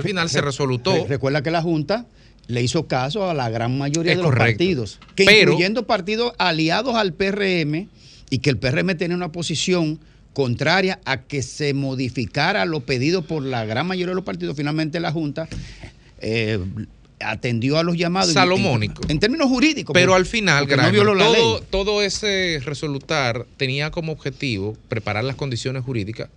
Al 0.00 0.08
final 0.08 0.28
se 0.28 0.40
resolutó. 0.40 0.92
Re- 0.94 1.06
Recuerda 1.08 1.42
que 1.42 1.50
la 1.50 1.62
Junta 1.62 2.06
le 2.46 2.62
hizo 2.62 2.86
caso 2.88 3.30
a 3.30 3.34
la 3.34 3.48
gran 3.48 3.78
mayoría 3.78 4.12
Es 4.12 4.18
de 4.18 4.22
los 4.22 4.32
correcto. 4.32 4.52
partidos, 4.58 4.98
que 5.14 5.24
Pero- 5.24 5.52
incluyendo 5.52 5.86
partidos 5.86 6.32
aliados 6.38 6.94
al 6.96 7.12
PRM 7.14 7.88
y 8.30 8.38
que 8.38 8.50
el 8.50 8.56
PRM 8.58 8.96
tiene 8.96 9.14
una 9.14 9.30
posición 9.32 10.00
contraria 10.32 11.00
a 11.04 11.22
que 11.22 11.42
se 11.42 11.74
modificara 11.74 12.64
lo 12.64 12.80
pedido 12.80 13.22
por 13.22 13.42
la 13.44 13.64
gran 13.64 13.86
mayoría 13.86 14.10
de 14.10 14.14
los 14.16 14.24
partidos. 14.24 14.56
Finalmente 14.56 15.00
la 15.00 15.10
Junta 15.12 15.48
eh, 16.20 16.58
atendió 17.20 17.78
a 17.78 17.82
los 17.82 17.96
llamados. 17.96 18.32
Salomónico. 18.32 19.02
En, 19.04 19.12
en 19.12 19.18
términos 19.20 19.48
jurídicos. 19.48 19.92
Pero 19.92 20.14
al 20.14 20.26
final, 20.26 20.66
porque 20.66 20.76
no 21.02 21.14
todo, 21.16 21.60
todo 21.62 22.02
ese 22.02 22.60
resolutar 22.64 23.46
tenía 23.56 23.90
como 23.90 24.12
objetivo 24.12 24.76
preparar 24.88 25.24
las 25.24 25.36
condiciones 25.36 25.84
jurídicas 25.84 26.28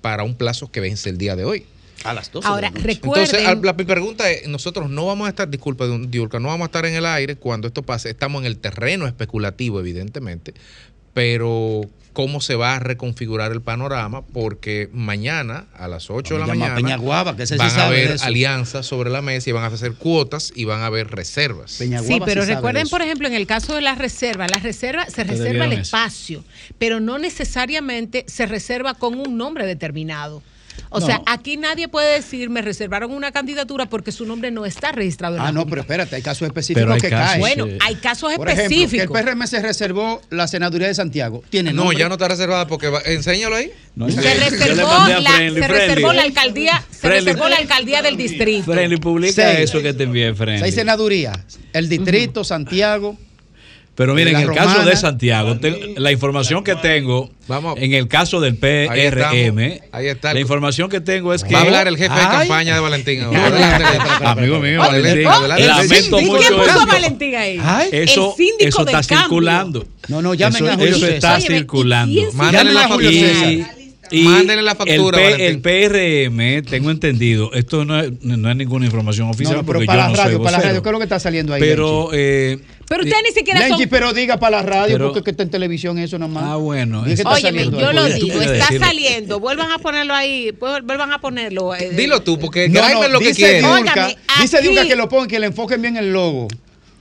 para 0.00 0.22
un 0.24 0.34
plazo 0.34 0.70
que 0.70 0.80
vence 0.80 1.10
el 1.10 1.18
día 1.18 1.36
de 1.36 1.44
hoy. 1.44 1.64
A 2.04 2.14
las 2.14 2.30
12 2.30 2.46
Ahora, 2.46 2.70
recuerden. 2.74 3.24
Entonces, 3.24 3.62
la, 3.62 3.72
mi 3.72 3.84
pregunta 3.84 4.30
es, 4.30 4.48
nosotros 4.48 4.90
no 4.90 5.06
vamos 5.06 5.26
a 5.26 5.30
estar, 5.30 5.48
disculpa, 5.48 5.86
Diurka, 5.86 6.40
no 6.40 6.48
vamos 6.48 6.64
a 6.64 6.66
estar 6.66 6.86
en 6.86 6.94
el 6.94 7.06
aire 7.06 7.36
cuando 7.36 7.68
esto 7.68 7.82
pase. 7.82 8.10
Estamos 8.10 8.42
en 8.42 8.46
el 8.46 8.58
terreno 8.58 9.06
especulativo, 9.06 9.80
evidentemente, 9.80 10.54
pero 11.14 11.82
¿cómo 12.12 12.40
se 12.40 12.54
va 12.54 12.76
a 12.76 12.78
reconfigurar 12.78 13.52
el 13.52 13.60
panorama? 13.60 14.22
Porque 14.22 14.88
mañana, 14.92 15.66
a 15.74 15.88
las 15.88 16.10
8 16.10 16.34
de 16.34 16.40
la 16.40 16.46
mañana, 16.46 16.74
Peñaguaba, 16.74 17.36
que 17.36 17.44
ese 17.44 17.54
sí 17.54 17.58
van 17.58 17.70
a 17.70 17.74
de 17.74 17.82
haber 17.82 18.16
alianzas 18.22 18.86
sobre 18.86 19.10
la 19.10 19.22
mesa 19.22 19.50
y 19.50 19.52
van 19.52 19.64
a 19.64 19.68
hacer 19.68 19.94
cuotas 19.94 20.52
y 20.54 20.64
van 20.64 20.80
a 20.80 20.86
haber 20.86 21.08
reservas. 21.08 21.72
Sí, 21.72 22.20
pero 22.24 22.44
recuerden, 22.44 22.88
por 22.88 23.02
ejemplo, 23.02 23.28
en 23.28 23.34
el 23.34 23.46
caso 23.46 23.74
de 23.74 23.82
las 23.82 23.98
reservas, 23.98 24.50
las 24.50 24.62
reservas 24.62 25.12
se 25.12 25.24
reserva 25.24 25.64
el 25.64 25.72
eso. 25.72 25.82
espacio, 25.82 26.44
pero 26.78 27.00
no 27.00 27.18
necesariamente 27.18 28.24
se 28.26 28.46
reserva 28.46 28.94
con 28.94 29.18
un 29.18 29.36
nombre 29.36 29.66
determinado. 29.66 30.42
O 30.90 31.00
No. 31.00 31.06
sea, 31.06 31.22
aquí 31.26 31.56
nadie 31.56 31.88
puede 31.88 32.14
decir 32.14 32.50
me 32.50 32.60
reservaron 32.62 33.12
una 33.12 33.32
candidatura 33.32 33.86
porque 33.86 34.12
su 34.12 34.26
nombre 34.26 34.50
no 34.50 34.66
está 34.66 34.92
registrado 34.92 35.36
en 35.36 35.42
la 35.42 35.48
Ah, 35.48 35.52
no, 35.52 35.60
Junta. 35.60 35.70
pero 35.70 35.80
espérate, 35.82 36.16
hay 36.16 36.22
casos 36.22 36.46
específicos 36.46 36.90
hay 36.90 37.00
que 37.00 37.08
casos 37.10 37.26
caen. 37.28 37.40
Bueno, 37.40 37.66
hay 37.80 37.94
casos 37.96 38.34
Por 38.34 38.48
ejemplo, 38.48 38.62
específicos. 38.76 39.12
que 39.12 39.18
el 39.18 39.24
PRM 39.24 39.46
se 39.46 39.62
reservó 39.62 40.20
la 40.30 40.46
senaduría 40.48 40.88
de 40.88 40.94
Santiago. 40.94 41.42
¿Tiene 41.50 41.72
No, 41.72 41.82
nombre? 41.84 41.98
ya 41.98 42.08
no 42.08 42.14
está 42.16 42.28
reservada 42.28 42.66
porque 42.66 42.88
va- 42.88 43.00
enséñalo 43.06 43.56
ahí. 43.56 43.70
se 44.10 44.34
reservó, 44.34 44.88
la, 45.20 45.36
se 45.38 45.68
reservó 45.68 46.12
la 46.12 46.22
alcaldía, 46.22 46.84
se 46.90 46.98
Friendly. 46.98 47.24
reservó 47.26 47.48
la 47.48 47.56
alcaldía 47.56 48.02
del 48.02 48.16
distrito. 48.16 48.72
Friendly, 48.72 48.96
publica 48.98 49.32
Seis. 49.54 49.60
eso 49.70 49.80
que 49.82 49.94
te 49.94 50.04
envié, 50.04 50.34
Friendly. 50.34 50.60
Seis 50.62 50.74
senadurías. 50.74 51.38
El 51.72 51.88
distrito, 51.88 52.44
Santiago. 52.44 53.16
Pero 53.94 54.14
miren, 54.14 54.32
La 54.32 54.40
en 54.42 54.48
el 54.48 54.54
caso 54.54 54.68
romana. 54.70 54.90
de 54.90 54.96
Santiago, 54.96 55.58
te- 55.58 55.94
la 55.98 56.10
información 56.12 56.64
que 56.64 56.74
tengo, 56.76 57.30
en 57.76 57.92
el 57.92 58.08
caso 58.08 58.40
del 58.40 58.54
Ahí 58.54 58.88
PRM, 59.10 59.58
estamos. 59.60 59.88
Ahí 59.92 60.06
está. 60.06 60.32
la 60.32 60.40
información 60.40 60.88
que 60.88 61.00
tengo 61.02 61.34
es 61.34 61.44
que... 61.44 61.52
Va 61.52 61.60
a 61.60 61.62
hablar 61.64 61.88
el 61.88 61.98
jefe 61.98 62.14
de 62.14 62.20
Ay, 62.20 62.38
campaña 62.48 62.74
de 62.74 62.80
Valentín. 62.80 63.20
Amigo 64.24 64.60
mío, 64.60 64.78
Valentín, 64.78 65.26
adelante. 65.26 65.66
lamento 65.66 66.20
¿Y 66.20 66.24
mucho 66.24 66.48
quién 66.48 66.60
puso 66.60 66.86
Valentín 66.86 67.34
ahí? 67.36 67.60
Eso, 67.92 68.34
eso 68.58 68.80
está 68.86 69.02
cambio. 69.02 69.18
circulando. 69.18 69.86
No, 70.08 70.22
no, 70.22 70.32
llamen 70.34 70.64
eso, 70.64 70.72
a 70.72 70.74
Julio 70.74 70.88
eso 70.88 70.98
César. 71.00 71.14
está 71.14 71.34
Óyeme, 71.36 71.54
¿y 71.54 71.58
circulando. 71.58 72.20
Mándale 72.32 72.72
Mándale 72.72 72.78
a 72.80 72.88
Julio 72.88 73.10
César. 73.10 73.74
Y 74.12 74.22
Mándale 74.22 74.62
la 74.62 74.74
factura, 74.74 75.30
El, 75.30 75.60
PRM, 75.60 76.62
tengo 76.68 76.90
entendido, 76.90 77.52
esto 77.54 77.84
no 77.84 77.98
es, 77.98 78.12
no 78.22 78.50
es 78.50 78.56
ninguna 78.56 78.84
información 78.86 79.28
oficial 79.28 79.56
No, 79.56 79.62
pero 79.64 79.78
porque 79.78 79.86
para 79.86 80.02
yo 80.02 80.08
la 80.10 80.16
no 80.16 80.22
radio, 80.24 80.42
para 80.42 80.58
la 80.58 80.62
radio, 80.64 80.82
¿qué 80.82 80.88
es 80.88 80.92
lo 80.92 80.98
que 80.98 81.04
está 81.04 81.18
saliendo 81.18 81.54
ahí? 81.54 81.60
Pero, 81.60 82.10
eh, 82.12 82.58
Pero 82.88 83.02
ustedes 83.04 83.22
ni 83.26 83.32
siquiera 83.34 83.60
Lenchi, 83.60 83.82
son... 83.84 83.90
pero 83.90 84.12
diga 84.12 84.38
para 84.38 84.58
la 84.58 84.62
radio, 84.62 84.94
Pero- 84.94 85.06
porque 85.06 85.20
es 85.20 85.24
que 85.24 85.30
está 85.30 85.42
en 85.42 85.50
televisión 85.50 85.98
eso 85.98 86.18
nada 86.18 86.30
más. 86.32 86.44
Ah, 86.44 86.56
bueno. 86.56 87.04
Que 87.04 87.12
está 87.14 87.30
Óyeme, 87.30 87.64
yo 87.70 87.88
ahí. 87.88 87.94
lo 87.94 88.04
digo, 88.06 88.40
está 88.40 88.52
decirlo. 88.66 88.86
saliendo. 88.86 89.40
Vuelvan 89.40 89.70
a 89.70 89.78
ponerlo 89.78 90.14
ahí, 90.14 90.50
vuel- 90.58 90.82
vuelvan 90.84 91.12
a 91.12 91.20
ponerlo. 91.20 91.74
eh, 91.74 91.90
Dilo 91.96 92.20
tú, 92.22 92.38
porque 92.38 92.68
No, 92.68 92.86
no, 92.88 93.08
lo 93.08 93.18
que 93.18 93.28
dice 93.28 93.36
quiere. 93.40 93.58
Diulca, 93.60 93.92
Óigame, 93.94 94.16
dice 94.42 94.88
que 94.88 94.96
lo 94.96 95.08
pongan, 95.08 95.28
que 95.28 95.38
le 95.40 95.46
enfoquen 95.46 95.80
bien 95.80 95.96
el 95.96 96.12
logo. 96.12 96.48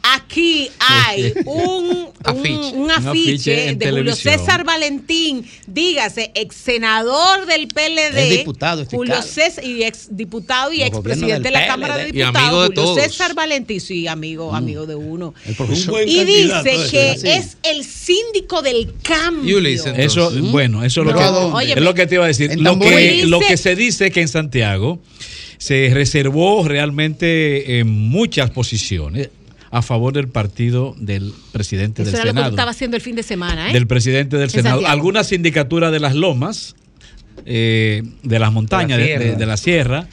Aquí 0.04 0.70
hay 0.80 1.32
un, 1.46 2.08
Afiche. 2.24 2.54
un, 2.54 2.76
un 2.76 2.82
Un 2.82 2.92
afiche 2.92 3.52
de 3.52 3.62
Julio 3.74 3.78
televisión. 3.80 4.40
César 4.40 4.64
Valentín, 4.64 5.46
dígase, 5.68 6.32
ex 6.34 6.56
senador 6.56 7.46
del 7.46 7.68
PLD. 7.68 8.18
Es 8.18 8.30
diputado, 8.40 8.82
este 8.82 8.96
Julio. 8.98 9.22
César, 9.22 9.64
y 9.64 9.84
ex 9.84 10.08
diputado 10.16 10.74
y 10.74 10.82
ex 10.82 11.00
presidente 11.00 11.50
de 11.50 11.52
la 11.52 11.68
Cámara 11.68 11.98
de 11.98 12.06
Diputados. 12.12 12.36
amigo 12.36 12.62
de 12.62 12.68
Julio 12.70 12.84
todos. 12.84 13.02
César 13.04 13.36
Valentín, 13.36 13.80
sí, 13.80 14.08
amigo, 14.08 14.54
amigo 14.56 14.86
de 14.88 14.96
uno. 14.96 15.34
El 15.46 15.56
profesor. 15.56 15.92
buen 15.92 16.10
Y 16.10 16.24
dice 16.26 16.62
ese. 16.66 16.90
que 16.92 17.18
Sí. 17.20 17.28
es 17.28 17.58
el 17.64 17.84
síndico 17.84 18.62
del 18.62 18.94
cambio. 19.04 19.58
Ulysses, 19.58 19.94
Eso, 19.98 20.30
entonces. 20.30 20.52
bueno, 20.52 20.84
eso 20.84 21.02
es 21.02 21.08
lo, 21.08 21.14
¿Pero 21.14 21.20
que, 21.20 21.24
a 21.26 21.32
dónde? 21.32 21.72
es 21.74 21.82
lo 21.82 21.94
que 21.94 22.08
te 22.08 22.16
iba 22.16 22.24
a 22.24 22.28
decir. 22.28 22.52
En 22.52 22.64
Lo 22.64 22.80
que, 22.80 22.90
Dice- 22.90 23.28
lo 23.28 23.40
que 23.40 23.58
se 23.58 23.76
dice 23.76 24.10
que 24.12 24.22
en 24.22 24.28
Santiago 24.28 25.00
se 25.60 25.92
reservó 25.94 26.68
realmente 26.68 27.80
en 27.80 27.88
muchas 27.88 28.50
posiciones 28.50 29.30
a 29.72 29.82
favor 29.82 30.14
del 30.14 30.28
partido 30.28 30.96
del 31.00 31.34
presidente 31.54 32.02
Eso 32.02 32.12
del 32.12 32.16
era 32.20 32.26
lo 32.26 32.30
que 32.30 32.34
tú 32.34 32.38
Senado. 32.40 32.50
estabas 32.52 32.76
haciendo 32.76 32.98
el 32.98 33.02
fin 33.02 33.16
de 33.16 33.24
semana, 33.24 33.70
¿eh? 33.70 33.74
Del 33.74 33.88
presidente 33.88 34.36
del 34.36 34.46
En 34.46 34.50
Senado. 34.50 34.76
Santiago. 34.78 34.92
Algunas 34.94 35.28
sindicaturas 35.28 35.92
de 35.92 36.00
las 36.02 36.14
lomas, 36.16 36.76
eh, 37.46 38.04
de 38.24 38.40
las 38.40 38.52
montañas, 38.52 38.98
de, 38.98 39.06
sierra. 39.06 39.24
de- 39.26 39.36
de 39.36 39.46
la 39.46 39.58
sierra. 39.58 40.08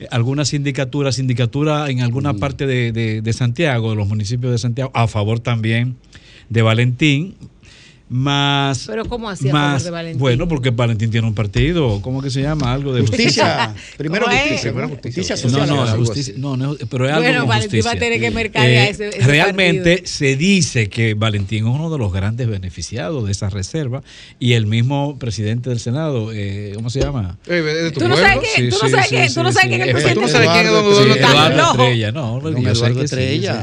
eh, 0.00 0.06
Algunas 0.10 0.48
sindicaturas, 0.48 1.16
sindicatura 1.16 1.90
en 1.90 2.00
alguna 2.00 2.34
parte 2.34 2.66
de, 2.66 2.90
de- 2.92 3.20
de 3.22 3.32
Santiago, 3.32 3.90
de 3.90 3.96
los 3.96 4.08
municipios 4.08 4.50
de 4.50 4.58
Santiago, 4.58 4.90
a 4.94 5.06
favor 5.06 5.40
también 5.40 5.96
de 6.48 6.62
Valentín, 6.62 7.34
más 8.12 8.84
Pero 8.86 9.04
¿cómo 9.06 9.28
a 9.28 9.36
favor 9.36 9.52
más, 9.52 9.84
de 9.84 9.90
Valentín? 9.90 10.20
Bueno, 10.20 10.46
porque 10.46 10.70
Valentín 10.70 11.10
tiene 11.10 11.26
un 11.26 11.34
partido, 11.34 12.00
¿cómo 12.02 12.20
que 12.22 12.30
se 12.30 12.42
llama? 12.42 12.72
Algo 12.72 12.92
de 12.92 13.00
Justicia. 13.00 13.74
Primero 13.96 14.26
justicia. 14.26 14.60
Primero 14.70 14.88
¿no? 14.88 14.94
justicia. 14.94 15.22
Justicia 15.22 15.36
No, 15.50 15.58
social. 15.58 15.68
no, 15.76 15.82
algo 15.82 16.04
justicia, 16.04 16.34
no, 16.36 16.56
no, 16.56 16.76
pero 16.90 17.06
es 17.06 17.12
algo 17.12 17.22
Bueno, 17.24 17.38
con 17.40 17.48
Valentín 17.48 17.80
va 17.80 17.90
a 17.90 17.92
justicia. 17.92 18.00
tener 18.00 18.20
que 18.20 18.30
mercadear 18.30 18.86
Eh, 18.86 18.90
ese, 18.90 19.08
ese 19.08 19.18
realmente 19.26 19.90
partido. 19.96 20.06
se 20.12 20.36
dice 20.36 20.88
que 20.88 21.14
Valentín 21.14 21.66
es 21.66 21.74
uno 21.74 21.90
de 21.90 21.98
los 21.98 22.12
grandes 22.12 22.48
beneficiados 22.48 23.24
de 23.26 23.32
esa 23.32 23.48
reserva 23.50 24.02
y 24.38 24.52
el 24.52 24.66
mismo 24.66 25.18
presidente 25.18 25.70
del 25.70 25.80
Senado, 25.80 26.30
eh, 26.32 26.72
¿cómo 26.74 26.90
se 26.90 27.00
llama? 27.00 27.38
Eh, 27.46 27.58
¿es 27.76 27.82
de 27.84 27.90
tu 27.92 28.00
Tú 28.00 28.08
no 28.08 28.16
sabes 28.16 28.38
quién, 28.54 28.70
tú 28.70 28.76
no 28.82 28.88
sabes 28.90 29.08
quién, 29.08 29.34
tú 29.34 29.42
no 29.42 29.52
sabes 29.52 29.68
quién 29.68 29.80
es 29.82 29.88
el 29.88 29.96
sí. 29.96 30.14
Tú 30.14 30.20
no 30.20 30.26
presidente. 30.26 30.32
sabes 30.32 30.48
quién 30.50 30.66
es 30.66 30.72
don 30.72 30.82
Eduardo 30.84 31.70
Estrella. 31.70 32.12
No, 32.12 33.02
Estrella. 33.02 33.62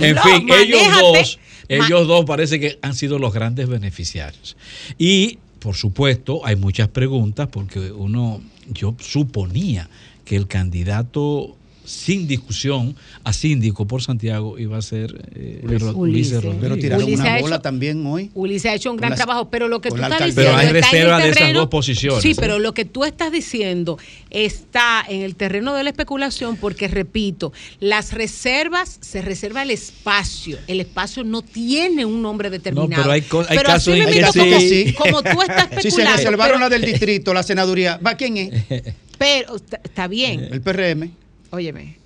En 0.00 0.16
fin, 0.18 0.48
ellos 0.52 0.82
dos, 1.00 1.38
ellos 1.68 2.06
dos 2.06 2.24
parece 2.24 2.58
que 2.60 2.78
han 2.82 2.94
sido 2.94 3.18
los 3.18 3.32
grandes 3.32 3.68
beneficiarios. 3.68 4.56
Y 4.96 5.38
por 5.58 5.76
supuesto, 5.76 6.44
hay 6.44 6.56
muchas 6.56 6.88
preguntas 6.88 7.48
porque 7.50 7.92
uno, 7.92 8.40
yo 8.68 8.94
suponía 9.00 9.88
que 10.24 10.36
el 10.36 10.46
candidato 10.46 11.56
sin 11.88 12.28
discusión 12.28 12.94
a 13.24 13.32
síndico 13.32 13.86
por 13.86 14.02
Santiago 14.02 14.58
iba 14.58 14.76
a 14.76 14.82
ser 14.82 15.30
eh, 15.34 15.60
Ulises. 15.64 15.92
Ulises 15.94 16.44
Rodríguez. 16.44 16.60
Pero 16.60 16.76
tiraron 16.76 17.04
Ulises 17.04 17.20
una 17.24 17.40
bola 17.40 17.56
hecho- 17.56 17.62
también 17.62 18.06
hoy. 18.06 18.30
Ulises 18.34 18.70
ha 18.70 18.74
hecho 18.74 18.90
un 18.90 18.96
gran 18.98 19.14
trabajo, 19.14 19.48
pero 19.50 19.68
lo 19.68 19.80
que 19.80 19.88
tú 19.90 19.96
estás 19.96 20.18
diciendo. 20.18 20.34
Pero 20.36 20.56
hay 20.56 20.66
está 20.66 20.70
en 20.70 20.76
el 20.76 20.82
reserva 20.82 21.16
de 21.18 21.24
esas 21.24 21.36
terreno- 21.38 21.58
dos 21.60 21.68
posiciones, 21.68 22.22
Sí, 22.22 22.30
¿eh? 22.32 22.36
pero 22.38 22.58
lo 22.58 22.74
que 22.74 22.84
tú 22.84 23.04
estás 23.04 23.32
diciendo 23.32 23.98
está 24.30 25.04
en 25.08 25.22
el 25.22 25.34
terreno 25.34 25.74
de 25.74 25.84
la 25.84 25.90
especulación, 25.90 26.56
porque 26.56 26.88
repito, 26.88 27.52
las 27.80 28.12
reservas 28.12 28.98
se 29.00 29.22
reserva 29.22 29.62
el 29.62 29.70
espacio. 29.70 30.58
El 30.66 30.80
espacio 30.80 31.24
no 31.24 31.42
tiene 31.42 32.04
un 32.04 32.20
nombre 32.20 32.50
determinado. 32.50 33.02
pero 33.02 33.12
hay 33.12 33.22
co- 33.22 33.40
hay 33.48 33.56
Pero 33.56 33.62
casos 33.62 33.94
en 33.94 34.06
que 34.12 34.20
como, 34.22 34.58
sí. 34.60 34.94
como 34.98 35.22
tú 35.22 35.40
estás 35.42 35.68
Si 35.76 35.80
se 35.82 35.88
especulando. 35.88 36.16
reservaron 36.18 36.56
pero, 36.58 36.58
la 36.60 36.68
del 36.68 36.82
distrito, 36.82 37.32
la 37.32 37.42
senaduría, 37.42 37.98
¿va 38.04 38.14
quién 38.14 38.36
es? 38.36 38.52
pero 39.18 39.56
está 39.56 40.06
bien. 40.06 40.48
El 40.52 40.60
PRM. 40.60 41.10
Óyeme. 41.50 41.96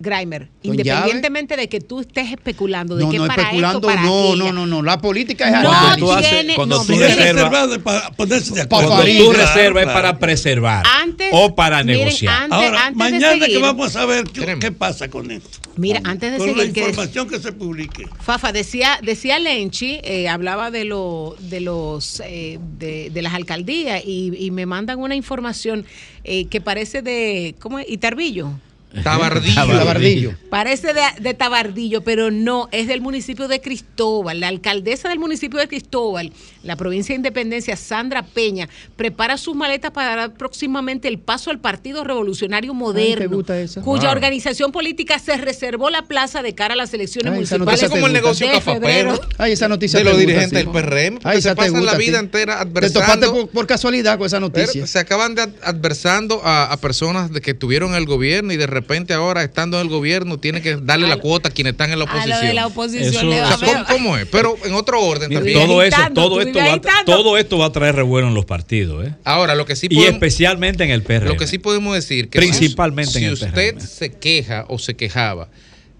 Grimer, 0.00 0.48
Con 0.64 0.72
independientemente 0.72 1.56
de 1.56 1.68
que 1.68 1.78
tú 1.80 2.00
estés 2.00 2.32
especulando 2.32 2.96
de 2.96 3.04
No, 3.04 3.10
que 3.12 3.18
no, 3.18 3.28
para 3.28 3.42
especulando, 3.44 3.78
esto, 3.78 3.86
para 3.86 4.02
no, 4.02 4.30
aquella. 4.32 4.36
no, 4.46 4.52
no, 4.52 4.66
no. 4.66 4.82
La 4.82 5.00
política 5.00 5.46
es 5.46 5.52
No 5.62 5.70
análisis. 5.72 5.98
tú 6.00 6.10
haces- 6.12 6.28
tiene 6.30 6.54
cuando 6.56 6.76
nombre. 6.78 6.96
tú 6.96 7.00
reservas- 7.02 7.16
Reservado 7.34 7.80
para 7.80 8.10
ponerse 8.10 8.52
de 8.54 8.60
acuerdo. 8.62 8.88
Cuando 8.88 9.04
tú 9.04 9.30
claro, 9.30 9.46
reservas 9.54 9.82
es 9.86 9.92
para 9.92 10.18
preservar 10.18 10.84
Antes- 11.00 11.28
o 11.30 11.54
para 11.54 11.84
miren, 11.84 11.98
negociar. 12.00 12.34
antes- 12.42 12.52
Ahora, 12.56 12.86
antes 12.86 12.98
de 13.06 13.12
mañana 13.12 13.46
que 13.46 13.58
vamos 13.58 13.86
a 13.86 13.90
saber 13.90 14.24
qué, 14.24 14.56
qué 14.60 14.72
pasa 14.72 15.08
con 15.08 15.30
esto. 15.30 15.60
Mira, 15.76 16.00
antes 16.02 16.32
de 16.32 16.38
Con 16.38 16.48
la 16.48 16.54
seguir, 16.54 16.72
que 16.72 16.80
información 16.80 17.28
que 17.28 17.38
se 17.38 17.52
publique. 17.52 18.08
Fafa 18.24 18.50
decía, 18.50 18.98
decía 19.04 19.38
Lenchi, 19.38 20.00
eh, 20.02 20.28
hablaba 20.28 20.72
de 20.72 20.84
lo, 20.84 21.36
de 21.38 21.60
los 21.60 22.20
eh, 22.26 22.58
de, 22.76 23.10
de 23.10 23.22
las 23.22 23.34
alcaldías 23.34 24.02
y, 24.04 24.32
y 24.36 24.50
me 24.50 24.66
mandan 24.66 24.98
una 24.98 25.14
información 25.14 25.84
eh, 26.24 26.46
que 26.46 26.60
parece 26.60 27.02
de 27.02 27.54
¿cómo 27.60 27.78
es? 27.78 27.88
Itarbillo. 27.88 28.50
Tabardillo. 29.04 29.54
Tabardillo. 29.54 30.34
Parece 30.50 30.92
de, 30.92 31.00
de 31.20 31.34
Tabardillo, 31.34 32.02
pero 32.02 32.30
no, 32.30 32.68
es 32.72 32.88
del 32.88 33.00
municipio 33.00 33.46
de 33.48 33.60
Cristóbal. 33.60 34.40
La 34.40 34.48
alcaldesa 34.48 35.08
del 35.08 35.18
municipio 35.20 35.58
de 35.60 35.68
Cristóbal, 35.68 36.32
la 36.64 36.74
provincia 36.76 37.12
de 37.12 37.16
Independencia, 37.18 37.76
Sandra 37.76 38.22
Peña, 38.24 38.68
prepara 38.96 39.36
sus 39.38 39.54
maletas 39.54 39.92
para 39.92 40.16
dar 40.16 40.34
próximamente 40.34 41.06
el 41.08 41.18
paso 41.18 41.50
al 41.50 41.60
Partido 41.60 42.02
Revolucionario 42.04 42.74
Moderno, 42.74 43.42
cuya 43.84 44.02
Wow. 44.08 44.10
organización 44.10 44.72
política 44.72 45.18
se 45.20 45.36
reservó 45.36 45.88
la 45.90 46.02
plaza 46.02 46.42
de 46.42 46.54
cara 46.54 46.74
a 46.74 46.76
las 46.76 46.92
elecciones 46.92 47.30
Ay, 47.30 47.34
municipales. 47.36 47.66
Parece 47.66 47.88
como 47.88 48.06
el 48.08 48.12
negocio 48.12 48.46
de 48.46 48.52
cafapero. 48.54 49.20
Ay, 49.38 49.52
esa 49.52 49.68
noticia 49.68 49.98
de 50.00 50.04
los 50.04 50.14
gusta, 50.14 50.26
dirigentes 50.26 50.58
sí. 50.58 50.64
del 50.64 50.68
PRM, 50.68 51.14
porque 51.20 51.28
Ay, 51.28 51.34
se 51.34 51.38
esa 51.48 51.50
te 51.50 51.56
pasan 51.56 51.74
la 51.74 51.80
gusta, 51.80 51.96
vida 51.98 52.18
sí. 52.18 52.24
entera 52.24 52.58
Te 52.58 52.64
topaste 52.64 52.98
adversando. 52.98 53.32
por, 53.32 53.48
por 53.50 53.66
casualidad 53.68 54.18
con 54.18 54.26
esa 54.26 54.38
Pero 54.40 54.48
noticia. 54.48 54.86
se 54.86 54.98
acaban 54.98 55.34
de 55.36 55.42
ad- 55.42 55.50
adversando 55.62 56.40
a, 56.44 56.72
a 56.72 56.76
personas 56.78 57.30
de 57.32 57.40
que 57.40 57.52
estuvieron 57.52 57.90
en 57.90 57.96
el 57.96 58.06
gobierno 58.06 58.52
y 58.52 58.56
de 58.56 58.66
repente 58.66 58.79
ahora 59.14 59.42
estando 59.42 59.78
en 59.78 59.86
el 59.86 59.88
gobierno 59.88 60.38
tienen 60.38 60.62
que 60.62 60.76
darle 60.76 61.06
la 61.08 61.16
cuota 61.18 61.48
a 61.48 61.52
quienes 61.52 61.72
están 61.72 61.92
en 61.92 61.98
la 61.98 62.04
A 62.04 62.08
oposición. 62.08 62.40
lo 62.40 62.46
de 62.46 62.54
la 62.54 62.66
oposición 62.66 63.14
Eso- 63.14 63.26
le 63.26 63.40
O 63.40 63.44
va 63.44 63.56
sea, 63.58 63.80
a 63.80 63.84
¿cómo, 63.84 63.98
cómo 64.04 64.16
es? 64.16 64.26
Pero 64.26 64.56
en 64.64 64.74
otro 64.74 65.00
orden 65.02 65.28
Mira, 65.28 65.40
también. 65.40 65.58
todo 65.58 65.82
eso, 65.82 65.96
todo 66.14 66.40
esto, 66.40 66.58
va, 66.58 66.80
todo 67.04 67.38
esto 67.38 67.58
va 67.58 67.66
a 67.66 67.72
traer 67.72 67.94
revuelo 67.96 68.28
en 68.28 68.34
los 68.34 68.44
partidos, 68.44 69.06
¿eh? 69.06 69.14
Ahora, 69.24 69.54
lo 69.54 69.66
que 69.66 69.76
sí 69.76 69.86
Y 69.90 69.94
podemos, 69.94 70.14
especialmente 70.14 70.84
en 70.84 70.90
el 70.90 71.02
PRM. 71.02 71.28
lo 71.28 71.36
que 71.36 71.46
sí 71.46 71.58
podemos 71.58 71.94
decir 71.94 72.28
que 72.28 72.38
Principalmente 72.38 73.12
si, 73.12 73.18
en 73.18 73.24
el 73.30 73.36
si 73.36 73.44
usted 73.44 73.74
PRM. 73.74 73.80
se 73.86 74.12
queja 74.12 74.64
o 74.68 74.78
se 74.78 74.94
quejaba 74.96 75.48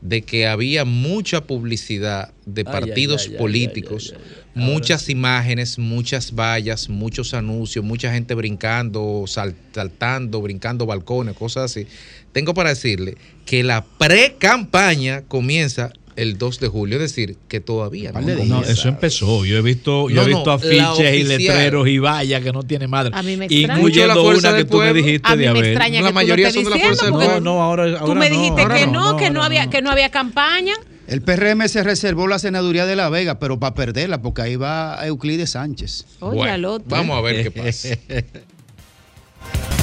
de 0.01 0.23
que 0.23 0.47
había 0.47 0.85
mucha 0.86 1.43
publicidad 1.43 2.32
de 2.47 2.62
Ay, 2.66 2.73
partidos 2.73 3.23
ay, 3.23 3.27
ay, 3.28 3.32
ay, 3.35 3.39
políticos, 3.39 4.15
muchas 4.55 5.09
imágenes, 5.11 5.78
muchas 5.78 6.35
vallas, 6.35 6.89
muchos 6.89 7.35
anuncios, 7.35 7.85
mucha 7.85 8.11
gente 8.12 8.35
brincando, 8.35 9.24
sal- 9.27 9.55
saltando, 9.74 10.40
brincando 10.40 10.86
balcones, 10.86 11.36
cosas 11.36 11.70
así. 11.70 11.86
Tengo 12.32 12.55
para 12.55 12.70
decirle 12.70 13.16
que 13.47 13.62
la 13.65 13.85
pre-campaña 13.85 15.23
comienza 15.23 15.93
el 16.16 16.36
2 16.39 16.61
de 16.61 16.69
julio, 16.69 16.97
es 16.97 17.02
decir, 17.02 17.36
que 17.48 17.61
todavía 17.61 18.12
no, 18.12 18.20
de. 18.20 18.35
No, 18.35 18.39
comienza. 18.40 18.73
eso 18.73 18.89
empezó. 18.89 19.44
Yo 19.44 19.57
he 19.57 19.62
visto, 19.62 20.09
yo 20.11 20.16
No, 20.16 20.23
he 20.23 20.31
no, 20.31 20.36
visto 20.36 20.51
afiches 20.52 21.15
y 21.15 21.23
letreros 21.24 21.89
y 21.89 21.98
vallas 21.98 22.43
que 22.43 22.52
no 22.52 22.62
tiene 22.62 22.86
madre. 22.89 23.12
A 23.15 23.23
mí 23.23 23.36
me 23.36 23.47
extraña. 23.47 23.81
Mucho 23.81 24.07
la 24.07 24.15
Incluyendo 24.15 24.39
una 24.48 24.57
que 24.57 24.65
tú 24.65 24.78
me 24.78 24.93
dijiste 24.93 25.28
A 25.28 25.36
mí 25.36 25.44
de 25.44 25.52
me 25.52 25.59
haber. 25.59 25.65
extraña 25.70 26.01
La 26.02 26.09
que 26.09 26.15
mayoría 26.15 26.51
son 26.52 26.65
de 26.65 26.70
la 26.70 26.77
estés 26.77 26.89
fuerza 26.89 27.05
del 27.07 27.15
diciendo, 27.15 27.32
pueblo. 27.35 27.51
No, 27.51 27.57
no, 27.57 27.62
ahora, 27.62 27.85
ahora 27.98 28.05
Tú 28.05 28.15
me 28.15 28.28
no, 28.31 28.36
dijiste 28.36 28.62
ahora 28.62 28.77
que 28.77 28.86
no, 28.86 29.16
que 29.16 29.31
no 29.31 29.43
había 29.43 29.70
que 29.70 29.82
no 29.82 29.90
había 29.90 30.11
campaña. 30.11 30.74
El 31.07 31.23
PRM 31.23 31.66
se 31.69 31.82
reservó 31.82 32.28
la 32.28 32.39
senaduría 32.39 32.86
de 32.86 32.94
La 32.97 33.09
Vega, 33.09 33.39
pero 33.40 33.59
para 33.59 33.74
perderla, 33.74 34.20
porque 34.23 34.43
ahí 34.43 34.57
va 34.57 34.98
Euclides 35.07 35.51
Sánchez. 35.51 36.05
Oye, 36.20 36.36
Bueno, 36.36 36.52
al 36.52 36.65
otro. 36.66 36.86
Vamos 36.89 37.19
a 37.19 37.20
ver 37.23 37.43
qué 37.44 37.51
pasa. 37.51 37.89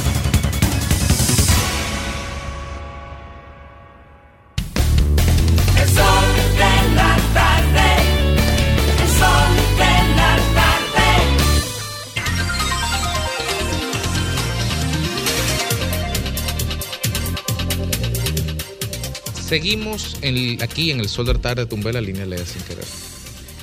Seguimos 19.47 20.17
en- 20.21 20.61
aquí 20.61 20.91
en 20.91 20.99
el 20.99 21.07
Sol 21.07 21.25
de 21.25 21.33
la 21.33 21.39
Tarde, 21.41 21.65
tumbé 21.65 21.93
la 21.93 22.01
línea 22.01 22.25
Lea 22.25 22.45
sin 22.45 22.61
querer. 22.63 22.83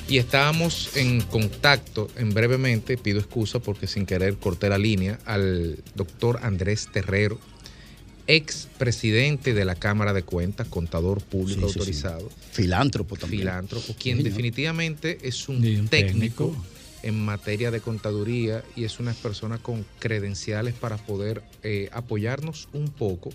Y 0.07 0.17
estábamos 0.17 0.95
en 0.95 1.21
contacto, 1.21 2.09
en 2.17 2.33
brevemente, 2.33 2.97
pido 2.97 3.19
excusa 3.19 3.59
porque 3.59 3.87
sin 3.87 4.05
querer 4.05 4.35
corté 4.37 4.69
la 4.69 4.77
línea, 4.77 5.19
al 5.25 5.77
doctor 5.95 6.39
Andrés 6.43 6.87
Terrero, 6.91 7.39
ex 8.27 8.67
presidente 8.79 9.53
de 9.53 9.65
la 9.65 9.75
Cámara 9.75 10.13
de 10.13 10.23
Cuentas, 10.23 10.67
contador 10.67 11.21
público 11.21 11.61
Sí, 11.61 11.67
sí, 11.67 11.73
sí. 11.73 11.79
autorizado, 11.79 12.31
Filántropo 12.51 13.15
también. 13.15 13.41
filántropo, 13.41 13.95
quien 13.99 14.23
definitivamente 14.23 15.19
es 15.21 15.47
un, 15.49 15.63
Y 15.63 15.75
un 15.77 15.87
técnico, 15.87 16.45
técnico. 16.47 16.65
en 17.03 17.23
materia 17.23 17.69
de 17.69 17.79
contaduría 17.81 18.63
y 18.75 18.83
es 18.85 18.99
una 18.99 19.13
persona 19.13 19.59
con 19.59 19.85
credenciales 19.99 20.73
para 20.73 20.97
poder 20.97 21.43
eh, 21.61 21.89
apoyarnos 21.93 22.67
un 22.73 22.89
poco 22.89 23.31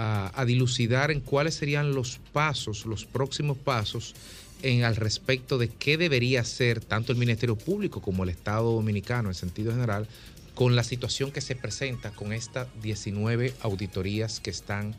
a, 0.00 0.32
a 0.34 0.44
dilucidar 0.44 1.10
en 1.10 1.20
cuáles 1.20 1.54
serían 1.54 1.94
los 1.94 2.20
pasos, 2.32 2.86
los 2.86 3.04
próximos 3.04 3.58
pasos 3.58 4.14
en 4.62 4.84
al 4.84 4.96
respecto 4.96 5.58
de 5.58 5.68
qué 5.68 5.96
debería 5.96 6.40
hacer 6.40 6.80
tanto 6.80 7.12
el 7.12 7.18
Ministerio 7.18 7.56
Público 7.56 8.00
como 8.00 8.24
el 8.24 8.30
Estado 8.30 8.72
Dominicano 8.72 9.28
en 9.28 9.34
sentido 9.34 9.72
general 9.72 10.06
con 10.54 10.76
la 10.76 10.84
situación 10.84 11.30
que 11.30 11.40
se 11.40 11.56
presenta 11.56 12.10
con 12.10 12.32
estas 12.32 12.68
19 12.82 13.54
auditorías 13.62 14.40
que 14.40 14.50
están 14.50 14.94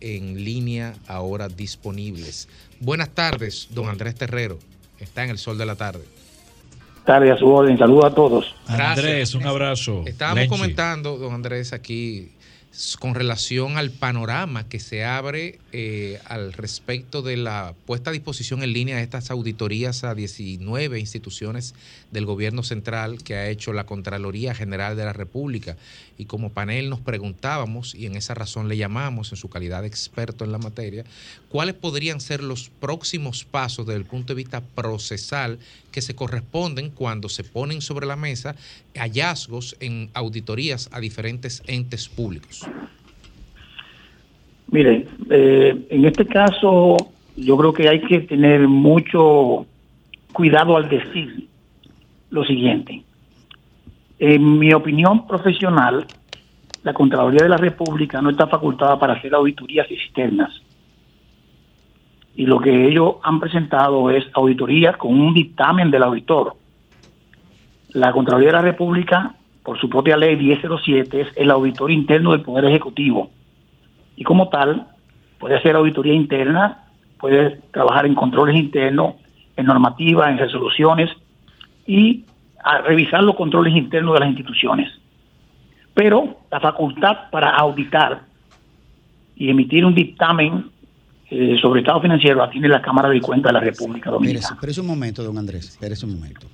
en 0.00 0.44
línea 0.44 0.94
ahora 1.06 1.48
disponibles. 1.48 2.48
Buenas 2.80 3.10
tardes, 3.10 3.68
don 3.70 3.88
Andrés 3.88 4.14
Terrero. 4.14 4.58
Está 4.98 5.24
en 5.24 5.30
el 5.30 5.38
sol 5.38 5.58
de 5.58 5.66
la 5.66 5.76
tarde. 5.76 6.04
tarde 7.04 7.30
a 7.30 7.36
su 7.36 7.46
orden. 7.46 7.78
Saludos 7.78 8.04
a 8.06 8.14
todos. 8.14 8.54
Andrés, 8.66 9.34
un 9.34 9.46
abrazo. 9.46 10.02
Estábamos 10.06 10.40
Lenchi. 10.40 10.56
comentando, 10.56 11.16
don 11.18 11.34
Andrés, 11.34 11.72
aquí 11.72 12.32
con 12.98 13.14
relación 13.14 13.78
al 13.78 13.90
panorama 13.90 14.68
que 14.68 14.80
se 14.80 15.04
abre 15.04 15.58
eh, 15.72 16.20
al 16.26 16.52
respecto 16.52 17.22
de 17.22 17.36
la 17.36 17.74
puesta 17.86 18.10
a 18.10 18.12
disposición 18.12 18.62
en 18.62 18.72
línea 18.72 18.96
de 18.96 19.02
estas 19.02 19.30
auditorías 19.30 20.04
a 20.04 20.14
19 20.14 20.98
instituciones 20.98 21.74
del 22.16 22.24
gobierno 22.24 22.62
central 22.62 23.22
que 23.22 23.34
ha 23.34 23.50
hecho 23.50 23.74
la 23.74 23.84
Contraloría 23.84 24.54
General 24.54 24.96
de 24.96 25.04
la 25.04 25.12
República. 25.12 25.76
Y 26.16 26.24
como 26.24 26.50
panel 26.50 26.88
nos 26.88 27.00
preguntábamos, 27.00 27.94
y 27.94 28.06
en 28.06 28.16
esa 28.16 28.32
razón 28.32 28.68
le 28.68 28.78
llamamos 28.78 29.32
en 29.32 29.36
su 29.36 29.50
calidad 29.50 29.82
de 29.82 29.88
experto 29.88 30.42
en 30.42 30.50
la 30.50 30.56
materia, 30.56 31.04
cuáles 31.50 31.74
podrían 31.74 32.20
ser 32.20 32.42
los 32.42 32.70
próximos 32.70 33.44
pasos 33.44 33.86
desde 33.86 34.00
el 34.00 34.06
punto 34.06 34.28
de 34.28 34.38
vista 34.38 34.62
procesal 34.62 35.58
que 35.92 36.00
se 36.00 36.16
corresponden 36.16 36.88
cuando 36.88 37.28
se 37.28 37.44
ponen 37.44 37.82
sobre 37.82 38.06
la 38.06 38.16
mesa 38.16 38.56
hallazgos 38.94 39.76
en 39.80 40.08
auditorías 40.14 40.88
a 40.92 41.00
diferentes 41.00 41.62
entes 41.66 42.08
públicos. 42.08 42.66
Mire, 44.68 45.06
eh, 45.28 45.86
en 45.90 46.04
este 46.06 46.24
caso 46.24 46.96
yo 47.36 47.58
creo 47.58 47.74
que 47.74 47.90
hay 47.90 48.00
que 48.00 48.20
tener 48.20 48.66
mucho 48.66 49.66
cuidado 50.32 50.78
al 50.78 50.88
decir 50.88 51.46
lo 52.36 52.44
siguiente. 52.44 53.02
En 54.18 54.58
mi 54.58 54.72
opinión 54.72 55.26
profesional, 55.26 56.06
la 56.82 56.94
Contraloría 56.94 57.42
de 57.42 57.48
la 57.48 57.56
República 57.56 58.22
no 58.22 58.30
está 58.30 58.46
facultada 58.46 58.98
para 58.98 59.14
hacer 59.14 59.34
auditorías 59.34 59.90
externas. 59.90 60.50
Y 62.36 62.46
lo 62.46 62.60
que 62.60 62.88
ellos 62.88 63.16
han 63.22 63.40
presentado 63.40 64.10
es 64.10 64.24
auditorías 64.34 64.96
con 64.96 65.18
un 65.18 65.34
dictamen 65.34 65.90
del 65.90 66.02
auditor. 66.02 66.54
La 67.90 68.12
Contraloría 68.12 68.48
de 68.48 68.58
la 68.58 68.62
República, 68.62 69.34
por 69.64 69.80
su 69.80 69.88
propia 69.88 70.16
ley 70.16 70.36
1007, 70.36 71.20
es 71.20 71.28
el 71.36 71.50
auditor 71.50 71.90
interno 71.90 72.32
del 72.32 72.42
Poder 72.42 72.66
Ejecutivo 72.66 73.30
y 74.16 74.24
como 74.24 74.48
tal 74.48 74.86
puede 75.38 75.56
hacer 75.56 75.76
auditoría 75.76 76.14
interna, 76.14 76.84
puede 77.18 77.60
trabajar 77.70 78.06
en 78.06 78.14
controles 78.14 78.56
internos, 78.56 79.14
en 79.56 79.66
normativas, 79.66 80.30
en 80.30 80.38
resoluciones 80.38 81.10
y 81.86 82.24
a 82.62 82.78
revisar 82.82 83.22
los 83.22 83.36
controles 83.36 83.74
internos 83.76 84.14
de 84.14 84.20
las 84.20 84.28
instituciones. 84.28 84.92
Pero 85.94 86.40
la 86.50 86.60
facultad 86.60 87.30
para 87.30 87.50
auditar 87.50 88.22
y 89.36 89.50
emitir 89.50 89.84
un 89.84 89.94
dictamen 89.94 90.70
eh, 91.30 91.56
sobre 91.60 91.80
estado 91.80 92.00
financiero 92.00 92.38
la 92.38 92.50
tiene 92.50 92.68
la 92.68 92.82
Cámara 92.82 93.08
de 93.08 93.20
Cuentas 93.20 93.50
de 93.50 93.54
la 93.54 93.60
República 93.60 94.10
Dominicana. 94.10 94.40
Espérese, 94.40 94.54
espérese 94.54 94.80
un 94.80 94.86
momento, 94.86 95.22
don 95.22 95.38
Andrés, 95.38 95.68
espérese 95.68 96.06
un 96.06 96.14
momento. 96.14 96.46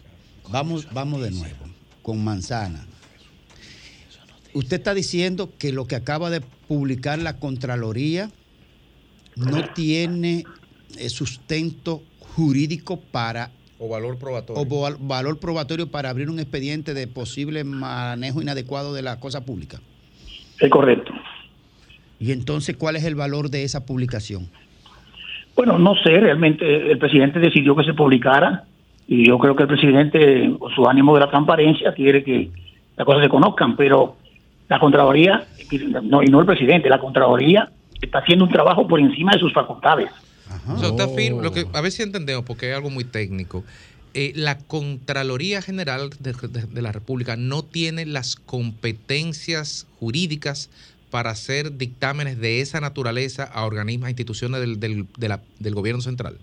Vamos, 0.50 0.88
vamos 0.92 1.22
de 1.22 1.30
nuevo 1.30 1.66
con 2.02 2.22
Manzana. 2.22 2.84
Usted 4.54 4.76
está 4.76 4.92
diciendo 4.92 5.50
que 5.58 5.72
lo 5.72 5.86
que 5.86 5.96
acaba 5.96 6.28
de 6.28 6.42
publicar 6.68 7.18
la 7.18 7.38
Contraloría 7.38 8.30
no 9.36 9.64
tiene 9.74 10.44
eh, 10.98 11.08
sustento 11.08 12.02
jurídico 12.18 13.00
para 13.00 13.50
O 13.84 13.88
valor 13.88 14.16
probatorio. 14.16 14.62
o 14.62 14.80
val- 14.80 14.96
valor 15.00 15.40
probatorio 15.40 15.88
para 15.90 16.08
abrir 16.08 16.30
un 16.30 16.38
expediente 16.38 16.94
de 16.94 17.08
posible 17.08 17.64
manejo 17.64 18.40
inadecuado 18.40 18.94
de 18.94 19.02
la 19.02 19.18
cosa 19.18 19.44
pública. 19.44 19.80
Es 20.60 20.70
correcto. 20.70 21.12
Y 22.20 22.30
entonces, 22.30 22.76
¿cuál 22.76 22.94
es 22.94 23.02
el 23.04 23.16
valor 23.16 23.50
de 23.50 23.64
esa 23.64 23.84
publicación? 23.84 24.48
Bueno, 25.56 25.80
no 25.80 25.96
sé, 25.96 26.10
realmente 26.20 26.92
el 26.92 26.96
presidente 26.98 27.40
decidió 27.40 27.74
que 27.74 27.82
se 27.82 27.92
publicara 27.94 28.62
y 29.08 29.26
yo 29.26 29.36
creo 29.38 29.56
que 29.56 29.64
el 29.64 29.68
presidente, 29.68 30.54
con 30.60 30.72
su 30.72 30.86
ánimo 30.88 31.14
de 31.14 31.20
la 31.20 31.28
transparencia, 31.30 31.92
quiere 31.92 32.22
que 32.22 32.50
las 32.96 33.04
cosas 33.04 33.24
se 33.24 33.28
conozcan, 33.28 33.74
pero 33.76 34.14
la 34.68 34.78
Contraloría, 34.78 35.44
no, 36.04 36.22
y 36.22 36.26
no 36.26 36.38
el 36.38 36.46
presidente, 36.46 36.88
la 36.88 37.00
Contraloría 37.00 37.68
está 38.00 38.18
haciendo 38.20 38.44
un 38.44 38.50
trabajo 38.52 38.86
por 38.86 39.00
encima 39.00 39.32
de 39.32 39.40
sus 39.40 39.52
facultades. 39.52 40.08
O 40.68 40.78
sea, 40.78 40.90
usted 40.90 41.04
afirma, 41.04 41.42
lo 41.42 41.52
que, 41.52 41.66
a 41.72 41.80
ver 41.80 41.92
si 41.92 42.02
entendemos, 42.02 42.44
porque 42.44 42.70
es 42.70 42.76
algo 42.76 42.90
muy 42.90 43.04
técnico. 43.04 43.64
Eh, 44.14 44.32
la 44.34 44.58
Contraloría 44.58 45.62
General 45.62 46.10
de, 46.20 46.32
de- 46.32 46.66
de 46.66 46.82
la 46.82 46.92
República 46.92 47.36
no 47.36 47.62
tiene 47.62 48.04
las 48.04 48.36
competencias 48.36 49.86
jurídicas 49.98 50.70
para 51.10 51.30
hacer 51.30 51.76
dictámenes 51.76 52.38
de 52.40 52.60
esa 52.60 52.80
naturaleza 52.80 53.44
a 53.44 53.64
organismos, 53.64 54.06
a 54.06 54.10
instituciones 54.10 54.60
del, 54.60 54.80
del- 54.80 55.06
de 55.16 55.28
la- 55.28 55.40
del 55.58 55.74
gobierno 55.74 56.00
central. 56.02 56.36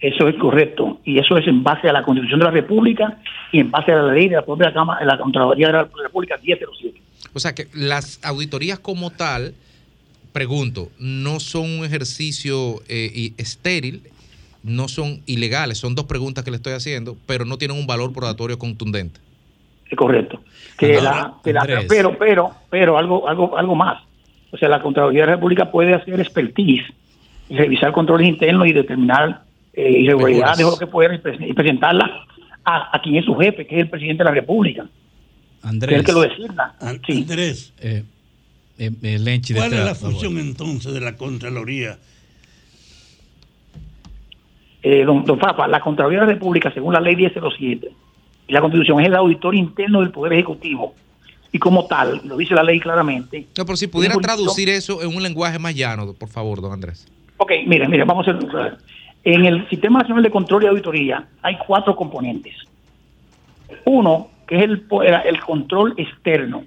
Eso 0.00 0.28
es 0.28 0.36
correcto. 0.36 1.00
Y 1.04 1.18
eso 1.18 1.38
es 1.38 1.46
en 1.48 1.62
base 1.62 1.88
a 1.88 1.92
la 1.92 2.02
Constitución 2.02 2.40
de 2.40 2.44
la 2.44 2.50
República 2.50 3.18
y 3.52 3.60
en 3.60 3.70
base 3.70 3.92
a 3.92 3.96
la 3.96 4.12
ley 4.12 4.28
de 4.28 4.36
la 4.36 4.44
propia 4.44 4.72
Cámara, 4.72 5.00
de 5.00 5.06
la 5.06 5.18
Contraloría 5.18 5.68
de 5.68 5.72
la 5.72 5.88
República 6.02 6.36
1007. 6.42 7.00
O 7.32 7.38
sea 7.40 7.54
que 7.54 7.68
las 7.74 8.20
auditorías 8.22 8.78
como 8.78 9.10
tal, 9.10 9.54
pregunto, 10.36 10.90
no 10.98 11.40
son 11.40 11.62
un 11.78 11.84
ejercicio 11.86 12.82
eh, 12.90 13.10
y- 13.14 13.32
estéril, 13.38 14.02
no 14.62 14.86
son 14.86 15.22
ilegales, 15.24 15.78
son 15.78 15.94
dos 15.94 16.04
preguntas 16.04 16.44
que 16.44 16.50
le 16.50 16.58
estoy 16.58 16.74
haciendo, 16.74 17.16
pero 17.24 17.46
no 17.46 17.56
tienen 17.56 17.78
un 17.78 17.86
valor 17.86 18.12
probatorio 18.12 18.58
contundente. 18.58 19.18
Es 19.90 19.96
correcto. 19.96 20.42
Que 20.76 21.00
la, 21.00 21.32
que 21.42 21.54
la- 21.54 21.64
pero, 21.88 22.18
pero, 22.18 22.50
pero 22.68 22.98
algo, 22.98 23.26
algo, 23.26 23.56
algo 23.56 23.74
más. 23.74 24.02
O 24.50 24.58
sea, 24.58 24.68
la 24.68 24.82
Contraloría 24.82 25.22
de 25.22 25.26
la 25.28 25.32
República 25.36 25.70
puede 25.70 25.94
hacer 25.94 26.20
expertise 26.20 26.84
y 27.48 27.56
revisar 27.56 27.92
controles 27.92 28.28
internos 28.28 28.68
y 28.68 28.72
determinar 28.74 29.42
eh, 29.72 29.90
irregularidades 30.02 30.66
o 30.66 30.70
lo 30.72 30.76
que 30.76 30.86
pueda 30.86 31.14
y, 31.14 31.18
pres- 31.18 31.48
y 31.48 31.54
presentarla 31.54 32.26
a, 32.62 32.94
a 32.94 33.00
quien 33.00 33.16
es 33.16 33.24
su 33.24 33.34
jefe, 33.36 33.66
que 33.66 33.76
es 33.76 33.80
el 33.84 33.88
presidente 33.88 34.22
de 34.22 34.28
la 34.28 34.34
República. 34.34 34.86
Andrés. 35.62 35.88
Que 35.88 35.94
es 35.94 36.00
el 36.00 36.06
que 36.06 36.12
lo 36.12 36.20
designa. 36.20 36.74
Sí. 37.06 37.12
Andrés, 37.22 37.72
Eh, 37.80 38.02
eh, 38.78 38.90
eh, 39.02 39.18
Lenchi, 39.18 39.54
¿cuál 39.54 39.72
es 39.72 39.84
la 39.84 39.94
función 39.94 40.38
entonces 40.38 40.92
de 40.92 41.00
la 41.00 41.16
Contraloría? 41.16 41.98
Eh, 44.82 45.04
don, 45.04 45.24
don 45.24 45.38
Papa, 45.38 45.66
la 45.66 45.80
Contraloría 45.80 46.20
de 46.20 46.26
la 46.26 46.32
República, 46.34 46.72
según 46.72 46.92
la 46.92 47.00
ley 47.00 47.16
1007 47.16 47.90
y 48.48 48.52
la 48.52 48.60
Constitución, 48.60 49.00
es 49.00 49.06
el 49.06 49.14
auditor 49.14 49.54
interno 49.54 50.00
del 50.00 50.10
Poder 50.10 50.34
Ejecutivo. 50.34 50.94
Y 51.52 51.58
como 51.58 51.86
tal, 51.86 52.20
lo 52.24 52.36
dice 52.36 52.54
la 52.54 52.62
ley 52.62 52.78
claramente. 52.78 53.46
No, 53.56 53.64
pero 53.64 53.76
si 53.76 53.86
pudiera 53.86 54.14
traducir 54.16 54.68
eso 54.68 55.02
en 55.02 55.16
un 55.16 55.22
lenguaje 55.22 55.58
más 55.58 55.74
llano, 55.74 56.12
por 56.12 56.28
favor, 56.28 56.60
don 56.60 56.72
Andrés. 56.72 57.08
Ok, 57.38 57.52
mire, 57.66 57.88
mire, 57.88 58.04
vamos 58.04 58.28
a 58.28 58.32
hacer. 58.32 58.78
En 59.24 59.44
el 59.44 59.68
Sistema 59.70 60.00
Nacional 60.00 60.22
de 60.22 60.30
Control 60.30 60.64
y 60.64 60.66
Auditoría 60.66 61.26
hay 61.42 61.56
cuatro 61.66 61.96
componentes. 61.96 62.54
Uno, 63.86 64.28
que 64.46 64.56
es 64.56 64.62
el 64.62 65.40
control 65.40 65.94
externo, 65.96 66.64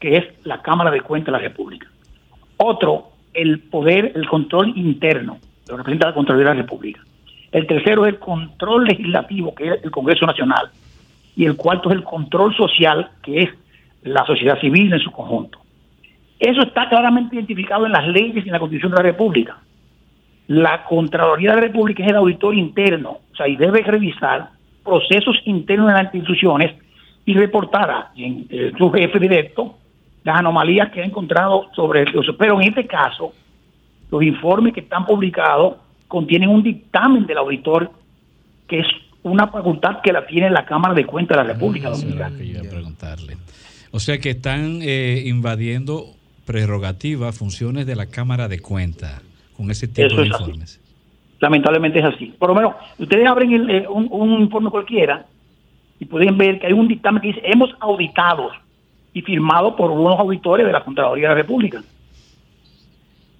que 0.00 0.16
es 0.16 0.24
la 0.44 0.62
Cámara 0.62 0.90
de 0.90 1.02
Cuentas 1.02 1.26
de 1.26 1.32
la 1.32 1.46
República. 1.46 1.86
Otro, 2.56 3.10
el 3.34 3.60
poder, 3.60 4.12
el 4.14 4.26
control 4.26 4.72
interno, 4.76 5.38
lo 5.68 5.76
representa 5.76 6.08
la 6.08 6.14
Contraloría 6.14 6.48
de 6.48 6.56
la 6.56 6.62
República. 6.62 7.00
El 7.52 7.66
tercero 7.66 8.06
es 8.06 8.14
el 8.14 8.18
control 8.18 8.84
legislativo, 8.84 9.54
que 9.54 9.68
es 9.68 9.84
el 9.84 9.90
Congreso 9.90 10.26
Nacional. 10.26 10.70
Y 11.36 11.44
el 11.44 11.56
cuarto 11.56 11.90
es 11.90 11.96
el 11.96 12.04
control 12.04 12.54
social, 12.56 13.10
que 13.22 13.42
es 13.42 13.50
la 14.02 14.24
sociedad 14.24 14.58
civil 14.60 14.92
en 14.92 15.00
su 15.00 15.10
conjunto. 15.10 15.58
Eso 16.38 16.62
está 16.62 16.88
claramente 16.88 17.36
identificado 17.36 17.86
en 17.86 17.92
las 17.92 18.06
leyes 18.08 18.44
y 18.44 18.48
en 18.48 18.52
la 18.52 18.58
Constitución 18.58 18.92
de 18.92 18.96
la 18.96 19.02
República. 19.02 19.58
La 20.46 20.84
Contraloría 20.84 21.50
de 21.50 21.56
la 21.56 21.62
República 21.62 22.02
es 22.02 22.10
el 22.10 22.16
auditor 22.16 22.54
interno, 22.54 23.18
o 23.32 23.36
sea, 23.36 23.46
y 23.46 23.56
debe 23.56 23.82
revisar 23.82 24.50
procesos 24.82 25.36
internos 25.44 25.88
de 25.88 25.92
las 25.92 26.14
instituciones 26.14 26.74
y 27.26 27.34
reportar 27.34 27.90
a 27.90 28.10
eh, 28.16 28.72
su 28.76 28.90
jefe 28.90 29.18
directo 29.18 29.76
las 30.24 30.38
anomalías 30.38 30.90
que 30.90 31.00
ha 31.00 31.04
encontrado 31.04 31.70
sobre 31.74 32.02
el 32.02 32.12
Pero 32.38 32.60
en 32.60 32.68
este 32.68 32.86
caso, 32.86 33.32
los 34.10 34.22
informes 34.22 34.74
que 34.74 34.80
están 34.80 35.06
publicados 35.06 35.76
contienen 36.08 36.50
un 36.50 36.62
dictamen 36.62 37.26
del 37.26 37.38
auditor 37.38 37.90
que 38.68 38.80
es 38.80 38.86
una 39.22 39.48
facultad 39.48 40.00
que 40.02 40.12
la 40.12 40.26
tiene 40.26 40.50
la 40.50 40.64
Cámara 40.64 40.94
de 40.94 41.04
Cuentas 41.04 41.36
de 41.38 41.44
la 41.44 41.52
República 41.52 41.90
Dominicana. 41.90 42.36
que 42.36 42.68
preguntarle. 42.68 43.36
O 43.92 43.98
sea 44.00 44.18
que 44.18 44.30
están 44.30 44.80
eh, 44.82 45.24
invadiendo 45.26 46.06
prerrogativas, 46.46 47.36
funciones 47.36 47.86
de 47.86 47.96
la 47.96 48.06
Cámara 48.06 48.48
de 48.48 48.60
Cuentas 48.60 49.22
con 49.56 49.70
ese 49.70 49.88
tipo 49.88 50.06
Eso 50.06 50.16
de 50.16 50.22
así. 50.22 50.28
informes. 50.30 50.80
Lamentablemente 51.40 51.98
es 51.98 52.04
así. 52.04 52.34
Por 52.38 52.50
lo 52.50 52.54
menos, 52.54 52.74
ustedes 52.98 53.26
abren 53.26 53.52
el, 53.52 53.70
eh, 53.70 53.88
un, 53.88 54.08
un 54.10 54.40
informe 54.40 54.70
cualquiera 54.70 55.26
y 55.98 56.04
pueden 56.04 56.36
ver 56.38 56.58
que 56.58 56.66
hay 56.66 56.72
un 56.72 56.88
dictamen 56.88 57.20
que 57.20 57.28
dice 57.28 57.42
hemos 57.44 57.70
auditado 57.80 58.50
y 59.12 59.22
firmado 59.22 59.76
por 59.76 59.90
unos 59.90 60.18
auditores 60.18 60.66
de 60.66 60.72
la 60.72 60.84
Contraloría 60.84 61.28
de 61.28 61.34
la 61.34 61.42
República. 61.42 61.82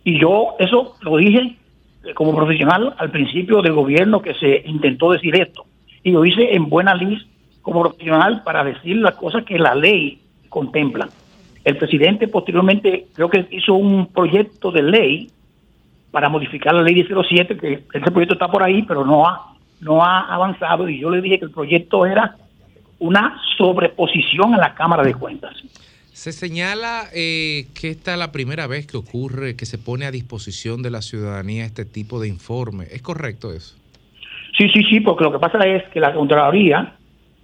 Y 0.05 0.19
yo 0.21 0.55
eso 0.59 0.97
lo 1.03 1.17
dije 1.17 1.57
eh, 2.05 2.15
como 2.15 2.35
profesional 2.35 2.95
al 2.99 3.11
principio 3.11 3.63
del 3.63 3.75
gobierno 3.75 4.23
que 4.23 4.35
se 4.35 4.63
intentó 4.67 5.13
decir 5.13 5.37
esto. 5.37 5.67
Y 6.03 6.13
lo 6.13 6.25
hice 6.25 6.55
en 6.55 6.69
buena 6.69 6.95
lid 6.95 7.19
como 7.63 7.83
profesional 7.83 8.43
para 8.43 8.65
decir 8.65 8.97
las 8.97 9.15
cosas 9.15 9.45
que 9.45 9.59
la 9.59 9.75
ley 9.75 10.21
contempla. 10.49 11.09
El 11.63 11.77
presidente 11.77 12.27
posteriormente 12.27 13.07
creo 13.15 13.29
que 13.29 13.47
hizo 13.51 13.75
un 13.75 14.07
proyecto 14.07 14.73
de 14.73 14.83
ley 14.83 15.31
para 16.11 16.29
modificar 16.29 16.75
la 16.75 16.83
ley 16.83 16.95
1007, 16.95 17.57
que 17.57 17.85
ese 17.93 18.11
proyecto 18.11 18.35
está 18.35 18.49
por 18.49 18.63
ahí, 18.63 18.83
pero 18.83 19.05
no 19.05 19.29
ha, 19.29 19.55
no 19.81 20.03
ha 20.03 20.21
avanzado. 20.35 20.89
Y 20.89 20.99
yo 20.99 21.11
le 21.11 21.21
dije 21.21 21.39
que 21.39 21.45
el 21.45 21.51
proyecto 21.51 22.07
era 22.07 22.37
una 23.01 23.41
sobreposición 23.59 24.55
a 24.55 24.59
la 24.59 24.75
Cámara 24.75 25.03
de 25.03 25.15
Cuentas. 25.15 25.57
Se 26.13 26.33
señala 26.33 27.05
eh, 27.15 27.67
que 27.75 27.89
esta 27.91 28.13
es 28.13 28.19
la 28.19 28.31
primera 28.31 28.67
vez 28.67 28.87
que 28.87 28.97
ocurre 28.97 29.57
que 29.57 29.67
se 29.67 29.79
pone 29.79 30.05
a 30.05 30.11
disposición 30.11 30.83
de 30.83 30.91
la 30.91 31.03
ciudadanía 31.03 31.65
este 31.65 31.85
tipo 31.85 32.21
de 32.21 32.29
informe. 32.29 32.85
¿Es 32.91 33.03
correcto 33.03 33.53
eso? 33.53 33.77
Sí, 34.57 34.69
sí, 34.69 34.83
sí, 34.85 35.01
porque 35.01 35.25
lo 35.25 35.33
que 35.33 35.39
pasa 35.39 35.59
es 35.67 35.83
que 35.89 36.01
la 36.01 36.13
Contraloría 36.13 36.95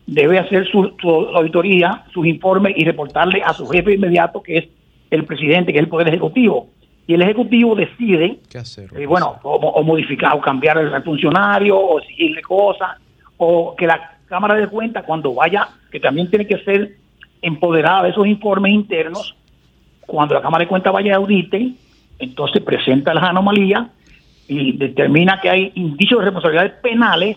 debe 0.07 0.39
hacer 0.39 0.69
su, 0.71 0.95
su 1.01 1.09
auditoría, 1.09 2.05
sus 2.13 2.27
informes 2.27 2.75
y 2.77 2.85
reportarle 2.85 3.43
a 3.43 3.55
su 3.55 3.67
jefe 3.67 3.95
inmediato, 3.95 4.43
que 4.43 4.59
es 4.59 4.69
el 5.11 5.25
presidente, 5.25 5.73
que 5.73 5.79
es 5.79 5.85
el 5.85 5.89
Poder 5.89 6.09
Ejecutivo. 6.09 6.69
Y 7.07 7.15
el 7.15 7.23
Ejecutivo 7.23 7.75
decide, 7.75 8.41
¿Qué 8.51 8.59
hacer? 8.59 8.91
eh, 8.95 9.07
bueno, 9.07 9.37
o, 9.43 9.55
o 9.55 9.83
modificar 9.85 10.35
o 10.35 10.41
cambiar 10.41 10.77
al 10.77 11.03
funcionario 11.03 11.79
o 11.79 12.01
exigirle 12.01 12.43
cosas, 12.43 12.99
o 13.39 13.75
que 13.77 13.87
la 13.87 14.16
Cámara 14.27 14.55
de 14.55 14.67
Cuentas, 14.69 15.05
cuando 15.05 15.35
vaya, 15.35 15.69
que 15.91 16.01
también 16.01 16.29
tiene 16.31 16.47
que 16.47 16.59
ser 16.65 16.97
empoderada 17.43 18.05
de 18.05 18.11
esos 18.11 18.27
informes 18.27 18.73
internos, 18.73 19.35
cuando 20.07 20.35
la 20.35 20.43
Cámara 20.43 20.65
de 20.65 20.69
Cuentas 20.69 20.93
vaya 20.93 21.15
a 21.15 21.17
audite, 21.17 21.73
entonces 22.19 22.63
presenta 22.63 23.13
las 23.15 23.25
anomalías 23.25 23.89
y 24.49 24.77
determina 24.77 25.41
que 25.41 25.51
hay 25.51 25.73
indicios 25.75 26.21
de 26.21 26.25
responsabilidades 26.27 26.73
penales, 26.83 27.37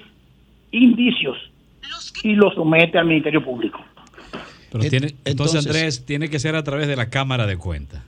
indicios, 0.71 1.37
y 2.23 2.35
lo 2.35 2.51
somete 2.51 2.97
al 2.97 3.05
Ministerio 3.05 3.43
Público. 3.43 3.79
Pero 4.71 4.83
tiene, 4.87 5.07
entonces, 5.25 5.25
entonces- 5.25 5.65
Andrés, 5.65 6.05
tiene 6.05 6.29
que 6.29 6.39
ser 6.39 6.55
a 6.55 6.63
través 6.63 6.87
de 6.87 6.95
la 6.95 7.09
Cámara 7.09 7.47
de 7.47 7.57
Cuentas. 7.57 8.03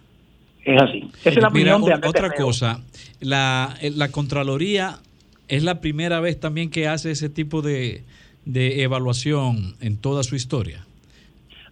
Es 0.64 0.80
así. 0.80 1.10
Esa 1.22 1.30
es 1.30 1.36
la 1.38 1.49
Mira, 1.49 1.76
opinión 1.76 2.02
de 2.02 2.08
otra 2.08 2.32
cosa, 2.36 2.82
la, 3.20 3.76
eh, 3.82 3.90
la 3.90 4.12
Contraloría 4.12 4.99
es 5.48 5.64
la 5.64 5.82
primera 5.82 6.20
vez 6.20 6.40
también 6.40 6.70
que 6.70 6.88
hace 6.88 7.12
ese 7.12 7.30
tipo 7.30 7.64
de, 7.64 8.03
de 8.45 8.84
evaluación 8.84 9.76
en 9.81 9.97
toda 9.97 10.23
su 10.23 10.35
historia. 10.35 10.85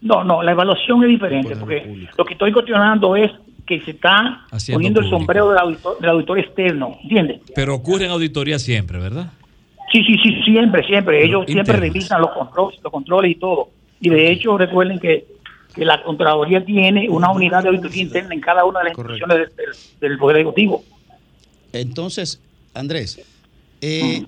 No, 0.01 0.23
no, 0.23 0.41
la 0.43 0.51
evaluación 0.51 1.03
es 1.03 1.09
diferente, 1.09 1.55
porque 1.55 2.07
lo 2.17 2.23
que 2.25 2.33
estoy 2.33 2.51
cuestionando 2.53 3.15
es 3.15 3.31
que 3.65 3.81
se 3.81 3.91
está 3.91 4.45
Haciendo 4.51 4.77
poniendo 4.77 4.99
el 5.01 5.05
público. 5.05 5.19
sombrero 5.19 5.49
del 5.49 5.57
auditor, 5.59 5.99
del 5.99 6.09
auditor 6.09 6.39
externo, 6.39 6.97
¿entiendes? 7.03 7.41
Pero 7.53 7.75
ocurre 7.75 8.05
en 8.05 8.11
auditoría 8.11 8.57
siempre, 8.59 8.97
¿verdad? 8.97 9.31
Sí, 9.91 10.03
sí, 10.05 10.15
sí, 10.23 10.41
siempre, 10.45 10.85
siempre. 10.85 11.23
Ellos 11.25 11.45
siempre 11.45 11.73
internos. 11.75 11.81
revisan 11.81 12.21
los 12.21 12.31
controles, 12.31 12.79
los 12.83 12.91
controles 12.91 13.31
y 13.31 13.35
todo. 13.35 13.69
Y 13.99 14.09
de 14.09 14.31
hecho, 14.31 14.57
recuerden 14.57 14.99
que, 14.99 15.25
que 15.75 15.83
la 15.85 16.01
Contraloría 16.03 16.63
tiene 16.63 17.09
una 17.09 17.31
unidad 17.31 17.63
de 17.63 17.69
auditoría 17.69 18.01
interna 18.03 18.33
en 18.33 18.39
cada 18.41 18.63
una 18.65 18.79
de 18.79 18.85
las 18.89 18.97
instituciones 18.97 19.37
del, 19.37 19.47
del- 19.55 20.09
del 20.09 20.17
Poder 20.17 20.37
Ejecutivo. 20.37 20.83
Entonces, 21.73 22.41
Andrés, 22.73 23.21
eh, 23.81 24.23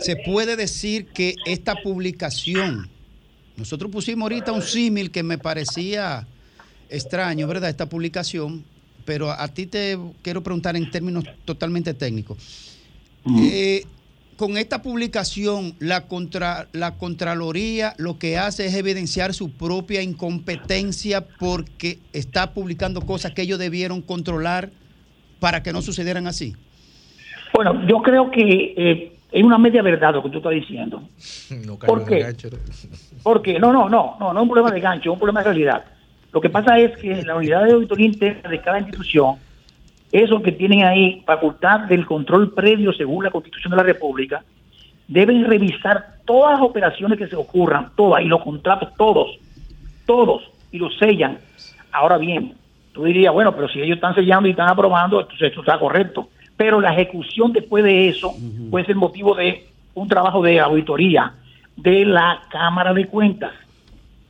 se 0.00 0.16
puede 0.16 0.56
decir 0.56 1.06
que 1.06 1.34
esta 1.46 1.76
publicación, 1.76 2.88
nosotros 3.56 3.90
pusimos 3.90 4.22
ahorita 4.22 4.52
un 4.52 4.62
símil 4.62 5.10
que 5.10 5.22
me 5.22 5.38
parecía 5.38 6.26
extraño, 6.88 7.46
¿verdad? 7.46 7.70
Esta 7.70 7.86
publicación, 7.86 8.64
pero 9.04 9.30
a 9.30 9.48
ti 9.48 9.66
te 9.66 9.98
quiero 10.22 10.42
preguntar 10.42 10.76
en 10.76 10.90
términos 10.90 11.24
totalmente 11.44 11.94
técnicos. 11.94 12.78
Eh, 13.38 13.84
con 14.36 14.56
esta 14.56 14.80
publicación, 14.80 15.74
la, 15.78 16.06
contra, 16.08 16.68
la 16.72 16.96
Contraloría 16.96 17.92
lo 17.98 18.18
que 18.18 18.38
hace 18.38 18.66
es 18.66 18.74
evidenciar 18.74 19.34
su 19.34 19.50
propia 19.50 20.00
incompetencia 20.00 21.26
porque 21.38 21.98
está 22.14 22.54
publicando 22.54 23.02
cosas 23.02 23.32
que 23.32 23.42
ellos 23.42 23.58
debieron 23.58 24.00
controlar 24.00 24.70
para 25.40 25.62
que 25.62 25.72
no 25.72 25.82
sucedieran 25.82 26.26
así. 26.26 26.56
Bueno, 27.52 27.86
yo 27.86 28.00
creo 28.00 28.30
que 28.30 28.74
eh, 28.76 29.12
es 29.32 29.44
una 29.44 29.58
media 29.58 29.82
verdad 29.82 30.14
lo 30.14 30.22
que 30.22 30.30
tú 30.30 30.38
estás 30.38 30.52
diciendo. 30.52 31.02
No 31.66 31.78
¿Por 31.78 32.04
qué? 32.04 32.34
Porque 33.22 33.58
no, 33.58 33.72
no, 33.72 33.88
no, 33.88 34.16
no, 34.18 34.32
no 34.32 34.40
es 34.40 34.42
un 34.42 34.48
problema 34.48 34.70
de 34.70 34.80
gancho, 34.80 35.10
es 35.10 35.14
un 35.14 35.18
problema 35.18 35.40
de 35.40 35.44
realidad. 35.44 35.84
Lo 36.32 36.40
que 36.40 36.48
pasa 36.48 36.78
es 36.78 36.96
que 36.96 37.22
la 37.22 37.36
unidad 37.36 37.64
de 37.64 37.72
auditoría 37.72 38.06
interna 38.06 38.48
de 38.48 38.60
cada 38.60 38.78
institución, 38.78 39.36
esos 40.12 40.42
que 40.42 40.52
tienen 40.52 40.84
ahí 40.84 41.22
facultad 41.26 41.80
del 41.80 42.06
control 42.06 42.52
previo 42.52 42.92
según 42.92 43.24
la 43.24 43.30
Constitución 43.30 43.72
de 43.72 43.76
la 43.76 43.82
República, 43.82 44.44
deben 45.08 45.44
revisar 45.44 46.18
todas 46.24 46.52
las 46.52 46.68
operaciones 46.68 47.18
que 47.18 47.26
se 47.26 47.34
ocurran, 47.34 47.90
todas, 47.96 48.22
y 48.22 48.26
los 48.26 48.42
contratos, 48.42 48.90
todos, 48.96 49.38
todos, 50.06 50.48
y 50.70 50.78
los 50.78 50.96
sellan. 50.98 51.38
Ahora 51.90 52.16
bien, 52.16 52.54
tú 52.92 53.04
dirías, 53.04 53.34
bueno, 53.34 53.54
pero 53.54 53.68
si 53.68 53.80
ellos 53.80 53.96
están 53.96 54.14
sellando 54.14 54.46
y 54.46 54.52
están 54.52 54.68
aprobando, 54.68 55.20
entonces 55.20 55.48
esto 55.48 55.60
está 55.60 55.78
correcto. 55.80 56.28
Pero 56.60 56.78
la 56.78 56.92
ejecución 56.92 57.54
después 57.54 57.82
de 57.82 58.10
eso 58.10 58.34
puede 58.70 58.84
ser 58.84 58.94
motivo 58.94 59.34
de 59.34 59.66
un 59.94 60.06
trabajo 60.06 60.42
de 60.42 60.60
auditoría 60.60 61.32
de 61.74 62.04
la 62.04 62.42
Cámara 62.50 62.92
de 62.92 63.06
Cuentas. 63.06 63.52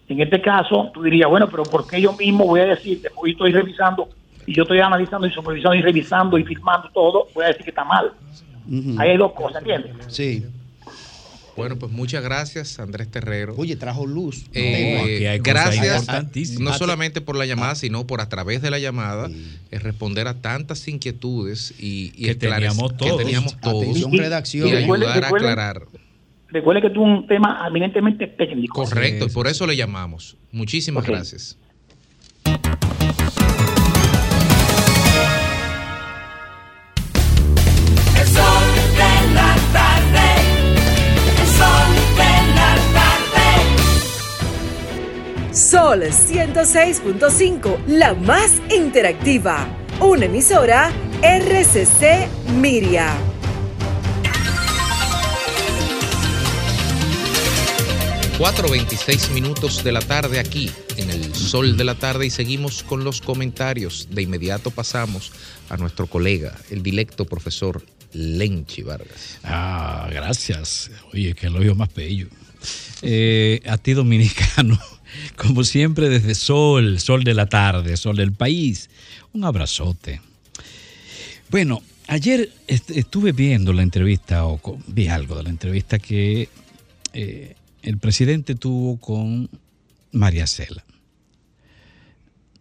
En 0.08 0.20
este 0.20 0.40
caso, 0.40 0.92
tú 0.94 1.02
dirías, 1.02 1.28
bueno, 1.28 1.48
pero 1.50 1.64
¿por 1.64 1.88
qué 1.88 2.00
yo 2.00 2.12
mismo 2.12 2.46
voy 2.46 2.60
a 2.60 2.66
decir, 2.66 3.00
después 3.02 3.32
estoy 3.32 3.50
revisando 3.50 4.10
y 4.46 4.54
yo 4.54 4.62
estoy 4.62 4.78
analizando 4.78 5.26
y 5.26 5.32
supervisando 5.32 5.74
y 5.74 5.82
revisando 5.82 6.38
y 6.38 6.44
firmando 6.44 6.88
todo, 6.94 7.26
voy 7.34 7.46
a 7.46 7.48
decir 7.48 7.64
que 7.64 7.70
está 7.70 7.82
mal? 7.82 8.12
Ahí 8.96 9.10
hay 9.10 9.16
dos 9.16 9.32
cosas, 9.32 9.62
¿entiendes? 9.62 9.96
Sí. 10.06 10.46
Bueno, 11.60 11.78
pues 11.78 11.92
muchas 11.92 12.22
gracias, 12.22 12.78
Andrés 12.80 13.08
Terrero. 13.10 13.54
Oye, 13.56 13.76
trajo 13.76 14.06
luz. 14.06 14.46
Eh, 14.52 14.94
No, 14.96 15.04
aquí 15.04 15.26
hay 15.26 15.38
cosas 15.40 15.54
gracias, 15.54 16.00
importantísimas. 16.00 16.60
no 16.72 16.72
solamente 16.78 17.20
por 17.20 17.36
la 17.36 17.46
llamada, 17.46 17.74
sino 17.74 18.06
por 18.06 18.20
a 18.20 18.28
través 18.28 18.62
de 18.62 18.70
la 18.70 18.78
llamada, 18.78 19.30
es 19.70 19.82
responder 19.82 20.26
a 20.28 20.34
tantas 20.34 20.86
inquietudes 20.88 21.74
y, 21.78 22.12
y 22.16 22.24
Que 22.26 22.34
teníamos 22.34 22.96
todos. 22.96 23.18
que 23.18 23.24
teníamos 23.24 23.60
todos 23.60 23.82
Atención, 23.84 24.12
redacción. 24.12 24.68
y 24.68 24.72
Recuerde- 24.72 25.06
ayudar 25.06 25.24
a 25.24 25.28
aclarar. 25.28 25.82
Recuerde 26.48 26.80
que 26.80 26.88
es 26.88 26.96
un 26.96 27.26
tema 27.28 27.64
eminentemente 27.68 28.26
técnico. 28.26 28.82
Correcto, 28.82 29.26
y 29.26 29.30
por 29.30 29.46
eso 29.46 29.66
le 29.68 29.76
llamamos. 29.76 30.36
Muchísimas 30.50 31.06
gracias. 31.06 31.56
Sol 45.60 46.04
106.5, 46.04 47.84
la 47.86 48.14
más 48.14 48.62
interactiva. 48.74 49.68
Una 50.00 50.24
emisora 50.24 50.90
RCC 51.20 52.26
Miria. 52.54 53.14
Cuatro 58.38 58.70
veintiséis 58.70 59.30
minutos 59.32 59.84
de 59.84 59.92
la 59.92 60.00
tarde 60.00 60.40
aquí 60.40 60.70
en 60.96 61.10
el 61.10 61.34
sol 61.34 61.76
de 61.76 61.84
la 61.84 61.94
tarde 61.94 62.24
y 62.24 62.30
seguimos 62.30 62.82
con 62.82 63.04
los 63.04 63.20
comentarios. 63.20 64.08
De 64.10 64.22
inmediato 64.22 64.70
pasamos 64.70 65.30
a 65.68 65.76
nuestro 65.76 66.06
colega, 66.06 66.56
el 66.70 66.82
directo 66.82 67.26
profesor 67.26 67.84
Lenchi 68.14 68.80
Vargas. 68.82 69.38
Ah, 69.44 70.08
gracias. 70.10 70.90
Oye, 71.12 71.34
qué 71.34 71.48
elogio 71.48 71.74
más 71.74 71.92
bello. 71.92 72.28
Eh, 73.02 73.60
a 73.66 73.76
ti, 73.76 73.92
dominicano, 73.92 74.78
como 75.36 75.64
siempre, 75.64 76.08
desde 76.08 76.34
Sol, 76.34 76.98
Sol 77.00 77.24
de 77.24 77.34
la 77.34 77.46
tarde, 77.46 77.96
Sol 77.96 78.16
del 78.16 78.32
país, 78.32 78.90
un 79.32 79.44
abrazote. 79.44 80.20
Bueno, 81.50 81.82
ayer 82.06 82.52
est- 82.66 82.90
estuve 82.90 83.32
viendo 83.32 83.72
la 83.72 83.82
entrevista, 83.82 84.46
o 84.46 84.60
vi 84.86 85.08
algo 85.08 85.36
de 85.36 85.42
la 85.44 85.50
entrevista 85.50 85.98
que 85.98 86.48
eh, 87.12 87.54
el 87.82 87.98
presidente 87.98 88.54
tuvo 88.54 88.98
con 88.98 89.48
María 90.12 90.46
Cela. 90.46 90.84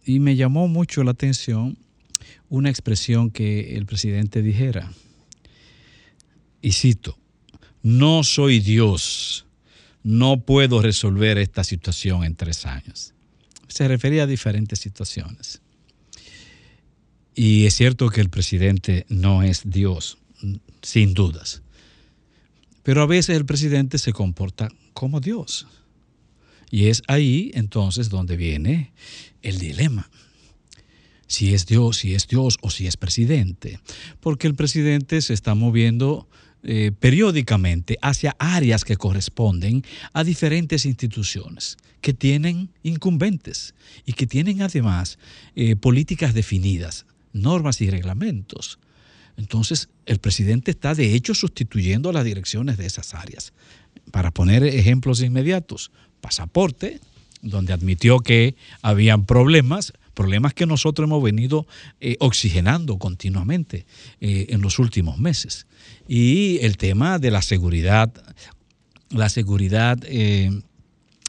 Y 0.04 0.18
me 0.18 0.34
llamó 0.34 0.66
mucho 0.66 1.04
la 1.04 1.12
atención 1.12 1.76
una 2.48 2.68
expresión 2.70 3.30
que 3.30 3.76
el 3.76 3.86
presidente 3.86 4.42
dijera 4.42 4.90
y 6.62 6.72
cito, 6.72 7.16
no 7.82 8.24
soy 8.24 8.60
Dios, 8.60 9.46
no 10.02 10.40
puedo 10.40 10.82
resolver 10.82 11.38
esta 11.38 11.64
situación 11.64 12.24
en 12.24 12.34
tres 12.34 12.66
años. 12.66 13.14
Se 13.68 13.86
refería 13.86 14.24
a 14.24 14.26
diferentes 14.26 14.78
situaciones. 14.78 15.60
Y 17.34 17.66
es 17.66 17.74
cierto 17.74 18.08
que 18.10 18.20
el 18.20 18.28
presidente 18.28 19.06
no 19.08 19.42
es 19.42 19.62
Dios, 19.64 20.18
sin 20.82 21.14
dudas. 21.14 21.62
Pero 22.82 23.02
a 23.02 23.06
veces 23.06 23.36
el 23.36 23.46
presidente 23.46 23.98
se 23.98 24.12
comporta 24.12 24.68
como 24.92 25.20
Dios. 25.20 25.66
Y 26.70 26.86
es 26.86 27.02
ahí 27.08 27.50
entonces 27.54 28.08
donde 28.08 28.36
viene 28.36 28.92
el 29.42 29.58
dilema 29.58 30.10
si 31.30 31.54
es 31.54 31.64
Dios, 31.64 31.98
si 31.98 32.16
es 32.16 32.26
Dios 32.26 32.58
o 32.60 32.70
si 32.70 32.88
es 32.88 32.96
presidente. 32.96 33.78
Porque 34.18 34.48
el 34.48 34.56
presidente 34.56 35.22
se 35.22 35.32
está 35.32 35.54
moviendo 35.54 36.28
eh, 36.62 36.92
periódicamente 36.98 37.98
hacia 38.02 38.36
áreas 38.38 38.84
que 38.84 38.96
corresponden 38.96 39.82
a 40.12 40.24
diferentes 40.24 40.84
instituciones 40.84 41.78
que 42.00 42.12
tienen 42.12 42.70
incumbentes 42.82 43.74
y 44.04 44.12
que 44.12 44.26
tienen 44.26 44.62
además 44.62 45.18
eh, 45.56 45.76
políticas 45.76 46.34
definidas, 46.34 47.06
normas 47.32 47.80
y 47.80 47.90
reglamentos. 47.90 48.78
Entonces, 49.36 49.88
el 50.06 50.18
presidente 50.18 50.70
está 50.70 50.94
de 50.94 51.14
hecho 51.14 51.34
sustituyendo 51.34 52.12
las 52.12 52.24
direcciones 52.24 52.76
de 52.76 52.86
esas 52.86 53.14
áreas. 53.14 53.52
Para 54.10 54.30
poner 54.30 54.62
ejemplos 54.64 55.22
inmediatos, 55.22 55.90
pasaporte, 56.20 57.00
donde 57.42 57.72
admitió 57.72 58.20
que 58.20 58.54
habían 58.82 59.24
problemas, 59.24 59.94
problemas 60.20 60.52
que 60.52 60.66
nosotros 60.66 61.06
hemos 61.06 61.22
venido 61.22 61.66
eh, 61.98 62.18
oxigenando 62.20 62.98
continuamente 62.98 63.86
eh, 64.20 64.48
en 64.50 64.60
los 64.60 64.78
últimos 64.78 65.16
meses. 65.18 65.66
Y 66.06 66.58
el 66.60 66.76
tema 66.76 67.18
de 67.18 67.30
la 67.30 67.40
seguridad, 67.40 68.12
la 69.08 69.30
seguridad 69.30 69.98
eh, 70.04 70.50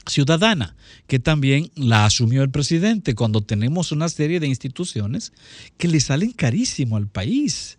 ciudadana, 0.06 0.76
que 1.08 1.20
también 1.20 1.72
la 1.76 2.04
asumió 2.04 2.44
el 2.44 2.50
presidente 2.52 3.16
cuando 3.16 3.40
tenemos 3.40 3.94
una 3.94 4.10
serie 4.10 4.42
de 4.42 4.48
instituciones 4.48 5.32
que 5.78 5.88
le 5.88 6.02
salen 6.02 6.34
carísimo 6.34 6.98
al 6.98 7.08
país, 7.08 7.78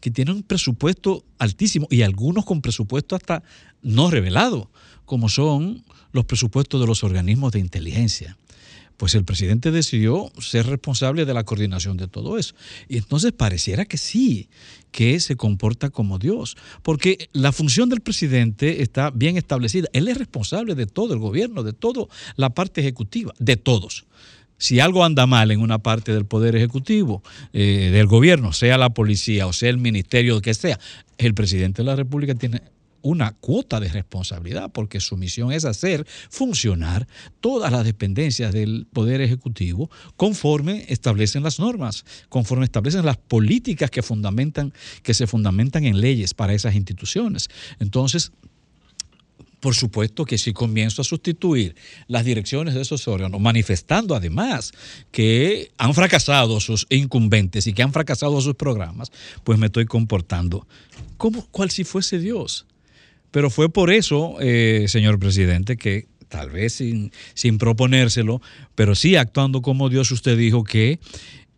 que 0.00 0.10
tienen 0.10 0.36
un 0.36 0.42
presupuesto 0.44 1.26
altísimo 1.38 1.88
y 1.90 2.00
algunos 2.00 2.46
con 2.46 2.62
presupuesto 2.62 3.14
hasta 3.16 3.42
no 3.82 4.10
revelado, 4.10 4.70
como 5.04 5.28
son 5.28 5.84
los 6.12 6.24
presupuestos 6.24 6.80
de 6.80 6.86
los 6.86 7.04
organismos 7.04 7.52
de 7.52 7.58
inteligencia. 7.58 8.38
Pues 8.96 9.14
el 9.14 9.24
presidente 9.24 9.70
decidió 9.70 10.30
ser 10.38 10.66
responsable 10.66 11.24
de 11.24 11.34
la 11.34 11.44
coordinación 11.44 11.96
de 11.96 12.08
todo 12.08 12.38
eso. 12.38 12.54
Y 12.88 12.98
entonces 12.98 13.32
pareciera 13.32 13.84
que 13.84 13.98
sí, 13.98 14.48
que 14.92 15.18
se 15.18 15.36
comporta 15.36 15.90
como 15.90 16.18
Dios, 16.18 16.56
porque 16.82 17.28
la 17.32 17.50
función 17.50 17.88
del 17.88 18.00
presidente 18.00 18.82
está 18.82 19.10
bien 19.10 19.36
establecida. 19.36 19.88
Él 19.92 20.08
es 20.08 20.16
responsable 20.16 20.74
de 20.74 20.86
todo 20.86 21.14
el 21.14 21.20
gobierno, 21.20 21.62
de 21.64 21.72
toda 21.72 22.06
la 22.36 22.50
parte 22.50 22.80
ejecutiva, 22.80 23.34
de 23.38 23.56
todos. 23.56 24.06
Si 24.56 24.78
algo 24.78 25.04
anda 25.04 25.26
mal 25.26 25.50
en 25.50 25.60
una 25.60 25.78
parte 25.78 26.12
del 26.12 26.26
poder 26.26 26.54
ejecutivo, 26.54 27.22
eh, 27.52 27.90
del 27.92 28.06
gobierno, 28.06 28.52
sea 28.52 28.78
la 28.78 28.90
policía 28.90 29.46
o 29.46 29.52
sea 29.52 29.70
el 29.70 29.78
ministerio, 29.78 30.40
que 30.40 30.54
sea, 30.54 30.78
el 31.18 31.34
presidente 31.34 31.82
de 31.82 31.86
la 31.86 31.96
República 31.96 32.34
tiene 32.34 32.62
una 33.04 33.32
cuota 33.32 33.80
de 33.80 33.90
responsabilidad, 33.90 34.72
porque 34.72 34.98
su 34.98 35.18
misión 35.18 35.52
es 35.52 35.66
hacer 35.66 36.06
funcionar 36.30 37.06
todas 37.40 37.70
las 37.70 37.84
dependencias 37.84 38.52
del 38.52 38.86
Poder 38.90 39.20
Ejecutivo 39.20 39.90
conforme 40.16 40.86
establecen 40.88 41.42
las 41.42 41.60
normas, 41.60 42.06
conforme 42.30 42.64
establecen 42.64 43.04
las 43.04 43.18
políticas 43.18 43.90
que 43.90 44.02
fundamentan, 44.02 44.72
que 45.02 45.12
se 45.12 45.26
fundamentan 45.26 45.84
en 45.84 46.00
leyes 46.00 46.32
para 46.32 46.54
esas 46.54 46.74
instituciones. 46.74 47.50
Entonces, 47.78 48.32
por 49.60 49.74
supuesto 49.74 50.24
que 50.24 50.38
si 50.38 50.54
comienzo 50.54 51.02
a 51.02 51.04
sustituir 51.04 51.74
las 52.06 52.24
direcciones 52.24 52.74
de 52.74 52.80
esos 52.80 53.06
órganos, 53.06 53.38
manifestando 53.40 54.14
además 54.14 54.72
que 55.10 55.72
han 55.76 55.92
fracasado 55.92 56.58
sus 56.60 56.86
incumbentes 56.88 57.66
y 57.66 57.74
que 57.74 57.82
han 57.82 57.92
fracasado 57.92 58.40
sus 58.40 58.54
programas, 58.54 59.12
pues 59.42 59.58
me 59.58 59.66
estoy 59.66 59.84
comportando 59.84 60.66
como 61.18 61.46
cual 61.46 61.70
si 61.70 61.84
fuese 61.84 62.18
Dios. 62.18 62.66
Pero 63.34 63.50
fue 63.50 63.68
por 63.68 63.90
eso, 63.90 64.36
eh, 64.40 64.84
señor 64.86 65.18
presidente, 65.18 65.76
que 65.76 66.06
tal 66.28 66.50
vez 66.50 66.74
sin, 66.74 67.10
sin 67.34 67.58
proponérselo, 67.58 68.40
pero 68.76 68.94
sí 68.94 69.16
actuando 69.16 69.60
como 69.60 69.88
Dios, 69.88 70.12
usted 70.12 70.38
dijo 70.38 70.62
que 70.62 71.00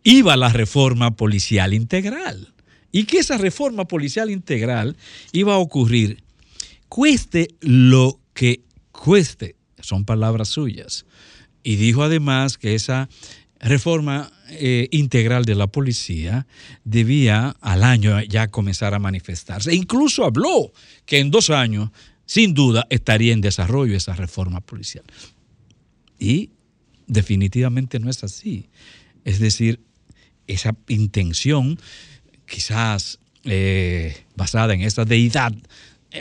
iba 0.03 0.39
la 0.39 0.49
reforma 0.49 1.17
policial 1.17 1.75
integral 1.75 2.55
y 2.93 3.05
que 3.05 3.19
esa 3.19 3.37
reforma 3.37 3.85
policial 3.85 4.31
integral 4.31 4.97
iba 5.33 5.53
a 5.53 5.59
ocurrir 5.59 6.25
cueste 6.89 7.49
lo 7.61 8.21
que 8.33 8.63
cueste, 8.91 9.57
son 9.79 10.07
palabras 10.07 10.49
suyas. 10.49 11.05
Y 11.63 11.77
dijo 11.77 12.03
además 12.03 12.57
que 12.57 12.75
esa 12.75 13.11
reforma 13.61 14.31
eh, 14.49 14.89
integral 14.91 15.45
de 15.45 15.55
la 15.55 15.67
policía 15.67 16.47
debía 16.85 17.57
al 17.61 17.83
año 17.83 18.21
ya 18.23 18.49
comenzar 18.49 18.95
a 18.95 18.99
manifestarse. 18.99 19.75
Incluso 19.75 20.25
habló 20.25 20.73
que 21.05 21.19
en 21.19 21.31
dos 21.31 21.51
años, 21.51 21.91
sin 22.27 22.55
duda, 22.55 22.87
estaría 22.91 23.33
en 23.33 23.41
desarrollo 23.41 23.97
esa 23.97 24.15
reforma 24.15 24.61
policial. 24.61 25.05
Y 26.19 26.51
definitivamente 27.07 27.99
no 27.99 28.11
es 28.11 28.25
así. 28.25 28.69
Es 29.25 29.39
decir, 29.39 29.81
esa 30.47 30.75
intención, 30.89 31.79
quizás 32.47 33.19
eh, 33.45 34.25
basada 34.37 34.75
en 34.75 34.83
esa 34.83 35.05
deidad 35.05 35.53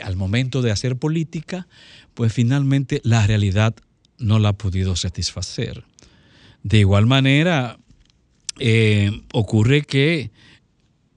al 0.02 0.16
momento 0.16 0.62
de 0.62 0.70
hacer 0.70 0.96
política, 0.96 1.66
pues 2.14 2.32
finalmente 2.32 3.00
la 3.04 3.26
realidad 3.26 3.74
no 4.18 4.38
la 4.38 4.50
ha 4.50 4.52
podido 4.52 4.96
satisfacer. 4.96 5.84
De 6.66 6.80
igual 6.80 7.06
manera, 7.06 7.78
eh, 8.58 9.22
ocurre 9.32 9.82
que 9.82 10.32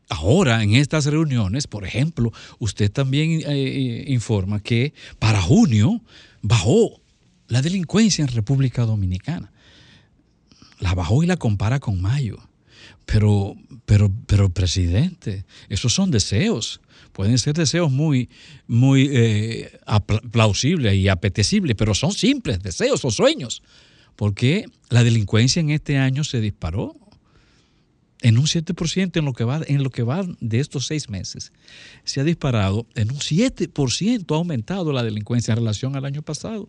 ahora 0.07 0.61
en 0.61 0.75
estas 0.75 1.07
reuniones, 1.07 1.65
por 1.65 1.85
ejemplo, 1.85 2.31
usted 2.59 2.91
también 2.91 3.41
eh, 3.47 4.03
informa 4.09 4.59
que 4.59 4.93
para 5.17 5.41
junio 5.41 6.03
bajó 6.43 7.01
la 7.47 7.63
delincuencia 7.63 8.21
en 8.21 8.27
República 8.27 8.85
Dominicana. 8.85 9.51
La 10.77 10.93
bajó 10.93 11.23
y 11.23 11.25
la 11.25 11.37
compara 11.37 11.79
con 11.79 11.99
mayo. 11.99 12.37
Pero, 13.07 13.55
pero, 13.87 14.11
pero, 14.27 14.49
presidente, 14.49 15.45
esos 15.67 15.91
son 15.91 16.11
deseos 16.11 16.79
pueden 17.11 17.39
ser 17.39 17.55
deseos 17.55 17.91
muy, 17.91 18.29
muy 18.67 19.09
eh, 19.11 19.79
plausibles 20.31 20.93
y 20.93 21.09
apetecibles, 21.09 21.75
pero 21.75 21.95
son 21.95 22.13
simples 22.13 22.61
deseos 22.61 23.03
o 23.03 23.09
sueños, 23.09 23.63
porque 24.19 24.65
la 24.89 25.05
delincuencia 25.05 25.61
en 25.61 25.69
este 25.69 25.97
año 25.97 26.25
se 26.25 26.41
disparó 26.41 26.93
en 28.21 28.37
un 28.37 28.47
7% 28.47 29.15
en 29.15 29.23
lo 29.23 29.31
que 29.31 29.45
va 29.45 29.61
en 29.65 29.81
lo 29.81 29.91
que 29.91 30.03
va 30.03 30.25
de 30.41 30.59
estos 30.59 30.87
seis 30.87 31.09
meses. 31.09 31.53
Se 32.03 32.19
ha 32.19 32.25
disparado 32.25 32.85
en 32.95 33.11
un 33.11 33.19
7% 33.19 34.33
ha 34.33 34.35
aumentado 34.35 34.91
la 34.91 35.03
delincuencia 35.03 35.53
en 35.53 35.59
relación 35.59 35.95
al 35.95 36.03
año 36.03 36.21
pasado. 36.21 36.67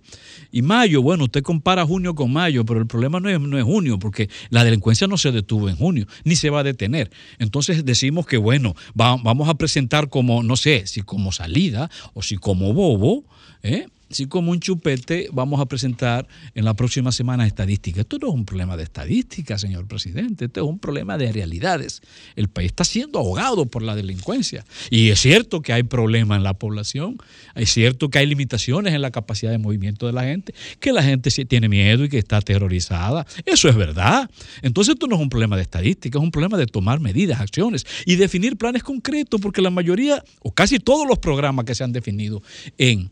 Y 0.53 0.63
mayo 0.63 1.03
bueno 1.03 1.25
usted 1.25 1.43
compara 1.43 1.85
junio 1.85 2.15
con 2.15 2.33
mayo 2.33 2.65
pero 2.65 2.79
el 2.79 2.87
problema 2.87 3.19
no 3.19 3.29
es, 3.29 3.41
no 3.41 3.59
es 3.59 3.65
junio 3.65 3.99
porque 3.99 4.31
la 4.51 4.63
delincuencia 4.63 5.09
no 5.09 5.19
se 5.19 5.33
detuvo 5.33 5.69
en 5.69 5.75
junio 5.75 6.07
ni 6.23 6.37
se 6.37 6.51
va 6.51 6.61
a 6.61 6.63
detener. 6.63 7.11
Entonces 7.41 7.85
decimos 7.85 8.27
que 8.27 8.37
bueno 8.37 8.77
vamos 8.95 9.49
a 9.49 9.55
presentar 9.55 10.09
como 10.09 10.45
no 10.45 10.55
sé 10.55 10.87
si 10.87 11.03
como 11.03 11.33
salida 11.33 11.91
o 12.15 12.23
si 12.23 12.37
como 12.37 12.73
bobo 12.73 13.25
¿eh? 13.65 13.89
Así 14.11 14.27
como 14.27 14.51
un 14.51 14.59
chupete, 14.59 15.28
vamos 15.32 15.61
a 15.61 15.66
presentar 15.66 16.27
en 16.57 16.65
la 16.65 16.74
próxima 16.74 17.12
semana 17.12 17.47
estadísticas. 17.47 18.01
Esto 18.01 18.19
no 18.19 18.28
es 18.28 18.35
un 18.35 18.45
problema 18.45 18.77
de 18.77 18.82
estadística, 18.82 19.57
señor 19.57 19.87
presidente, 19.87 20.47
esto 20.47 20.62
es 20.62 20.66
un 20.66 20.81
problema 20.81 21.16
de 21.16 21.31
realidades. 21.31 22.03
El 22.35 22.49
país 22.49 22.73
está 22.73 22.82
siendo 22.82 23.20
ahogado 23.20 23.66
por 23.66 23.82
la 23.82 23.95
delincuencia. 23.95 24.65
Y 24.91 25.11
es 25.11 25.20
cierto 25.20 25.62
que 25.62 25.73
hay 25.73 25.85
problemas 25.85 26.39
en 26.39 26.43
la 26.43 26.55
población, 26.55 27.19
es 27.55 27.73
cierto 27.73 28.11
que 28.11 28.19
hay 28.19 28.27
limitaciones 28.27 28.95
en 28.95 29.01
la 29.01 29.12
capacidad 29.12 29.53
de 29.53 29.59
movimiento 29.59 30.07
de 30.07 30.12
la 30.12 30.24
gente, 30.24 30.55
que 30.81 30.93
la 30.93 31.05
gente 31.05 31.31
tiene 31.45 31.69
miedo 31.69 32.03
y 32.03 32.09
que 32.09 32.19
está 32.19 32.39
aterrorizada. 32.39 33.27
Eso 33.47 33.69
es 33.69 33.77
verdad. 33.77 34.28
Entonces 34.62 34.95
esto 34.95 35.07
no 35.07 35.15
es 35.15 35.23
un 35.23 35.28
problema 35.28 35.55
de 35.55 35.62
estadística, 35.62 36.19
es 36.19 36.24
un 36.24 36.32
problema 36.32 36.59
de 36.59 36.66
tomar 36.66 36.99
medidas, 36.99 37.41
acciones 37.41 37.87
y 38.07 38.16
definir 38.16 38.57
planes 38.57 38.82
concretos, 38.82 39.41
porque 39.41 39.62
la 39.62 39.70
mayoría 39.70 40.24
o 40.41 40.53
casi 40.53 40.81
todos 40.81 41.07
los 41.07 41.20
programas 41.20 41.65
que 41.65 41.77
se 41.77 41.85
han 41.85 41.93
definido 41.93 42.43
en 42.77 43.09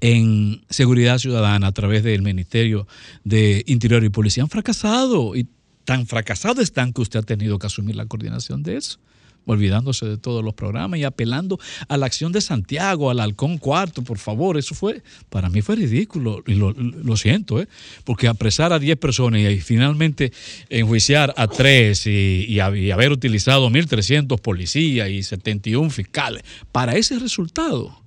en 0.00 0.62
seguridad 0.70 1.18
ciudadana 1.18 1.68
a 1.68 1.72
través 1.72 2.02
del 2.02 2.22
Ministerio 2.22 2.86
de 3.24 3.62
Interior 3.66 4.02
y 4.04 4.08
Policía 4.08 4.42
han 4.42 4.48
fracasado 4.48 5.36
y 5.36 5.46
tan 5.84 6.06
fracasados 6.06 6.62
están 6.62 6.92
que 6.92 7.02
usted 7.02 7.20
ha 7.20 7.22
tenido 7.22 7.58
que 7.58 7.66
asumir 7.66 7.96
la 7.96 8.06
coordinación 8.06 8.62
de 8.62 8.76
eso, 8.76 8.98
olvidándose 9.46 10.06
de 10.06 10.18
todos 10.18 10.44
los 10.44 10.54
programas 10.54 11.00
y 11.00 11.04
apelando 11.04 11.58
a 11.88 11.96
la 11.96 12.06
acción 12.06 12.30
de 12.32 12.40
Santiago, 12.40 13.10
al 13.10 13.20
halcón 13.20 13.58
cuarto, 13.58 14.02
por 14.02 14.18
favor, 14.18 14.56
eso 14.56 14.74
fue, 14.74 15.02
para 15.28 15.48
mí 15.48 15.62
fue 15.62 15.76
ridículo 15.76 16.42
y 16.46 16.54
lo, 16.54 17.16
siento, 17.16 17.60
¿eh? 17.60 17.68
porque 18.04 18.28
apresar 18.28 18.72
a 18.72 18.78
10 18.78 18.98
personas 18.98 19.40
y, 19.40 19.60
finalmente 19.60 20.32
enjuiciar 20.68 21.34
a 21.36 21.48
3 21.48 22.06
y, 22.06 22.46
y 22.48 22.60
haber 22.60 23.10
utilizado 23.10 23.68
1.300 23.68 24.40
policías 24.40 25.10
y 25.10 25.22
71 25.22 25.90
fiscales 25.90 26.44
para 26.70 26.94
ese 26.94 27.18
resultado 27.18 28.00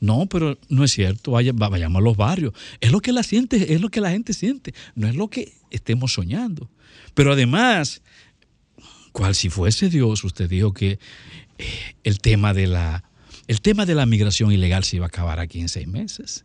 no, 0.00 0.26
pero 0.26 0.58
no 0.68 0.84
es 0.84 0.92
cierto, 0.92 1.32
Vaya, 1.32 1.52
vayamos 1.54 2.00
a 2.00 2.04
los 2.04 2.16
barrios. 2.16 2.52
Es 2.80 2.92
lo 2.92 3.00
que 3.00 3.12
la 3.12 3.22
siente, 3.22 3.74
es 3.74 3.80
lo 3.80 3.88
que 3.88 4.00
la 4.00 4.10
gente 4.10 4.32
siente, 4.32 4.74
no 4.94 5.08
es 5.08 5.14
lo 5.14 5.28
que 5.28 5.52
estemos 5.70 6.12
soñando. 6.12 6.70
Pero 7.14 7.32
además, 7.32 8.02
cual 9.12 9.34
si 9.34 9.48
fuese 9.48 9.88
Dios, 9.88 10.24
usted 10.24 10.48
dijo 10.48 10.72
que 10.72 10.98
eh, 11.58 11.64
el 12.04 12.20
tema 12.20 12.52
de 12.52 12.66
la 12.66 13.04
el 13.48 13.60
tema 13.60 13.86
de 13.86 13.94
la 13.94 14.06
migración 14.06 14.50
ilegal 14.50 14.82
se 14.82 14.96
iba 14.96 15.06
a 15.06 15.08
acabar 15.08 15.38
aquí 15.38 15.60
en 15.60 15.68
seis 15.68 15.86
meses. 15.86 16.44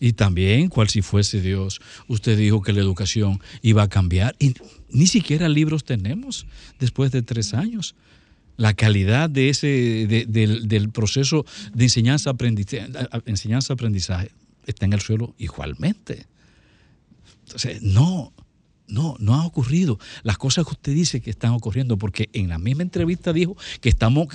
Y 0.00 0.14
también, 0.14 0.68
cual 0.68 0.88
si 0.88 1.02
fuese 1.02 1.40
Dios, 1.40 1.80
usted 2.08 2.36
dijo 2.36 2.62
que 2.62 2.72
la 2.72 2.80
educación 2.80 3.40
iba 3.62 3.82
a 3.82 3.88
cambiar. 3.88 4.34
Y 4.38 4.54
ni 4.90 5.06
siquiera 5.06 5.48
libros 5.48 5.84
tenemos 5.84 6.46
después 6.78 7.10
de 7.12 7.22
tres 7.22 7.54
años 7.54 7.94
la 8.60 8.74
calidad 8.74 9.30
de 9.30 9.48
ese, 9.48 10.06
del, 10.28 10.90
proceso 10.90 11.46
de 11.72 11.84
enseñanza-aprendizaje 11.84 12.90
enseñanza 13.24 13.72
-aprendizaje 13.74 14.32
está 14.66 14.84
en 14.84 14.92
el 14.92 15.00
suelo 15.00 15.34
igualmente. 15.38 16.26
Entonces, 17.46 17.80
no, 17.80 18.34
no, 18.90 19.16
no 19.18 19.34
ha 19.34 19.46
ocurrido. 19.46 19.98
Las 20.22 20.38
cosas 20.38 20.64
que 20.64 20.72
usted 20.72 20.94
dice 20.94 21.20
que 21.20 21.30
están 21.30 21.52
ocurriendo, 21.52 21.96
porque 21.96 22.28
en 22.32 22.48
la 22.48 22.58
misma 22.58 22.82
entrevista 22.82 23.32
dijo 23.32 23.56
que 23.80 23.88
estamos 23.88 24.28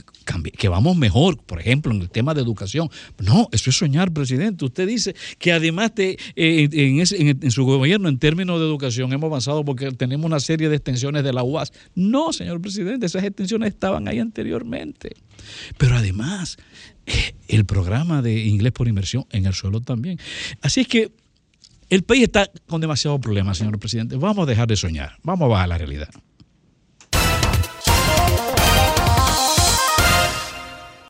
que 0.57 0.67
vamos 0.67 0.97
mejor, 0.97 1.37
por 1.37 1.59
ejemplo, 1.59 1.93
en 1.93 2.01
el 2.01 2.09
tema 2.09 2.33
de 2.33 2.41
educación. 2.41 2.89
No, 3.19 3.49
eso 3.51 3.69
es 3.69 3.77
soñar, 3.77 4.11
presidente. 4.11 4.65
Usted 4.65 4.87
dice 4.87 5.15
que 5.37 5.51
además 5.51 5.93
de, 5.95 6.17
eh, 6.35 6.69
en, 6.71 7.51
su 7.51 7.65
gobierno, 7.65 8.09
en 8.09 8.17
términos 8.17 8.59
de 8.59 8.65
educación, 8.65 9.13
hemos 9.13 9.27
avanzado 9.27 9.63
porque 9.63 9.91
tenemos 9.91 10.25
una 10.25 10.39
serie 10.39 10.69
de 10.69 10.75
extensiones 10.75 11.23
de 11.23 11.33
la 11.33 11.43
UAS. 11.43 11.73
No, 11.93 12.33
señor 12.33 12.61
presidente, 12.61 13.05
esas 13.05 13.23
extensiones 13.23 13.69
estaban 13.69 14.07
ahí 14.07 14.19
anteriormente. 14.19 15.15
Pero 15.77 15.95
además, 15.95 16.57
eh, 17.05 17.35
el 17.47 17.65
programa 17.65 18.21
de 18.21 18.45
inglés 18.45 18.71
por 18.71 18.87
inversión 18.87 19.25
en 19.31 19.45
el 19.45 19.53
suelo 19.53 19.81
también. 19.81 20.19
Así 20.61 20.81
es 20.81 20.87
que 20.87 21.11
el 21.89 22.03
país 22.03 22.23
está 22.23 22.49
con 22.67 22.81
demasiados 22.81 23.19
problemas, 23.19 23.57
señor 23.57 23.79
presidente. 23.79 24.15
Vamos 24.17 24.47
a 24.47 24.49
dejar 24.49 24.67
de 24.67 24.75
soñar. 24.75 25.17
Vamos 25.23 25.45
a 25.45 25.49
bajar 25.49 25.69
la 25.69 25.77
realidad. 25.77 26.09